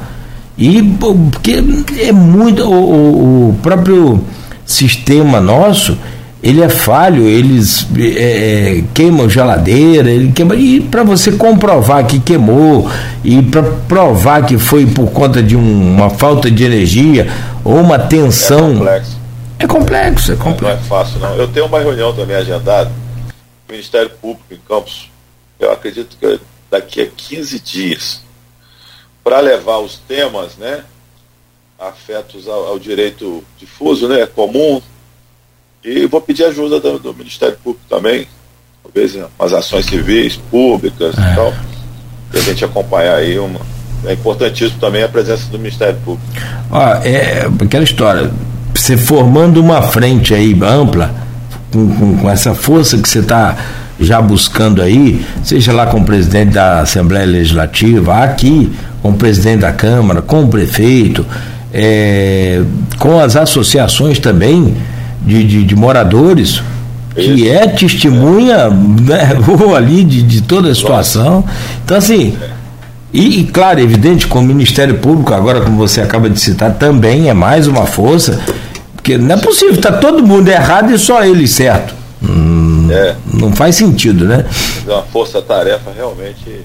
E 0.58 0.82
porque 1.00 1.64
é 1.98 2.12
muito 2.12 2.62
o, 2.62 3.48
o, 3.48 3.54
próprio 3.62 4.20
sistema 4.66 5.40
nosso 5.40 5.96
ele 6.42 6.60
é 6.60 6.68
falho, 6.68 7.26
eles 7.26 7.86
é, 7.96 8.78
é 8.78 8.84
queimam 8.92 9.30
geladeira, 9.30 10.10
ele 10.10 10.30
queima, 10.30 10.54
e 10.54 10.78
para 10.78 11.02
você 11.02 11.32
comprovar 11.32 12.04
que 12.04 12.18
queimou 12.18 12.86
e 13.24 13.40
para 13.40 13.62
provar 13.62 14.44
que 14.44 14.58
foi 14.58 14.84
por 14.84 15.06
conta 15.06 15.42
de 15.42 15.56
um, 15.56 15.94
uma 15.94 16.10
falta 16.10 16.50
de 16.50 16.62
energia 16.62 17.28
ou 17.64 17.80
uma 17.80 17.98
tensão 17.98 18.86
é 18.86 19.23
é 19.59 19.66
complexo, 19.66 20.32
é 20.32 20.36
complexo. 20.36 20.64
Não 20.64 20.70
é 20.70 20.76
fácil, 20.89 21.20
não. 21.20 21.35
Eu 21.36 21.48
tenho 21.48 21.66
uma 21.66 21.81
reunião 21.81 22.14
também 22.14 22.36
agendada 22.36 22.90
o 23.68 23.72
Ministério 23.72 24.10
Público 24.10 24.52
em 24.52 24.59
Campos, 24.59 25.10
eu 25.59 25.72
acredito 25.72 26.16
que 26.18 26.40
daqui 26.70 27.02
a 27.02 27.06
15 27.06 27.60
dias, 27.60 28.20
para 29.22 29.40
levar 29.40 29.78
os 29.78 29.97
temas, 29.97 30.56
né, 30.56 30.85
afetos 31.78 32.47
ao, 32.47 32.66
ao, 32.66 32.78
direito 32.78 33.43
difuso, 33.59 34.09
né, 34.09 34.26
comum, 34.26 34.81
e 35.82 36.06
vou 36.06 36.20
pedir 36.20 36.44
ajuda 36.44 36.81
do, 36.81 36.98
do 36.98 37.14
Ministério 37.14 37.56
Público 37.62 37.85
também, 37.89 38.28
talvez 38.82 39.14
umas 39.14 39.52
ações 39.52 39.86
civis, 39.86 40.36
públicas 40.36 41.16
é. 41.16 41.20
e 41.20 41.35
tal, 41.35 41.55
e 42.32 42.39
a 42.39 42.40
gente 42.40 42.64
acompanhar 42.64 43.16
aí 43.16 43.39
uma. 43.39 43.60
É 44.06 44.12
importantíssimo 44.12 44.78
também 44.78 45.02
a 45.02 45.09
presença 45.09 45.47
do 45.47 45.59
Ministério 45.59 45.98
Público. 46.05 46.31
Ah, 46.70 47.01
é 47.02 47.47
aquela 47.64 47.85
história, 47.85 48.31
você 48.74 48.96
formando 48.96 49.60
uma 49.60 49.82
frente 49.82 50.34
aí 50.34 50.59
ampla, 50.62 51.14
com, 51.72 51.88
com, 51.88 52.16
com 52.18 52.30
essa 52.30 52.55
força 52.55 52.98
que 52.98 53.09
você 53.09 53.20
está 53.20 53.56
já 53.98 54.20
buscando 54.20 54.82
aí, 54.82 55.24
seja 55.42 55.72
lá 55.72 55.86
com 55.86 55.98
o 55.98 56.05
presidente 56.05 56.52
da 56.52 56.80
Assembleia 56.80 57.26
Legislativa, 57.26 58.22
aqui, 58.22 58.72
com 59.02 59.10
o 59.10 59.14
presidente 59.14 59.60
da 59.60 59.72
Câmara, 59.72 60.20
com 60.20 60.44
o 60.44 60.48
prefeito, 60.48 61.24
é, 61.72 62.62
com 62.98 63.18
as 63.18 63.36
associações 63.36 64.18
também 64.18 64.76
de, 65.24 65.44
de, 65.44 65.64
de 65.64 65.76
moradores, 65.76 66.62
que 67.14 67.48
é 67.48 67.68
testemunha 67.68 68.68
né, 68.68 69.30
ali 69.76 70.02
de, 70.02 70.22
de 70.22 70.42
toda 70.42 70.70
a 70.70 70.74
situação. 70.74 71.44
Então, 71.84 71.96
assim, 71.96 72.36
e, 73.12 73.40
e, 73.40 73.44
claro, 73.44 73.78
evidente, 73.78 74.26
com 74.26 74.40
o 74.40 74.42
Ministério 74.42 74.96
Público, 74.96 75.32
agora, 75.32 75.60
como 75.60 75.76
você 75.76 76.01
acaba 76.01 76.28
de 76.28 76.40
citar, 76.40 76.72
também 76.74 77.28
é 77.28 77.34
mais 77.34 77.68
uma 77.68 77.86
força 77.86 78.40
porque 79.05 79.18
não 79.18 79.35
é 79.35 79.39
possível, 79.39 79.74
está 79.74 79.93
todo 79.93 80.26
mundo 80.26 80.48
errado 80.48 80.90
e 80.90 80.98
só 80.98 81.22
ele 81.22 81.47
certo. 81.47 81.94
Hum, 82.22 82.89
é. 82.90 83.14
Não 83.35 83.52
faz 83.55 83.76
sentido, 83.76 84.24
né? 84.24 84.47
É 84.89 84.90
uma 84.90 85.02
força-tarefa, 85.02 85.90
realmente, 85.94 86.62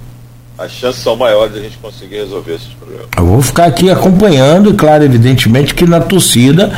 as 0.58 0.72
chances 0.72 1.04
são 1.04 1.18
maiores 1.18 1.54
de 1.54 1.60
a 1.60 1.64
gente 1.64 1.78
conseguir 1.80 2.16
resolver 2.16 2.54
esses 2.54 2.70
problemas. 2.70 3.08
Eu 3.18 3.26
vou 3.26 3.42
ficar 3.42 3.66
aqui 3.66 3.92
acompanhando, 3.92 4.70
e 4.70 4.74
claro, 4.74 5.04
evidentemente 5.04 5.76
que 5.76 5.86
na 5.86 6.00
torcida 6.00 6.72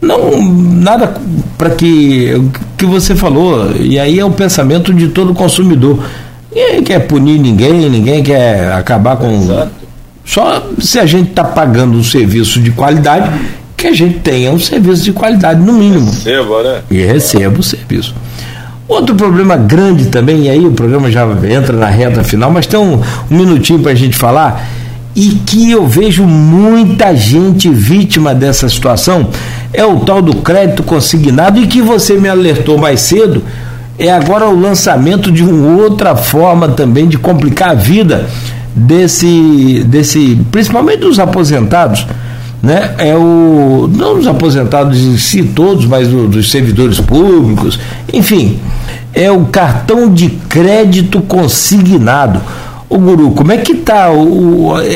não 0.00 0.40
nada 0.40 1.12
para 1.58 1.70
que 1.70 2.30
que 2.76 2.84
você 2.84 3.16
falou 3.16 3.74
e 3.80 3.98
aí 3.98 4.20
é 4.20 4.24
o 4.24 4.30
pensamento 4.30 4.92
de 4.92 5.08
todo 5.08 5.32
consumidor 5.32 6.04
ninguém 6.54 6.84
quer 6.84 7.06
punir 7.06 7.38
ninguém 7.38 7.88
ninguém 7.88 8.22
quer 8.22 8.70
acabar 8.74 9.16
com 9.16 9.30
Exato. 9.34 9.70
só 10.22 10.68
se 10.78 10.98
a 10.98 11.06
gente 11.06 11.30
está 11.30 11.42
pagando 11.42 11.96
um 11.96 12.04
serviço 12.04 12.60
de 12.60 12.70
qualidade 12.70 13.30
que 13.84 13.88
a 13.88 13.92
gente 13.92 14.20
tenha 14.20 14.50
um 14.50 14.58
serviço 14.58 15.04
de 15.04 15.12
qualidade, 15.12 15.60
no 15.60 15.74
mínimo. 15.74 16.10
Receba, 16.10 16.62
né? 16.62 16.80
E 16.90 17.02
receba 17.02 17.60
o 17.60 17.62
serviço. 17.62 18.14
Outro 18.88 19.14
problema 19.14 19.58
grande 19.58 20.06
também, 20.06 20.44
e 20.44 20.48
aí 20.48 20.64
o 20.64 20.72
programa 20.72 21.10
já 21.10 21.26
entra 21.50 21.76
na 21.76 21.88
reta 21.88 22.24
final, 22.24 22.50
mas 22.50 22.66
tem 22.66 22.80
um, 22.80 22.98
um 23.30 23.36
minutinho 23.36 23.80
para 23.80 23.92
a 23.92 23.94
gente 23.94 24.16
falar, 24.16 24.66
e 25.14 25.32
que 25.46 25.70
eu 25.70 25.86
vejo 25.86 26.24
muita 26.24 27.14
gente 27.14 27.68
vítima 27.68 28.34
dessa 28.34 28.70
situação, 28.70 29.28
é 29.70 29.84
o 29.84 30.00
tal 30.00 30.22
do 30.22 30.36
crédito 30.36 30.82
consignado, 30.82 31.60
e 31.60 31.66
que 31.66 31.82
você 31.82 32.14
me 32.14 32.28
alertou 32.28 32.78
mais 32.78 33.00
cedo, 33.00 33.42
é 33.98 34.10
agora 34.10 34.48
o 34.48 34.58
lançamento 34.58 35.30
de 35.30 35.42
uma 35.42 35.82
outra 35.82 36.16
forma 36.16 36.68
também 36.68 37.06
de 37.06 37.18
complicar 37.18 37.72
a 37.72 37.74
vida 37.74 38.30
desse, 38.74 39.84
desse 39.86 40.40
principalmente 40.50 41.00
dos 41.00 41.18
aposentados 41.18 42.06
né, 42.64 42.94
é 42.98 43.14
o 43.14 43.86
não 43.94 44.18
os 44.18 44.26
aposentados 44.26 44.98
em 44.98 45.18
si 45.18 45.44
todos, 45.44 45.84
mas 45.84 46.08
dos 46.08 46.50
servidores 46.50 46.98
públicos, 46.98 47.78
enfim, 48.12 48.58
é 49.12 49.30
o 49.30 49.44
cartão 49.46 50.12
de 50.12 50.30
crédito 50.30 51.20
consignado. 51.20 52.40
O 52.88 52.98
Guru, 52.98 53.32
como 53.32 53.52
é 53.52 53.58
que 53.58 53.72
está 53.72 54.08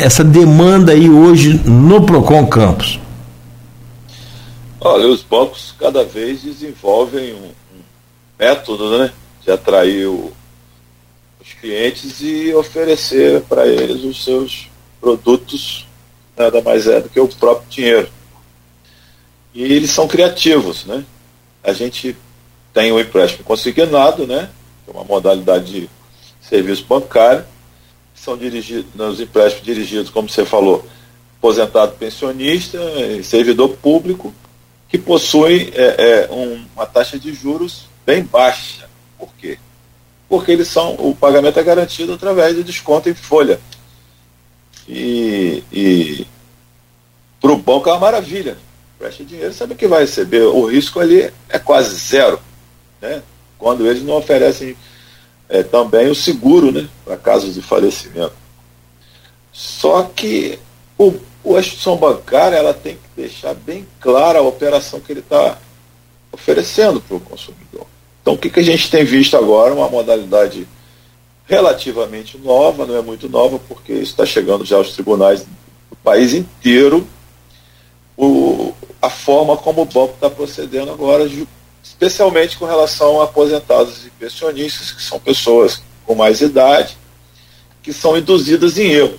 essa 0.03 0.25
demanda 0.25 0.93
aí 0.93 1.11
hoje 1.11 1.61
no 1.65 2.07
Procon 2.07 2.47
Campos? 2.47 2.99
Olha, 4.81 5.09
os 5.09 5.23
bancos 5.23 5.75
cada 5.79 6.05
vez 6.05 6.43
desenvolvem 6.43 7.35
um, 7.35 7.49
um 7.49 7.81
método 8.39 8.99
né, 8.99 9.11
de 9.45 9.51
atrair 9.51 10.07
o, 10.07 10.33
os 11.41 11.53
clientes 11.61 12.21
e 12.21 12.55
oferecer 12.55 13.43
para 13.43 13.67
eles 13.67 14.05
os 14.05 14.25
seus 14.25 14.69
produtos 15.01 15.88
nada 16.39 16.61
mais 16.63 16.87
é 16.87 17.01
do 17.01 17.09
que 17.09 17.21
o 17.21 17.29
próprio 17.29 17.69
dinheiro. 17.69 18.09
E 19.55 19.63
eles 19.63 19.91
são 19.91 20.07
criativos, 20.07 20.85
né? 20.85 21.05
A 21.63 21.73
gente 21.73 22.17
tem 22.73 22.93
o 22.93 23.01
empréstimo 23.01 23.45
consignado, 23.45 24.27
né? 24.27 24.51
Que 24.85 24.91
é 24.91 24.95
uma 24.95 25.05
modalidade 25.05 25.73
de 25.73 25.91
serviço 26.41 26.85
bancário. 26.85 27.45
São 28.15 28.37
dirigidos, 28.37 28.87
os 28.95 29.21
empréstimos 29.21 29.65
dirigidos, 29.65 30.11
como 30.11 30.29
você 30.29 30.45
falou, 30.45 30.85
aposentado 31.39 31.93
pensionista, 31.93 32.79
servidor 33.23 33.71
público, 33.77 34.35
que 34.89 34.99
possui 34.99 35.73
é, 35.75 36.27
é, 36.29 36.33
um, 36.33 36.65
uma 36.75 36.87
taxa 36.87 37.19
de 37.19 37.33
juros 37.33 37.87
bem 38.05 38.23
baixa. 38.23 38.89
Por 39.19 39.29
quê? 39.39 39.59
Porque 40.29 40.53
eles 40.53 40.69
são, 40.69 40.95
o 40.95 41.15
pagamento 41.15 41.59
é 41.59 41.63
garantido 41.63 42.13
através 42.13 42.57
de 42.57 42.65
desconto 42.65 43.09
em 43.09 43.15
folha. 43.15 43.61
E, 44.89 45.63
e 45.71 46.27
para 47.41 47.53
o 47.53 47.59
banco 47.59 47.89
é 47.89 47.93
uma 47.93 48.01
maravilha. 48.01 48.57
Preste 48.99 49.25
dinheiro, 49.25 49.53
sabe 49.53 49.75
que 49.75 49.87
vai 49.87 50.01
receber. 50.01 50.43
O 50.43 50.65
risco 50.65 50.99
ali 50.99 51.31
é 51.49 51.59
quase 51.59 51.95
zero. 51.95 52.41
Né? 53.01 53.23
quando 53.59 53.87
eles 53.87 54.03
não 54.03 54.17
oferecem 54.17 54.77
é, 55.49 55.63
também 55.63 56.09
o 56.09 56.15
seguro 56.15 56.71
né, 56.71 56.89
para 57.05 57.17
casos 57.17 57.55
de 57.55 57.61
falecimento. 57.61 58.33
Só 59.53 60.05
que 60.05 60.59
o, 60.97 61.15
a 61.57 61.59
instituição 61.59 61.97
bancária 61.97 62.57
ela 62.57 62.73
tem 62.73 62.95
que 62.95 63.21
deixar 63.21 63.55
bem 63.55 63.87
clara 64.01 64.39
a 64.39 64.43
operação 64.43 65.01
que 65.01 65.13
ele 65.13 65.21
está 65.21 65.59
oferecendo 66.31 67.01
para 67.01 67.17
o 67.17 67.21
consumidor. 67.21 67.87
Então, 68.23 68.35
o 68.35 68.39
que, 68.39 68.51
que 68.51 68.61
a 68.61 68.65
gente 68.65 68.91
tem 68.91 69.05
visto 69.05 69.37
agora? 69.37 69.75
Uma 69.75 69.89
modalidade 69.89 70.69
relativamente 71.49 72.37
nova, 72.39 72.87
não 72.87 72.97
é 72.97 73.03
muito 73.03 73.29
nova, 73.29 73.59
porque 73.59 73.95
está 73.95 74.27
chegando 74.27 74.65
já 74.65 74.77
aos 74.77 74.93
tribunais 74.93 75.43
do 75.43 75.97
país 76.05 76.35
inteiro 76.35 77.07
o, 78.17 78.75
a 79.01 79.09
forma 79.09 79.57
como 79.57 79.83
o 79.83 79.85
banco 79.87 80.15
está 80.15 80.29
procedendo 80.29 80.91
agora, 80.91 81.29
especialmente 81.83 82.59
com 82.59 82.67
relação 82.67 83.21
a 83.21 83.25
aposentados 83.25 84.05
e 84.05 84.11
pensionistas, 84.11 84.91
que 84.91 85.03
são 85.03 85.19
pessoas 85.19 85.81
com 86.05 86.15
mais 86.15 86.41
idade, 86.41 86.99
que 87.83 87.93
são 87.93 88.19
induzidas 88.19 88.77
em 88.77 88.91
erro. 88.91 89.19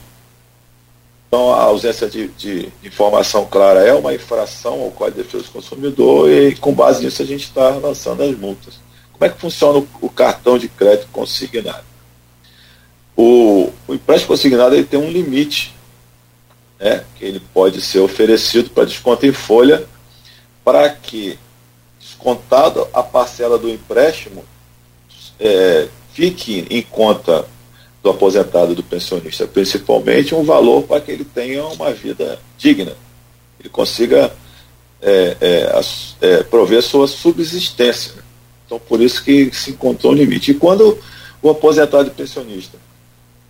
Então, 1.28 1.54
a 1.54 1.62
ausência 1.62 2.10
de, 2.10 2.28
de, 2.30 2.70
informação 2.84 3.46
clara 3.46 3.82
é 3.82 3.94
uma 3.94 4.14
infração 4.14 4.82
ao 4.82 4.92
Código 4.92 5.18
de 5.18 5.24
Defesa 5.24 5.44
do 5.46 5.52
Consumidor 5.52 6.30
e, 6.30 6.56
com 6.56 6.74
base 6.74 7.04
nisso, 7.04 7.22
a 7.22 7.26
gente 7.26 7.44
está 7.46 7.70
lançando 7.70 8.24
as 8.24 8.36
multas. 8.36 8.80
Como 9.14 9.26
é 9.26 9.30
que 9.30 9.40
funciona 9.40 9.80
o, 9.80 9.88
o 10.02 10.10
cartão 10.10 10.58
de 10.58 10.68
crédito 10.68 11.08
consignado? 11.12 11.89
O, 13.22 13.70
o, 13.86 13.94
empréstimo 13.94 14.30
consignado 14.30 14.74
ele 14.74 14.86
tem 14.86 14.98
um 14.98 15.12
limite, 15.12 15.76
né, 16.80 17.04
que 17.18 17.26
ele 17.26 17.42
pode 17.54 17.82
ser 17.82 18.00
oferecido 18.00 18.70
para 18.70 18.86
desconto 18.86 19.26
em 19.26 19.34
folha, 19.34 19.86
para 20.64 20.90
que, 20.90 21.38
descontado 22.00 22.88
a 22.94 23.04
parcela 23.04 23.58
do 23.58 23.70
empréstimo, 23.70 24.46
é, 25.38 25.90
fique 26.14 26.66
em 26.70 26.82
conta 26.82 27.46
do 28.02 28.10
aposentado 28.10 28.72
e 28.72 28.76
do 28.76 28.84
pensionista, 28.84 29.46
principalmente 29.46 30.34
um 30.34 30.46
valor 30.46 30.84
para 30.84 31.02
que 31.02 31.12
ele 31.12 31.26
tenha 31.26 31.66
uma 31.66 31.92
vida 31.92 32.40
digna, 32.58 32.96
ele 33.60 33.68
consiga 33.68 34.32
é, 35.02 35.36
é, 35.42 35.82
é, 36.22 36.44
prover 36.44 36.82
sua 36.82 37.06
subsistência. 37.06 38.14
Então, 38.66 38.80
por 38.80 39.02
isso 39.02 39.22
que 39.22 39.54
se 39.54 39.72
encontrou 39.72 40.14
um 40.14 40.16
limite. 40.16 40.52
E 40.52 40.54
quando 40.54 40.98
o 41.42 41.50
aposentado 41.50 42.08
e 42.08 42.12
pensionista, 42.12 42.78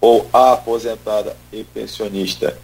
ou 0.01 0.27
a 0.31 0.53
aposentada 0.53 1.35
e 1.51 1.63
pensionista, 1.63 2.57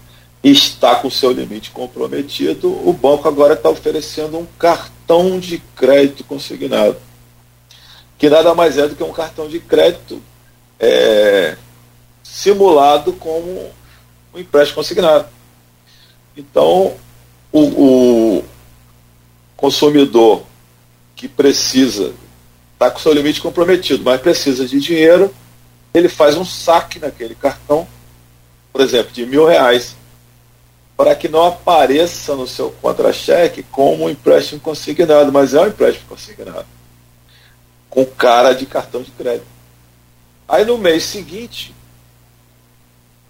está 0.44 0.95
com 0.95 1.10
seu 1.10 1.32
limite 1.32 1.72
comprometido, 1.72 2.70
o 2.88 2.94
banco 2.94 3.28
agora 3.28 3.56
está 3.56 3.70
oferecendo 3.70 4.38
um 4.38 4.45
cartão 4.60 5.40
de 5.40 5.57
crédito 5.76 6.24
consignado, 6.24 6.98
que 8.18 8.30
nada 8.30 8.53
mais 8.53 8.78
é 8.78 8.88
do 8.88 8.95
que 8.95 9.03
um 9.03 9.12
cartão 9.12 9.48
de 9.48 9.60
crédito 9.60 10.22
é, 10.80 11.57
simulado 12.24 13.14
como 13.14 13.72
um 14.34 14.40
empréstimo 14.40 14.76
consignado. 14.76 15.28
Então, 16.38 16.94
o, 17.52 17.60
o 18.40 18.45
consumidor 19.57 20.44
que 21.16 21.28
precisa, 21.28 22.14
está 22.74 22.91
com 22.91 22.99
seu 22.99 23.14
limite 23.14 23.41
comprometido, 23.41 24.03
mas 24.03 24.22
precisa 24.22 24.68
de 24.68 24.80
dinheiro, 24.80 25.34
ele 25.98 26.10
faz 26.10 26.36
um 26.36 26.44
saque 26.44 27.00
naquele 27.00 27.36
cartão, 27.36 27.88
por 28.74 28.82
exemplo, 28.82 29.14
de 29.14 29.26
mil 29.26 29.46
reais, 29.46 29.96
para 30.98 31.16
que 31.16 31.30
não 31.30 31.46
apareça 31.46 32.36
no 32.36 32.46
seu 32.46 32.70
contra-cheque 32.70 33.64
como 33.64 34.04
um 34.04 34.10
empréstimo 34.10 34.60
consignado, 34.60 35.32
mas 35.32 35.54
é 35.54 35.62
um 35.62 35.68
empréstimo 35.68 36.08
consignado, 36.10 36.66
com 37.90 38.06
cara 38.06 38.54
de 38.54 38.66
cartão 38.66 39.02
de 39.02 39.12
crédito. 39.12 39.48
Aí 40.48 40.66
no 40.66 40.78
mês 40.78 41.04
seguinte, 41.04 41.74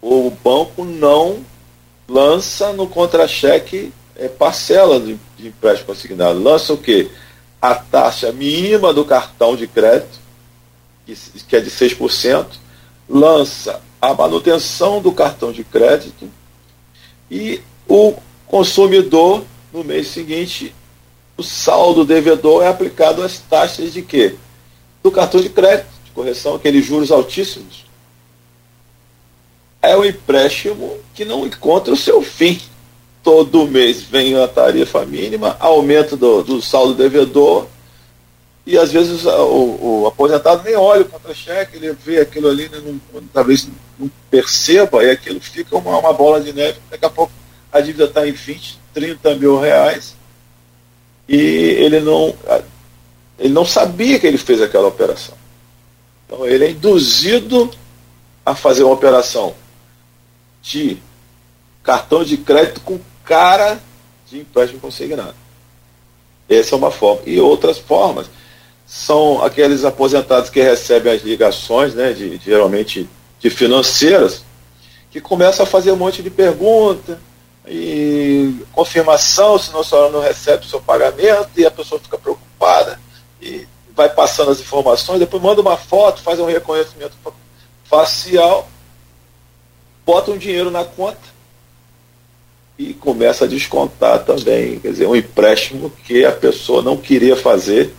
o 0.02 0.30
banco 0.30 0.84
não 0.84 1.46
lança 2.08 2.74
no 2.74 2.88
contra-cheque 2.88 3.94
é, 4.16 4.28
parcela 4.28 5.00
de, 5.00 5.20
de 5.38 5.48
empréstimo 5.48 5.88
consignado. 5.88 6.42
Lança 6.42 6.74
o 6.74 6.78
quê? 6.78 7.12
A 7.62 7.76
taxa 7.76 8.32
mínima 8.32 8.94
do 8.94 9.06
cartão 9.06 9.56
de 9.56 9.68
crédito, 9.68 10.25
que, 11.06 11.56
é 11.56 11.60
de 11.60 11.70
6%, 11.70 12.46
lança 13.08 13.82
a 14.02 14.14
manutenção 14.14 15.02
do 15.02 15.12
cartão 15.12 15.52
de 15.52 15.64
crédito 15.64 16.30
e 17.30 17.62
o 17.88 18.16
consumidor, 18.48 19.44
no 19.72 19.84
mês 19.84 20.08
seguinte, 20.08 20.74
o 21.38 21.44
saldo 21.44 22.06
devedor 22.06 22.64
é 22.64 22.68
aplicado 22.68 23.22
às 23.22 23.40
taxas 23.40 23.94
de 23.94 24.02
quê? 24.02 24.36
Do 25.04 25.12
cartão 25.12 25.42
de 25.42 25.50
crédito, 25.50 25.88
de 26.04 26.12
correção, 26.12 26.56
aqueles 26.56 26.86
juros 26.86 27.12
altíssimos 27.12 27.86
é 29.86 29.96
um 29.96 30.04
empréstimo 30.04 30.98
que 31.14 31.24
não 31.24 31.46
encontra 31.46 31.94
o 31.94 31.98
seu 31.98 32.22
fim. 32.22 32.60
Todo 33.24 33.68
mês 33.68 34.02
vem 34.02 34.36
a 34.36 34.48
tarifa 34.48 35.06
mínima, 35.06 35.56
aumento 35.60 36.18
do, 36.18 36.44
do 36.44 36.62
saldo 36.62 36.94
devedor, 36.94 37.68
e 38.66 38.78
às 38.78 38.92
vezes 38.92 39.26
o, 39.26 40.02
o 40.02 40.08
aposentado 40.08 40.64
nem 40.64 40.76
olha 40.76 41.04
o 41.04 41.10
contra-cheque, 41.10 41.78
ele 41.78 41.94
vê 41.94 42.20
aquilo 42.20 42.50
ali, 42.50 42.68
né, 42.68 42.82
não, 42.84 43.22
talvez 43.32 43.68
não 44.00 44.10
perceba, 44.30 45.04
e 45.04 45.12
aquilo 45.12 45.40
fica 45.40 45.78
uma, 45.78 46.00
uma 46.00 46.14
bola 46.14 46.42
de 46.42 46.52
neve. 46.52 46.80
Daqui 46.90 47.06
a 47.06 47.10
pouco 47.10 47.32
a 47.72 47.80
dívida 47.80 48.06
está 48.06 48.28
em 48.28 48.32
20, 48.32 48.80
30 48.94 49.36
mil 49.36 49.60
reais, 49.60 50.16
e 51.30 51.36
ele 51.36 52.00
não, 52.00 52.36
ele 53.38 53.54
não 53.54 53.66
sabia 53.66 54.20
que 54.20 54.26
ele 54.26 54.38
fez 54.38 54.60
aquela 54.62 54.88
operação. 54.88 55.36
Então 56.26 56.46
ele 56.48 56.66
é 56.66 56.72
induzido 56.72 57.70
a 58.44 58.56
fazer 58.56 58.84
uma 58.84 58.94
operação 58.94 59.54
de 60.64 60.98
cartão 61.84 62.24
de 62.24 62.38
crédito 62.38 62.82
com 62.82 63.00
cara 63.24 63.80
de 64.28 64.40
empréstimo 64.40 64.80
consignado. 64.80 65.36
Essa 66.50 66.74
é 66.74 66.78
uma 66.78 66.92
forma. 66.92 67.22
E 67.28 67.40
outras 67.40 67.78
formas 67.78 68.28
são 68.86 69.44
aqueles 69.44 69.84
aposentados 69.84 70.50
que 70.50 70.62
recebem 70.62 71.14
as 71.14 71.22
ligações, 71.22 71.94
né, 71.94 72.14
de, 72.14 72.38
geralmente 72.38 73.10
de 73.40 73.50
financeiras, 73.50 74.44
que 75.10 75.20
começam 75.20 75.64
a 75.64 75.68
fazer 75.68 75.92
um 75.92 75.96
monte 75.96 76.22
de 76.22 76.30
pergunta 76.30 77.20
e 77.68 78.54
confirmação 78.72 79.58
se 79.58 79.76
a 79.76 79.84
senhora 79.84 80.12
não 80.12 80.22
recebe 80.22 80.66
o 80.66 80.70
seu 80.70 80.80
pagamento 80.82 81.50
e 81.58 81.66
a 81.66 81.72
pessoa 81.72 82.00
fica 82.00 82.18
preocupada 82.18 83.00
e 83.42 83.68
vai 83.96 84.10
passando 84.10 84.52
as 84.52 84.60
informações, 84.60 85.20
depois 85.20 85.42
manda 85.42 85.62
uma 85.62 85.78
foto, 85.78 86.22
faz 86.22 86.40
um 86.40 86.46
reconhecimento 86.46 87.16
facial 87.86 88.68
bota 90.06 90.32
um 90.32 90.38
dinheiro 90.38 90.70
na 90.70 90.86
conta 90.86 91.34
e 92.78 92.94
começa 92.94 93.46
a 93.46 93.48
descontar 93.48 94.24
também, 94.24 94.80
quer 94.80 94.92
dizer, 94.92 95.08
um 95.08 95.16
empréstimo 95.16 95.90
que 95.90 96.26
a 96.26 96.32
pessoa 96.32 96.82
não 96.82 96.98
queria 96.98 97.36
fazer, 97.36 97.94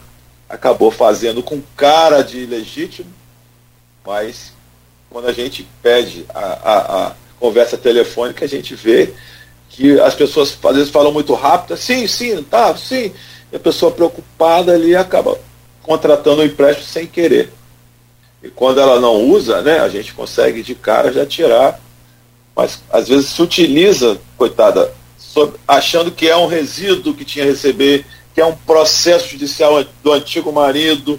acabou 0.49 0.91
fazendo 0.91 1.43
com 1.43 1.61
cara 1.77 2.23
de 2.23 2.47
legítimo, 2.47 3.11
mas 4.05 4.53
quando 5.11 5.29
a 5.29 5.33
gente 5.33 5.67
pede 5.83 6.25
a, 6.35 6.41
a, 6.41 7.07
a 7.07 7.13
conversa 7.39 7.77
telefônica, 7.77 8.45
a 8.45 8.49
gente 8.49 8.75
vê 8.75 9.13
que 9.69 9.99
as 10.01 10.15
pessoas 10.15 10.57
às 10.65 10.77
vezes 10.77 10.91
falam 10.91 11.13
muito 11.13 11.35
rápido, 11.35 11.77
sim, 11.77 12.07
sim, 12.07 12.43
tá, 12.43 12.77
sim, 12.77 13.13
e 13.53 13.57
a 13.57 13.61
pessoa 13.61 13.91
preocupada 13.93 14.73
ali 14.73 14.95
acaba 14.95 15.39
contratando 15.83 16.43
um 16.43 16.45
empréstimo 16.45 16.87
sem 16.87 17.07
querer. 17.07 17.53
E 18.43 18.49
quando 18.49 18.81
ela 18.81 19.01
não 19.01 19.25
usa, 19.29 19.63
né, 19.63 19.81
a 19.81 19.89
gente 19.89 20.15
consegue 20.15 20.63
de 20.63 20.75
cara 20.75 21.13
já 21.13 21.27
tirar 21.27 21.81
mas 22.57 22.83
às 22.91 23.09
vezes 23.09 23.29
se 23.29 23.43
utiliza, 23.43 24.19
coitada, 24.39 24.91
achando 25.69 26.11
que 26.11 26.27
é 26.27 26.35
um 26.35 26.47
resíduo 26.47 27.13
que 27.13 27.23
tinha 27.23 27.45
receber, 27.45 28.07
que 28.37 28.41
é 28.43 28.45
um 28.45 28.55
processo 28.55 29.31
judicial 29.31 29.83
do 30.03 30.13
antigo 30.13 30.53
marido. 30.53 31.19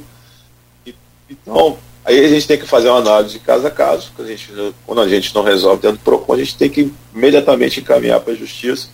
Então, 1.28 1.76
aí 2.06 2.24
a 2.24 2.30
gente 2.30 2.46
tem 2.46 2.60
que 2.60 2.68
fazer 2.68 2.90
uma 2.90 3.00
análise 3.00 3.34
de 3.34 3.40
caso 3.40 3.66
a 3.66 3.72
caso, 3.72 4.12
a 4.20 4.24
gente, 4.24 4.52
quando 4.86 5.02
a 5.02 5.08
gente 5.10 5.34
não 5.34 5.42
resolve 5.42 5.82
dentro 5.82 5.98
do 5.98 6.04
PROCON, 6.04 6.34
a 6.34 6.38
gente 6.38 6.56
tem 6.56 6.70
que 6.70 6.94
imediatamente 7.16 7.80
encaminhar 7.80 8.20
para 8.20 8.34
a 8.34 8.36
justiça, 8.36 8.90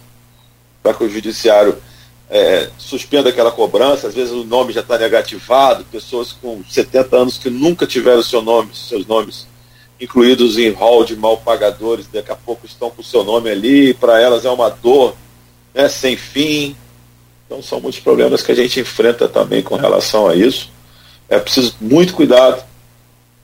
para 0.82 0.94
que 0.94 1.04
o 1.04 1.10
judiciário 1.10 1.78
é, 2.30 2.70
suspenda 2.78 3.28
aquela 3.28 3.52
cobrança, 3.52 4.08
às 4.08 4.16
vezes 4.16 4.32
o 4.32 4.46
nome 4.46 4.72
já 4.72 4.80
está 4.80 4.98
negativado, 4.98 5.84
pessoas 5.92 6.32
com 6.32 6.64
70 6.64 7.18
anos 7.18 7.38
que 7.38 7.50
nunca 7.50 7.86
tiveram 7.86 8.24
seu 8.24 8.42
nome, 8.42 8.70
seus 8.74 9.06
nomes 9.06 9.48
incluídos 10.00 10.58
em 10.58 10.70
hall 10.70 11.04
de 11.04 11.18
mal 11.18 11.36
pagadores, 11.40 12.08
daqui 12.08 12.32
a 12.32 12.36
pouco 12.38 12.66
estão 12.66 12.90
com 12.90 13.02
o 13.02 13.06
seu 13.06 13.26
nome 13.26 13.50
ali, 13.50 13.94
para 13.94 14.22
elas 14.22 14.46
é 14.46 14.50
uma 14.50 14.70
dor 14.70 15.14
né, 15.74 15.90
sem 15.90 16.16
fim. 16.16 16.74
Então 17.54 17.62
são 17.62 17.80
muitos 17.80 18.00
problemas 18.00 18.42
que 18.42 18.52
a 18.52 18.56
gente 18.56 18.80
enfrenta 18.80 19.28
também 19.30 19.62
com 19.62 19.76
relação 19.76 20.28
a 20.28 20.36
isso. 20.36 20.72
É 21.30 21.38
preciso 21.38 21.76
muito 21.80 22.16
cuidado. 22.16 22.64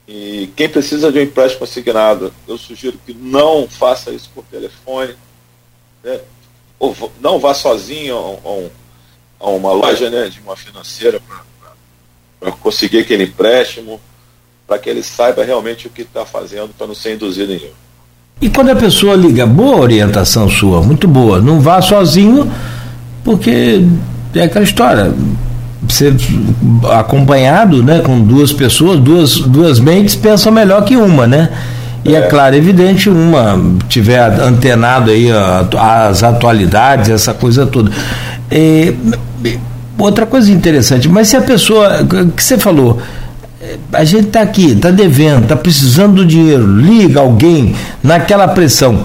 E 0.07 0.49
quem 0.55 0.67
precisa 0.67 1.11
de 1.11 1.19
um 1.19 1.21
empréstimo 1.21 1.63
assignado, 1.63 2.33
eu 2.47 2.57
sugiro 2.57 2.99
que 3.05 3.13
não 3.13 3.67
faça 3.69 4.09
isso 4.09 4.31
por 4.33 4.43
telefone. 4.45 5.13
Né? 6.03 6.19
Ou 6.79 6.95
não 7.21 7.37
vá 7.37 7.53
sozinho 7.53 8.17
a, 8.17 9.45
a, 9.45 9.47
a 9.47 9.49
uma 9.51 9.71
loja 9.73 10.09
né, 10.09 10.27
de 10.27 10.39
uma 10.39 10.55
financeira 10.55 11.19
para 11.19 11.47
para 12.39 12.53
conseguir 12.53 12.99
aquele 12.99 13.25
empréstimo, 13.25 13.99
para 14.65 14.79
que 14.79 14.89
ele 14.89 15.03
saiba 15.03 15.43
realmente 15.43 15.87
o 15.87 15.89
que 15.89 16.03
está 16.03 16.25
fazendo 16.25 16.69
para 16.69 16.87
não 16.87 16.95
ser 16.95 17.13
induzido 17.13 17.51
em 17.51 17.57
erro. 17.57 17.75
E 18.41 18.49
quando 18.49 18.69
a 18.69 18.75
pessoa 18.77 19.13
liga, 19.13 19.45
boa 19.45 19.75
orientação 19.75 20.47
sua, 20.47 20.81
muito 20.81 21.05
boa, 21.05 21.41
não 21.41 21.59
vá 21.59 21.81
sozinho, 21.81 22.49
porque 23.23 23.85
é 24.35 24.43
aquela 24.43 24.63
história, 24.63 25.11
ser 25.87 26.15
acompanhado 26.97 27.83
né, 27.83 27.99
com 27.99 28.21
duas 28.21 28.51
pessoas, 28.51 28.99
duas, 28.99 29.37
duas 29.39 29.79
mentes 29.79 30.15
pensam 30.15 30.51
melhor 30.51 30.83
que 30.83 30.95
uma, 30.95 31.25
né? 31.25 31.49
E 32.03 32.15
é, 32.15 32.19
é 32.19 32.21
claro, 32.23 32.55
evidente, 32.55 33.09
uma 33.09 33.59
tiver 33.87 34.21
antenado 34.41 35.11
aí 35.11 35.27
as 35.77 36.23
atualidades, 36.23 37.09
essa 37.09 37.33
coisa 37.33 37.65
toda. 37.65 37.91
É, 38.49 38.93
outra 39.97 40.25
coisa 40.25 40.51
interessante, 40.51 41.09
mas 41.09 41.27
se 41.27 41.37
a 41.37 41.41
pessoa, 41.41 41.99
que 42.35 42.43
você 42.43 42.57
falou, 42.57 43.01
a 43.91 44.03
gente 44.03 44.27
está 44.27 44.41
aqui, 44.41 44.71
está 44.71 44.91
devendo, 44.91 45.43
está 45.43 45.55
precisando 45.55 46.15
do 46.15 46.25
dinheiro, 46.25 46.65
liga 46.65 47.19
alguém 47.19 47.75
naquela 48.01 48.47
pressão. 48.47 49.03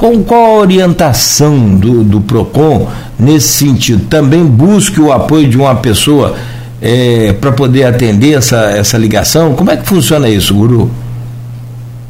Com 0.00 0.24
qual 0.24 0.46
a 0.46 0.54
orientação 0.60 1.76
do, 1.76 2.02
do 2.02 2.22
PROCON 2.22 2.90
nesse 3.18 3.48
sentido? 3.48 4.08
Também 4.08 4.42
busque 4.42 4.98
o 4.98 5.12
apoio 5.12 5.46
de 5.46 5.58
uma 5.58 5.74
pessoa 5.76 6.38
é, 6.80 7.34
para 7.34 7.52
poder 7.52 7.84
atender 7.84 8.32
essa, 8.32 8.70
essa 8.70 8.96
ligação? 8.96 9.54
Como 9.54 9.70
é 9.70 9.76
que 9.76 9.86
funciona 9.86 10.26
isso, 10.26 10.54
Guru? 10.54 10.90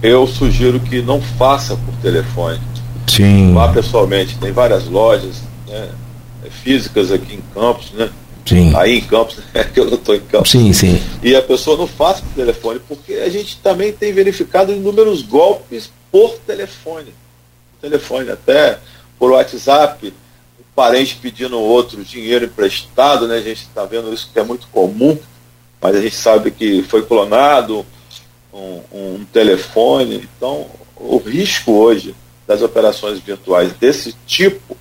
Eu 0.00 0.24
sugiro 0.28 0.78
que 0.78 1.02
não 1.02 1.20
faça 1.20 1.74
por 1.74 1.92
telefone. 2.00 2.60
Sim. 3.08 3.54
Vá 3.54 3.66
pessoalmente. 3.66 4.38
Tem 4.38 4.52
várias 4.52 4.86
lojas 4.86 5.42
né, 5.68 5.88
físicas 6.62 7.10
aqui 7.10 7.34
em 7.34 7.42
Campos, 7.52 7.90
né? 7.92 8.08
Sim. 8.46 8.72
Aí 8.76 8.98
em 8.98 9.00
Campos, 9.00 9.38
é 9.52 9.64
que 9.64 9.80
eu 9.80 9.86
não 9.86 9.94
estou 9.94 10.14
em 10.14 10.20
Campos. 10.20 10.52
Sim, 10.52 10.72
sim. 10.72 11.02
E 11.24 11.34
a 11.34 11.42
pessoa 11.42 11.76
não 11.76 11.88
faz 11.88 12.20
por 12.20 12.28
telefone, 12.36 12.80
porque 12.86 13.14
a 13.14 13.28
gente 13.28 13.56
também 13.56 13.92
tem 13.92 14.12
verificado 14.12 14.72
inúmeros 14.72 15.22
golpes 15.22 15.90
por 16.12 16.34
telefone. 16.46 17.18
Telefone, 17.80 18.30
até 18.30 18.78
por 19.18 19.32
WhatsApp, 19.32 20.12
um 20.58 20.62
parente 20.74 21.16
pedindo 21.16 21.58
outro 21.58 22.04
dinheiro 22.04 22.46
emprestado, 22.46 23.26
né? 23.26 23.36
A 23.36 23.42
gente 23.42 23.62
está 23.62 23.84
vendo 23.84 24.12
isso 24.12 24.30
que 24.32 24.38
é 24.38 24.42
muito 24.42 24.66
comum, 24.68 25.18
mas 25.80 25.96
a 25.96 26.00
gente 26.00 26.16
sabe 26.16 26.50
que 26.50 26.82
foi 26.82 27.02
clonado 27.04 27.84
um, 28.52 28.80
um 28.92 29.26
telefone. 29.32 30.28
Então, 30.36 30.66
o 30.96 31.18
risco 31.18 31.72
hoje 31.72 32.14
das 32.46 32.62
operações 32.62 33.18
virtuais 33.20 33.72
desse 33.74 34.14
tipo 34.26 34.76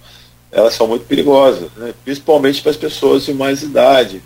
elas 0.52 0.74
são 0.74 0.88
muito 0.88 1.06
perigosas, 1.06 1.70
né? 1.78 1.94
principalmente 2.04 2.62
para 2.62 2.72
as 2.72 2.78
pessoas 2.78 3.26
de 3.26 3.34
mais 3.34 3.62
idade, 3.62 4.22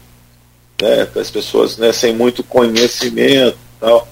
né? 0.82 1.06
para 1.06 1.22
as 1.22 1.30
pessoas 1.30 1.78
né, 1.78 1.92
sem 1.92 2.14
muito 2.14 2.44
conhecimento 2.44 3.58
tal. 3.80 4.08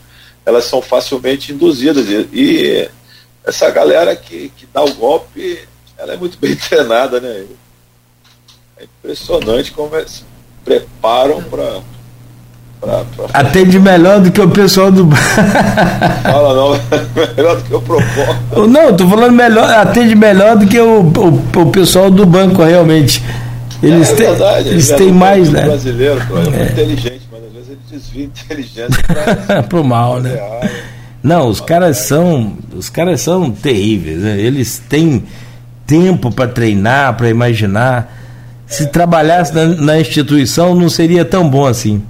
Elas 0.45 0.65
são 0.65 0.81
facilmente 0.81 1.53
induzidas. 1.53 2.07
E, 2.09 2.27
e 2.33 2.89
essa 3.45 3.69
galera 3.69 4.15
que, 4.15 4.49
que 4.55 4.67
dá 4.73 4.83
o 4.83 4.93
golpe, 4.93 5.67
ela 5.97 6.13
é 6.13 6.17
muito 6.17 6.37
bem 6.39 6.55
treinada, 6.57 7.19
né? 7.19 7.45
É 8.77 8.83
impressionante 8.83 9.71
como 9.71 9.95
eles 9.95 10.11
se 10.11 10.23
preparam 10.63 11.43
para 11.43 11.81
Pra, 12.81 13.03
pra... 13.15 13.39
Atende 13.39 13.79
melhor 13.79 14.19
do 14.19 14.31
que 14.31 14.41
o 14.41 14.49
pessoal 14.49 14.91
do 14.91 15.07
Fala 16.23 16.55
não, 16.55 16.71
melhor 17.37 17.57
do 17.57 17.63
que 17.63 17.75
o 17.75 17.79
Procon. 17.79 18.67
Não, 18.67 18.97
tô 18.97 19.07
falando 19.07 19.33
melhor, 19.33 19.69
atende 19.71 20.15
melhor 20.15 20.57
do 20.57 20.65
que 20.65 20.79
o, 20.79 21.01
o, 21.01 21.61
o 21.61 21.71
pessoal 21.71 22.09
do 22.09 22.25
banco 22.25 22.63
realmente. 22.63 23.23
Eles 23.83 24.09
é, 24.09 24.15
têm, 24.15 24.27
verdade, 24.27 24.69
eles 24.69 24.89
é 24.89 24.95
têm 24.95 25.11
mais, 25.11 25.51
né? 25.51 25.61
brasileiro, 25.61 26.19
é 26.19 26.25
muito 26.25 26.55
é. 26.55 26.63
inteligente, 26.63 27.21
mas 27.31 27.43
às 27.43 27.51
vezes 27.51 27.69
ele 27.69 27.79
desvia 27.91 28.25
inteligência 28.25 29.03
para 29.69 29.79
o 29.79 29.83
mal, 29.83 30.19
né? 30.19 30.39
Não, 31.23 31.47
os 31.47 31.59
caras 31.59 31.97
são, 31.97 32.53
os 32.75 32.89
caras 32.89 33.21
são 33.21 33.51
terríveis, 33.51 34.19
né? 34.19 34.39
Eles 34.39 34.79
têm 34.89 35.23
tempo 35.85 36.31
para 36.31 36.47
treinar, 36.47 37.15
para 37.15 37.29
imaginar. 37.29 38.17
Se 38.65 38.87
trabalhasse 38.87 39.53
na, 39.53 39.65
na 39.65 39.99
instituição, 39.99 40.73
não 40.73 40.89
seria 40.89 41.23
tão 41.23 41.47
bom 41.49 41.65
assim. 41.65 42.01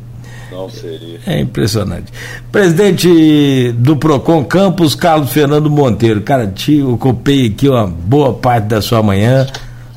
Não 0.52 0.70
seria. 0.70 1.20
É 1.26 1.40
impressionante. 1.40 2.14
Presidente 2.52 3.74
do 3.78 3.98
PROCON 3.98 4.44
Campos, 4.44 4.96
Carlos 4.96 5.32
Fernando 5.32 5.70
Monteiro. 5.70 6.22
Cara, 6.22 6.48
te 6.48 6.82
ocupei 6.82 7.48
aqui 7.48 7.68
uma 7.68 7.88
boa 7.88 8.34
parte 8.34 8.66
da 8.66 8.82
sua 8.82 9.02
manhã, 9.02 9.48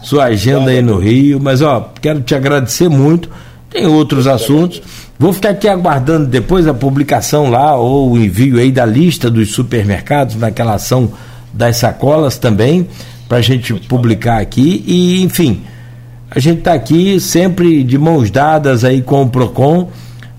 sua 0.03 0.25
agenda 0.25 0.71
aí 0.71 0.81
no 0.81 0.99
Rio, 0.99 1.39
mas 1.41 1.61
ó, 1.61 1.93
quero 2.01 2.21
te 2.21 2.35
agradecer 2.35 2.89
muito. 2.89 3.29
Tem 3.75 3.87
outros 3.87 4.29
assuntos. 4.29 4.81
Vou 5.19 5.33
ficar 5.33 5.51
aqui 5.51 5.67
aguardando 5.67 6.29
depois 6.29 6.69
a 6.69 6.73
publicação 6.73 7.51
lá, 7.51 7.75
ou 7.75 8.13
o 8.13 8.17
envio 8.17 8.61
aí 8.61 8.71
da 8.71 8.87
lista 8.87 9.29
dos 9.29 9.51
supermercados, 9.51 10.37
naquela 10.37 10.75
ação 10.75 11.11
das 11.53 11.79
sacolas 11.79 12.39
também, 12.39 12.87
para 13.29 13.39
a 13.39 13.41
gente 13.41 13.75
publicar 13.75 14.41
aqui. 14.41 14.85
E, 14.87 15.25
enfim, 15.25 15.63
a 16.31 16.39
gente 16.39 16.61
está 16.61 16.73
aqui 16.73 17.19
sempre 17.19 17.83
de 17.83 17.99
mãos 17.99 18.31
dadas 18.31 18.85
aí 18.85 19.03
com 19.03 19.23
o 19.23 19.29
PROCON 19.29 19.91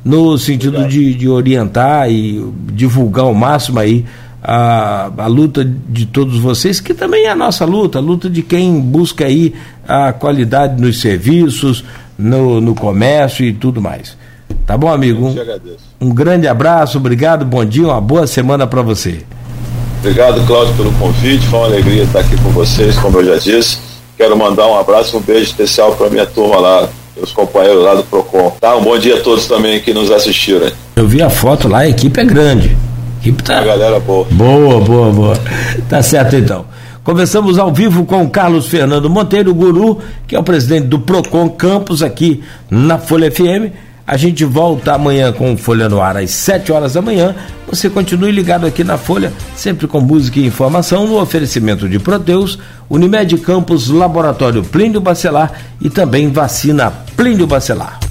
no 0.04 0.38
sentido 0.38 0.88
de, 0.88 1.14
de, 1.14 1.28
orientar 1.28 2.10
e 2.10 2.42
divulgar 2.72 3.26
ao 3.26 3.34
máximo 3.34 3.80
aí 3.80 4.06
a, 4.42 5.12
a 5.18 5.28
luta 5.28 5.66
de 5.66 6.06
todos 6.06 6.38
vocês, 6.38 6.80
que 6.80 6.94
também 6.94 7.26
é 7.26 7.32
a 7.32 7.36
nossa 7.36 7.66
luta, 7.66 7.98
a 7.98 8.02
luta 8.02 8.30
de 8.30 8.42
quem 8.42 8.80
busca 8.80 9.26
aí 9.26 9.54
a 9.86 10.14
qualidade 10.14 10.82
nos 10.82 11.02
serviços, 11.02 11.84
no, 12.18 12.62
no 12.62 12.76
comércio 12.76 13.46
e 13.46 13.54
tudo 13.54 13.82
mais. 13.82 14.18
Tá 14.66 14.78
bom, 14.78 14.92
amigo? 14.92 15.28
Um, 16.00 16.08
um 16.08 16.14
grande 16.14 16.48
abraço, 16.48 16.98
obrigado, 16.98 17.46
bom 17.46 17.64
dia, 17.66 17.86
uma 17.86 18.02
boa 18.02 18.28
semana 18.28 18.66
para 18.68 18.82
você. 18.82 19.22
Obrigado, 20.00 20.46
Cláudio, 20.46 20.76
pelo 20.76 20.92
convite. 20.94 21.48
Foi 21.48 21.60
uma 21.60 21.68
alegria 21.68 22.04
estar 22.04 22.20
aqui 22.20 22.36
com 22.42 22.50
vocês, 22.50 22.96
como 22.98 23.20
eu 23.20 23.26
já 23.26 23.38
disse. 23.38 23.80
Quero 24.18 24.38
mandar 24.38 24.68
um 24.68 24.78
abraço, 24.78 25.18
um 25.18 25.22
beijo 25.22 25.44
especial 25.44 25.94
para 25.96 26.10
minha 26.10 26.26
turma 26.26 26.58
lá 26.58 26.90
os 27.22 27.32
companheiros 27.32 27.84
lá 27.84 27.96
do 27.96 28.04
PROCON. 28.04 28.52
Tá? 28.60 28.76
Um 28.76 28.84
bom 28.84 28.98
dia 28.98 29.16
a 29.16 29.22
todos 29.22 29.48
também 29.48 29.80
que 29.80 29.94
nos 29.94 30.12
assistiram. 30.12 30.72
Eu 30.96 31.08
vi 31.08 31.22
a 31.22 31.30
foto 31.30 31.68
lá, 31.68 31.80
a 31.80 31.90
equipe 31.90 32.20
é 32.20 32.24
grande. 32.24 32.76
A 33.18 33.22
equipe 33.22 33.44
tá. 33.44 33.60
A 33.60 33.64
galera 33.64 34.00
boa. 34.00 34.26
Boa, 34.30 34.80
boa, 34.82 35.12
boa. 35.12 35.40
Tá 35.90 36.02
certo 36.02 36.36
então. 36.36 36.66
Conversamos 37.06 37.60
ao 37.60 37.72
vivo 37.72 38.04
com 38.04 38.24
o 38.24 38.30
Carlos 38.32 38.66
Fernando 38.66 39.08
Monteiro, 39.08 39.52
o 39.52 39.54
guru, 39.54 40.00
que 40.28 40.36
é 40.36 40.40
o 40.40 40.44
presidente 40.44 40.88
do 40.88 40.98
PROCON 40.98 41.48
Campus 41.50 42.02
aqui 42.02 42.44
na 42.68 42.98
Folha 42.98 43.32
FM. 43.32 43.72
A 44.08 44.18
gente 44.18 44.44
volta 44.44 44.94
amanhã 44.94 45.32
com 45.32 45.56
Folha 45.56 45.88
no 45.88 46.02
Ar 46.02 46.18
às 46.18 46.32
7 46.32 46.72
horas 46.72 46.94
da 46.94 47.04
manhã. 47.04 47.36
Você 47.68 47.92
continue 47.92 48.32
ligado 48.32 48.66
aqui 48.66 48.84
na 48.84 48.98
Folha, 48.98 49.32
sempre 49.56 49.86
com 49.86 50.02
música 50.02 50.40
e 50.40 50.48
informação, 50.48 51.06
no 51.06 51.22
oferecimento 51.22 51.88
de 51.88 52.00
Proteus, 52.00 52.58
Unimed 52.90 53.38
Campos, 53.38 53.88
Laboratório 53.88 54.64
Plínio 54.64 55.00
Bacelar 55.00 55.52
e 55.80 55.92
também 55.92 56.32
vacina 56.32 56.92
Plínio 57.16 57.46
Bacelar. 57.46 58.05